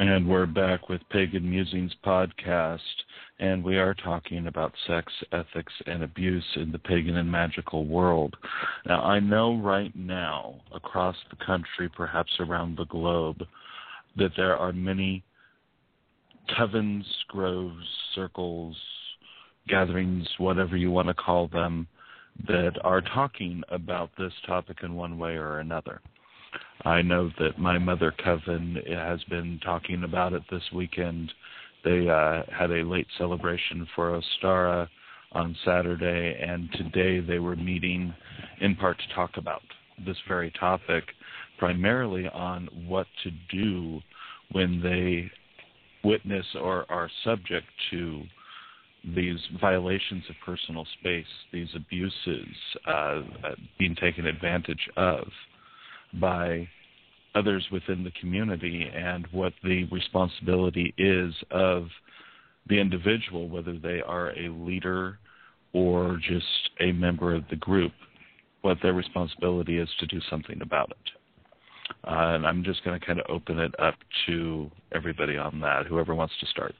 And 0.00 0.28
we're 0.28 0.46
back 0.46 0.88
with 0.88 1.00
Pagan 1.10 1.50
Musings 1.50 1.92
podcast, 2.06 2.78
and 3.40 3.64
we 3.64 3.78
are 3.78 3.94
talking 3.94 4.46
about 4.46 4.72
sex, 4.86 5.12
ethics, 5.32 5.72
and 5.86 6.04
abuse 6.04 6.44
in 6.54 6.70
the 6.70 6.78
pagan 6.78 7.16
and 7.16 7.28
magical 7.28 7.84
world. 7.84 8.36
Now, 8.86 9.02
I 9.02 9.18
know 9.18 9.56
right 9.56 9.90
now, 9.96 10.60
across 10.72 11.16
the 11.30 11.44
country, 11.44 11.88
perhaps 11.88 12.30
around 12.38 12.76
the 12.78 12.84
globe, 12.84 13.42
that 14.16 14.30
there 14.36 14.56
are 14.56 14.72
many 14.72 15.24
covens, 16.56 17.02
groves, 17.26 17.84
circles, 18.14 18.76
gatherings, 19.66 20.28
whatever 20.38 20.76
you 20.76 20.92
want 20.92 21.08
to 21.08 21.14
call 21.14 21.48
them, 21.48 21.88
that 22.46 22.74
are 22.84 23.00
talking 23.00 23.64
about 23.68 24.10
this 24.16 24.32
topic 24.46 24.76
in 24.84 24.94
one 24.94 25.18
way 25.18 25.32
or 25.32 25.58
another. 25.58 26.00
I 26.84 27.02
know 27.02 27.30
that 27.38 27.58
my 27.58 27.78
mother 27.78 28.14
coven 28.22 28.78
has 28.88 29.22
been 29.24 29.60
talking 29.64 30.04
about 30.04 30.32
it 30.32 30.42
this 30.50 30.62
weekend. 30.72 31.32
They 31.84 32.08
uh, 32.08 32.42
had 32.56 32.70
a 32.70 32.84
late 32.84 33.06
celebration 33.18 33.86
for 33.94 34.20
Ostara 34.20 34.88
on 35.32 35.56
Saturday, 35.64 36.38
and 36.40 36.70
today 36.72 37.20
they 37.20 37.38
were 37.38 37.56
meeting 37.56 38.14
in 38.60 38.76
part 38.76 38.98
to 38.98 39.14
talk 39.14 39.36
about 39.36 39.62
this 40.06 40.16
very 40.26 40.52
topic, 40.58 41.04
primarily 41.58 42.28
on 42.28 42.68
what 42.86 43.06
to 43.24 43.30
do 43.50 44.00
when 44.52 44.80
they 44.80 45.30
witness 46.04 46.46
or 46.60 46.86
are 46.88 47.10
subject 47.24 47.66
to 47.90 48.22
these 49.14 49.38
violations 49.60 50.24
of 50.28 50.36
personal 50.44 50.86
space, 51.00 51.26
these 51.52 51.68
abuses 51.74 52.46
uh, 52.86 53.22
being 53.78 53.94
taken 53.96 54.26
advantage 54.26 54.88
of 54.96 55.26
by 56.14 56.68
others 57.34 57.66
within 57.70 58.04
the 58.04 58.10
community 58.12 58.90
and 58.94 59.26
what 59.32 59.52
the 59.62 59.84
responsibility 59.84 60.94
is 60.98 61.34
of 61.50 61.86
the 62.68 62.78
individual, 62.78 63.48
whether 63.48 63.78
they 63.78 64.00
are 64.02 64.30
a 64.30 64.48
leader 64.48 65.18
or 65.72 66.18
just 66.26 66.70
a 66.80 66.92
member 66.92 67.34
of 67.34 67.44
the 67.50 67.56
group, 67.56 67.92
what 68.62 68.78
their 68.82 68.94
responsibility 68.94 69.78
is 69.78 69.88
to 70.00 70.06
do 70.06 70.20
something 70.28 70.60
about 70.62 70.90
it. 70.90 71.10
Uh, 72.04 72.34
and 72.34 72.46
I'm 72.46 72.64
just 72.64 72.84
going 72.84 72.98
to 72.98 73.04
kind 73.04 73.18
of 73.18 73.26
open 73.28 73.58
it 73.58 73.78
up 73.78 73.94
to 74.26 74.70
everybody 74.92 75.36
on 75.36 75.60
that, 75.60 75.86
whoever 75.86 76.14
wants 76.14 76.34
to 76.40 76.46
start. 76.46 76.74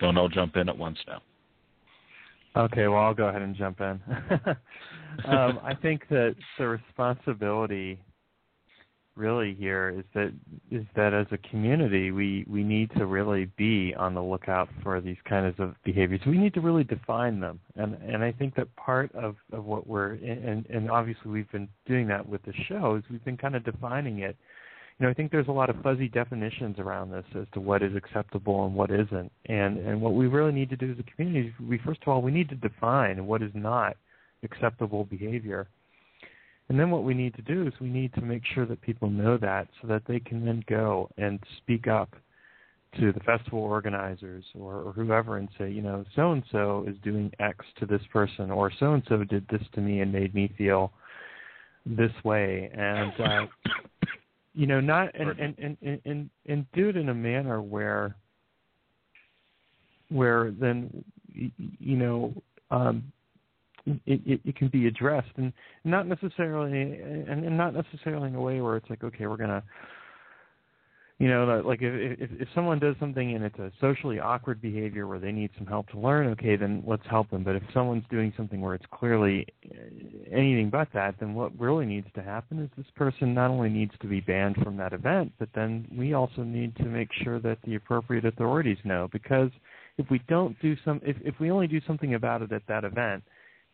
Don't 0.00 0.16
all 0.16 0.28
jump 0.28 0.56
in 0.56 0.68
at 0.68 0.76
once 0.76 0.98
now. 1.06 1.22
Okay, 2.54 2.86
well, 2.88 2.98
I'll 2.98 3.14
go 3.14 3.28
ahead 3.28 3.42
and 3.42 3.56
jump 3.56 3.80
in. 3.80 4.00
um, 5.26 5.58
I 5.62 5.74
think 5.80 6.08
that 6.10 6.34
the 6.58 6.68
responsibility 6.68 7.98
really 9.14 9.54
here 9.54 9.94
is 9.98 10.04
that 10.14 10.32
is 10.70 10.84
that 10.96 11.12
as 11.12 11.26
a 11.32 11.38
community 11.50 12.10
we 12.10 12.46
we 12.48 12.62
need 12.62 12.90
to 12.96 13.04
really 13.04 13.44
be 13.58 13.94
on 13.98 14.14
the 14.14 14.22
lookout 14.22 14.68
for 14.82 15.00
these 15.02 15.18
kinds 15.28 15.54
of 15.58 15.74
behaviors 15.84 16.20
we 16.26 16.38
need 16.38 16.54
to 16.54 16.62
really 16.62 16.84
define 16.84 17.38
them 17.38 17.60
and 17.76 17.94
and 17.96 18.24
i 18.24 18.32
think 18.32 18.54
that 18.54 18.74
part 18.76 19.14
of 19.14 19.36
of 19.52 19.64
what 19.66 19.86
we're 19.86 20.12
and 20.12 20.64
and 20.66 20.90
obviously 20.90 21.30
we've 21.30 21.50
been 21.52 21.68
doing 21.86 22.06
that 22.08 22.26
with 22.26 22.42
the 22.44 22.54
show 22.68 22.96
is 22.96 23.04
we've 23.10 23.24
been 23.24 23.36
kind 23.36 23.54
of 23.54 23.62
defining 23.64 24.20
it 24.20 24.34
you 25.02 25.08
know, 25.08 25.10
I 25.10 25.14
think 25.14 25.32
there's 25.32 25.48
a 25.48 25.52
lot 25.52 25.68
of 25.68 25.82
fuzzy 25.82 26.06
definitions 26.06 26.78
around 26.78 27.10
this 27.10 27.24
as 27.34 27.46
to 27.54 27.60
what 27.60 27.82
is 27.82 27.96
acceptable 27.96 28.66
and 28.66 28.72
what 28.72 28.92
isn't. 28.92 29.32
And 29.46 29.78
and 29.78 30.00
what 30.00 30.14
we 30.14 30.28
really 30.28 30.52
need 30.52 30.70
to 30.70 30.76
do 30.76 30.92
as 30.92 30.98
a 31.00 31.02
community 31.02 31.52
we 31.60 31.78
first 31.78 32.02
of 32.02 32.08
all 32.08 32.22
we 32.22 32.30
need 32.30 32.48
to 32.50 32.54
define 32.54 33.26
what 33.26 33.42
is 33.42 33.50
not 33.52 33.96
acceptable 34.44 35.02
behavior. 35.04 35.66
And 36.68 36.78
then 36.78 36.92
what 36.92 37.02
we 37.02 37.14
need 37.14 37.34
to 37.34 37.42
do 37.42 37.66
is 37.66 37.72
we 37.80 37.88
need 37.88 38.14
to 38.14 38.20
make 38.20 38.42
sure 38.54 38.64
that 38.64 38.80
people 38.80 39.10
know 39.10 39.36
that 39.38 39.66
so 39.80 39.88
that 39.88 40.02
they 40.06 40.20
can 40.20 40.46
then 40.46 40.62
go 40.68 41.10
and 41.18 41.40
speak 41.56 41.88
up 41.88 42.14
to 43.00 43.10
the 43.12 43.20
festival 43.20 43.58
organizers 43.58 44.44
or, 44.54 44.82
or 44.82 44.92
whoever 44.92 45.38
and 45.38 45.48
say, 45.58 45.68
you 45.68 45.82
know, 45.82 46.04
so 46.14 46.30
and 46.30 46.44
so 46.52 46.84
is 46.86 46.94
doing 47.02 47.32
X 47.40 47.66
to 47.80 47.86
this 47.86 48.02
person 48.12 48.52
or 48.52 48.70
so 48.78 48.92
and 48.92 49.02
so 49.08 49.24
did 49.24 49.48
this 49.50 49.62
to 49.74 49.80
me 49.80 50.00
and 50.00 50.12
made 50.12 50.32
me 50.32 50.54
feel 50.56 50.92
this 51.84 52.12
way. 52.22 52.70
And 52.72 53.12
uh, 53.20 53.46
you 54.54 54.66
know 54.66 54.80
not 54.80 55.08
and 55.14 55.30
and, 55.38 55.54
and 55.58 55.76
and 55.82 56.00
and 56.04 56.30
and 56.46 56.66
do 56.72 56.88
it 56.88 56.96
in 56.96 57.08
a 57.08 57.14
manner 57.14 57.62
where 57.62 58.16
where 60.10 60.50
then 60.52 61.04
you 61.34 61.96
know 61.96 62.34
um 62.70 63.02
it, 63.86 64.20
it, 64.26 64.40
it 64.44 64.56
can 64.56 64.68
be 64.68 64.86
addressed 64.86 65.32
and 65.36 65.52
not 65.84 66.06
necessarily 66.06 66.80
and, 66.80 67.44
and 67.44 67.56
not 67.56 67.74
necessarily 67.74 68.28
in 68.28 68.34
a 68.34 68.40
way 68.40 68.60
where 68.60 68.76
it's 68.76 68.88
like 68.90 69.02
okay 69.02 69.26
we're 69.26 69.36
gonna 69.36 69.62
you 71.22 71.28
know 71.28 71.62
like 71.64 71.78
if, 71.82 72.18
if 72.20 72.30
if 72.40 72.48
someone 72.52 72.80
does 72.80 72.96
something 72.98 73.36
and 73.36 73.44
it's 73.44 73.58
a 73.60 73.70
socially 73.80 74.18
awkward 74.18 74.60
behavior 74.60 75.06
where 75.06 75.20
they 75.20 75.30
need 75.30 75.50
some 75.56 75.68
help 75.68 75.88
to 75.90 75.98
learn 75.98 76.26
okay 76.26 76.56
then 76.56 76.82
let's 76.84 77.06
help 77.08 77.30
them. 77.30 77.44
But 77.44 77.54
if 77.54 77.62
someone's 77.72 78.02
doing 78.10 78.32
something 78.36 78.60
where 78.60 78.74
it's 78.74 78.84
clearly 78.92 79.46
uh, 79.70 79.76
anything 80.32 80.68
but 80.68 80.88
that 80.94 81.14
then 81.20 81.34
what 81.34 81.56
really 81.60 81.86
needs 81.86 82.08
to 82.16 82.22
happen 82.22 82.58
is 82.58 82.68
this 82.76 82.90
person 82.96 83.34
not 83.34 83.50
only 83.50 83.68
needs 83.68 83.92
to 84.00 84.08
be 84.08 84.20
banned 84.20 84.56
from 84.64 84.76
that 84.78 84.92
event 84.92 85.32
but 85.38 85.48
then 85.54 85.86
we 85.96 86.12
also 86.12 86.42
need 86.42 86.74
to 86.76 86.86
make 86.86 87.08
sure 87.22 87.38
that 87.38 87.58
the 87.64 87.76
appropriate 87.76 88.24
authorities 88.24 88.78
know. 88.82 89.08
Because 89.12 89.50
if 89.98 90.10
we 90.10 90.20
don't 90.28 90.60
do 90.60 90.74
some 90.84 91.00
if 91.04 91.16
if 91.24 91.38
we 91.38 91.52
only 91.52 91.68
do 91.68 91.80
something 91.86 92.14
about 92.14 92.42
it 92.42 92.50
at 92.50 92.66
that 92.66 92.82
event 92.82 93.22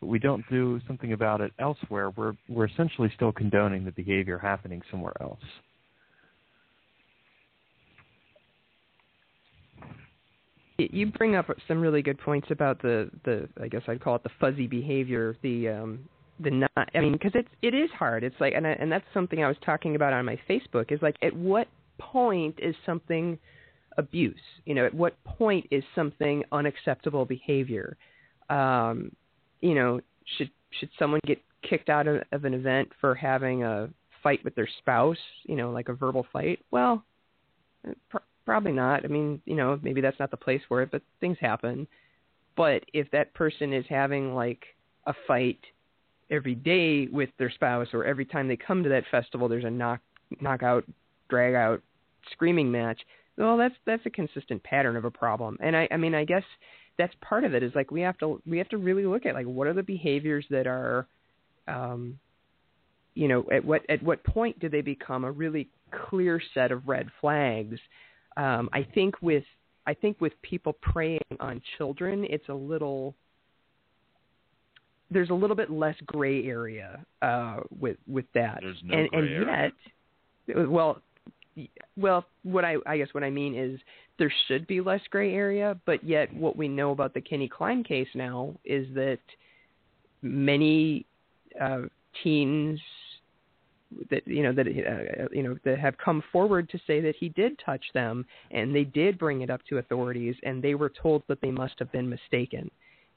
but 0.00 0.08
we 0.08 0.18
don't 0.18 0.44
do 0.50 0.78
something 0.86 1.14
about 1.14 1.40
it 1.40 1.52
elsewhere 1.58 2.10
we're 2.10 2.34
we're 2.50 2.66
essentially 2.66 3.10
still 3.14 3.32
condoning 3.32 3.86
the 3.86 3.92
behavior 3.92 4.36
happening 4.36 4.82
somewhere 4.90 5.14
else 5.22 5.40
you 10.78 11.06
bring 11.06 11.34
up 11.34 11.50
some 11.66 11.80
really 11.80 12.02
good 12.02 12.18
points 12.18 12.48
about 12.50 12.80
the 12.80 13.10
the 13.24 13.48
I 13.60 13.68
guess 13.68 13.82
I'd 13.88 14.00
call 14.00 14.16
it 14.16 14.22
the 14.22 14.30
fuzzy 14.40 14.66
behavior, 14.66 15.36
the 15.42 15.68
um 15.68 16.08
the 16.40 16.50
not 16.50 16.70
I 16.94 17.00
mean 17.00 17.12
because 17.12 17.32
it's 17.34 17.48
it 17.62 17.74
is 17.74 17.90
hard. 17.90 18.24
It's 18.24 18.36
like 18.40 18.54
and 18.54 18.66
I, 18.66 18.70
and 18.70 18.90
that's 18.90 19.04
something 19.12 19.42
I 19.42 19.48
was 19.48 19.56
talking 19.64 19.96
about 19.96 20.12
on 20.12 20.24
my 20.24 20.38
Facebook 20.48 20.92
is 20.92 21.02
like 21.02 21.16
at 21.22 21.34
what 21.34 21.68
point 21.98 22.54
is 22.58 22.74
something 22.86 23.38
abuse? 23.96 24.40
You 24.64 24.74
know, 24.74 24.86
at 24.86 24.94
what 24.94 25.22
point 25.24 25.66
is 25.70 25.82
something 25.94 26.44
unacceptable 26.52 27.24
behavior? 27.24 27.96
Um, 28.48 29.10
you 29.60 29.74
know, 29.74 30.00
should 30.38 30.50
should 30.78 30.90
someone 30.98 31.20
get 31.26 31.42
kicked 31.68 31.88
out 31.88 32.06
of, 32.06 32.22
of 32.30 32.44
an 32.44 32.54
event 32.54 32.88
for 33.00 33.14
having 33.16 33.64
a 33.64 33.90
fight 34.22 34.44
with 34.44 34.54
their 34.54 34.68
spouse? 34.78 35.18
You 35.42 35.56
know, 35.56 35.70
like 35.72 35.88
a 35.88 35.94
verbal 35.94 36.24
fight? 36.32 36.60
Well, 36.70 37.04
Probably 38.48 38.72
not. 38.72 39.04
I 39.04 39.08
mean, 39.08 39.42
you 39.44 39.54
know, 39.54 39.78
maybe 39.82 40.00
that's 40.00 40.18
not 40.18 40.30
the 40.30 40.38
place 40.38 40.62
for 40.68 40.80
it, 40.80 40.90
but 40.90 41.02
things 41.20 41.36
happen. 41.38 41.86
But 42.56 42.82
if 42.94 43.10
that 43.10 43.34
person 43.34 43.74
is 43.74 43.84
having 43.90 44.34
like 44.34 44.64
a 45.06 45.12
fight 45.26 45.58
every 46.30 46.54
day 46.54 47.08
with 47.12 47.28
their 47.38 47.50
spouse, 47.50 47.88
or 47.92 48.06
every 48.06 48.24
time 48.24 48.48
they 48.48 48.56
come 48.56 48.82
to 48.82 48.88
that 48.88 49.04
festival, 49.10 49.50
there's 49.50 49.66
a 49.66 49.70
knock, 49.70 50.00
knockout, 50.40 50.84
drag 51.28 51.52
out, 51.56 51.82
screaming 52.32 52.70
match. 52.70 52.98
Well, 53.36 53.58
that's 53.58 53.74
that's 53.84 54.06
a 54.06 54.10
consistent 54.10 54.62
pattern 54.62 54.96
of 54.96 55.04
a 55.04 55.10
problem. 55.10 55.58
And 55.60 55.76
I, 55.76 55.86
I 55.90 55.98
mean, 55.98 56.14
I 56.14 56.24
guess 56.24 56.44
that's 56.96 57.12
part 57.20 57.44
of 57.44 57.52
it. 57.52 57.62
Is 57.62 57.72
like 57.74 57.90
we 57.90 58.00
have 58.00 58.16
to 58.20 58.40
we 58.46 58.56
have 58.56 58.70
to 58.70 58.78
really 58.78 59.04
look 59.04 59.26
at 59.26 59.34
like 59.34 59.44
what 59.44 59.66
are 59.66 59.74
the 59.74 59.82
behaviors 59.82 60.46
that 60.48 60.66
are, 60.66 61.06
um, 61.66 62.18
you 63.14 63.28
know, 63.28 63.44
at 63.52 63.62
what 63.62 63.82
at 63.90 64.02
what 64.02 64.24
point 64.24 64.58
do 64.58 64.70
they 64.70 64.80
become 64.80 65.24
a 65.24 65.30
really 65.30 65.68
clear 66.08 66.40
set 66.54 66.72
of 66.72 66.88
red 66.88 67.10
flags 67.20 67.78
um, 68.38 68.70
I 68.72 68.86
think 68.94 69.20
with 69.20 69.44
I 69.86 69.94
think 69.94 70.20
with 70.20 70.32
people 70.42 70.74
preying 70.80 71.20
on 71.40 71.60
children, 71.76 72.24
it's 72.30 72.48
a 72.48 72.54
little 72.54 73.14
there's 75.10 75.30
a 75.30 75.34
little 75.34 75.56
bit 75.56 75.70
less 75.70 75.96
gray 76.06 76.44
area 76.46 77.04
uh, 77.20 77.58
with 77.78 77.96
with 78.06 78.26
that. 78.34 78.60
There's 78.62 78.80
no 78.84 78.96
and, 78.96 79.08
and 79.12 79.28
area. 79.28 79.72
yet, 80.46 80.68
well, 80.68 81.02
well, 81.96 82.24
what 82.44 82.64
I 82.64 82.76
I 82.86 82.96
guess 82.96 83.08
what 83.12 83.24
I 83.24 83.30
mean 83.30 83.54
is 83.56 83.80
there 84.18 84.32
should 84.46 84.66
be 84.66 84.80
less 84.80 85.00
gray 85.10 85.34
area, 85.34 85.78
but 85.84 86.04
yet 86.04 86.32
what 86.32 86.56
we 86.56 86.68
know 86.68 86.92
about 86.92 87.14
the 87.14 87.20
Kenny 87.20 87.48
Klein 87.48 87.82
case 87.82 88.08
now 88.14 88.54
is 88.64 88.86
that 88.94 89.18
many 90.22 91.06
uh, 91.60 91.82
teens 92.22 92.80
that 94.10 94.26
you 94.26 94.42
know 94.42 94.52
that 94.52 94.66
uh, 94.66 95.28
you 95.32 95.42
know 95.42 95.56
that 95.64 95.78
have 95.78 95.96
come 95.98 96.22
forward 96.30 96.68
to 96.70 96.78
say 96.86 97.00
that 97.00 97.14
he 97.16 97.28
did 97.30 97.58
touch 97.64 97.84
them 97.94 98.24
and 98.50 98.74
they 98.74 98.84
did 98.84 99.18
bring 99.18 99.42
it 99.42 99.50
up 99.50 99.60
to 99.68 99.78
authorities 99.78 100.34
and 100.42 100.62
they 100.62 100.74
were 100.74 100.90
told 100.90 101.22
that 101.28 101.40
they 101.40 101.50
must 101.50 101.74
have 101.78 101.90
been 101.92 102.08
mistaken 102.08 102.70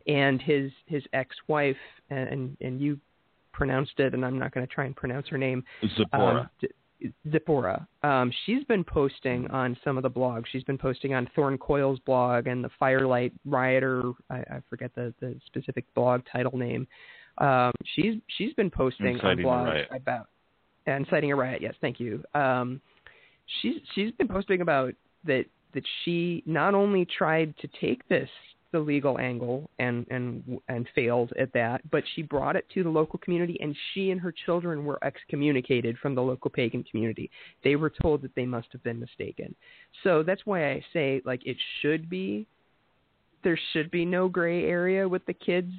and 0.07 0.41
his 0.41 0.72
his 0.85 1.03
ex-wife 1.14 1.76
and 2.10 2.56
and 2.61 2.81
you 2.81 2.99
pronounced 3.52 3.99
it 3.99 4.14
and 4.14 4.26
I'm 4.26 4.39
not 4.39 4.53
going 4.53 4.65
to 4.65 4.73
try 4.73 4.85
and 4.85 4.95
pronounce 4.95 5.27
her 5.27 5.38
name 5.38 5.64
Zipporah. 5.98 6.49
um, 6.64 6.69
Zipporah. 7.31 7.88
Um, 8.03 8.31
she's 8.45 8.64
been 8.65 8.84
posting 8.84 9.49
on 9.49 9.76
some 9.84 9.98
of 9.98 10.03
the 10.03 10.10
blogs. 10.10 10.45
She's 10.52 10.64
been 10.64 10.77
posting 10.77 11.14
on 11.14 11.27
Thorn 11.35 11.57
Coyle's 11.57 11.99
blog 11.99 12.48
and 12.48 12.64
the 12.64 12.69
Firelight 12.80 13.34
Rioter. 13.45 14.14
I, 14.30 14.38
I 14.38 14.61
forget 14.69 14.91
the, 14.95 15.14
the 15.19 15.35
specific 15.48 15.85
blog 15.95 16.22
title 16.31 16.57
name. 16.57 16.88
Um, 17.39 17.72
she's 17.95 18.15
she's 18.38 18.53
been 18.53 18.69
posting 18.69 19.15
Inciting 19.15 19.45
on 19.45 19.65
blogs 19.65 19.95
about 19.95 20.27
and 20.86 21.06
citing 21.10 21.32
a 21.32 21.36
riot. 21.36 21.62
Yes, 21.62 21.76
thank 21.82 21.99
you. 21.99 22.24
Um, 22.34 22.82
she's 23.62 23.76
she's 23.94 24.12
been 24.14 24.28
posting 24.28 24.62
about 24.62 24.94
that 25.26 25.45
that 25.74 25.84
she 26.03 26.44
not 26.45 26.74
only 26.74 27.06
tried 27.06 27.53
to 27.60 27.70
take 27.80 28.08
this 28.10 28.30
the 28.72 28.80
legal 28.80 29.20
angle 29.20 29.70
and 29.80 30.06
and 30.10 30.60
and 30.68 30.88
failed 30.95 31.32
at 31.38 31.52
that, 31.53 31.82
but 31.91 32.03
she 32.16 32.22
brought 32.22 32.56
it 32.56 32.66
to 32.74 32.84
the 32.84 32.90
local 32.90 33.20
community, 33.20 33.58
and 33.62 33.76
she 33.94 34.12
and 34.12 34.22
her 34.22 34.34
children 34.45 34.86
were 34.86 35.03
excommunicated 35.03 35.98
from 35.98 36.16
the 36.16 36.22
local 36.22 36.49
pagan 36.49 36.84
community. 36.84 37.30
They 37.64 37.76
were 37.76 37.90
told 37.90 38.22
that 38.22 38.34
they 38.36 38.45
must 38.45 38.68
have 38.72 38.84
been 38.84 38.99
mistaken. 38.99 39.53
So 40.03 40.24
that's 40.24 40.45
why 40.45 40.72
I 40.72 40.86
say 40.94 41.22
like 41.26 41.45
it 41.45 41.58
should 41.82 42.10
be 42.10 42.48
there 43.44 43.60
should 43.74 43.91
be 43.91 44.06
no 44.06 44.30
gray 44.30 44.66
area 44.66 45.08
with 45.08 45.26
the 45.26 45.34
kids 45.34 45.74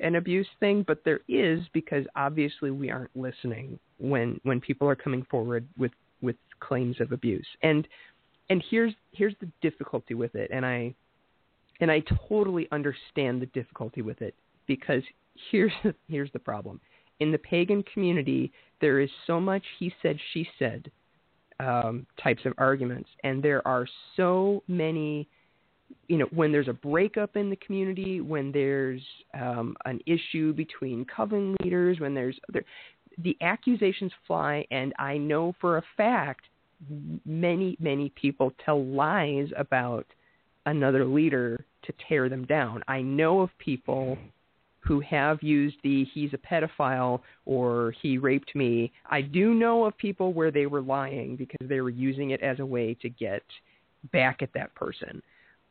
and 0.00 0.16
abuse 0.16 0.48
thing, 0.60 0.84
but 0.86 1.02
there 1.04 1.20
is 1.28 1.60
because 1.72 2.04
obviously 2.16 2.70
we 2.70 2.90
aren't 2.90 3.14
listening 3.16 3.78
when 3.98 4.40
when 4.42 4.60
people 4.60 4.88
are 4.88 4.96
coming 4.96 5.26
forward 5.30 5.66
with 5.76 5.92
with 6.20 6.36
claims 6.60 7.00
of 7.00 7.12
abuse. 7.12 7.46
And 7.62 7.86
and 8.50 8.62
here's 8.70 8.94
here's 9.12 9.34
the 9.40 9.48
difficulty 9.60 10.14
with 10.14 10.34
it, 10.34 10.50
and 10.52 10.64
I 10.64 10.94
and 11.80 11.90
I 11.90 12.02
totally 12.28 12.68
understand 12.72 13.42
the 13.42 13.46
difficulty 13.46 14.02
with 14.02 14.22
it 14.22 14.34
because 14.66 15.02
here's 15.50 15.72
here's 16.08 16.32
the 16.32 16.38
problem. 16.38 16.80
In 17.20 17.32
the 17.32 17.38
pagan 17.38 17.82
community, 17.94 18.52
there 18.80 19.00
is 19.00 19.10
so 19.26 19.40
much 19.40 19.62
he 19.78 19.92
said 20.02 20.18
she 20.32 20.48
said 20.58 20.90
um, 21.60 22.06
types 22.22 22.44
of 22.44 22.52
arguments, 22.58 23.08
and 23.24 23.42
there 23.42 23.66
are 23.66 23.86
so 24.16 24.62
many. 24.68 25.28
You 26.08 26.18
know, 26.18 26.26
when 26.32 26.52
there's 26.52 26.68
a 26.68 26.72
breakup 26.72 27.36
in 27.36 27.50
the 27.50 27.56
community, 27.56 28.20
when 28.20 28.52
there's 28.52 29.02
um, 29.34 29.76
an 29.84 30.00
issue 30.06 30.52
between 30.52 31.04
coven 31.04 31.56
leaders, 31.62 32.00
when 32.00 32.14
there's 32.14 32.38
there, 32.52 32.64
the 33.18 33.36
accusations 33.40 34.12
fly, 34.26 34.64
and 34.70 34.92
I 34.98 35.16
know 35.16 35.54
for 35.60 35.78
a 35.78 35.82
fact 35.96 36.42
many 37.24 37.76
many 37.80 38.10
people 38.10 38.52
tell 38.64 38.84
lies 38.84 39.48
about 39.56 40.06
another 40.66 41.04
leader 41.04 41.64
to 41.84 41.92
tear 42.08 42.28
them 42.28 42.44
down. 42.44 42.82
I 42.88 43.00
know 43.00 43.40
of 43.40 43.50
people 43.58 44.18
who 44.80 45.00
have 45.00 45.42
used 45.42 45.76
the 45.82 46.04
he's 46.12 46.30
a 46.32 46.38
pedophile 46.38 47.20
or 47.44 47.92
he 48.02 48.18
raped 48.18 48.54
me. 48.54 48.92
I 49.10 49.20
do 49.20 49.54
know 49.54 49.84
of 49.84 49.96
people 49.96 50.32
where 50.32 50.50
they 50.50 50.66
were 50.66 50.82
lying 50.82 51.36
because 51.36 51.68
they 51.68 51.80
were 51.80 51.90
using 51.90 52.30
it 52.30 52.42
as 52.42 52.60
a 52.60 52.66
way 52.66 52.94
to 53.02 53.08
get 53.08 53.42
back 54.12 54.42
at 54.42 54.52
that 54.54 54.74
person. 54.74 55.22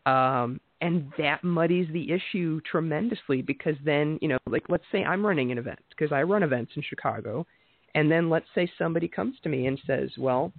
Um, 0.05 0.59
and 0.81 1.11
that 1.17 1.43
muddies 1.43 1.87
the 1.91 2.11
issue 2.11 2.61
tremendously 2.69 3.41
because 3.41 3.75
then, 3.83 4.19
you 4.21 4.27
know, 4.27 4.37
like 4.47 4.63
let's 4.69 4.83
say 4.91 5.03
I'm 5.03 5.25
running 5.25 5.51
an 5.51 5.57
event 5.57 5.79
because 5.89 6.11
I 6.11 6.21
run 6.21 6.43
events 6.43 6.73
in 6.75 6.83
Chicago. 6.83 7.45
And 7.95 8.11
then 8.11 8.29
let's 8.29 8.45
say 8.53 8.69
somebody 8.77 9.07
comes 9.07 9.35
to 9.43 9.49
me 9.49 9.67
and 9.67 9.79
says, 9.87 10.09
well, 10.17 10.51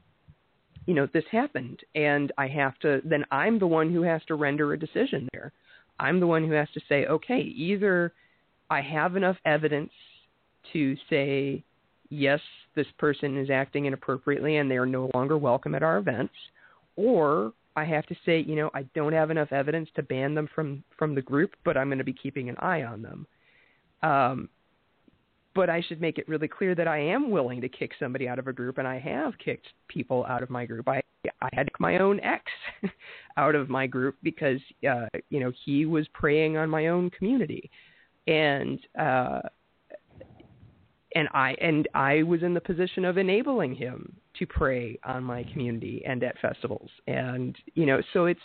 you 0.87 0.95
know, 0.95 1.07
this 1.13 1.25
happened 1.31 1.81
and 1.95 2.33
I 2.39 2.49
have 2.49 2.79
to, 2.79 3.03
then 3.05 3.25
I'm 3.31 3.59
the 3.59 3.67
one 3.67 3.93
who 3.93 4.03
has 4.03 4.23
to 4.29 4.35
render 4.37 4.73
a 4.73 4.79
decision 4.79 5.29
there. 5.33 5.53
I'm 6.01 6.19
the 6.19 6.27
one 6.27 6.47
who 6.47 6.53
has 6.53 6.69
to 6.75 6.81
say, 6.89 7.07
okay, 7.07 7.41
either 7.41 8.13
I 8.71 8.81
have 8.81 9.17
enough 9.17 9.37
evidence 9.45 9.93
to 10.73 10.97
say, 11.11 11.63
yes, 12.09 12.41
this 12.75 12.87
person 12.99 13.39
is 13.39 13.51
acting 13.51 13.87
inappropriately 13.87 14.57
and 14.57 14.71
they 14.71 14.77
are 14.77 14.87
no 14.87 15.11
longer 15.15 15.37
welcome 15.39 15.75
at 15.75 15.83
our 15.83 15.99
events, 15.99 16.35
or 16.97 17.53
I 17.77 17.85
have 17.85 18.07
to 18.07 18.17
say, 18.25 18.41
you 18.41 18.57
know, 18.57 18.71
I 18.75 18.83
don't 18.95 19.13
have 19.13 19.31
enough 19.31 19.53
evidence 19.53 19.89
to 19.97 20.03
ban 20.03 20.35
them 20.35 20.49
from 20.55 20.83
from 20.99 21.15
the 21.15 21.23
group, 21.23 21.55
but 21.65 21.77
I'm 21.77 21.89
going 21.89 21.99
to 21.99 22.05
be 22.05 22.13
keeping 22.13 22.49
an 22.49 22.57
eye 22.59 22.83
on 22.83 23.03
them. 23.03 23.27
Um, 24.03 24.49
but 25.55 25.71
I 25.71 25.83
should 25.83 26.01
make 26.01 26.19
it 26.19 26.29
really 26.29 26.49
clear 26.49 26.75
that 26.75 26.89
I 26.89 26.99
am 26.99 27.31
willing 27.31 27.61
to 27.61 27.69
kick 27.69 27.93
somebody 27.99 28.29
out 28.29 28.39
of 28.39 28.47
a 28.47 28.53
group, 28.53 28.79
and 28.79 28.89
I 28.89 28.99
have 28.99 29.33
kicked 29.39 29.69
people 29.89 30.25
out 30.29 30.43
of 30.43 30.51
my 30.51 30.67
group. 30.67 30.89
I 30.89 31.03
I 31.41 31.49
had 31.53 31.69
my 31.79 31.99
own 31.99 32.21
ex 32.21 32.45
out 33.37 33.55
of 33.55 33.69
my 33.69 33.87
group 33.87 34.17
because 34.23 34.61
uh, 34.89 35.07
you 35.29 35.41
know 35.41 35.53
he 35.65 35.87
was 35.87 36.09
preying 36.15 36.57
on 36.57 36.71
my 36.71 36.89
own 36.89 37.11
community, 37.11 37.71
and 38.27 38.81
uh, 38.99 39.41
and 41.17 41.29
I 41.33 41.57
and 41.63 41.89
I 41.95 42.23
was 42.23 42.43
in 42.43 42.53
the 42.53 42.61
position 42.61 43.05
of 43.07 43.17
enabling 43.17 43.75
him 43.75 44.15
to 44.39 44.47
prey 44.47 44.99
on 45.03 45.25
my 45.25 45.45
community 45.45 46.03
and 46.07 46.23
at 46.23 46.39
festivals, 46.39 46.91
and 47.09 47.57
you 47.75 47.87
know 47.87 48.01
so 48.13 48.27
it's 48.27 48.41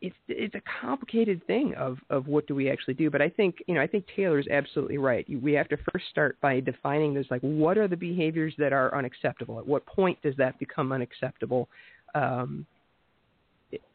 it's 0.00 0.16
it's 0.26 0.54
a 0.56 0.62
complicated 0.80 1.46
thing 1.46 1.72
of 1.76 1.98
of 2.10 2.26
what 2.26 2.48
do 2.48 2.54
we 2.54 2.68
actually 2.68 2.94
do. 2.94 3.10
But 3.10 3.22
I 3.22 3.28
think 3.28 3.62
you 3.68 3.74
know 3.74 3.80
I 3.80 3.86
think 3.86 4.06
Taylor's 4.16 4.48
absolutely 4.50 4.98
right. 4.98 5.24
We 5.40 5.52
have 5.52 5.68
to 5.68 5.76
first 5.92 6.06
start 6.10 6.36
by 6.40 6.58
defining 6.58 7.14
this 7.14 7.26
like 7.30 7.40
what 7.42 7.78
are 7.78 7.86
the 7.86 7.96
behaviors 7.96 8.54
that 8.58 8.72
are 8.72 8.92
unacceptable. 8.98 9.60
At 9.60 9.66
what 9.66 9.86
point 9.86 10.20
does 10.20 10.34
that 10.36 10.58
become 10.58 10.90
unacceptable? 10.90 11.68
Um, 12.16 12.66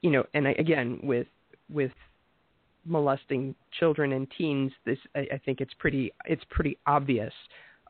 you 0.02 0.12
know, 0.12 0.24
and 0.34 0.48
I, 0.48 0.52
again 0.54 1.02
with 1.04 1.28
with 1.70 1.92
molesting 2.86 3.54
children 3.78 4.14
and 4.14 4.26
teens, 4.38 4.72
this 4.86 5.00
I, 5.16 5.28
I 5.34 5.42
think 5.44 5.60
it's 5.60 5.74
pretty 5.80 6.14
it's 6.26 6.46
pretty 6.50 6.78
obvious. 6.88 7.34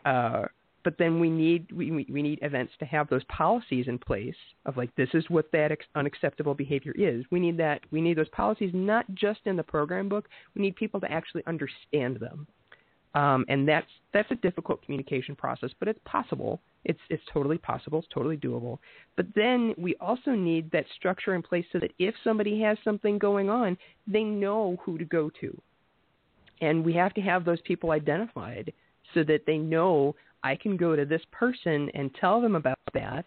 Uh, 0.06 0.46
but 0.84 0.98
then 0.98 1.20
we 1.20 1.30
need 1.30 1.72
we 1.72 1.92
we 2.10 2.22
need 2.22 2.40
events 2.42 2.74
to 2.80 2.86
have 2.86 3.10
those 3.10 3.24
policies 3.26 3.88
in 3.88 3.98
place 3.98 4.36
of 4.66 4.78
like 4.78 4.94
this 4.96 5.10
is 5.14 5.26
what 5.30 5.52
that 5.52 5.72
ex- 5.72 5.86
unacceptable 5.96 6.54
behavior 6.54 6.94
is. 6.98 7.26
We 7.32 7.40
need 7.40 7.58
that 7.58 7.82
we 7.92 8.02
need 8.02 8.18
those 8.18 8.30
policies 8.30 8.72
not 8.74 9.06
just 9.14 9.42
in 9.46 9.56
the 9.56 9.64
program 9.64 10.10
book. 10.10 10.30
We 10.56 10.62
need 10.62 10.76
people 10.76 11.00
to 11.02 11.12
actually 11.12 11.44
understand 11.48 12.18
them, 12.18 12.48
um, 13.14 13.46
and 13.50 13.68
that's 13.68 13.90
that's 14.14 14.32
a 14.32 14.36
difficult 14.36 14.82
communication 14.84 15.36
process, 15.36 15.72
but 15.80 15.88
it's 15.88 16.00
possible. 16.06 16.62
It's 16.86 17.00
it's 17.10 17.24
totally 17.34 17.58
possible. 17.58 18.00
It's 18.00 18.08
totally 18.14 18.38
doable. 18.38 18.80
But 19.18 19.28
then 19.36 19.76
we 19.78 19.96
also 20.00 20.32
need 20.32 20.72
that 20.72 20.86
structure 20.96 21.36
in 21.36 21.42
place 21.42 21.66
so 21.74 21.80
that 21.80 21.92
if 22.00 22.16
somebody 22.24 22.62
has 22.62 22.78
something 22.84 23.18
going 23.18 23.50
on, 23.50 23.78
they 24.08 24.24
know 24.24 24.78
who 24.84 24.98
to 24.98 25.06
go 25.06 25.30
to, 25.42 25.62
and 26.62 26.86
we 26.86 26.94
have 26.94 27.14
to 27.16 27.22
have 27.22 27.44
those 27.44 27.62
people 27.62 27.92
identified 27.92 28.72
so 29.14 29.24
that 29.24 29.46
they 29.46 29.58
know 29.58 30.16
I 30.44 30.56
can 30.56 30.78
go 30.78 30.96
to 30.96 31.06
this 31.06 31.22
person 31.32 31.90
and 31.94 32.14
tell 32.16 32.42
them 32.42 32.56
about 32.56 32.80
that 32.94 33.26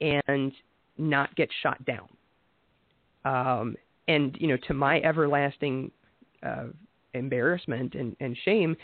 and 0.00 0.52
not 0.98 1.34
get 1.36 1.48
shot 1.62 1.82
down. 1.84 2.08
Um, 3.24 3.76
and 4.08 4.36
you 4.40 4.48
know, 4.48 4.56
to 4.68 4.74
my 4.74 5.00
everlasting 5.00 5.90
uh, 6.42 6.66
embarrassment 7.14 7.94
and, 7.94 8.16
and 8.20 8.36
shame, 8.44 8.76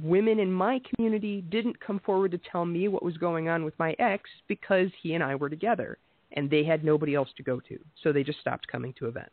women 0.00 0.38
in 0.38 0.52
my 0.52 0.80
community 0.94 1.42
didn't 1.50 1.78
come 1.80 2.00
forward 2.00 2.30
to 2.30 2.40
tell 2.50 2.64
me 2.64 2.88
what 2.88 3.02
was 3.02 3.16
going 3.16 3.48
on 3.48 3.64
with 3.64 3.78
my 3.78 3.94
ex 3.98 4.28
because 4.48 4.88
he 5.02 5.14
and 5.14 5.24
I 5.24 5.34
were 5.34 5.48
together, 5.48 5.98
and 6.32 6.48
they 6.48 6.64
had 6.64 6.84
nobody 6.84 7.14
else 7.14 7.28
to 7.36 7.42
go 7.42 7.60
to, 7.60 7.78
so 8.02 8.12
they 8.12 8.22
just 8.22 8.40
stopped 8.40 8.66
coming 8.68 8.94
to 8.98 9.06
events. 9.06 9.30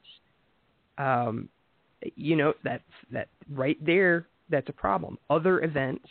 Um, 0.97 1.49
you 2.15 2.35
know, 2.35 2.53
that 2.63 2.81
that 3.11 3.27
right 3.51 3.77
there, 3.85 4.27
that's 4.49 4.69
a 4.69 4.73
problem. 4.73 5.17
Other 5.29 5.63
events 5.63 6.07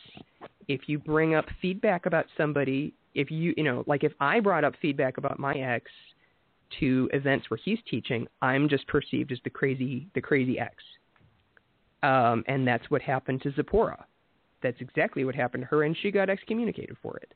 if 0.68 0.88
you 0.88 0.98
bring 0.98 1.34
up 1.34 1.46
feedback 1.62 2.06
about 2.06 2.26
somebody, 2.36 2.92
if 3.14 3.30
you, 3.30 3.54
you 3.56 3.64
know, 3.64 3.84
like 3.86 4.04
if 4.04 4.12
I 4.20 4.40
brought 4.40 4.64
up 4.64 4.74
feedback 4.80 5.18
about 5.18 5.38
my 5.38 5.54
ex 5.54 5.90
to 6.80 7.08
events 7.12 7.48
where 7.48 7.60
he's 7.62 7.78
teaching, 7.88 8.26
I'm 8.42 8.68
just 8.68 8.86
perceived 8.88 9.32
as 9.32 9.38
the 9.44 9.50
crazy, 9.50 10.08
the 10.14 10.20
crazy 10.20 10.58
ex. 10.58 10.74
Um, 12.02 12.44
and 12.48 12.66
that's 12.66 12.90
what 12.90 13.02
happened 13.02 13.42
to 13.42 13.52
Zipporah. 13.52 14.04
That's 14.62 14.80
exactly 14.80 15.24
what 15.24 15.34
happened 15.34 15.62
to 15.62 15.66
her, 15.68 15.84
and 15.84 15.96
she 16.02 16.10
got 16.10 16.28
excommunicated 16.28 16.96
for 17.02 17.16
it. 17.18 17.32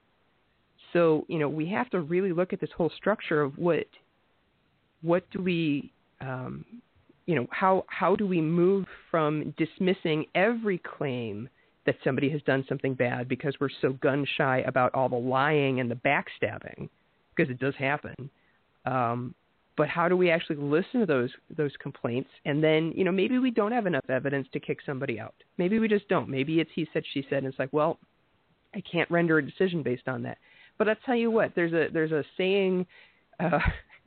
So, 0.92 1.24
you 1.28 1.38
know, 1.38 1.48
we 1.48 1.68
have 1.68 1.88
to 1.90 2.00
really 2.00 2.32
look 2.32 2.52
at 2.52 2.60
this 2.60 2.70
whole 2.76 2.90
structure 2.96 3.42
of 3.42 3.56
what, 3.56 3.86
what 5.02 5.24
do 5.30 5.40
we, 5.40 5.92
um, 6.20 6.64
you 7.30 7.36
know, 7.36 7.46
how 7.50 7.84
how 7.86 8.16
do 8.16 8.26
we 8.26 8.40
move 8.40 8.86
from 9.08 9.54
dismissing 9.56 10.26
every 10.34 10.78
claim 10.78 11.48
that 11.86 11.94
somebody 12.02 12.28
has 12.28 12.42
done 12.42 12.64
something 12.68 12.94
bad 12.94 13.28
because 13.28 13.54
we're 13.60 13.68
so 13.80 13.92
gun 13.92 14.26
shy 14.36 14.64
about 14.66 14.92
all 14.94 15.08
the 15.08 15.14
lying 15.14 15.78
and 15.78 15.88
the 15.88 15.94
backstabbing, 15.94 16.88
because 17.36 17.48
it 17.48 17.60
does 17.60 17.76
happen. 17.78 18.28
Um, 18.84 19.32
but 19.76 19.88
how 19.88 20.08
do 20.08 20.16
we 20.16 20.28
actually 20.28 20.56
listen 20.56 20.98
to 20.98 21.06
those 21.06 21.30
those 21.56 21.70
complaints? 21.80 22.30
And 22.44 22.64
then 22.64 22.92
you 22.96 23.04
know 23.04 23.12
maybe 23.12 23.38
we 23.38 23.52
don't 23.52 23.70
have 23.70 23.86
enough 23.86 24.10
evidence 24.10 24.48
to 24.52 24.58
kick 24.58 24.78
somebody 24.84 25.20
out. 25.20 25.36
Maybe 25.56 25.78
we 25.78 25.86
just 25.86 26.08
don't. 26.08 26.28
Maybe 26.28 26.58
it's 26.58 26.70
he 26.74 26.88
said 26.92 27.04
she 27.14 27.24
said 27.30 27.38
and 27.38 27.46
it's 27.46 27.60
like 27.60 27.72
well 27.72 28.00
i 28.74 28.80
can't 28.80 29.08
render 29.08 29.38
a 29.38 29.46
decision 29.46 29.84
based 29.84 30.08
on 30.08 30.24
that. 30.24 30.38
But 30.78 30.88
i'll 30.88 30.96
tell 31.06 31.14
you 31.14 31.30
what 31.30 31.52
there's 31.54 31.72
a 31.74 31.92
there's 31.92 32.10
a 32.10 32.24
saying 32.36 32.88
uh 33.38 33.60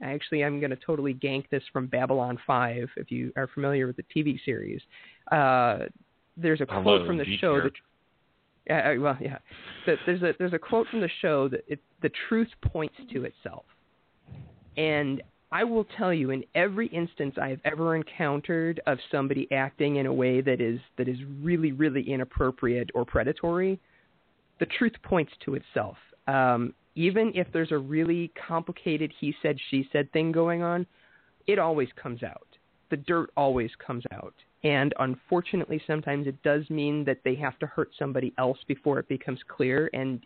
actually 0.04 0.44
i'm 0.44 0.60
going 0.60 0.70
to 0.70 0.78
totally 0.86 1.14
gank 1.14 1.50
this 1.50 1.64
from 1.72 1.88
babylon 1.88 2.38
5 2.46 2.90
if 2.98 3.12
you 3.12 3.32
are 3.36 3.48
familiar 3.54 3.88
with 3.88 3.98
the 3.98 4.06
tv 4.16 4.40
series. 4.46 4.82
Uh 5.32 5.86
there's 6.38 6.62
a 6.62 6.66
Hello, 6.66 6.82
quote 6.82 7.08
from 7.08 7.18
the 7.18 7.38
show 7.38 7.62
that 7.62 7.74
uh, 8.74 9.00
well 9.00 9.18
yeah 9.22 9.38
that 9.86 9.98
there's 10.06 10.22
a 10.22 10.34
there's 10.40 10.54
a 10.54 10.60
quote 10.60 10.88
from 10.88 11.02
the 11.02 11.10
show 11.22 11.48
that 11.48 11.64
it, 11.68 11.80
the 12.02 12.12
truth 12.28 12.50
points 12.62 12.96
to 13.12 13.26
itself. 13.26 13.66
And 14.78 15.22
I 15.52 15.64
will 15.64 15.86
tell 15.98 16.12
you 16.12 16.32
in 16.32 16.44
every 16.56 16.88
instance 16.88 17.36
I've 17.40 17.60
ever 17.64 17.96
encountered 17.96 18.82
of 18.88 18.98
somebody 19.12 19.48
acting 19.52 19.98
in 19.98 20.08
a 20.08 20.14
way 20.14 20.42
that 20.42 20.60
is 20.60 20.80
that 20.98 21.08
is 21.08 21.18
really 21.42 21.72
really 21.72 22.10
inappropriate 22.10 22.90
or 22.94 23.06
predatory 23.06 23.80
the 24.60 24.66
truth 24.78 24.94
points 25.04 25.32
to 25.46 25.56
itself. 25.56 25.98
Um, 26.28 26.74
even 26.96 27.32
if 27.36 27.48
there's 27.52 27.72
a 27.72 27.78
really 27.78 28.32
complicated 28.48 29.12
he 29.20 29.34
said 29.42 29.58
she 29.70 29.88
said 29.92 30.12
thing 30.12 30.32
going 30.32 30.62
on, 30.64 30.86
it 31.48 31.60
always 31.60 31.90
comes 32.02 32.24
out. 32.24 32.48
The 32.90 32.98
dirt 32.98 33.32
always 33.36 33.72
comes 33.86 34.04
out. 34.14 34.34
And 34.64 34.94
unfortunately, 35.00 35.82
sometimes 35.86 36.26
it 36.28 36.42
does 36.44 36.70
mean 36.70 37.04
that 37.06 37.20
they 37.26 37.36
have 37.36 37.60
to 37.60 37.68
hurt 37.68 37.92
somebody 38.00 38.34
else 38.38 38.60
before 38.68 38.98
it 39.00 39.10
becomes 39.10 39.40
clear. 39.50 39.90
And 39.94 40.24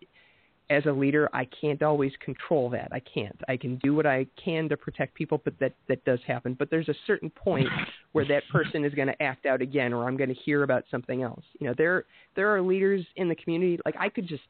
as 0.69 0.85
a 0.85 0.91
leader, 0.91 1.29
I 1.33 1.47
can't 1.59 1.81
always 1.81 2.11
control 2.23 2.69
that. 2.71 2.89
I 2.91 2.99
can't. 2.99 3.39
I 3.47 3.57
can 3.57 3.77
do 3.77 3.95
what 3.95 4.05
I 4.05 4.27
can 4.43 4.67
to 4.69 4.77
protect 4.77 5.15
people, 5.15 5.41
but 5.43 5.57
that 5.59 5.73
that 5.87 6.03
does 6.03 6.19
happen. 6.27 6.55
But 6.59 6.69
there's 6.69 6.89
a 6.89 6.95
certain 7.07 7.29
point 7.29 7.69
where 8.11 8.25
that 8.25 8.43
person 8.51 8.83
is 8.83 8.93
going 8.93 9.07
to 9.07 9.21
act 9.21 9.45
out 9.45 9.61
again, 9.61 9.93
or 9.93 10.07
I'm 10.07 10.17
going 10.17 10.29
to 10.29 10.35
hear 10.35 10.63
about 10.63 10.83
something 10.91 11.23
else. 11.23 11.43
You 11.59 11.67
know, 11.67 11.73
there 11.77 12.03
there 12.35 12.53
are 12.53 12.61
leaders 12.61 13.05
in 13.15 13.29
the 13.29 13.35
community. 13.35 13.79
Like 13.85 13.95
I 13.97 14.09
could 14.09 14.27
just, 14.27 14.43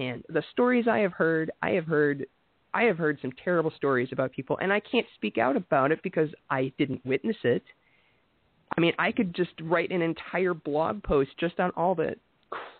man, 0.00 0.24
the 0.28 0.42
stories 0.50 0.88
I 0.88 1.00
have 1.00 1.12
heard, 1.12 1.50
I 1.62 1.70
have 1.70 1.86
heard, 1.86 2.26
I 2.72 2.84
have 2.84 2.96
heard 2.96 3.18
some 3.20 3.32
terrible 3.44 3.72
stories 3.76 4.08
about 4.12 4.32
people, 4.32 4.58
and 4.62 4.72
I 4.72 4.80
can't 4.80 5.06
speak 5.14 5.36
out 5.36 5.56
about 5.56 5.92
it 5.92 6.02
because 6.02 6.30
I 6.48 6.72
didn't 6.78 7.04
witness 7.04 7.36
it. 7.44 7.62
I 8.76 8.80
mean, 8.80 8.94
I 8.98 9.12
could 9.12 9.34
just 9.34 9.50
write 9.62 9.90
an 9.90 10.00
entire 10.00 10.54
blog 10.54 11.02
post 11.02 11.30
just 11.38 11.60
on 11.60 11.70
all 11.76 11.94
the 11.94 12.14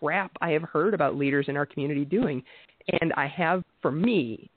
crap 0.01 0.31
I 0.41 0.51
have 0.51 0.63
heard 0.63 0.95
about 0.95 1.17
leaders 1.17 1.47
in 1.49 1.57
our 1.57 1.67
community 1.67 2.05
doing. 2.05 2.43
And 3.01 3.13
I 3.15 3.27
have, 3.27 3.65
for 3.83 3.93
me, 3.93 4.49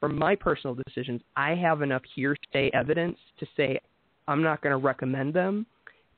for 0.00 0.08
my 0.08 0.34
personal 0.34 0.74
decisions, 0.74 1.20
I 1.36 1.54
have 1.54 1.82
enough 1.82 2.02
hearsay 2.14 2.70
evidence 2.74 3.18
to 3.38 3.46
say 3.56 3.78
I'm 4.26 4.42
not 4.42 4.62
going 4.62 4.72
to 4.72 4.84
recommend 4.84 5.32
them. 5.32 5.66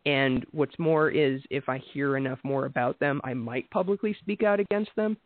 And 0.06 0.46
what's 0.52 0.78
more 0.78 1.10
is 1.10 1.42
if 1.50 1.68
I 1.68 1.78
hear 1.92 2.16
enough 2.16 2.38
more 2.44 2.64
about 2.66 2.98
them, 2.98 3.20
I 3.24 3.34
might 3.34 3.70
publicly 3.70 4.16
speak 4.20 4.42
out 4.42 4.58
against 4.58 4.90
them. 4.96 5.16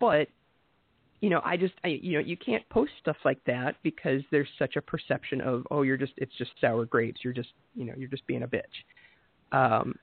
But 0.00 0.28
you 1.20 1.30
know, 1.30 1.40
I 1.44 1.56
just, 1.56 1.74
I, 1.82 1.88
you 1.88 2.14
know, 2.14 2.24
you 2.24 2.36
can't 2.36 2.68
post 2.68 2.92
stuff 3.00 3.16
like 3.24 3.42
that 3.46 3.76
because 3.82 4.22
there's 4.30 4.48
such 4.58 4.76
a 4.76 4.80
perception 4.80 5.40
of, 5.40 5.66
oh, 5.70 5.82
you're 5.82 5.96
just, 5.96 6.12
it's 6.16 6.32
just 6.38 6.52
sour 6.60 6.84
grapes. 6.84 7.20
You're 7.24 7.32
just, 7.32 7.48
you 7.74 7.84
know, 7.84 7.94
you're 7.96 8.08
just 8.08 8.26
being 8.26 8.44
a 8.44 8.48
bitch. 8.48 8.62
Um, 9.50 9.96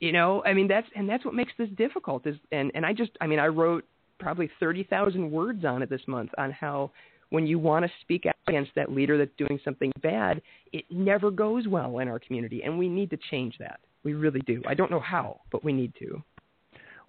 you 0.00 0.12
know, 0.12 0.42
I 0.44 0.54
mean, 0.54 0.68
that's, 0.68 0.88
and 0.96 1.08
that's 1.08 1.24
what 1.24 1.34
makes 1.34 1.52
this 1.58 1.68
difficult 1.76 2.26
is, 2.26 2.36
and, 2.50 2.72
and 2.74 2.84
I 2.84 2.92
just, 2.92 3.12
I 3.20 3.26
mean, 3.26 3.38
I 3.38 3.46
wrote 3.46 3.84
probably 4.18 4.50
30,000 4.58 5.30
words 5.30 5.64
on 5.64 5.82
it 5.82 5.90
this 5.90 6.00
month 6.08 6.30
on 6.38 6.50
how 6.50 6.90
when 7.30 7.46
you 7.46 7.58
want 7.58 7.84
to 7.84 7.92
speak 8.00 8.26
out 8.26 8.34
against 8.48 8.70
that 8.74 8.90
leader 8.90 9.18
that's 9.18 9.30
doing 9.36 9.60
something 9.64 9.92
bad, 10.02 10.40
it 10.72 10.84
never 10.90 11.30
goes 11.30 11.68
well 11.68 11.98
in 11.98 12.08
our 12.08 12.18
community. 12.18 12.62
And 12.64 12.78
we 12.78 12.88
need 12.88 13.10
to 13.10 13.18
change 13.30 13.56
that. 13.58 13.80
We 14.02 14.14
really 14.14 14.40
do. 14.40 14.62
I 14.66 14.74
don't 14.74 14.90
know 14.90 15.00
how, 15.00 15.40
but 15.52 15.62
we 15.62 15.72
need 15.72 15.92
to. 15.98 16.22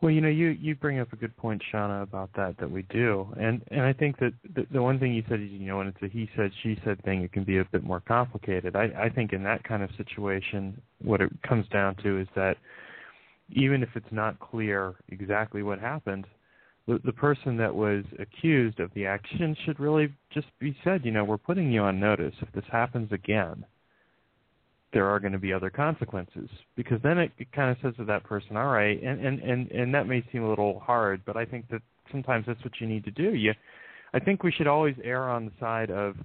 Well, 0.02 0.12
you 0.12 0.22
know, 0.22 0.30
you 0.30 0.50
you 0.50 0.76
bring 0.76 1.00
up 1.00 1.12
a 1.12 1.18
good 1.18 1.36
point, 1.36 1.62
Shauna, 1.74 2.04
about 2.04 2.30
that 2.38 2.58
that 2.60 2.72
we 2.72 2.84
do, 2.84 3.28
and 3.38 3.62
and 3.70 3.82
I 3.82 3.92
think 3.92 4.18
that 4.20 4.32
the, 4.56 4.66
the 4.72 4.82
one 4.82 4.98
thing 4.98 5.14
you 5.14 5.24
said 5.28 5.42
is, 5.42 5.50
you 5.50 5.68
know, 5.68 5.78
when 5.78 5.88
it's 5.88 6.02
a 6.02 6.08
he 6.08 6.30
said 6.38 6.52
she 6.64 6.80
said 6.86 7.04
thing, 7.04 7.22
it 7.22 7.34
can 7.34 7.44
be 7.44 7.58
a 7.58 7.66
bit 7.66 7.84
more 7.84 8.00
complicated. 8.00 8.78
I 8.78 8.86
I 8.98 9.10
think 9.10 9.34
in 9.34 9.44
that 9.44 9.64
kind 9.66 9.84
of 9.84 9.90
situation, 9.98 10.82
what 11.04 11.20
it 11.20 11.30
comes 11.46 11.68
down 11.68 11.96
to 12.04 12.18
is 12.18 12.28
that 12.36 12.56
even 13.50 13.84
if 13.84 13.90
it's 13.96 14.12
not 14.12 14.40
clear 14.40 14.96
exactly 15.10 15.64
what 15.64 15.80
happened, 15.80 16.26
the 16.88 17.00
the 17.04 17.12
person 17.12 17.58
that 17.58 17.76
was 17.76 18.06
accused 18.20 18.80
of 18.80 18.94
the 18.94 19.06
action 19.06 19.54
should 19.66 19.82
really 19.82 20.14
just 20.34 20.48
be 20.60 20.78
said, 20.82 21.04
you 21.04 21.12
know, 21.12 21.26
we're 21.26 21.38
putting 21.38 21.74
you 21.74 21.82
on 21.82 22.00
notice. 22.00 22.36
If 22.42 22.52
this 22.54 22.64
happens 22.72 23.12
again, 23.12 23.66
there 24.94 25.08
are 25.08 25.20
going 25.20 25.34
to 25.34 25.40
be 25.40 25.54
other 25.54 25.70
consequences 25.70 26.50
because 26.76 27.00
then 27.04 27.18
it, 27.18 27.32
it 27.38 27.52
kind 27.52 27.70
of 27.70 27.78
says 27.82 27.94
to 27.98 28.06
that 28.06 28.24
person, 28.24 28.58
all 28.58 28.68
right, 28.68 29.02
and, 29.02 29.24
and, 29.24 29.40
and, 29.40 29.72
and 29.72 29.94
that 29.94 30.08
may 30.08 30.24
seem 30.32 30.44
a 30.44 30.50
little 30.50 30.80
hard, 30.80 31.22
but 31.26 31.38
I 31.38 31.46
think 31.46 31.70
that 31.70 31.82
sometimes 32.12 32.46
that's 32.48 32.64
what 32.64 32.74
you 32.80 32.88
need 32.88 33.04
to 33.06 33.12
do. 33.12 33.36
You, 33.36 33.54
I 34.14 34.20
think 34.20 34.44
we 34.44 34.52
should 34.52 34.68
always 34.68 34.96
err 35.04 35.30
on 35.30 35.46
the 35.46 35.52
side 35.60 35.92
of 35.92 36.16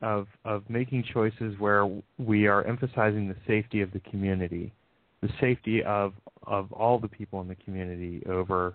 of 0.00 0.28
of 0.44 0.62
making 0.68 1.04
choices 1.12 1.58
where 1.58 1.88
we 2.18 2.46
are 2.46 2.64
emphasizing 2.64 3.28
the 3.28 3.36
safety 3.46 3.80
of 3.80 3.92
the 3.92 4.00
community, 4.00 4.72
the 5.22 5.28
safety 5.40 5.82
of 5.82 6.12
of 6.46 6.70
all 6.72 6.98
the 6.98 7.08
people 7.08 7.40
in 7.40 7.48
the 7.48 7.56
community 7.56 8.22
over 8.28 8.74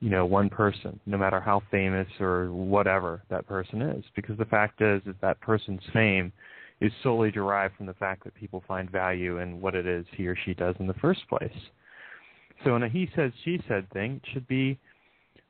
you 0.00 0.10
know 0.10 0.24
one 0.24 0.48
person, 0.48 0.98
no 1.06 1.18
matter 1.18 1.40
how 1.40 1.62
famous 1.70 2.06
or 2.20 2.52
whatever 2.52 3.22
that 3.30 3.46
person 3.46 3.82
is, 3.82 4.04
because 4.14 4.38
the 4.38 4.44
fact 4.44 4.80
is 4.80 5.02
is 5.06 5.14
that 5.20 5.40
person's 5.40 5.82
fame 5.92 6.32
is 6.80 6.92
solely 7.02 7.30
derived 7.30 7.76
from 7.76 7.86
the 7.86 7.94
fact 7.94 8.24
that 8.24 8.34
people 8.34 8.62
find 8.66 8.90
value 8.90 9.38
in 9.38 9.60
what 9.60 9.74
it 9.74 9.86
is 9.86 10.06
he 10.16 10.26
or 10.26 10.36
she 10.44 10.54
does 10.54 10.74
in 10.78 10.86
the 10.86 10.94
first 10.94 11.20
place. 11.28 11.50
So 12.64 12.76
in 12.76 12.82
a 12.82 12.88
he 12.88 13.08
said 13.14 13.32
she 13.44 13.62
said 13.68 13.90
thing, 13.90 14.20
it 14.22 14.32
should 14.32 14.48
be 14.48 14.78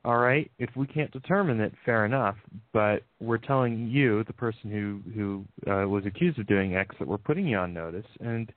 all 0.05 0.17
right, 0.17 0.51
if 0.59 0.71
we 0.77 0.87
can't 0.87 1.11
determine 1.11 1.61
it, 1.61 1.75
fair 1.85 2.07
enough, 2.07 2.37
but 2.73 3.03
we're 3.21 3.37
telling 3.39 3.89
you, 3.89 4.25
the 4.25 4.33
person 4.33 4.71
who 4.71 5.01
who 5.15 5.71
uh, 5.71 5.87
was 5.87 6.07
accused 6.07 6.39
of 6.39 6.47
doing 6.47 6.75
X, 6.75 6.95
that 6.99 7.07
we're 7.07 7.19
putting 7.19 7.47
you 7.47 7.59
on 7.59 7.75
notice, 7.75 8.07
and 8.21 8.51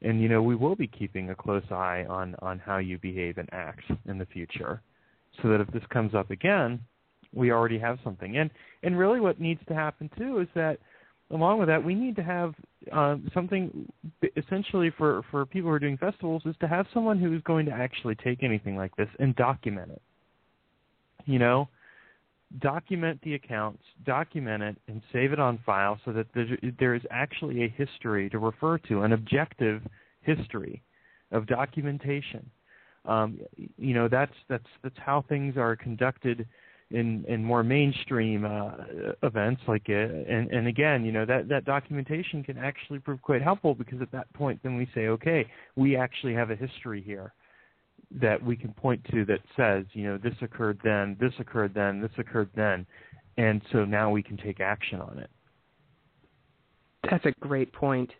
and 0.00 0.22
you 0.22 0.30
know 0.30 0.40
we 0.40 0.54
will 0.54 0.76
be 0.76 0.86
keeping 0.86 1.28
a 1.28 1.34
close 1.34 1.64
eye 1.70 2.06
on 2.08 2.34
on 2.40 2.58
how 2.58 2.78
you 2.78 2.96
behave 2.98 3.36
and 3.36 3.48
act 3.52 3.84
in 4.06 4.16
the 4.16 4.24
future, 4.26 4.80
so 5.42 5.48
that 5.48 5.60
if 5.60 5.68
this 5.72 5.82
comes 5.90 6.14
up 6.14 6.30
again, 6.30 6.80
we 7.34 7.52
already 7.52 7.78
have 7.78 7.98
something. 8.02 8.38
And 8.38 8.50
and 8.82 8.98
really, 8.98 9.20
what 9.20 9.38
needs 9.38 9.60
to 9.68 9.74
happen 9.74 10.10
too 10.16 10.38
is 10.38 10.48
that 10.54 10.78
along 11.30 11.58
with 11.58 11.68
that, 11.68 11.82
we 11.82 11.94
need 11.94 12.16
to 12.16 12.22
have 12.22 12.54
uh, 12.92 13.16
something 13.34 13.90
essentially 14.36 14.90
for, 14.96 15.22
for 15.30 15.44
people 15.44 15.68
who 15.68 15.74
are 15.74 15.78
doing 15.78 15.98
festivals 15.98 16.42
is 16.46 16.56
to 16.60 16.68
have 16.68 16.86
someone 16.94 17.18
who 17.18 17.34
is 17.34 17.42
going 17.42 17.66
to 17.66 17.72
actually 17.72 18.14
take 18.14 18.42
anything 18.42 18.76
like 18.76 18.94
this 18.96 19.08
and 19.18 19.36
document 19.36 19.90
it. 19.90 20.02
You 21.26 21.38
know, 21.38 21.68
document 22.60 23.20
the 23.22 23.34
accounts, 23.34 23.82
document 24.06 24.62
it, 24.62 24.76
and 24.88 25.02
save 25.12 25.32
it 25.32 25.38
on 25.38 25.58
file 25.66 26.00
so 26.04 26.12
that 26.12 26.26
there 26.78 26.94
is 26.94 27.02
actually 27.10 27.64
a 27.64 27.68
history 27.68 28.30
to 28.30 28.38
refer 28.38 28.78
to, 28.78 29.02
an 29.02 29.12
objective 29.12 29.82
history 30.22 30.82
of 31.30 31.46
documentation. 31.46 32.48
Um, 33.04 33.38
you 33.76 33.94
know, 33.94 34.08
that's 34.08 34.32
that's 34.48 34.66
that's 34.82 34.96
how 34.98 35.24
things 35.28 35.56
are 35.56 35.76
conducted 35.76 36.46
in 36.90 37.24
in 37.28 37.44
more 37.44 37.62
mainstream 37.62 38.44
uh, 38.44 38.70
events 39.22 39.60
like 39.68 39.86
uh, 39.90 39.92
and 39.92 40.50
and 40.50 40.66
again 40.66 41.04
you 41.04 41.12
know 41.12 41.26
that 41.26 41.46
that 41.48 41.66
documentation 41.66 42.42
can 42.42 42.56
actually 42.56 42.98
prove 42.98 43.20
quite 43.20 43.42
helpful 43.42 43.74
because 43.74 44.00
at 44.00 44.10
that 44.10 44.32
point 44.32 44.58
then 44.62 44.74
we 44.74 44.88
say 44.94 45.08
okay 45.08 45.46
we 45.76 45.96
actually 45.96 46.32
have 46.32 46.50
a 46.50 46.56
history 46.56 47.02
here 47.02 47.34
that 48.10 48.42
we 48.42 48.56
can 48.56 48.72
point 48.72 49.04
to 49.10 49.24
that 49.24 49.40
says 49.56 49.84
you 49.92 50.04
know 50.04 50.18
this 50.18 50.34
occurred 50.40 50.78
then 50.82 51.16
this 51.20 51.32
occurred 51.38 51.72
then 51.74 52.00
this 52.00 52.10
occurred 52.18 52.50
then. 52.54 52.86
And 53.36 53.62
so 53.70 53.84
now 53.84 54.10
we 54.10 54.20
can 54.22 54.36
take 54.36 54.58
action 54.58 55.00
on 55.00 55.18
it. 55.18 55.30
That's 57.08 57.24
a 57.24 57.32
great 57.40 57.72
point. 57.72 58.10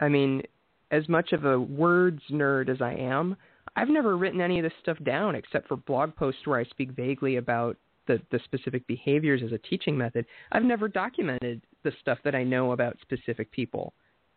I 0.00 0.08
mean 0.08 0.42
as 0.90 1.08
much 1.08 1.32
of 1.32 1.44
a 1.46 1.58
words 1.58 2.20
nerd 2.30 2.68
as 2.68 2.82
i 2.82 2.92
am 2.92 3.36
I've 3.74 3.88
never 3.88 4.18
written 4.18 4.42
any 4.42 4.58
of 4.58 4.64
this 4.64 4.72
stuff 4.82 4.98
down 5.04 5.34
except 5.34 5.68
for 5.68 5.76
blog 5.76 6.14
posts 6.14 6.46
where 6.46 6.58
I 6.58 6.64
speak 6.64 6.90
vaguely 6.90 7.36
about 7.36 7.78
the, 8.06 8.20
the 8.30 8.40
specific 8.44 8.86
behaviors 8.86 9.42
as 9.44 9.52
a 9.52 9.58
teaching 9.58 9.96
method, 9.96 10.26
I've 10.50 10.64
never 10.64 10.88
documented 10.88 11.62
the 11.84 11.92
stuff 12.00 12.18
that 12.24 12.34
I 12.34 12.42
know 12.42 12.72
about 12.72 12.96
specific 13.02 13.50
people. 13.52 13.92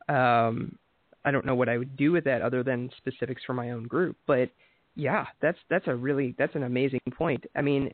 Um, 0.08 0.78
I 1.24 1.32
don't 1.32 1.46
know 1.46 1.56
what 1.56 1.70
I 1.70 1.78
would 1.78 1.98
do 1.98 2.12
with 2.12 2.24
that 2.26 2.42
other 2.42 2.64
than 2.64 2.90
specifics 2.98 3.42
for 3.46 3.54
my 3.54 3.72
own 3.72 3.84
group. 3.84 4.16
But 4.28 4.50
yeah, 4.96 5.26
that's 5.42 5.58
that's 5.70 5.88
a 5.88 5.96
really 5.96 6.36
that's 6.38 6.56
an 6.56 6.64
amazing 6.64 7.02
point. 7.12 7.44
I 7.56 7.62
mean, 7.62 7.92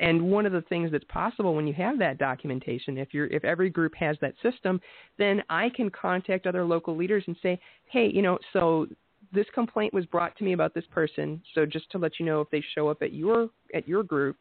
and 0.00 0.30
one 0.30 0.44
of 0.44 0.52
the 0.52 0.62
things 0.62 0.90
that's 0.92 1.04
possible 1.04 1.54
when 1.54 1.66
you 1.66 1.74
have 1.74 1.98
that 1.98 2.18
documentation, 2.18 2.98
if 2.98 3.14
you're 3.14 3.26
if 3.26 3.44
every 3.44 3.70
group 3.70 3.94
has 3.94 4.16
that 4.20 4.34
system, 4.42 4.80
then 5.18 5.42
I 5.48 5.70
can 5.70 5.90
contact 5.90 6.46
other 6.46 6.64
local 6.64 6.96
leaders 6.96 7.24
and 7.26 7.36
say, 7.42 7.58
hey, 7.90 8.10
you 8.12 8.22
know, 8.22 8.38
so 8.52 8.86
this 9.32 9.46
complaint 9.54 9.92
was 9.94 10.06
brought 10.06 10.36
to 10.36 10.44
me 10.44 10.52
about 10.52 10.74
this 10.74 10.84
person. 10.90 11.42
So 11.54 11.66
just 11.66 11.90
to 11.92 11.98
let 11.98 12.20
you 12.20 12.26
know, 12.26 12.40
if 12.40 12.50
they 12.50 12.62
show 12.74 12.88
up 12.88 13.02
at 13.02 13.12
your 13.12 13.48
at 13.74 13.88
your 13.88 14.02
group, 14.02 14.36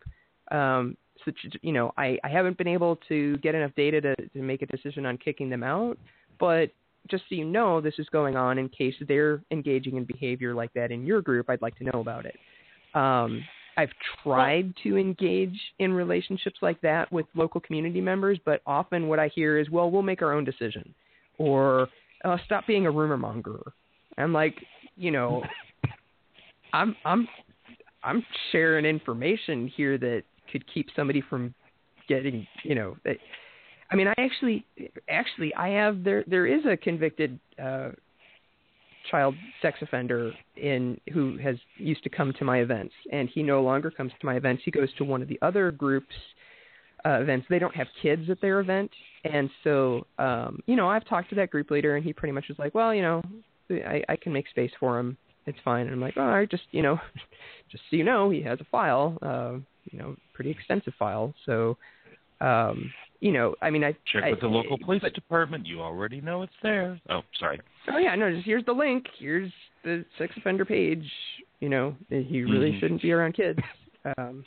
um, 0.52 0.98
so, 1.26 1.32
you 1.61 1.72
know, 1.72 1.94
I, 1.98 2.18
I 2.24 2.30
haven't 2.30 2.57
been 2.57 2.68
able 2.68 2.98
to 3.07 3.38
get 3.38 3.56
enough 3.56 3.72
data 3.76 4.02
to, 4.02 4.15
to 4.15 4.41
make 4.41 4.61
a 4.61 4.65
decision 4.65 5.06
on 5.06 5.18
kicking 5.18 5.49
them 5.49 5.64
out, 5.64 5.98
but 6.40 6.72
just 7.10 7.24
so 7.30 7.36
you 7.36 7.45
know, 7.45 7.82
this 7.82 7.95
is 7.98 8.07
going 8.11 8.36
on 8.36 8.57
in 8.57 8.70
case 8.70 8.95
they're 9.07 9.41
engaging 9.52 9.98
in 9.98 10.06
behavior 10.06 10.53
like 10.53 10.74
that 10.74 10.91
in 10.91 11.06
your 11.06 11.22
group. 11.22 11.49
I'd 11.49 11.61
like 11.61 11.78
to 11.78 11.84
know 11.84 11.99
about 11.99 12.26
it. 12.26 12.36
Um, 12.95 13.44
I've 13.76 13.90
tried 14.24 14.74
to 14.84 14.98
engage 14.98 15.60
in 15.80 15.94
relationships 15.94 16.57
like 16.61 16.80
that 16.82 17.11
with 17.11 17.26
local 17.36 17.60
community 17.60 18.02
members, 18.02 18.40
but 18.45 18.61
often 18.65 19.07
what 19.07 19.20
I 19.20 19.30
hear 19.30 19.57
is, 19.57 19.70
"Well, 19.70 19.90
we'll 19.90 20.03
make 20.03 20.22
our 20.22 20.32
own 20.32 20.44
decision," 20.44 20.94
or 21.40 21.88
uh, 22.24 22.38
"Stop 22.45 22.68
being 22.68 22.86
a 22.86 22.91
rumor 22.91 23.18
monger." 23.18 23.60
I'm 24.18 24.32
like, 24.32 24.56
you 24.95 25.10
know, 25.10 25.44
I'm 26.74 26.95
I'm 27.03 27.28
I'm 28.03 28.24
sharing 28.52 28.86
information 28.86 29.68
here 29.76 29.98
that 29.98 30.24
could 30.53 30.63
keep 30.73 30.88
somebody 30.95 31.21
from 31.30 31.53
getting, 32.07 32.47
you 32.63 32.75
know, 32.75 32.95
I 33.91 33.95
mean, 33.95 34.07
I 34.07 34.13
actually, 34.17 34.65
actually, 35.09 35.53
I 35.55 35.69
have 35.69 36.03
there. 36.03 36.23
There 36.25 36.47
is 36.47 36.65
a 36.65 36.77
convicted 36.77 37.39
uh, 37.61 37.89
child 39.11 39.35
sex 39.61 39.77
offender 39.81 40.31
in 40.55 40.99
who 41.13 41.38
has 41.38 41.57
used 41.77 42.03
to 42.03 42.09
come 42.09 42.34
to 42.39 42.45
my 42.45 42.59
events, 42.59 42.93
and 43.11 43.30
he 43.30 43.43
no 43.43 43.61
longer 43.61 43.91
comes 43.91 44.11
to 44.19 44.25
my 44.25 44.35
events. 44.35 44.63
He 44.65 44.71
goes 44.71 44.91
to 44.97 45.03
one 45.03 45.21
of 45.21 45.27
the 45.27 45.38
other 45.41 45.71
groups 45.71 46.15
uh, 47.05 47.19
events. 47.21 47.45
They 47.49 47.59
don't 47.59 47.75
have 47.75 47.88
kids 48.01 48.30
at 48.30 48.41
their 48.41 48.61
event, 48.61 48.89
and 49.25 49.49
so 49.63 50.07
um, 50.17 50.59
you 50.65 50.75
know 50.75 50.89
I've 50.89 51.05
talked 51.05 51.30
to 51.30 51.35
that 51.35 51.51
group 51.51 51.69
leader, 51.69 51.95
and 51.95 52.03
he 52.03 52.13
pretty 52.13 52.31
much 52.31 52.45
was 52.47 52.57
like, 52.57 52.73
well, 52.73 52.95
you 52.95 53.01
know, 53.01 53.21
I, 53.69 54.01
I 54.09 54.15
can 54.15 54.34
make 54.34 54.47
space 54.47 54.71
for 54.80 54.97
him. 54.97 55.17
It's 55.45 55.57
fine. 55.64 55.86
And 55.86 55.94
I'm 55.94 56.02
like, 56.02 56.18
all 56.18 56.28
right, 56.28 56.49
just 56.49 56.64
you 56.72 56.82
know, 56.82 56.99
just 57.72 57.84
so 57.90 57.95
you 57.95 58.03
know, 58.03 58.30
he 58.30 58.41
has 58.44 58.60
a 58.61 58.65
file, 58.65 59.18
uh, 59.22 59.53
you 59.91 59.99
know, 59.99 60.15
pretty 60.34 60.52
extensive 60.52 60.94
file. 60.98 61.34
So, 61.45 61.78
um, 62.41 62.91
you 63.20 63.32
know, 63.32 63.56
I 63.61 63.70
mean, 63.70 63.84
I 63.84 63.94
check 64.11 64.24
I, 64.24 64.32
with 64.32 64.41
the 64.41 64.48
local 64.48 64.78
police 64.78 65.02
but, 65.02 65.14
department. 65.14 65.65
You 65.65 65.82
already 65.82 66.22
know 66.22 66.44
it's 66.44 66.53
there. 66.61 66.99
Oh, 67.10 67.22
sorry. 67.40 67.60
Oh 67.91 67.98
yeah, 67.98 68.15
no, 68.15 68.32
just 68.32 68.45
here's 68.45 68.65
the 68.65 68.74
link. 68.74 69.06
Here's 69.20 69.52
the 69.84 70.06
sex 70.18 70.34
offender 70.38 70.65
page. 70.65 71.06
You 71.60 71.70
know, 71.70 71.95
he 72.10 72.44
really 72.44 72.72
mm-hmm. 72.72 72.80
shouldn't 72.80 73.02
be 73.02 73.11
around 73.11 73.34
kids. 73.34 73.60
Um, 74.18 74.44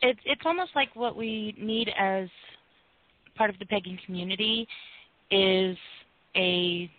it's 0.00 0.20
it's 0.24 0.42
almost 0.44 0.70
like 0.74 0.94
what 0.94 1.16
we 1.16 1.54
need 1.58 1.90
as 1.98 2.28
part 3.36 3.50
of 3.50 3.58
the 3.58 3.66
pagan 3.66 3.98
community 4.04 4.66
is 5.30 5.76
a 6.36 6.90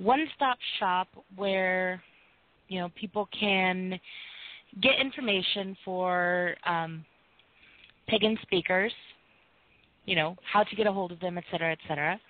one-stop 0.00 0.58
shop 0.78 1.08
where 1.36 2.02
you 2.68 2.80
know 2.80 2.90
people 3.00 3.28
can 3.38 3.98
get 4.80 4.92
information 5.00 5.76
for 5.84 6.54
um, 6.66 7.04
pagan 8.08 8.36
speakers, 8.42 8.92
you 10.06 10.16
know 10.16 10.36
how 10.50 10.64
to 10.64 10.76
get 10.76 10.86
a 10.86 10.92
hold 10.92 11.12
of 11.12 11.20
them, 11.20 11.38
et 11.38 11.44
cetera, 11.50 11.72
et 11.72 11.78
cetera. 11.86 12.20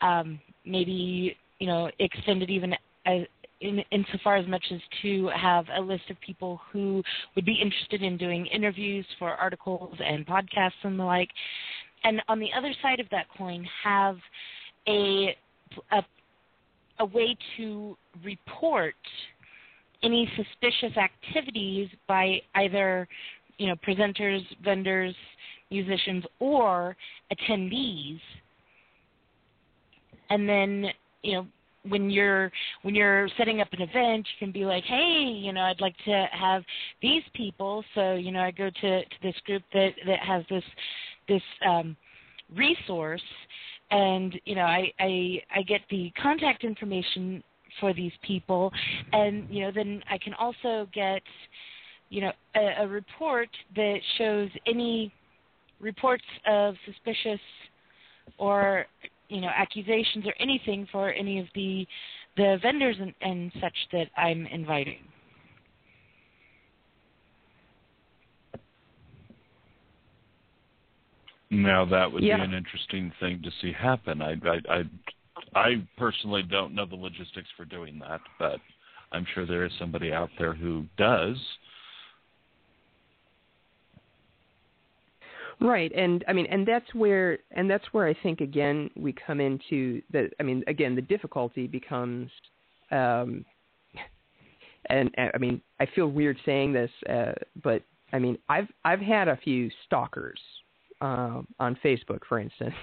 Um, 0.00 0.40
maybe 0.64 1.36
you 1.58 1.66
know 1.66 1.90
extend 1.98 2.42
it 2.42 2.50
even 2.50 2.74
as, 3.06 3.22
in, 3.60 3.82
insofar 3.90 4.36
as 4.36 4.46
much 4.46 4.64
as 4.72 4.80
to 5.02 5.28
have 5.36 5.66
a 5.76 5.80
list 5.80 6.04
of 6.10 6.20
people 6.20 6.60
who 6.72 7.02
would 7.36 7.44
be 7.44 7.58
interested 7.62 8.02
in 8.02 8.16
doing 8.16 8.46
interviews 8.46 9.06
for 9.18 9.30
articles 9.30 9.94
and 10.04 10.26
podcasts 10.26 10.72
and 10.82 10.98
the 10.98 11.04
like. 11.04 11.30
And 12.02 12.22
on 12.28 12.40
the 12.40 12.48
other 12.56 12.72
side 12.80 12.98
of 12.98 13.06
that 13.10 13.26
coin, 13.36 13.66
have 13.84 14.16
a, 14.88 15.36
a, 15.92 16.02
a 17.00 17.04
way 17.04 17.36
to 17.56 17.96
report 18.24 18.94
any 20.02 20.30
suspicious 20.36 20.96
activities 20.96 21.88
by 22.06 22.40
either 22.54 23.08
you 23.58 23.66
know 23.66 23.74
presenters, 23.86 24.40
vendors, 24.64 25.14
musicians, 25.70 26.24
or 26.38 26.96
attendees, 27.32 28.20
and 30.30 30.48
then 30.48 30.86
you 31.22 31.34
know 31.34 31.46
when 31.88 32.10
you're 32.10 32.50
when 32.82 32.94
you're 32.94 33.28
setting 33.38 33.60
up 33.60 33.68
an 33.72 33.82
event 33.82 34.26
you 34.34 34.46
can 34.46 34.52
be 34.52 34.66
like 34.66 34.84
hey 34.84 35.22
you 35.34 35.50
know 35.50 35.62
i'd 35.62 35.80
like 35.80 35.96
to 36.04 36.26
have 36.30 36.62
these 37.00 37.22
people 37.34 37.82
so 37.94 38.14
you 38.14 38.30
know 38.30 38.40
i 38.40 38.50
go 38.50 38.68
to 38.68 39.00
to 39.02 39.16
this 39.22 39.34
group 39.46 39.62
that 39.72 39.90
that 40.06 40.18
has 40.18 40.44
this 40.50 40.64
this 41.26 41.42
um 41.66 41.96
resource 42.54 43.22
and 43.90 44.40
you 44.44 44.54
know 44.54 44.62
i 44.62 44.92
i 45.00 45.42
i 45.54 45.62
get 45.62 45.80
the 45.90 46.12
contact 46.20 46.64
information 46.64 47.42
for 47.78 47.92
these 47.94 48.12
people 48.22 48.72
and 49.12 49.48
you 49.50 49.62
know 49.62 49.70
then 49.74 50.02
i 50.10 50.18
can 50.18 50.34
also 50.34 50.88
get 50.92 51.22
you 52.08 52.20
know 52.20 52.32
a, 52.56 52.82
a 52.84 52.88
report 52.88 53.48
that 53.74 53.98
shows 54.18 54.48
any 54.66 55.12
reports 55.80 56.24
of 56.46 56.74
suspicious 56.84 57.40
or 58.38 58.86
you 59.28 59.40
know 59.40 59.50
accusations 59.54 60.24
or 60.26 60.34
anything 60.38 60.86
for 60.92 61.10
any 61.12 61.38
of 61.38 61.46
the 61.54 61.86
the 62.36 62.58
vendors 62.62 62.96
and, 63.00 63.12
and 63.22 63.52
such 63.60 63.74
that 63.92 64.06
I'm 64.16 64.46
inviting. 64.46 64.98
Now 71.50 71.84
that 71.84 72.10
would 72.10 72.22
yeah. 72.22 72.36
be 72.36 72.42
an 72.44 72.54
interesting 72.54 73.12
thing 73.18 73.42
to 73.42 73.50
see 73.60 73.72
happen. 73.72 74.22
I, 74.22 74.36
I, 74.44 74.74
I, 74.74 74.82
I 75.54 75.86
personally 75.98 76.42
don't 76.42 76.74
know 76.74 76.86
the 76.86 76.94
logistics 76.94 77.48
for 77.56 77.64
doing 77.64 77.98
that, 78.00 78.20
but 78.38 78.60
I'm 79.12 79.26
sure 79.34 79.46
there 79.46 79.64
is 79.64 79.72
somebody 79.78 80.12
out 80.12 80.30
there 80.38 80.54
who 80.54 80.84
does. 80.96 81.36
Right, 85.60 85.92
and 85.94 86.24
I 86.26 86.32
mean, 86.32 86.46
and 86.46 86.66
that's 86.66 86.94
where, 86.94 87.38
and 87.50 87.68
that's 87.68 87.84
where 87.92 88.06
I 88.06 88.14
think 88.22 88.40
again 88.40 88.88
we 88.96 89.12
come 89.12 89.40
into 89.40 90.00
the. 90.10 90.30
I 90.38 90.42
mean, 90.42 90.64
again, 90.68 90.94
the 90.94 91.02
difficulty 91.02 91.66
becomes, 91.66 92.30
um, 92.90 93.44
and, 94.88 95.10
and 95.18 95.30
I 95.34 95.38
mean, 95.38 95.60
I 95.78 95.86
feel 95.94 96.06
weird 96.06 96.38
saying 96.46 96.72
this, 96.72 96.90
uh, 97.10 97.32
but 97.62 97.82
I 98.14 98.18
mean, 98.18 98.38
I've 98.48 98.68
I've 98.86 99.00
had 99.00 99.28
a 99.28 99.36
few 99.36 99.68
stalkers 99.84 100.40
um, 101.00 101.46
on 101.58 101.76
Facebook, 101.84 102.20
for 102.28 102.38
instance. 102.38 102.74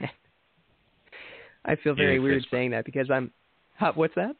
I 1.64 1.76
feel 1.76 1.94
very 1.94 2.14
yay, 2.14 2.18
weird 2.18 2.42
Facebook. 2.42 2.50
saying 2.50 2.70
that 2.72 2.84
because 2.84 3.10
I'm. 3.10 3.30
Huh, 3.78 3.92
what's 3.94 4.14
that? 4.14 4.36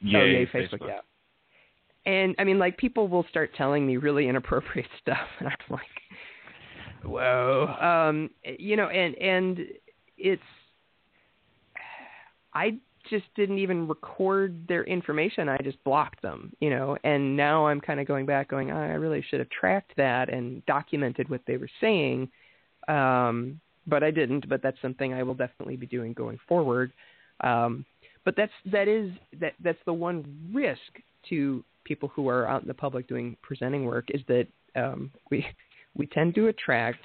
Yay, 0.00 0.18
oh, 0.18 0.24
yay, 0.24 0.46
Facebook. 0.46 0.80
Facebook, 0.80 0.88
yeah. 0.88 1.00
And 2.06 2.34
I 2.38 2.44
mean, 2.44 2.58
like 2.58 2.76
people 2.76 3.08
will 3.08 3.24
start 3.30 3.50
telling 3.56 3.86
me 3.86 3.96
really 3.96 4.28
inappropriate 4.28 4.88
stuff, 5.00 5.28
and 5.40 5.48
I'm 5.48 5.56
like, 5.70 5.82
whoa 7.04 7.76
um 7.80 8.30
you 8.58 8.76
know 8.76 8.88
and 8.88 9.14
and 9.16 9.60
it's 10.16 10.42
i 12.54 12.76
just 13.10 13.24
didn't 13.36 13.58
even 13.58 13.88
record 13.88 14.66
their 14.68 14.84
information. 14.84 15.48
I 15.48 15.58
just 15.58 15.82
blocked 15.84 16.22
them 16.22 16.52
you 16.60 16.70
know 16.70 16.96
and 17.04 17.36
now 17.36 17.66
i'm 17.66 17.80
kind 17.80 18.00
of 18.00 18.06
going 18.06 18.26
back 18.26 18.48
going 18.48 18.70
i 18.70 18.94
really 18.94 19.24
should 19.28 19.40
have 19.40 19.50
tracked 19.50 19.92
that 19.96 20.28
and 20.28 20.64
documented 20.66 21.28
what 21.28 21.40
they 21.46 21.56
were 21.56 21.70
saying. 21.80 22.28
Um 22.88 23.60
but 23.86 24.02
i 24.02 24.10
didn't 24.10 24.48
but 24.48 24.62
that's 24.62 24.80
something 24.80 25.12
i 25.12 25.22
will 25.22 25.34
definitely 25.34 25.76
be 25.76 25.86
doing 25.86 26.12
going 26.12 26.38
forward. 26.48 26.92
Um 27.40 27.84
but 28.24 28.34
that's 28.36 28.52
that 28.72 28.88
is 28.88 29.10
that 29.40 29.52
that's 29.62 29.78
the 29.84 29.92
one 29.92 30.24
risk 30.52 30.80
to 31.28 31.62
people 31.84 32.10
who 32.14 32.28
are 32.28 32.46
out 32.48 32.62
in 32.62 32.68
the 32.68 32.74
public 32.74 33.06
doing 33.08 33.36
presenting 33.42 33.84
work 33.84 34.06
is 34.08 34.22
that 34.28 34.46
um 34.76 35.10
we 35.30 35.46
we 35.96 36.06
tend 36.06 36.34
to 36.34 36.48
attract 36.48 37.04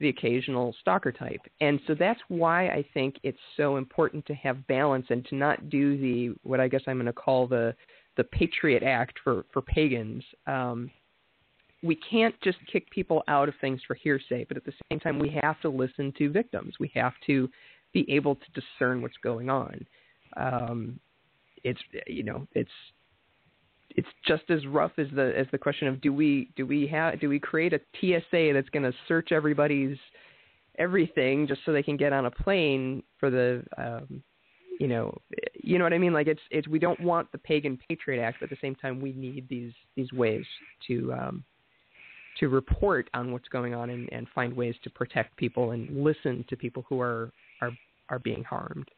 the 0.00 0.08
occasional 0.08 0.74
stalker 0.80 1.12
type. 1.12 1.40
And 1.60 1.80
so 1.86 1.94
that's 1.94 2.20
why 2.28 2.66
I 2.66 2.84
think 2.94 3.16
it's 3.22 3.38
so 3.56 3.76
important 3.76 4.26
to 4.26 4.34
have 4.34 4.66
balance 4.66 5.06
and 5.10 5.24
to 5.26 5.34
not 5.34 5.70
do 5.70 5.96
the 5.96 6.34
what 6.42 6.60
I 6.60 6.68
guess 6.68 6.82
I'm 6.86 6.96
going 6.96 7.06
to 7.06 7.12
call 7.12 7.46
the 7.46 7.74
the 8.16 8.24
Patriot 8.24 8.82
Act 8.82 9.18
for 9.22 9.44
for 9.52 9.62
pagans. 9.62 10.24
Um, 10.46 10.90
we 11.82 11.96
can't 11.96 12.34
just 12.42 12.58
kick 12.72 12.90
people 12.90 13.22
out 13.28 13.48
of 13.48 13.54
things 13.60 13.80
for 13.86 13.94
hearsay, 13.94 14.44
but 14.48 14.56
at 14.56 14.64
the 14.64 14.72
same 14.90 14.98
time, 15.00 15.18
we 15.18 15.38
have 15.42 15.60
to 15.60 15.68
listen 15.68 16.14
to 16.16 16.30
victims. 16.30 16.74
We 16.80 16.90
have 16.94 17.12
to 17.26 17.48
be 17.92 18.10
able 18.10 18.36
to 18.36 18.60
discern 18.60 19.02
what's 19.02 19.18
going 19.22 19.50
on. 19.50 19.86
Um, 20.36 20.98
it's 21.62 21.80
you 22.06 22.22
know 22.22 22.46
it's 22.52 22.70
it's 23.94 24.08
just 24.26 24.44
as 24.50 24.66
rough 24.66 24.92
as 24.98 25.06
the 25.14 25.32
as 25.36 25.46
the 25.52 25.58
question 25.58 25.88
of 25.88 26.00
do 26.00 26.12
we 26.12 26.50
do 26.56 26.66
we 26.66 26.86
have 26.86 27.20
do 27.20 27.28
we 27.28 27.38
create 27.38 27.72
a 27.72 27.80
TSA 28.00 28.52
that's 28.52 28.68
going 28.70 28.82
to 28.82 28.92
search 29.06 29.32
everybody's 29.32 29.96
everything 30.78 31.46
just 31.46 31.60
so 31.64 31.72
they 31.72 31.82
can 31.82 31.96
get 31.96 32.12
on 32.12 32.26
a 32.26 32.30
plane 32.30 33.02
for 33.18 33.30
the 33.30 33.62
um 33.78 34.22
you 34.80 34.88
know 34.88 35.16
you 35.54 35.78
know 35.78 35.84
what 35.84 35.92
I 35.92 35.98
mean 35.98 36.12
like 36.12 36.26
it's 36.26 36.40
it's 36.50 36.66
we 36.66 36.78
don't 36.78 37.00
want 37.00 37.30
the 37.30 37.38
pagan 37.38 37.78
patriot 37.88 38.22
act 38.22 38.38
but 38.40 38.46
at 38.46 38.50
the 38.50 38.58
same 38.60 38.74
time 38.74 39.00
we 39.00 39.12
need 39.12 39.48
these 39.48 39.72
these 39.96 40.12
ways 40.12 40.44
to 40.88 41.12
um 41.12 41.44
to 42.40 42.48
report 42.48 43.08
on 43.14 43.32
what's 43.32 43.48
going 43.48 43.74
on 43.74 43.90
and, 43.90 44.08
and 44.12 44.26
find 44.34 44.52
ways 44.54 44.74
to 44.82 44.90
protect 44.90 45.36
people 45.36 45.70
and 45.70 46.02
listen 46.02 46.44
to 46.48 46.56
people 46.56 46.84
who 46.88 47.00
are 47.00 47.32
are 47.60 47.70
are 48.10 48.18
being 48.18 48.44
harmed. 48.44 48.88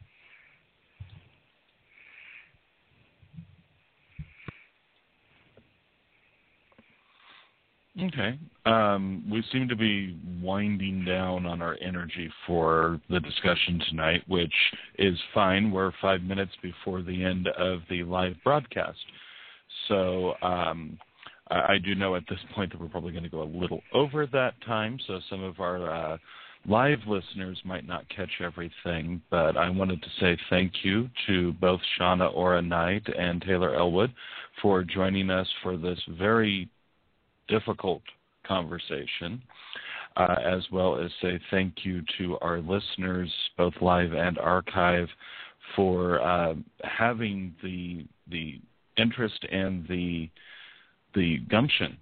Okay. 8.03 8.39
Um, 8.67 9.25
we 9.31 9.43
seem 9.53 9.69
to 9.69 9.77
be 9.77 10.19
winding 10.43 11.05
down 11.05 11.47
on 11.47 11.63
our 11.63 11.79
energy 11.81 12.31
for 12.47 13.01
the 13.09 13.21
discussion 13.21 13.81
tonight, 13.89 14.23
which 14.27 14.53
is 14.99 15.19
fine. 15.33 15.71
We're 15.71 15.93
five 16.03 16.21
minutes 16.23 16.53
before 16.63 17.01
the 17.01 17.25
end 17.25 17.49
of 17.49 17.81
the 17.89 18.03
live 18.05 18.35
broadcast. 18.45 18.99
So 19.89 20.35
um, 20.43 20.99
I, 21.49 21.55
I 21.55 21.79
do 21.83 21.95
know 21.95 22.17
at 22.17 22.25
this 22.29 22.39
point 22.55 22.73
that 22.73 22.81
we're 22.81 22.89
probably 22.89 23.13
going 23.13 23.25
to 23.25 23.31
go 23.31 23.43
a 23.43 23.45
little 23.45 23.81
over 23.95 24.27
that 24.27 24.55
time. 24.67 24.99
So 25.07 25.21
some 25.31 25.43
of 25.43 25.59
our 25.59 25.91
uh, 25.91 26.19
live 26.69 26.99
listeners 27.07 27.59
might 27.65 27.87
not 27.87 28.07
catch 28.15 28.43
everything, 28.43 29.23
but 29.31 29.57
I 29.57 29.71
wanted 29.71 30.03
to 30.03 30.09
say 30.21 30.37
thank 30.51 30.73
you 30.83 31.09
to 31.29 31.55
both 31.55 31.81
Shauna 31.99 32.35
Aura 32.35 32.61
Knight 32.61 33.07
and 33.19 33.41
Taylor 33.41 33.75
Ellwood 33.75 34.13
for 34.61 34.83
joining 34.83 35.31
us 35.31 35.49
for 35.63 35.79
this 35.79 36.01
very 36.19 36.69
difficult 37.49 38.03
conversation. 38.47 39.43
uh, 40.17 40.37
as 40.45 40.63
well 40.73 40.99
as 40.99 41.11
say 41.21 41.39
thank 41.51 41.85
you 41.85 42.03
to 42.19 42.39
our 42.41 42.61
listeners, 42.61 43.31
both 43.57 43.75
live 43.81 44.13
and 44.13 44.39
archive, 44.39 45.09
for 45.75 46.21
uh, 46.23 46.55
having 46.85 47.55
the 47.63 48.07
the 48.31 48.61
interest 48.97 49.45
and 49.51 49.87
the 49.89 50.29
the 51.15 51.39
gumption 51.51 51.97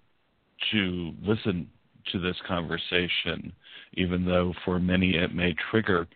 to 0.70 1.12
listen 1.22 1.68
to 2.12 2.20
this 2.20 2.36
conversation, 2.46 3.52
even 3.94 4.24
though 4.24 4.52
for 4.64 4.78
many 4.78 5.16
it 5.16 5.34
may 5.34 5.54
trigger 5.70 6.06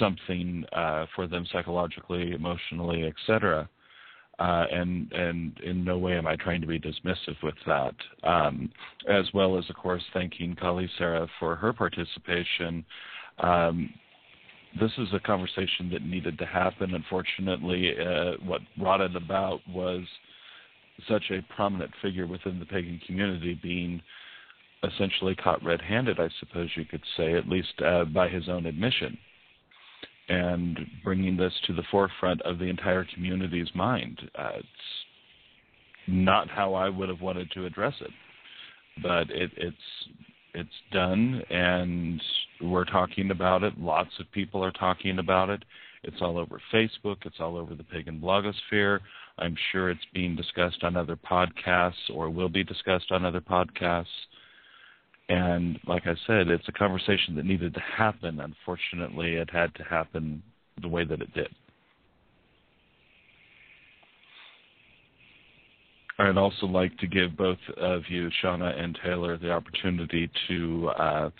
something 0.00 0.64
uh, 0.72 1.06
for 1.14 1.26
them 1.28 1.46
psychologically, 1.52 2.32
emotionally, 2.32 3.04
etc. 3.04 3.68
Uh, 4.38 4.66
and 4.70 5.10
and 5.12 5.58
in 5.60 5.82
no 5.82 5.96
way 5.96 6.12
am 6.18 6.26
I 6.26 6.36
trying 6.36 6.60
to 6.60 6.66
be 6.66 6.78
dismissive 6.78 7.42
with 7.42 7.54
that. 7.66 7.94
Um, 8.22 8.70
as 9.08 9.24
well 9.32 9.56
as, 9.58 9.64
of 9.70 9.76
course, 9.76 10.02
thanking 10.12 10.54
Kali 10.54 10.90
Sara 10.98 11.26
for 11.40 11.56
her 11.56 11.72
participation. 11.72 12.84
Um, 13.38 13.90
this 14.78 14.92
is 14.98 15.08
a 15.14 15.20
conversation 15.20 15.88
that 15.90 16.02
needed 16.02 16.38
to 16.38 16.44
happen. 16.44 16.94
Unfortunately, 16.94 17.94
uh, 17.98 18.32
what 18.44 18.60
brought 18.76 19.00
it 19.00 19.16
about 19.16 19.60
was 19.66 20.02
such 21.08 21.30
a 21.30 21.40
prominent 21.54 21.90
figure 22.02 22.26
within 22.26 22.58
the 22.58 22.66
pagan 22.66 23.00
community 23.06 23.58
being 23.62 24.02
essentially 24.84 25.34
caught 25.34 25.64
red-handed, 25.64 26.20
I 26.20 26.28
suppose 26.40 26.68
you 26.76 26.84
could 26.84 27.02
say, 27.16 27.34
at 27.34 27.48
least 27.48 27.72
uh, 27.84 28.04
by 28.04 28.28
his 28.28 28.48
own 28.48 28.66
admission 28.66 29.16
and 30.28 30.78
bringing 31.04 31.36
this 31.36 31.52
to 31.66 31.72
the 31.72 31.84
forefront 31.90 32.42
of 32.42 32.58
the 32.58 32.64
entire 32.64 33.06
community's 33.14 33.68
mind. 33.74 34.20
Uh, 34.36 34.50
it's 34.56 34.68
not 36.08 36.48
how 36.48 36.74
I 36.74 36.88
would 36.88 37.08
have 37.08 37.20
wanted 37.20 37.50
to 37.52 37.66
address 37.66 37.94
it, 38.00 38.10
but 39.02 39.30
it, 39.30 39.50
it's 39.56 39.76
it's 40.54 40.70
done, 40.90 41.42
and 41.50 42.22
we're 42.62 42.86
talking 42.86 43.30
about 43.30 43.62
it. 43.62 43.78
Lots 43.78 44.10
of 44.18 44.30
people 44.32 44.64
are 44.64 44.70
talking 44.70 45.18
about 45.18 45.50
it. 45.50 45.62
It's 46.02 46.16
all 46.22 46.38
over 46.38 46.60
Facebook. 46.72 47.18
It's 47.24 47.40
all 47.40 47.56
over 47.58 47.74
the 47.74 47.84
pagan 47.84 48.20
blogosphere. 48.20 49.00
I'm 49.38 49.54
sure 49.70 49.90
it's 49.90 50.00
being 50.14 50.34
discussed 50.34 50.82
on 50.82 50.96
other 50.96 51.16
podcasts 51.16 52.10
or 52.12 52.30
will 52.30 52.48
be 52.48 52.64
discussed 52.64 53.12
on 53.12 53.24
other 53.24 53.40
podcasts. 53.40 54.06
And 55.28 55.78
like 55.86 56.06
I 56.06 56.14
said, 56.26 56.48
it's 56.48 56.68
a 56.68 56.72
conversation 56.72 57.34
that 57.36 57.44
needed 57.44 57.74
to 57.74 57.80
happen. 57.80 58.40
Unfortunately, 58.40 59.34
it 59.34 59.50
had 59.50 59.74
to 59.74 59.82
happen 59.82 60.42
the 60.80 60.88
way 60.88 61.04
that 61.04 61.20
it 61.20 61.32
did. 61.34 61.48
I'd 66.18 66.38
also 66.38 66.66
like 66.66 66.96
to 66.98 67.06
give 67.06 67.36
both 67.36 67.58
of 67.76 68.02
you, 68.08 68.30
Shauna 68.42 68.78
and 68.78 68.98
Taylor, 69.04 69.36
the 69.36 69.50
opportunity 69.50 70.30
to 70.48 70.88
uh, 70.98 71.30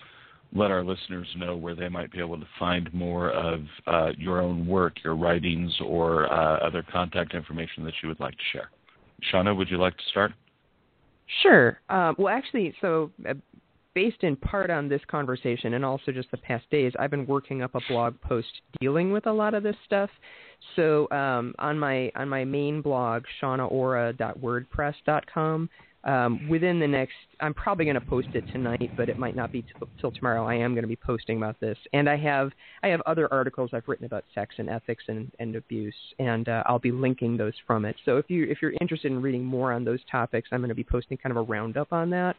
let 0.52 0.70
our 0.70 0.84
listeners 0.84 1.26
know 1.36 1.56
where 1.56 1.74
they 1.74 1.88
might 1.88 2.12
be 2.12 2.18
able 2.18 2.38
to 2.38 2.46
find 2.58 2.92
more 2.92 3.30
of 3.30 3.60
uh, 3.86 4.10
your 4.18 4.42
own 4.42 4.66
work, 4.66 4.96
your 5.02 5.16
writings, 5.16 5.74
or 5.82 6.30
uh, 6.30 6.58
other 6.58 6.84
contact 6.92 7.34
information 7.34 7.84
that 7.84 7.94
you 8.02 8.08
would 8.08 8.20
like 8.20 8.34
to 8.34 8.44
share. 8.52 8.70
Shauna, 9.32 9.56
would 9.56 9.70
you 9.70 9.78
like 9.78 9.96
to 9.96 10.04
start? 10.10 10.32
Sure. 11.42 11.80
Uh, 11.88 12.12
well, 12.18 12.32
actually, 12.32 12.74
so 12.80 13.10
uh, 13.28 13.34
based 13.96 14.22
in 14.22 14.36
part 14.36 14.70
on 14.70 14.88
this 14.90 15.00
conversation 15.08 15.72
and 15.72 15.82
also 15.84 16.12
just 16.12 16.30
the 16.30 16.36
past 16.36 16.70
days, 16.70 16.92
I've 16.98 17.10
been 17.10 17.26
working 17.26 17.62
up 17.62 17.74
a 17.74 17.80
blog 17.88 18.20
post 18.20 18.60
dealing 18.78 19.10
with 19.10 19.26
a 19.26 19.32
lot 19.32 19.54
of 19.54 19.62
this 19.62 19.76
stuff. 19.86 20.10
So 20.76 21.08
um, 21.10 21.54
on 21.58 21.78
my 21.78 22.12
on 22.14 22.28
my 22.28 22.44
main 22.44 22.82
blog, 22.82 23.22
shaunaaura.wordpress.com, 23.42 25.70
um, 26.04 26.48
within 26.48 26.78
the 26.78 26.86
next, 26.86 27.14
I'm 27.40 27.54
probably 27.54 27.86
going 27.86 27.94
to 27.94 28.02
post 28.02 28.28
it 28.34 28.44
tonight, 28.52 28.92
but 28.98 29.08
it 29.08 29.16
might 29.16 29.34
not 29.34 29.50
be 29.50 29.62
t- 29.62 29.68
till 29.98 30.12
tomorrow. 30.12 30.46
I 30.46 30.56
am 30.56 30.74
going 30.74 30.84
to 30.84 30.88
be 30.88 30.96
posting 30.96 31.38
about 31.38 31.58
this, 31.58 31.78
and 31.94 32.06
I 32.08 32.18
have 32.18 32.52
I 32.82 32.88
have 32.88 33.00
other 33.06 33.32
articles 33.32 33.70
I've 33.72 33.88
written 33.88 34.04
about 34.04 34.24
sex 34.34 34.56
and 34.58 34.68
ethics 34.68 35.04
and, 35.08 35.32
and 35.38 35.56
abuse, 35.56 35.94
and 36.18 36.50
uh, 36.50 36.62
I'll 36.66 36.78
be 36.78 36.92
linking 36.92 37.38
those 37.38 37.54
from 37.66 37.86
it. 37.86 37.96
So 38.04 38.18
if 38.18 38.28
you 38.28 38.44
if 38.44 38.60
you're 38.60 38.74
interested 38.78 39.10
in 39.10 39.22
reading 39.22 39.42
more 39.42 39.72
on 39.72 39.86
those 39.86 40.00
topics, 40.10 40.50
I'm 40.52 40.60
going 40.60 40.68
to 40.68 40.74
be 40.74 40.84
posting 40.84 41.16
kind 41.16 41.30
of 41.30 41.38
a 41.38 41.42
roundup 41.42 41.94
on 41.94 42.10
that. 42.10 42.36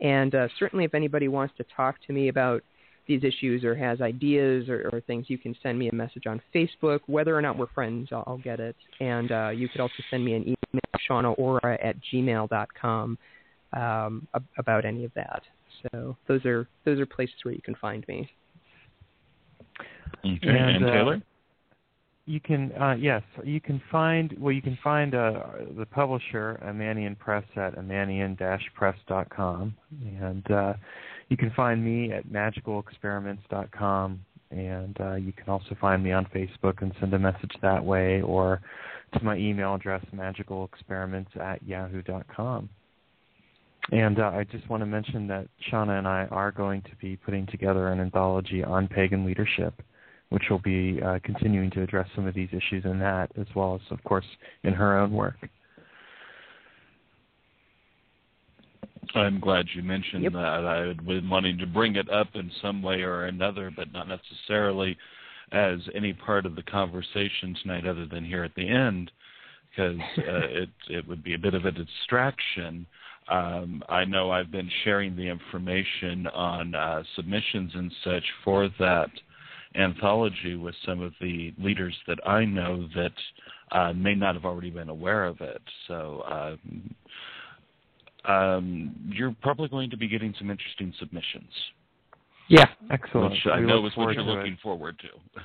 And 0.00 0.34
uh, 0.34 0.48
certainly, 0.58 0.84
if 0.84 0.94
anybody 0.94 1.28
wants 1.28 1.54
to 1.56 1.64
talk 1.76 1.96
to 2.06 2.12
me 2.12 2.28
about 2.28 2.62
these 3.06 3.24
issues 3.24 3.64
or 3.64 3.74
has 3.74 4.00
ideas 4.00 4.68
or, 4.68 4.90
or, 4.92 5.00
things, 5.00 5.26
you 5.28 5.38
can 5.38 5.56
send 5.62 5.78
me 5.78 5.88
a 5.88 5.94
message 5.94 6.26
on 6.26 6.40
Facebook. 6.54 7.00
Whether 7.06 7.36
or 7.36 7.40
not 7.40 7.56
we're 7.56 7.68
friends, 7.68 8.08
I'll, 8.12 8.24
I'll 8.26 8.38
get 8.38 8.60
it. 8.60 8.76
And 9.00 9.32
uh, 9.32 9.48
you 9.48 9.68
could 9.68 9.80
also 9.80 9.94
send 10.10 10.24
me 10.24 10.34
an 10.34 10.42
email, 10.42 11.00
shaunaaura 11.08 11.78
at 11.82 11.96
gmail.com, 12.12 13.18
um, 13.72 14.28
about 14.58 14.84
any 14.84 15.04
of 15.04 15.12
that. 15.14 15.42
So 15.82 16.16
those 16.26 16.44
are 16.44 16.68
those 16.84 17.00
are 17.00 17.06
places 17.06 17.36
where 17.42 17.54
you 17.54 17.62
can 17.62 17.74
find 17.76 18.06
me. 18.08 18.30
Okay, 20.24 20.38
and, 20.42 20.84
and 20.84 20.86
Taylor. 20.86 21.22
You 22.28 22.40
can 22.40 22.72
uh, 22.78 22.94
yes, 23.00 23.22
you 23.42 23.58
can 23.58 23.80
find 23.90 24.36
well, 24.38 24.52
you 24.52 24.60
can 24.60 24.76
find 24.84 25.14
uh, 25.14 25.44
the 25.78 25.86
publisher 25.86 26.60
Immanion 26.62 27.18
Press 27.18 27.44
at 27.56 27.74
immanion-press.com, 27.76 29.74
and 30.20 30.50
uh, 30.50 30.74
you 31.30 31.38
can 31.38 31.50
find 31.56 31.82
me 31.82 32.12
at 32.12 32.26
magicalexperiments.com, 32.26 34.20
and 34.50 35.00
uh, 35.00 35.14
you 35.14 35.32
can 35.32 35.48
also 35.48 35.74
find 35.80 36.04
me 36.04 36.12
on 36.12 36.26
Facebook 36.26 36.82
and 36.82 36.92
send 37.00 37.14
a 37.14 37.18
message 37.18 37.52
that 37.62 37.82
way, 37.82 38.20
or 38.20 38.60
to 39.14 39.24
my 39.24 39.38
email 39.38 39.74
address 39.74 40.04
magicalexperiments 40.14 41.34
at 41.40 41.66
yahoo.com. 41.66 42.68
And 43.90 44.20
uh, 44.20 44.32
I 44.34 44.44
just 44.52 44.68
want 44.68 44.82
to 44.82 44.86
mention 44.86 45.28
that 45.28 45.48
Shauna 45.72 45.98
and 45.98 46.06
I 46.06 46.26
are 46.26 46.52
going 46.52 46.82
to 46.82 46.94
be 47.00 47.16
putting 47.16 47.46
together 47.46 47.88
an 47.88 48.00
anthology 48.00 48.62
on 48.62 48.86
pagan 48.86 49.24
leadership 49.24 49.80
which 50.30 50.44
will 50.50 50.60
be 50.60 51.00
uh, 51.02 51.18
continuing 51.24 51.70
to 51.70 51.82
address 51.82 52.06
some 52.14 52.26
of 52.26 52.34
these 52.34 52.48
issues 52.50 52.84
in 52.84 52.98
that, 52.98 53.30
as 53.38 53.46
well 53.54 53.74
as, 53.74 53.80
of 53.90 54.02
course, 54.04 54.26
in 54.62 54.74
her 54.74 54.98
own 54.98 55.12
work. 55.12 55.36
I'm 59.14 59.40
glad 59.40 59.66
you 59.74 59.82
mentioned 59.82 60.24
yep. 60.24 60.32
that. 60.32 60.66
I 60.66 60.86
had 60.88 61.06
been 61.06 61.28
wanting 61.30 61.58
to 61.58 61.66
bring 61.66 61.96
it 61.96 62.10
up 62.10 62.28
in 62.34 62.50
some 62.60 62.82
way 62.82 63.02
or 63.02 63.24
another, 63.24 63.72
but 63.74 63.92
not 63.92 64.06
necessarily 64.08 64.96
as 65.52 65.78
any 65.94 66.12
part 66.12 66.44
of 66.44 66.54
the 66.54 66.62
conversation 66.62 67.56
tonight, 67.62 67.86
other 67.86 68.06
than 68.06 68.24
here 68.24 68.44
at 68.44 68.54
the 68.54 68.68
end, 68.68 69.10
because 69.70 69.98
uh, 70.18 70.22
it 70.26 70.68
it 70.88 71.08
would 71.08 71.24
be 71.24 71.34
a 71.34 71.38
bit 71.38 71.54
of 71.54 71.64
a 71.64 71.72
distraction. 71.72 72.86
Um, 73.30 73.82
I 73.88 74.04
know 74.04 74.30
I've 74.30 74.50
been 74.50 74.70
sharing 74.84 75.16
the 75.16 75.28
information 75.28 76.26
on 76.28 76.74
uh, 76.74 77.02
submissions 77.16 77.72
and 77.74 77.92
such 78.04 78.24
for 78.44 78.68
that 78.78 79.10
anthology 79.78 80.56
with 80.56 80.74
some 80.84 81.00
of 81.00 81.12
the 81.20 81.54
leaders 81.58 81.94
that 82.06 82.18
I 82.26 82.44
know 82.44 82.88
that 82.94 83.12
uh, 83.72 83.92
may 83.92 84.14
not 84.14 84.34
have 84.34 84.44
already 84.44 84.70
been 84.70 84.88
aware 84.88 85.24
of 85.24 85.40
it. 85.40 85.62
So 85.86 86.22
um, 86.30 86.94
um, 88.24 88.96
you're 89.08 89.34
probably 89.42 89.68
going 89.68 89.90
to 89.90 89.96
be 89.96 90.08
getting 90.08 90.34
some 90.38 90.50
interesting 90.50 90.92
submissions. 90.98 91.50
Yeah, 92.48 92.66
excellent. 92.90 93.32
Which 93.32 93.46
I 93.52 93.60
know 93.60 93.86
is 93.86 93.92
what 93.94 94.14
you're 94.14 94.22
looking 94.22 94.54
it. 94.54 94.60
forward 94.60 94.98
to. 95.00 95.40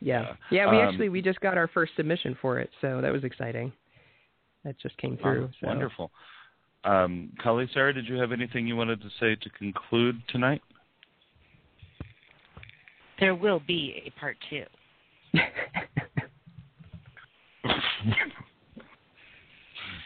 Yeah, 0.00 0.34
yeah. 0.50 0.70
We 0.70 0.78
um, 0.78 0.88
actually 0.88 1.08
we 1.08 1.22
just 1.22 1.40
got 1.40 1.56
our 1.56 1.68
first 1.68 1.92
submission 1.96 2.36
for 2.40 2.58
it, 2.58 2.70
so 2.80 3.00
that 3.00 3.12
was 3.12 3.24
exciting. 3.24 3.72
That 4.64 4.78
just 4.78 4.96
came 4.98 5.16
through. 5.18 5.50
so. 5.60 5.66
Wonderful. 5.66 6.10
Um, 6.84 7.30
Kali 7.42 7.68
Sara, 7.72 7.94
did 7.94 8.06
you 8.06 8.16
have 8.16 8.32
anything 8.32 8.66
you 8.66 8.76
wanted 8.76 9.00
to 9.00 9.08
say 9.20 9.36
to 9.36 9.50
conclude 9.50 10.20
tonight? 10.28 10.62
There 13.20 13.34
will 13.34 13.60
be 13.66 14.02
a 14.06 14.20
part 14.20 14.36
two. 14.50 14.64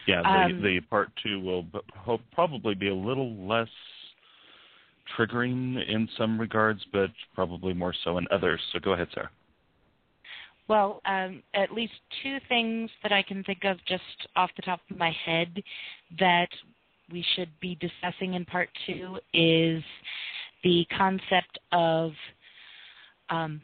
yeah, 0.07 0.21
the, 0.21 0.55
um, 0.55 0.61
the 0.61 0.79
part 0.89 1.09
two 1.23 1.39
will 1.39 1.65
hope, 1.95 2.21
probably 2.33 2.75
be 2.75 2.89
a 2.89 2.95
little 2.95 3.35
less 3.47 3.67
triggering 5.17 5.77
in 5.87 6.07
some 6.17 6.39
regards, 6.39 6.85
but 6.91 7.09
probably 7.33 7.73
more 7.73 7.93
so 8.03 8.17
in 8.17 8.27
others. 8.31 8.59
So 8.73 8.79
go 8.79 8.93
ahead, 8.93 9.07
Sara. 9.13 9.29
Well, 10.67 11.01
um, 11.05 11.41
at 11.55 11.73
least 11.73 11.93
two 12.21 12.37
things 12.47 12.91
that 13.01 13.11
I 13.11 13.23
can 13.23 13.43
think 13.43 13.63
of 13.63 13.77
just 13.87 14.03
off 14.35 14.51
the 14.55 14.61
top 14.61 14.79
of 14.91 14.97
my 14.97 15.11
head 15.25 15.63
that 16.19 16.49
we 17.11 17.25
should 17.35 17.49
be 17.59 17.75
discussing 17.75 18.35
in 18.35 18.45
part 18.45 18.69
two 18.85 19.17
is 19.33 19.83
the 20.63 20.85
concept 20.95 21.57
of 21.71 22.11
um, 23.29 23.61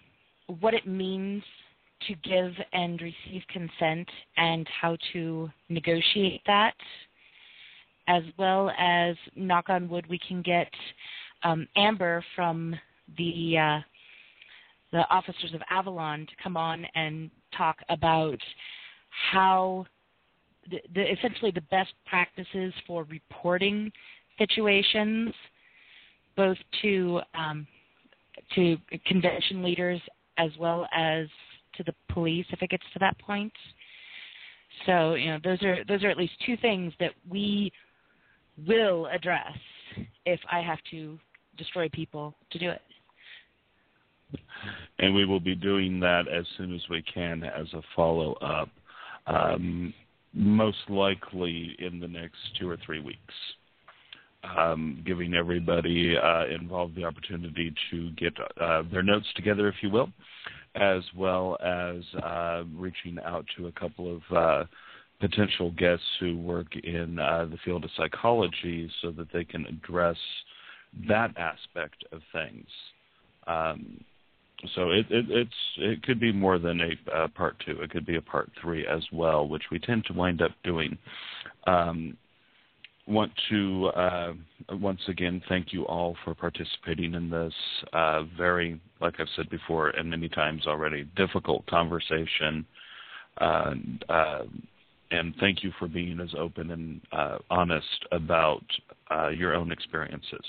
what 0.60 0.74
it 0.74 0.88
means 0.88 1.44
to 2.08 2.16
give 2.16 2.52
and 2.74 3.02
receive 3.02 3.42
consent 3.50 4.08
and 4.38 4.68
how 4.82 4.98
to 5.14 5.50
negotiate 5.70 6.42
that, 6.46 6.76
as 8.08 8.24
well 8.38 8.72
as 8.78 9.16
knock 9.36 9.70
on 9.70 9.90
wood, 9.90 10.06
we 10.08 10.20
can 10.20 10.42
get 10.42 10.70
um, 11.44 11.68
Amber 11.76 12.24
from 12.36 12.76
the 13.18 13.58
uh, 13.58 13.80
the 14.92 15.08
officers 15.10 15.54
of 15.54 15.62
Avalon 15.70 16.26
to 16.28 16.34
come 16.42 16.56
on 16.56 16.86
and 16.96 17.30
talk 17.58 17.78
about 17.90 18.38
how 19.32 19.86
the, 20.70 20.80
the, 20.94 21.12
essentially 21.12 21.52
the 21.52 21.62
best 21.62 21.92
practices 22.06 22.74
for 22.88 23.04
reporting 23.06 23.92
situations 24.38 25.34
both 26.36 26.58
to 26.82 27.22
um, 27.34 27.68
to 28.56 28.78
convention 29.06 29.64
leaders 29.64 30.02
as 30.38 30.52
well 30.60 30.88
as 30.96 31.28
to 31.76 31.84
the 31.84 31.94
police 32.12 32.46
if 32.52 32.62
it 32.62 32.70
gets 32.70 32.84
to 32.94 33.00
that 33.00 33.18
point. 33.20 33.54
So 34.86 35.16
you 35.16 35.28
know 35.28 35.40
those 35.44 35.62
are 35.64 35.84
those 35.88 36.04
are 36.04 36.10
at 36.10 36.18
least 36.18 36.34
two 36.46 36.58
things 36.58 36.94
that 37.00 37.12
we 37.30 37.72
will 38.68 39.08
address 39.08 39.58
if 40.26 40.40
I 40.52 40.62
have 40.62 40.80
to 40.92 41.18
destroy 41.58 41.90
people 41.90 42.36
to 42.52 42.60
do 42.60 42.70
it. 42.70 42.82
And 45.00 45.14
we 45.14 45.26
will 45.26 45.40
be 45.40 45.56
doing 45.56 46.00
that 46.02 46.28
as 46.28 46.46
soon 46.58 46.74
as 46.74 46.82
we 46.90 47.02
can 47.02 47.44
as 47.44 47.68
a 47.74 47.82
follow 47.96 48.34
up, 48.34 48.70
um, 49.28 49.94
most 50.34 50.90
likely 50.90 51.76
in 51.80 52.00
the 52.00 52.08
next 52.08 52.38
two 52.60 52.70
or 52.70 52.78
three 52.86 53.00
weeks. 53.00 53.34
Um, 54.58 55.02
giving 55.06 55.34
everybody 55.34 56.16
uh, 56.18 56.46
involved 56.48 56.96
the 56.96 57.04
opportunity 57.04 57.74
to 57.92 58.12
get 58.12 58.34
uh, 58.60 58.84
their 58.92 59.04
notes 59.04 59.28
together, 59.36 59.68
if 59.68 59.76
you 59.82 59.90
will, 59.90 60.10
as 60.76 61.02
well 61.16 61.58
as 61.64 62.04
uh, 62.22 62.64
reaching 62.76 63.18
out 63.26 63.46
to 63.58 63.68
a 63.68 63.72
couple 63.72 64.16
of 64.16 64.38
uh, 64.38 64.64
potential 65.20 65.72
guests 65.72 66.06
who 66.20 66.38
work 66.38 66.68
in 66.84 67.20
uh, 67.20 67.48
the 67.50 67.58
field 67.64 67.84
of 67.84 67.90
psychology 67.98 68.90
so 69.02 69.12
that 69.12 69.28
they 69.34 69.44
can 69.44 69.66
address 69.66 70.18
that 71.08 71.36
aspect 71.38 72.04
of 72.12 72.22
things. 72.32 72.68
Um, 73.48 74.04
so 74.74 74.92
it, 74.92 75.06
it, 75.10 75.26
it's 75.30 75.52
it 75.78 76.04
could 76.04 76.20
be 76.20 76.32
more 76.32 76.58
than 76.58 76.80
a 77.14 77.28
part 77.30 77.56
two. 77.66 77.82
It 77.82 77.92
could 77.92 78.06
be 78.06 78.16
a 78.16 78.22
part 78.22 78.50
three 78.62 78.86
as 78.88 79.04
well, 79.12 79.48
which 79.48 79.64
we 79.72 79.80
tend 79.80 80.06
to 80.06 80.14
wind 80.14 80.42
up 80.42 80.52
doing. 80.64 80.98
Um, 81.68 82.18
want 83.08 83.32
to 83.50 83.88
uh, 83.88 84.34
once 84.72 85.02
again 85.08 85.42
thank 85.48 85.72
you 85.72 85.86
all 85.86 86.16
for 86.24 86.34
participating 86.34 87.14
in 87.14 87.30
this 87.30 87.54
uh, 87.94 88.24
very, 88.38 88.80
like 89.00 89.20
I've 89.20 89.28
said 89.36 89.50
before 89.50 89.90
and 89.90 90.10
many 90.10 90.28
times 90.30 90.66
already, 90.66 91.08
difficult 91.16 91.66
conversation. 91.68 92.66
And, 93.40 94.06
uh, 94.10 94.44
and 95.12 95.36
thank 95.40 95.64
you 95.64 95.72
for 95.78 95.88
being 95.88 96.20
as 96.20 96.34
open 96.38 96.72
and 96.72 97.02
uh, 97.12 97.38
honest 97.50 98.06
about 98.12 98.64
uh, 99.12 99.30
your 99.30 99.54
own 99.54 99.72
experiences. 99.72 100.46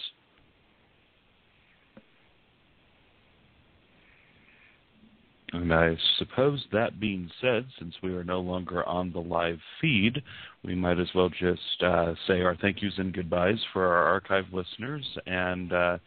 And 5.52 5.72
I 5.72 5.96
suppose 6.18 6.64
that 6.72 6.98
being 6.98 7.30
said, 7.40 7.66
since 7.78 7.94
we 8.02 8.12
are 8.14 8.24
no 8.24 8.40
longer 8.40 8.84
on 8.84 9.12
the 9.12 9.20
live 9.20 9.58
feed, 9.80 10.20
we 10.64 10.74
might 10.74 10.98
as 10.98 11.08
well 11.14 11.28
just 11.28 11.82
uh, 11.82 12.14
say 12.26 12.40
our 12.40 12.56
thank 12.56 12.82
yous 12.82 12.94
and 12.98 13.12
goodbyes 13.12 13.58
for 13.72 13.86
our 13.86 14.04
archive 14.04 14.46
listeners 14.52 15.06
and 15.26 15.72
uh, 15.72 15.98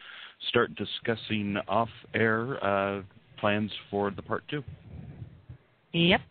start 0.49 0.71
discussing 0.75 1.55
off 1.67 1.89
air 2.13 2.63
uh, 2.63 3.01
plans 3.39 3.71
for 3.89 4.11
the 4.11 4.21
part 4.21 4.43
two. 4.49 4.63
Yep. 5.93 6.21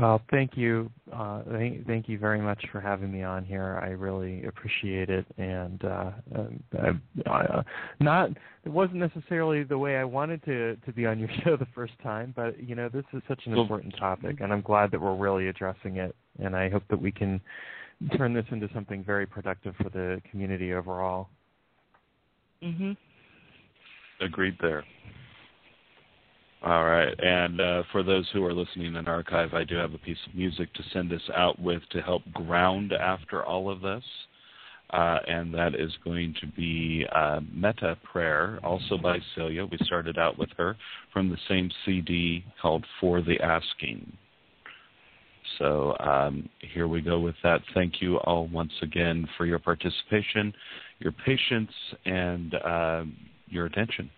Well, 0.00 0.22
thank 0.30 0.56
you, 0.56 0.90
uh, 1.12 1.42
thank, 1.50 1.86
thank, 1.86 2.08
you 2.08 2.18
very 2.18 2.40
much 2.40 2.64
for 2.72 2.80
having 2.80 3.12
me 3.12 3.22
on 3.22 3.44
here. 3.44 3.78
I 3.82 3.88
really 3.88 4.44
appreciate 4.44 5.10
it, 5.10 5.26
and 5.36 5.84
uh, 5.84 6.10
I, 6.72 7.28
I, 7.28 7.40
uh, 7.44 7.62
not 8.00 8.30
it 8.64 8.70
wasn't 8.70 8.96
necessarily 8.96 9.62
the 9.62 9.76
way 9.76 9.98
I 9.98 10.04
wanted 10.04 10.42
to 10.44 10.76
to 10.76 10.92
be 10.92 11.04
on 11.04 11.18
your 11.18 11.28
show 11.44 11.58
the 11.58 11.66
first 11.74 11.92
time, 12.02 12.32
but 12.34 12.58
you 12.62 12.74
know 12.74 12.88
this 12.88 13.04
is 13.12 13.20
such 13.28 13.42
an 13.44 13.52
important 13.52 13.94
topic, 13.98 14.40
and 14.40 14.54
I'm 14.54 14.62
glad 14.62 14.90
that 14.92 15.00
we're 15.02 15.14
really 15.14 15.48
addressing 15.48 15.96
it, 15.96 16.16
and 16.42 16.56
I 16.56 16.70
hope 16.70 16.84
that 16.88 17.00
we 17.00 17.12
can 17.12 17.38
turn 18.16 18.32
this 18.32 18.46
into 18.52 18.70
something 18.72 19.04
very 19.04 19.26
productive 19.26 19.74
for 19.76 19.90
the 19.90 20.22
community 20.30 20.72
overall. 20.72 21.28
Mhm. 22.62 22.96
Agreed 24.22 24.56
there. 24.62 24.82
All 26.62 26.84
right. 26.84 27.18
And 27.18 27.60
uh, 27.60 27.82
for 27.90 28.02
those 28.02 28.28
who 28.32 28.44
are 28.44 28.52
listening 28.52 28.94
in 28.94 29.08
archive, 29.08 29.54
I 29.54 29.64
do 29.64 29.76
have 29.76 29.94
a 29.94 29.98
piece 29.98 30.18
of 30.28 30.34
music 30.34 30.72
to 30.74 30.82
send 30.92 31.12
us 31.12 31.22
out 31.34 31.58
with 31.58 31.82
to 31.90 32.02
help 32.02 32.22
ground 32.32 32.92
after 32.92 33.42
all 33.42 33.70
of 33.70 33.80
this. 33.80 34.04
Uh, 34.90 35.18
and 35.28 35.54
that 35.54 35.74
is 35.74 35.92
going 36.04 36.34
to 36.40 36.46
be 36.48 37.06
uh, 37.14 37.40
Metta 37.52 37.96
Prayer, 38.02 38.58
also 38.64 38.98
by 38.98 39.18
Celia. 39.34 39.64
We 39.64 39.78
started 39.84 40.18
out 40.18 40.36
with 40.36 40.50
her 40.58 40.76
from 41.12 41.30
the 41.30 41.38
same 41.48 41.70
CD 41.84 42.44
called 42.60 42.84
For 43.00 43.22
the 43.22 43.40
Asking. 43.40 44.12
So 45.58 45.96
um, 46.00 46.48
here 46.74 46.88
we 46.88 47.00
go 47.00 47.20
with 47.20 47.36
that. 47.42 47.60
Thank 47.72 48.02
you 48.02 48.18
all 48.18 48.48
once 48.48 48.72
again 48.82 49.28
for 49.36 49.46
your 49.46 49.58
participation, 49.60 50.52
your 50.98 51.12
patience, 51.12 51.70
and 52.04 52.54
uh, 52.54 53.04
your 53.48 53.66
attention. 53.66 54.10